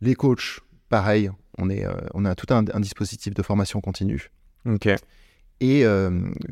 Les 0.00 0.14
coachs, 0.14 0.60
pareil, 0.88 1.30
on, 1.58 1.70
est, 1.70 1.86
on 2.12 2.24
a 2.24 2.34
tout 2.34 2.52
un, 2.52 2.64
un 2.72 2.80
dispositif 2.80 3.32
de 3.32 3.42
formation 3.42 3.80
continue. 3.80 4.30
Ok. 4.66 4.88
Et 5.60 5.84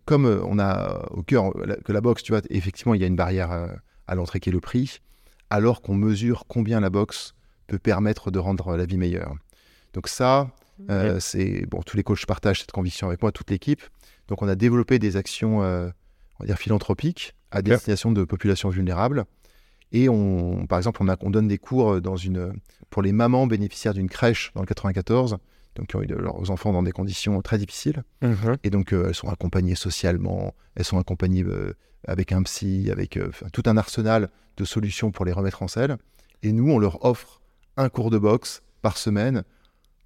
comme 0.06 0.26
on 0.26 0.58
a 0.58 1.06
au 1.10 1.22
cœur 1.22 1.52
que 1.84 1.92
la 1.92 2.00
boxe, 2.00 2.22
tu 2.22 2.32
vois, 2.32 2.40
effectivement, 2.50 2.94
il 2.94 3.00
y 3.00 3.04
a 3.04 3.08
une 3.08 3.16
barrière 3.16 3.50
euh, 3.52 3.66
à 4.06 4.14
l'entrée 4.14 4.40
qui 4.40 4.48
est 4.48 4.52
le 4.52 4.60
prix, 4.60 5.00
alors 5.50 5.82
qu'on 5.82 5.94
mesure 5.94 6.44
combien 6.48 6.80
la 6.80 6.88
boxe 6.88 7.34
peut 7.72 7.78
permettre 7.78 8.30
de 8.30 8.38
rendre 8.38 8.76
la 8.76 8.84
vie 8.84 8.98
meilleure. 8.98 9.34
Donc 9.94 10.06
ça, 10.06 10.50
euh, 10.90 11.18
c'est 11.20 11.64
bon, 11.66 11.80
tous 11.82 11.96
les 11.96 12.02
coachs 12.02 12.26
partagent 12.26 12.60
cette 12.60 12.70
conviction 12.72 13.06
avec 13.08 13.22
moi, 13.22 13.32
toute 13.32 13.50
l'équipe. 13.50 13.80
Donc 14.28 14.42
on 14.42 14.48
a 14.48 14.54
développé 14.54 14.98
des 14.98 15.16
actions, 15.16 15.62
euh, 15.62 15.88
on 16.38 16.44
va 16.44 16.46
dire 16.46 16.58
philanthropiques 16.58 17.34
à 17.50 17.62
destination 17.62 18.12
de 18.12 18.24
populations 18.24 18.68
vulnérables. 18.68 19.24
Et 19.90 20.10
on, 20.10 20.66
par 20.66 20.78
exemple, 20.78 21.02
on, 21.02 21.08
a, 21.08 21.16
on 21.22 21.30
donne 21.30 21.48
des 21.48 21.56
cours 21.58 22.00
dans 22.02 22.16
une, 22.16 22.52
pour 22.90 23.00
les 23.00 23.12
mamans 23.12 23.46
bénéficiaires 23.46 23.94
d'une 23.94 24.08
crèche 24.08 24.52
dans 24.54 24.60
le 24.60 24.66
94, 24.66 25.38
donc 25.76 25.86
qui 25.86 25.96
ont 25.96 26.02
eu 26.02 26.06
de- 26.06 26.14
leurs 26.14 26.50
enfants 26.50 26.72
dans 26.74 26.82
des 26.82 26.92
conditions 26.92 27.40
très 27.40 27.56
difficiles. 27.56 28.02
Mhm. 28.20 28.56
Et 28.64 28.70
donc, 28.70 28.92
euh, 28.92 29.06
elles 29.08 29.14
sont 29.14 29.28
accompagnées 29.30 29.74
socialement, 29.74 30.54
elles 30.76 30.84
sont 30.84 30.98
accompagnées 30.98 31.42
euh, 31.44 31.74
avec 32.06 32.32
un 32.32 32.42
psy, 32.42 32.90
avec 32.90 33.16
euh, 33.16 33.30
tout 33.52 33.62
un 33.66 33.76
arsenal 33.78 34.28
de 34.58 34.64
solutions 34.64 35.10
pour 35.10 35.24
les 35.24 35.32
remettre 35.32 35.62
en 35.62 35.68
selle. 35.68 35.96
Et 36.42 36.52
nous, 36.52 36.70
on 36.70 36.78
leur 36.78 37.04
offre 37.04 37.41
un 37.76 37.88
cours 37.88 38.10
de 38.10 38.18
boxe 38.18 38.62
par 38.82 38.96
semaine, 38.98 39.44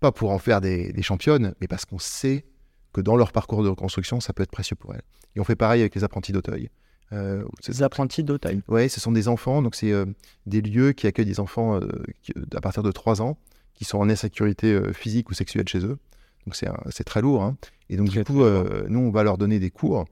pas 0.01 0.13
pour 0.13 0.31
en 0.31 0.39
faire 0.39 0.61
des, 0.61 0.93
des 0.93 1.03
championnes, 1.03 1.55
mais 1.61 1.67
parce 1.69 1.85
qu'on 1.85 1.99
sait 1.99 2.45
que 2.93 3.01
dans 3.01 3.17
leur 3.17 3.33
parcours 3.33 3.63
de 3.63 3.69
reconstruction, 3.69 4.21
ça 4.21 4.33
peut 4.33 4.43
être 4.43 4.51
précieux 4.51 4.77
pour 4.77 4.95
elles. 4.95 5.03
Et 5.35 5.41
on 5.41 5.45
fait 5.45 5.57
pareil 5.57 5.81
avec 5.81 5.95
les 5.95 6.05
apprentis 6.05 6.33
d'Auteuil. 6.33 6.71
Euh, 7.13 7.45
Des 7.67 7.83
apprentis 7.83 8.25
d'Auteuil. 8.25 8.63
Ouais, 8.69 8.89
ce 8.89 9.01
sont 9.01 9.13
des 9.13 9.29
enfants, 9.29 9.63
donc 9.63 9.75
c'est 9.75 9.93
euh, 9.93 10.07
des 10.47 10.61
lieux 10.61 10.93
qui 10.93 11.07
accueillent 11.07 11.25
des 11.27 11.41
enfants 11.41 11.77
euh, 11.81 11.89
qui- 12.23 12.33
à 12.55 12.61
partir 12.61 12.83
de 12.83 12.91
3 12.91 13.23
ans 13.23 13.39
qui 13.75 13.85
sont 13.85 13.99
en 13.99 14.09
insécurité 14.09 14.81
physique 14.95 15.29
ou 15.31 15.35
sexuelle 15.35 15.69
chez 15.69 15.85
eux. 15.85 15.99
Donc 16.47 16.57
c'est 16.57 17.05
très 17.05 17.21
lourd. 17.21 17.43
hein. 17.43 17.57
Et 17.91 17.97
donc 17.97 18.09
du 18.09 18.25
coup, 18.25 18.43
nous, 18.89 19.01
on 19.01 19.11
va 19.11 19.23
leur 19.23 19.37
donner 19.37 19.59
des 19.59 19.71
cours 19.71 20.07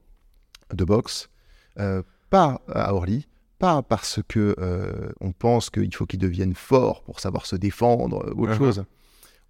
de 0.71 0.85
boxe, 0.85 1.29
pas 1.75 2.61
à 2.67 2.93
Orly, 2.93 3.27
pas 3.59 3.81
parce 3.83 4.19
que 4.27 4.55
euh, 4.59 5.09
on 5.21 5.31
pense 5.31 5.69
qu'il 5.69 5.93
faut 5.93 6.05
qu'ils 6.05 6.19
deviennent 6.19 6.55
forts 6.55 7.03
pour 7.03 7.19
savoir 7.19 7.45
se 7.45 7.55
défendre 7.55 8.33
ou 8.35 8.43
autre 8.43 8.53
Mhm. 8.53 8.57
chose. 8.57 8.85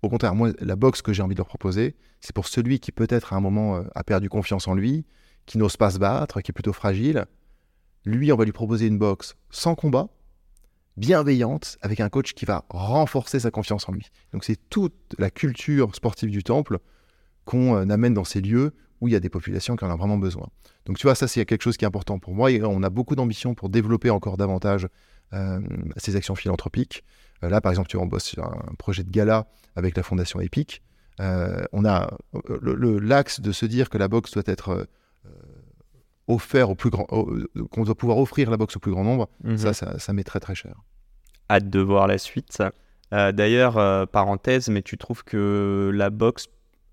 Au 0.02 0.10
contraire, 0.10 0.36
moi, 0.36 0.52
la 0.60 0.76
boxe 0.76 1.02
que 1.02 1.14
j'ai 1.14 1.24
envie 1.24 1.34
de 1.36 1.40
leur 1.40 1.48
proposer, 1.48 1.96
c'est 2.22 2.34
pour 2.36 2.48
celui 2.48 2.80
qui 2.80 2.92
peut-être 2.92 3.34
à 3.34 3.36
un 3.38 3.40
moment 3.42 3.78
euh, 3.78 3.84
a 3.96 4.04
perdu 4.04 4.30
confiance 4.30 4.68
en 4.68 4.76
lui, 4.76 5.06
qui 5.46 5.58
n'ose 5.58 5.78
pas 5.78 5.90
se 5.92 6.00
battre, 6.00 6.42
qui 6.42 6.52
est 6.52 6.54
plutôt 6.54 6.74
fragile. 6.74 7.26
Lui, 8.06 8.32
on 8.32 8.36
va 8.36 8.46
lui 8.46 8.52
proposer 8.52 8.86
une 8.88 9.00
boxe 9.00 9.36
sans 9.50 9.74
combat, 9.74 10.10
bienveillante, 10.98 11.78
avec 11.82 12.00
un 12.00 12.10
coach 12.10 12.34
qui 12.34 12.46
va 12.46 12.66
renforcer 12.70 13.40
sa 13.40 13.52
confiance 13.52 13.88
en 13.90 13.92
lui. 13.94 14.06
Donc 14.32 14.44
c'est 14.44 14.70
toute 14.70 15.16
la 15.18 15.30
culture 15.30 15.94
sportive 15.96 16.30
du 16.30 16.44
temple 16.44 16.80
qu'on 17.46 17.76
euh, 17.76 17.90
amène 17.90 18.14
dans 18.14 18.24
ces 18.24 18.42
lieux 18.42 18.74
où 19.02 19.08
il 19.08 19.12
y 19.12 19.16
a 19.16 19.20
des 19.20 19.30
populations 19.30 19.76
qui 19.76 19.86
en 19.86 19.92
ont 19.92 19.98
vraiment 19.98 20.18
besoin. 20.18 20.48
Donc 20.86 20.98
tu 20.98 21.08
vois, 21.08 21.16
ça 21.16 21.28
c'est 21.28 21.46
quelque 21.46 21.62
chose 21.62 21.78
qui 21.78 21.86
est 21.86 21.88
important 21.88 22.20
pour 22.20 22.34
moi 22.34 22.52
et 22.52 22.64
on 22.64 22.84
a 22.84 22.90
beaucoup 22.90 23.16
d'ambition 23.16 23.54
pour 23.56 23.70
développer 23.70 24.10
encore 24.10 24.38
davantage 24.38 24.88
euh, 25.34 25.60
ces 25.98 26.16
actions 26.16 26.36
philanthropiques. 26.36 27.04
Euh, 27.44 27.50
là, 27.50 27.62
par 27.62 27.72
exemple, 27.72 27.90
tu 27.90 27.98
vois, 27.98 28.06
on 28.06 28.10
bosse 28.10 28.24
sur 28.24 28.44
un 28.44 28.74
projet 28.78 29.04
de 29.04 29.10
gala 29.10 29.48
avec 29.76 29.98
la 29.98 30.04
Fondation 30.04 30.40
EPIC. 30.40 30.82
Euh, 31.20 31.64
on 31.72 31.86
a 31.86 32.10
l'axe 32.60 33.40
de 33.40 33.52
se 33.52 33.66
dire 33.66 33.90
que 33.90 33.98
la 33.98 34.08
boxe 34.08 34.32
doit 34.32 34.44
être 34.46 34.70
euh, 34.70 34.84
euh, 35.26 35.30
offert 36.28 36.70
au 36.70 36.76
plus 36.76 36.90
grand, 36.90 37.06
qu'on 37.06 37.84
doit 37.84 37.96
pouvoir 37.96 38.18
offrir 38.18 38.50
la 38.50 38.58
boxe 38.58 38.76
au 38.76 38.80
plus 38.80 38.92
grand 38.92 39.04
nombre. 39.04 39.30
Mhm. 39.44 39.58
Ça, 39.58 39.74
ça, 39.74 40.00
ça 40.00 40.14
m'est 40.14 40.24
très 40.24 40.40
très 40.40 40.56
cher. 40.56 40.76
Hâte 41.50 41.70
de 41.70 41.80
voir 41.80 42.08
la 42.08 42.18
suite. 42.18 42.62
Euh, 43.14 43.32
D'ailleurs, 43.32 43.78
euh, 43.78 44.06
parenthèse, 44.06 44.70
mais 44.70 44.82
tu 44.82 44.98
trouves 44.98 45.24
que 45.24 45.92
la 45.94 46.10
boxe 46.10 46.48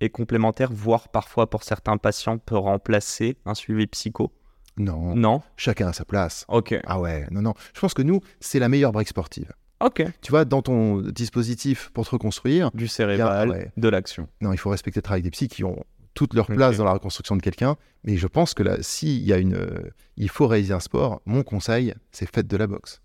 est 0.05 0.11
complémentaire, 0.11 0.71
voire 0.73 1.09
parfois 1.09 1.49
pour 1.49 1.63
certains 1.63 1.97
patients 1.97 2.39
peut 2.39 2.57
remplacer 2.57 3.37
un 3.47 3.55
suivi 3.55 3.87
psycho? 3.87 4.33
Non, 4.79 5.15
Non? 5.15 5.43
Chacun 5.57 5.89
à 5.89 5.93
sa 5.93 6.05
place. 6.05 6.45
Ok. 6.49 6.75
Ah 6.85 6.99
ouais, 7.01 7.27
non, 7.31 7.43
non. 7.43 7.55
Je 7.75 7.81
pense 7.81 7.93
que 7.95 8.03
nous, 8.03 8.21
c'est 8.41 8.59
la 8.59 8.69
meilleure 8.69 8.93
brique 8.93 9.09
sportive. 9.09 9.53
Ok. 9.81 10.03
Tu 10.23 10.31
vois, 10.31 10.45
dans 10.45 10.63
ton 10.63 10.99
dispositif 11.03 11.91
pour 11.93 12.07
te 12.07 12.11
reconstruire, 12.11 12.71
Du 12.73 12.89
cérébral, 12.89 13.51
ouais. 13.51 13.73
de 13.77 13.89
l'action. 13.89 14.29
non, 14.41 14.53
il 14.53 14.59
faut 14.59 14.71
respecter 14.71 14.99
le 15.01 15.03
travail 15.03 15.23
des 15.23 15.31
psys 15.31 15.49
qui 15.49 15.65
ont 15.65 15.85
toute 16.15 16.35
leur 16.35 16.47
place 16.47 16.77
dans 16.77 16.85
la 16.85 16.93
reconstruction 16.93 17.37
de 17.37 17.43
quelqu'un. 17.43 17.77
Mais 18.05 18.17
je 18.17 18.27
pense 18.27 18.55
que 18.55 18.63
là, 18.63 18.77
s'il 18.81 19.23
y 19.23 19.33
a 19.33 19.39
une, 19.39 19.55
euh, 19.55 19.91
il 20.17 20.29
faut 20.29 20.47
réaliser 20.47 20.73
un 20.75 20.81
sport, 20.81 21.21
mon 21.27 21.43
conseil, 21.43 21.95
c'est 22.11 22.31
faites 22.33 22.47
de 22.47 22.57
la 22.57 22.67
boxe. 22.67 23.01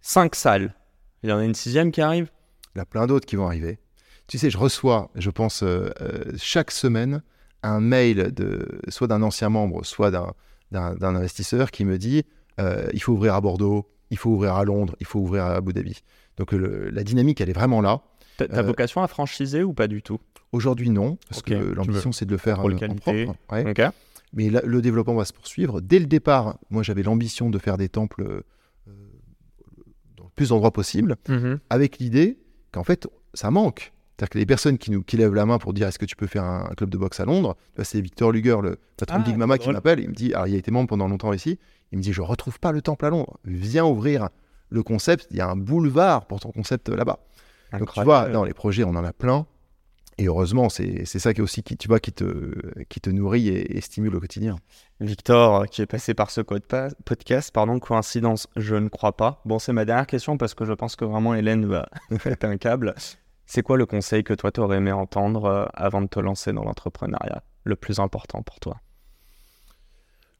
Cinq 0.00 0.34
salles. 0.34 0.74
Il 1.22 1.30
y 1.30 1.32
en 1.32 1.38
a 1.38 1.44
une 1.44 1.54
sixième 1.54 1.90
qui 1.92 2.00
arrive? 2.00 2.30
Il 2.74 2.78
y 2.78 2.80
en 2.80 2.82
a 2.82 2.86
plein 2.86 3.06
d'autres 3.06 3.26
qui 3.26 3.36
vont 3.36 3.46
arriver. 3.46 3.78
Tu 4.28 4.38
sais, 4.38 4.50
je 4.50 4.58
reçois, 4.58 5.10
je 5.14 5.30
pense, 5.30 5.62
euh, 5.62 5.90
euh, 6.00 6.32
chaque 6.36 6.70
semaine, 6.70 7.22
un 7.62 7.80
mail 7.80 8.32
de 8.34 8.80
soit 8.88 9.06
d'un 9.06 9.22
ancien 9.22 9.48
membre, 9.48 9.84
soit 9.84 10.10
d'un, 10.10 10.32
investisseur 11.00 11.70
qui 11.70 11.84
me 11.84 11.96
dit 11.98 12.24
euh, 12.60 12.88
il 12.92 13.00
faut 13.02 13.12
ouvrir 13.12 13.34
à 13.34 13.40
Bordeaux, 13.40 13.88
il 14.10 14.18
faut 14.18 14.30
ouvrir 14.30 14.54
à 14.54 14.64
Londres, 14.64 14.96
il 15.00 15.06
faut 15.06 15.20
ouvrir 15.20 15.44
à 15.44 15.54
Abu 15.56 15.72
Dhabi. 15.72 16.00
Donc 16.36 16.52
le- 16.52 16.90
la 16.90 17.02
dynamique, 17.04 17.40
elle 17.40 17.50
est 17.50 17.54
vraiment 17.54 17.80
là. 17.80 18.02
T'as 18.48 18.62
vocation 18.66 19.02
à 19.02 19.08
franchiser 19.08 19.62
ou 19.62 19.72
pas 19.72 19.86
du 19.88 20.02
tout? 20.02 20.18
Aujourd'hui, 20.52 20.90
non, 20.90 21.18
parce 21.28 21.42
que 21.42 21.54
l'ambition, 21.74 22.12
c'est 22.12 22.24
de 22.26 22.30
le 22.32 22.36
faire 22.38 22.60
en 22.60 22.94
propre. 22.96 23.34
ouais. 23.52 23.64
Mais 24.32 24.50
là, 24.50 24.60
le 24.64 24.82
développement 24.82 25.14
va 25.14 25.24
se 25.24 25.32
poursuivre. 25.32 25.80
Dès 25.80 25.98
le 25.98 26.06
départ, 26.06 26.58
moi, 26.70 26.82
j'avais 26.82 27.02
l'ambition 27.02 27.48
de 27.50 27.58
faire 27.58 27.76
des 27.78 27.88
temples 27.88 28.22
euh, 28.22 28.42
dans 30.16 30.24
le 30.24 30.30
plus 30.34 30.48
d'endroits 30.50 30.72
possible. 30.72 31.16
Mhm. 31.28 31.58
avec 31.70 31.98
l'idée 31.98 32.38
qu'en 32.72 32.84
fait, 32.84 33.06
ça 33.34 33.50
manque. 33.50 33.92
C'est-à-dire 34.16 34.30
que 34.30 34.38
les 34.38 34.46
personnes 34.46 34.78
qui, 34.78 34.90
nous, 34.90 35.02
qui 35.02 35.18
lèvent 35.18 35.34
la 35.34 35.44
main 35.44 35.58
pour 35.58 35.74
dire 35.74 35.88
est-ce 35.88 35.98
que 35.98 36.06
tu 36.06 36.16
peux 36.16 36.26
faire 36.26 36.44
un, 36.44 36.68
un 36.70 36.74
club 36.74 36.88
de 36.88 36.96
boxe 36.96 37.20
à 37.20 37.26
Londres, 37.26 37.56
c'est 37.82 38.00
Victor 38.00 38.32
Luger, 38.32 38.56
le 38.62 38.78
patron 38.96 39.16
Ah, 39.18 39.20
de 39.20 39.24
Big 39.24 39.36
Mama, 39.36 39.58
qui 39.58 39.70
m'appelle. 39.70 40.00
Il 40.00 40.08
me 40.08 40.14
dit, 40.14 40.32
alors 40.32 40.46
il 40.46 40.54
a 40.54 40.58
été 40.58 40.70
membre 40.70 40.88
pendant 40.88 41.06
longtemps 41.06 41.32
ici, 41.32 41.58
il 41.92 41.98
me 41.98 42.02
dit, 42.02 42.12
je 42.12 42.22
retrouve 42.22 42.58
pas 42.58 42.72
le 42.72 42.80
temple 42.80 43.04
à 43.04 43.10
Londres. 43.10 43.38
Viens 43.44 43.84
ouvrir 43.84 44.30
le 44.70 44.82
concept. 44.82 45.26
Il 45.30 45.36
y 45.36 45.40
a 45.40 45.48
un 45.48 45.56
boulevard 45.56 46.26
pour 46.26 46.40
ton 46.40 46.50
concept 46.50 46.88
là-bas. 46.88 47.18
Donc 47.78 47.92
tu 47.92 48.02
vois, 48.02 48.28
dans 48.28 48.44
les 48.44 48.54
projets, 48.54 48.84
on 48.84 48.90
en 48.90 49.04
a 49.04 49.12
plein. 49.12 49.46
Et 50.18 50.28
heureusement, 50.28 50.70
c'est 50.70 51.04
ça 51.04 51.34
qui 51.34 51.40
est 51.40 51.44
aussi 51.44 51.62
qui, 51.62 51.76
tu 51.76 51.88
vois, 51.88 52.00
qui, 52.00 52.10
te, 52.10 52.84
qui 52.84 53.00
te 53.00 53.10
nourrit 53.10 53.48
et, 53.48 53.76
et 53.76 53.80
stimule 53.82 54.16
au 54.16 54.20
quotidien. 54.20 54.56
Victor, 55.00 55.56
euh, 55.56 55.64
qui 55.66 55.82
est 55.82 55.86
passé 55.86 56.14
par 56.14 56.30
ce 56.30 56.40
podcast, 56.40 57.50
pardon, 57.52 57.78
coïncidence, 57.78 58.48
je 58.56 58.76
ne 58.76 58.88
crois 58.88 59.14
pas. 59.14 59.42
Bon, 59.44 59.58
c'est 59.58 59.74
ma 59.74 59.84
dernière 59.84 60.06
question 60.06 60.38
parce 60.38 60.54
que 60.54 60.64
je 60.64 60.72
pense 60.72 60.96
que 60.96 61.04
vraiment 61.04 61.34
Hélène 61.34 61.66
va 61.66 61.90
péter 62.24 62.46
un 62.46 62.56
câble. 62.56 62.94
C'est 63.46 63.62
quoi 63.62 63.76
le 63.76 63.86
conseil 63.86 64.24
que 64.24 64.34
toi 64.34 64.50
t'aurais 64.50 64.78
aimé 64.78 64.90
entendre 64.92 65.44
euh, 65.44 65.66
avant 65.72 66.02
de 66.02 66.08
te 66.08 66.18
lancer 66.18 66.52
dans 66.52 66.64
l'entrepreneuriat 66.64 67.44
Le 67.64 67.76
plus 67.76 68.00
important 68.00 68.42
pour 68.42 68.58
toi? 68.58 68.80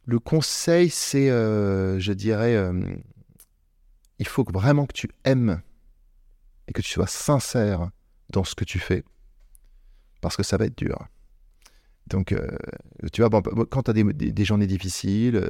Le 0.04 0.18
conseil, 0.18 0.90
c'est, 0.90 1.30
euh, 1.30 1.98
je 1.98 2.12
dirais, 2.12 2.54
euh, 2.54 2.80
il 4.18 4.26
faut 4.26 4.44
vraiment 4.44 4.86
que 4.86 4.92
tu 4.92 5.08
aimes 5.24 5.60
et 6.68 6.72
que 6.72 6.82
tu 6.82 6.90
sois 6.90 7.06
sincère 7.06 7.90
dans 8.30 8.44
ce 8.44 8.54
que 8.54 8.64
tu 8.64 8.78
fais, 8.78 9.04
parce 10.20 10.36
que 10.36 10.42
ça 10.42 10.56
va 10.56 10.66
être 10.66 10.78
dur. 10.78 10.98
Donc, 12.08 12.34
tu 13.12 13.22
vois, 13.22 13.42
quand 13.68 13.82
tu 13.82 13.90
as 13.90 13.94
des, 13.94 14.44
journées 14.44 14.68
difficiles, 14.68 15.44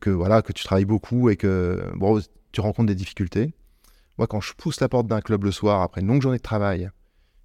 que 0.00 0.08
voilà, 0.08 0.40
que 0.40 0.52
tu 0.52 0.64
travailles 0.64 0.86
beaucoup 0.86 1.28
et 1.28 1.36
que 1.36 1.92
tu 2.52 2.62
rencontres 2.62 2.88
des 2.88 2.94
difficultés. 2.94 3.54
Moi, 4.18 4.26
quand 4.26 4.40
je 4.40 4.52
pousse 4.54 4.80
la 4.80 4.88
porte 4.88 5.06
d'un 5.06 5.20
club 5.20 5.44
le 5.44 5.50
soir 5.52 5.80
après 5.82 6.00
une 6.00 6.06
longue 6.08 6.22
journée 6.22 6.38
de 6.38 6.42
travail, 6.42 6.90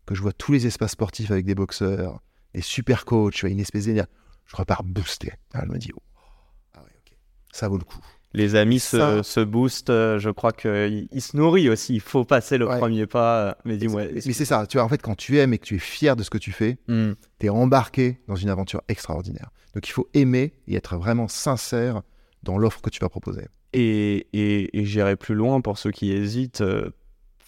que 0.06 0.16
je 0.16 0.22
vois 0.22 0.34
tous 0.34 0.52
les 0.52 0.68
espaces 0.68 0.92
sportifs 0.92 1.32
avec 1.32 1.46
des 1.46 1.56
boxeurs, 1.56 2.22
des 2.54 2.62
super 2.62 3.06
coachs, 3.06 3.44
une 3.44 3.60
espèce 3.60 3.86
d'énergie, 3.86 4.10
je 4.46 4.56
repars 4.56 4.84
boosté. 4.84 5.34
Ah, 5.54 5.64
je 5.66 5.72
me 5.72 5.78
dis, 5.78 5.92
oh, 5.96 6.02
ah 6.76 6.80
ouais, 6.84 6.92
ok, 7.06 7.18
ça 7.52 7.68
vaut 7.68 7.78
le 7.78 7.84
coup. 7.84 8.00
Les 8.34 8.56
amis 8.56 8.80
se, 8.80 8.98
Ça- 8.98 9.24
se 9.24 9.40
boostent, 9.40 9.90
euh, 9.90 10.20
je 10.20 10.30
crois 10.30 10.52
qu'il 10.52 11.08
il 11.12 11.22
se 11.22 11.36
nourrit 11.38 11.70
aussi. 11.70 11.96
Il 11.96 12.02
faut 12.02 12.26
passer 12.26 12.58
le 12.58 12.68
Ouais. 12.68 12.78
premier 12.78 13.08
pas. 13.08 13.40
euh, 13.50 13.54
Mais 13.66 13.78
dis-moi. 13.78 14.04
Mais 14.14 14.22
c'est 14.22 14.46
ça, 14.46 14.68
tu 14.68 14.78
vois, 14.78 14.84
en 14.86 14.90
fait, 14.90 15.02
quand 15.02 15.16
tu 15.16 15.40
aimes 15.40 15.54
et 15.54 15.58
que 15.58 15.66
tu 15.66 15.76
es 15.76 15.80
fier 15.80 16.16
de 16.16 16.24
ce 16.24 16.30
que 16.30 16.38
tu 16.38 16.52
fais, 16.52 16.78
Hmm. 16.88 17.14
tu 17.40 17.46
es 17.46 17.50
embarqué 17.50 18.22
dans 18.28 18.36
une 18.36 18.50
aventure 18.50 18.82
extraordinaire. 18.90 19.50
Donc 19.74 19.88
il 19.88 19.92
faut 19.92 20.08
aimer 20.14 20.54
et 20.68 20.76
être 20.76 20.98
vraiment 20.98 21.28
sincère 21.28 22.02
dans 22.44 22.58
l'offre 22.58 22.82
que 22.82 22.90
tu 22.90 23.00
vas 23.00 23.10
proposer. 23.10 23.48
Et, 23.74 24.28
et, 24.34 24.80
et 24.80 24.86
j'irai 24.86 25.16
plus 25.16 25.36
loin 25.36 25.62
pour 25.62 25.78
ceux 25.78 25.92
qui 25.92 26.12
hésitent. 26.12 26.62
euh, 26.62 26.90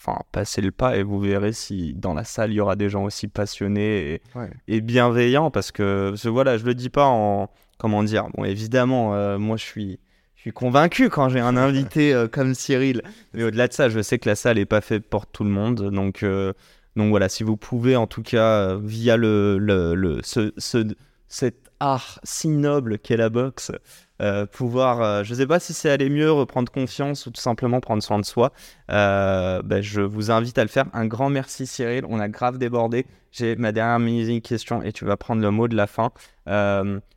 Enfin, 0.01 0.20
passez 0.32 0.61
le 0.61 0.72
pas 0.72 0.95
et 0.95 1.03
vous 1.03 1.20
verrez 1.20 1.51
si 1.51 1.93
dans 1.93 2.13
la 2.13 2.24
salle 2.24 2.51
il 2.51 2.55
y 2.55 2.61
aura 2.61 2.78
des 2.78 2.88
gens 2.88 3.03
aussi 3.03 3.28
passionnés 3.28 4.13
et, 4.13 4.22
Ouais. 4.34 4.49
et 4.70 4.80
bienveillants. 4.80 5.51
Parce 5.51 5.72
que, 5.74 6.11
parce 6.11 6.24
que 6.24 6.30
voilà, 6.30 6.57
je 6.57 6.65
le 6.65 6.74
dis 6.74 6.89
pas 6.89 7.05
en. 7.05 7.49
Comment 7.78 8.01
dire 8.03 8.28
Bon, 8.36 8.45
évidemment, 8.45 9.13
euh, 9.15 9.38
moi 9.38 9.57
je 9.57 9.63
suis. 9.65 9.99
Je 10.36 10.41
suis 10.43 10.51
convaincu 10.53 11.09
quand 11.09 11.28
j'ai 11.28 11.41
un 11.41 11.57
invité 11.57 12.13
euh, 12.13 12.30
comme 12.30 12.53
Cyril. 12.53 13.01
Mais 13.34 13.43
au-delà 13.43 13.67
de 13.67 13.74
ça, 13.74 13.89
je 13.89 14.01
sais 14.01 14.20
que 14.20 14.30
la 14.30 14.36
salle 14.36 14.55
n'est 14.55 14.65
pas 14.65 14.80
faite 14.80 15.05
pour 15.09 15.26
tout 15.28 15.43
le 15.43 15.49
monde. 15.49 15.91
Donc, 15.91 16.24
euh, 16.24 16.53
donc 16.95 17.09
voilà, 17.09 17.28
si 17.28 17.43
vous 17.43 17.57
pouvez, 17.57 17.97
en 17.97 18.07
tout 18.07 18.24
cas, 18.24 18.76
via 18.78 19.17
le, 19.17 19.57
le, 19.57 19.95
le- 19.95 20.22
ce, 20.24 20.53
ce- 20.57 20.95
cet 21.28 21.70
art 21.82 22.20
si 22.24 22.47
noble 22.47 22.99
qu'est 22.99 23.17
la 23.17 23.28
boxe, 23.30 23.74
euh, 24.22 24.45
pouvoir, 24.45 25.01
euh, 25.01 25.24
je 25.24 25.32
ne 25.34 25.38
sais 25.38 25.47
pas 25.47 25.59
si 25.59 25.74
c'est 25.74 25.89
aller 25.89 26.09
mieux, 26.09 26.32
reprendre 26.32 26.72
confiance 26.72 27.26
ou 27.26 27.32
tout 27.32 27.41
simplement 27.41 27.80
prendre 27.80 28.03
soin 28.03 28.20
de 28.20 28.26
soi, 28.26 28.51
euh, 28.91 29.61
ben, 29.63 29.82
je 29.82 30.01
vous 30.01 30.32
invite 30.32 30.57
à 30.57 30.63
le 30.63 30.70
faire. 30.70 30.86
Un 30.93 31.05
grand 31.05 31.30
merci 31.30 31.65
Cyril, 31.65 32.03
on 32.07 32.20
a 32.20 32.28
grave 32.28 32.57
débordé. 32.57 33.05
J'ai 33.32 33.55
ma 33.55 33.72
dernière 33.72 33.99
mini 33.99 34.41
question 34.41 34.82
et 34.82 34.91
tu 34.91 35.05
vas 35.05 35.17
prendre 35.17 35.41
le 35.41 35.51
mot 35.51 35.67
de 35.67 35.76
la 35.76 35.88
fin. 35.88 36.11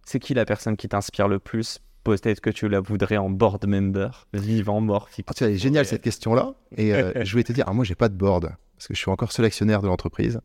C'est 0.05 0.19
qui 0.19 0.35
la 0.35 0.45
personne 0.45 0.77
qui 0.77 0.89
t'inspire 0.89 1.29
le 1.29 1.39
plus? 1.39 1.79
Peut-être 2.05 2.41
que 2.41 2.51
tu 2.51 2.69
la 2.69 2.81
voudrais 2.81 3.17
en 3.17 3.31
board 3.31 3.65
member, 3.67 4.27
vivant, 4.33 4.81
mort, 4.81 5.09
fixe. 5.09 5.29
Ah, 5.31 5.35
tu 5.35 5.45
vois, 5.45 5.49
elle 5.51 5.55
est 5.55 5.59
géniale 5.59 5.85
Ok. 5.85 5.91
cette 5.91 6.03
question-là. 6.03 6.55
Et 6.77 6.93
je 7.25 7.31
voulais 7.31 7.45
te 7.45 7.53
dire, 7.53 7.65
alors 7.65 7.75
moi, 7.77 7.85
j'ai 7.85 7.95
pas 7.95 8.09
de 8.09 8.17
board 8.17 8.53
parce 8.77 8.89
que 8.89 8.95
je 8.95 8.99
suis 8.99 9.11
encore 9.11 9.31
seul 9.31 9.45
actionnaire 9.45 9.81
de 9.81 9.87
l'entreprise. 9.87 10.41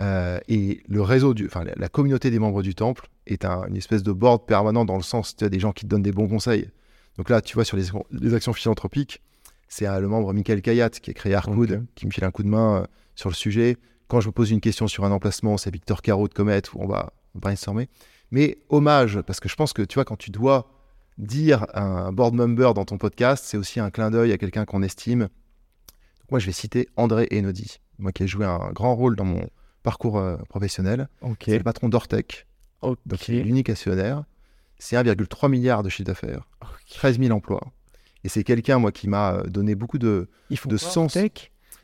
Euh, 0.00 0.38
et 0.48 0.82
le 0.88 1.02
réseau, 1.02 1.34
du, 1.34 1.46
enfin, 1.46 1.64
la, 1.76 1.88
communauté 1.88 2.30
des 2.30 2.38
membres 2.40 2.62
du 2.62 2.74
temple 2.74 3.08
est 3.26 3.44
un- 3.44 3.64
une 3.68 3.76
espèce 3.76 4.02
de 4.02 4.10
board 4.12 4.44
permanent 4.46 4.84
dans 4.84 4.96
le 4.96 5.02
sens, 5.02 5.36
tu 5.36 5.44
as 5.44 5.48
des 5.48 5.60
gens 5.60 5.72
qui 5.72 5.84
te 5.84 5.90
donnent 5.90 6.02
des 6.02 6.10
bons 6.12 6.26
conseils. 6.28 6.68
Donc 7.16 7.30
là, 7.30 7.40
tu 7.40 7.54
vois, 7.54 7.64
sur 7.64 7.76
les, 7.76 7.84
les 8.10 8.34
actions 8.34 8.52
philanthropiques, 8.52 9.22
c'est 9.68 9.86
euh, 9.86 10.00
le 10.00 10.08
membre 10.08 10.32
Michael 10.32 10.62
Kayat 10.62 10.90
qui 10.90 11.10
a 11.10 11.14
créé 11.14 11.34
Arcwood 11.34 11.72
Ok. 11.72 11.78
qui 11.94 12.06
me 12.06 12.10
file 12.10 12.24
un 12.24 12.30
coup 12.32 12.42
de 12.42 12.48
main 12.48 12.82
euh, 12.82 12.86
sur 13.14 13.28
le 13.28 13.34
sujet. 13.34 13.76
Quand 14.08 14.20
je 14.20 14.26
me 14.28 14.32
pose 14.32 14.50
une 14.50 14.60
question 14.60 14.88
sur 14.88 15.04
un 15.04 15.12
emplacement, 15.12 15.56
c'est 15.56 15.70
Victor 15.72 16.02
Caro 16.02 16.26
de 16.28 16.34
Comet 16.34 16.62
où 16.74 16.82
on 16.82 16.86
va 16.88 17.12
brainstormer. 17.34 17.88
Mais 18.32 18.58
hommage, 18.68 19.20
parce 19.22 19.38
que 19.38 19.48
je 19.48 19.54
pense 19.54 19.72
que 19.72 19.82
tu 19.82 19.94
vois, 19.94 20.04
quand 20.04 20.16
tu 20.16 20.30
dois 20.30 20.68
dire 21.18 21.66
un 21.74 22.10
board 22.12 22.34
member 22.34 22.74
dans 22.74 22.84
ton 22.84 22.98
podcast, 22.98 23.44
c'est 23.46 23.56
aussi 23.56 23.78
un 23.78 23.90
clin 23.90 24.10
d'œil 24.10 24.32
à 24.32 24.38
quelqu'un 24.38 24.64
qu'on 24.64 24.82
estime. 24.82 25.28
Moi, 26.30 26.40
je 26.40 26.46
vais 26.46 26.52
citer 26.52 26.88
André 26.96 27.28
Enodi, 27.32 27.78
moi 27.98 28.10
qui 28.10 28.24
ai 28.24 28.26
joué 28.26 28.44
un 28.44 28.72
grand 28.72 28.94
rôle 28.96 29.14
dans 29.14 29.24
mon 29.24 29.48
parcours 29.84 30.18
euh, 30.18 30.36
professionnel. 30.48 31.08
C'est 31.44 31.58
le 31.58 31.62
patron 31.62 31.88
d'Ortec, 31.88 32.46
Ok. 32.82 32.98
donc 33.06 33.28
il 33.28 33.36
est 33.36 33.42
l'unique 33.44 33.70
actionnaire. 33.70 34.24
C'est 34.78 34.96
1,3 34.96 35.48
milliard 35.48 35.84
de 35.84 35.88
chiffre 35.88 36.06
d'affaires, 36.08 36.48
Ok. 36.60 36.94
13 36.96 37.20
000 37.20 37.30
emplois. 37.32 37.60
Et 38.24 38.28
c'est 38.28 38.42
quelqu'un, 38.42 38.78
moi, 38.80 38.90
qui 38.90 39.06
m'a 39.06 39.34
euh, 39.34 39.42
donné 39.44 39.76
beaucoup 39.76 39.98
de... 39.98 40.28
De 40.50 40.56
quoi, 40.56 40.78
sens. 40.78 41.16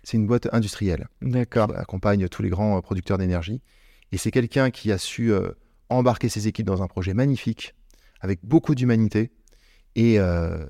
C'est 0.03 0.17
une 0.17 0.27
boîte 0.27 0.49
industrielle 0.53 1.07
D'accord. 1.21 1.69
qui 1.69 1.75
accompagne 1.75 2.29
tous 2.29 2.43
les 2.43 2.49
grands 2.49 2.77
euh, 2.79 2.81
producteurs 2.81 3.19
d'énergie. 3.19 3.61
Et 4.13 4.17
c'est 4.19 4.31
quelqu'un 4.31 4.71
qui 4.71 4.91
a 4.91 4.99
su 4.99 5.33
euh, 5.33 5.51
embarquer 5.89 6.29
ses 6.29 6.49
équipes 6.49 6.67
dans 6.67 6.83
un 6.83 6.89
projet 6.89 7.15
magnifique, 7.15 7.75
avec 8.21 8.41
beaucoup 8.43 8.75
d'humanité. 8.75 9.31
Et, 9.97 10.19
euh, 10.19 10.65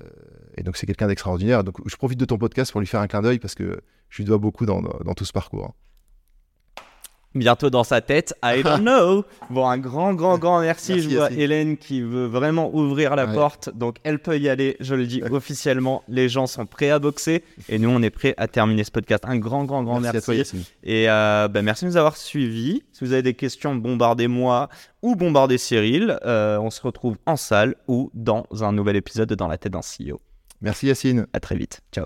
et 0.57 0.63
donc, 0.63 0.75
c'est 0.77 0.85
quelqu'un 0.85 1.07
d'extraordinaire. 1.07 1.63
Donc, 1.63 1.77
je 1.87 1.95
profite 1.95 2.19
de 2.19 2.25
ton 2.25 2.37
podcast 2.37 2.71
pour 2.71 2.81
lui 2.81 2.87
faire 2.87 2.99
un 3.01 3.07
clin 3.07 3.21
d'œil 3.21 3.39
parce 3.39 3.55
que 3.55 3.81
je 4.09 4.17
lui 4.17 4.25
dois 4.25 4.37
beaucoup 4.37 4.65
dans, 4.65 4.81
dans 4.81 5.13
tout 5.13 5.25
ce 5.25 5.31
parcours. 5.33 5.73
Bientôt 7.33 7.69
dans 7.69 7.85
sa 7.85 8.01
tête, 8.01 8.33
I 8.43 8.61
don't 8.61 8.81
know. 8.81 9.23
Bon, 9.49 9.65
un 9.65 9.77
grand, 9.77 10.13
grand, 10.13 10.37
grand 10.37 10.59
merci. 10.59 10.93
Merci, 10.95 11.09
je 11.09 11.15
vois. 11.17 11.31
Hélène 11.31 11.77
qui 11.77 12.01
veut 12.01 12.25
vraiment 12.25 12.75
ouvrir 12.75 13.15
la 13.15 13.25
Ouais. 13.25 13.33
porte, 13.33 13.69
donc 13.73 13.97
elle 14.03 14.19
peut 14.19 14.37
y 14.37 14.49
aller. 14.49 14.75
Je 14.81 14.95
le 14.95 15.05
dis 15.07 15.23
officiellement, 15.23 16.03
les 16.09 16.27
gens 16.27 16.45
sont 16.47 16.65
prêts 16.65 16.89
à 16.89 16.99
boxer 16.99 17.43
et 17.69 17.79
nous, 17.79 17.89
on 17.89 18.01
est 18.01 18.09
prêts 18.09 18.33
à 18.37 18.47
terminer 18.47 18.83
ce 18.83 18.91
podcast. 18.91 19.23
Un 19.25 19.37
grand, 19.37 19.63
grand, 19.63 19.83
grand 19.83 19.99
merci. 20.01 20.17
à 20.17 20.21
toi. 20.21 20.33
Et 20.83 21.09
euh, 21.09 21.47
ben, 21.47 21.61
merci 21.61 21.85
de 21.85 21.89
nous 21.91 21.97
avoir 21.97 22.17
suivis. 22.17 22.83
Si 22.91 23.05
vous 23.05 23.13
avez 23.13 23.21
des 23.23 23.33
questions, 23.33 23.75
bombardez-moi 23.75 24.67
ou 25.01 25.15
bombardez 25.15 25.57
Cyril. 25.57 26.17
Euh, 26.25 26.57
on 26.59 26.69
se 26.69 26.81
retrouve 26.81 27.15
en 27.25 27.37
salle 27.37 27.75
ou 27.87 28.11
dans 28.13 28.45
un 28.61 28.73
nouvel 28.73 28.95
épisode 28.97 29.29
de 29.29 29.35
Dans 29.35 29.47
la 29.47 29.57
tête 29.57 29.71
d'un 29.71 29.79
CEO. 29.79 30.19
Merci, 30.61 30.87
Yacine. 30.87 31.27
À 31.33 31.39
très 31.39 31.55
vite. 31.55 31.81
Ciao. 31.93 32.05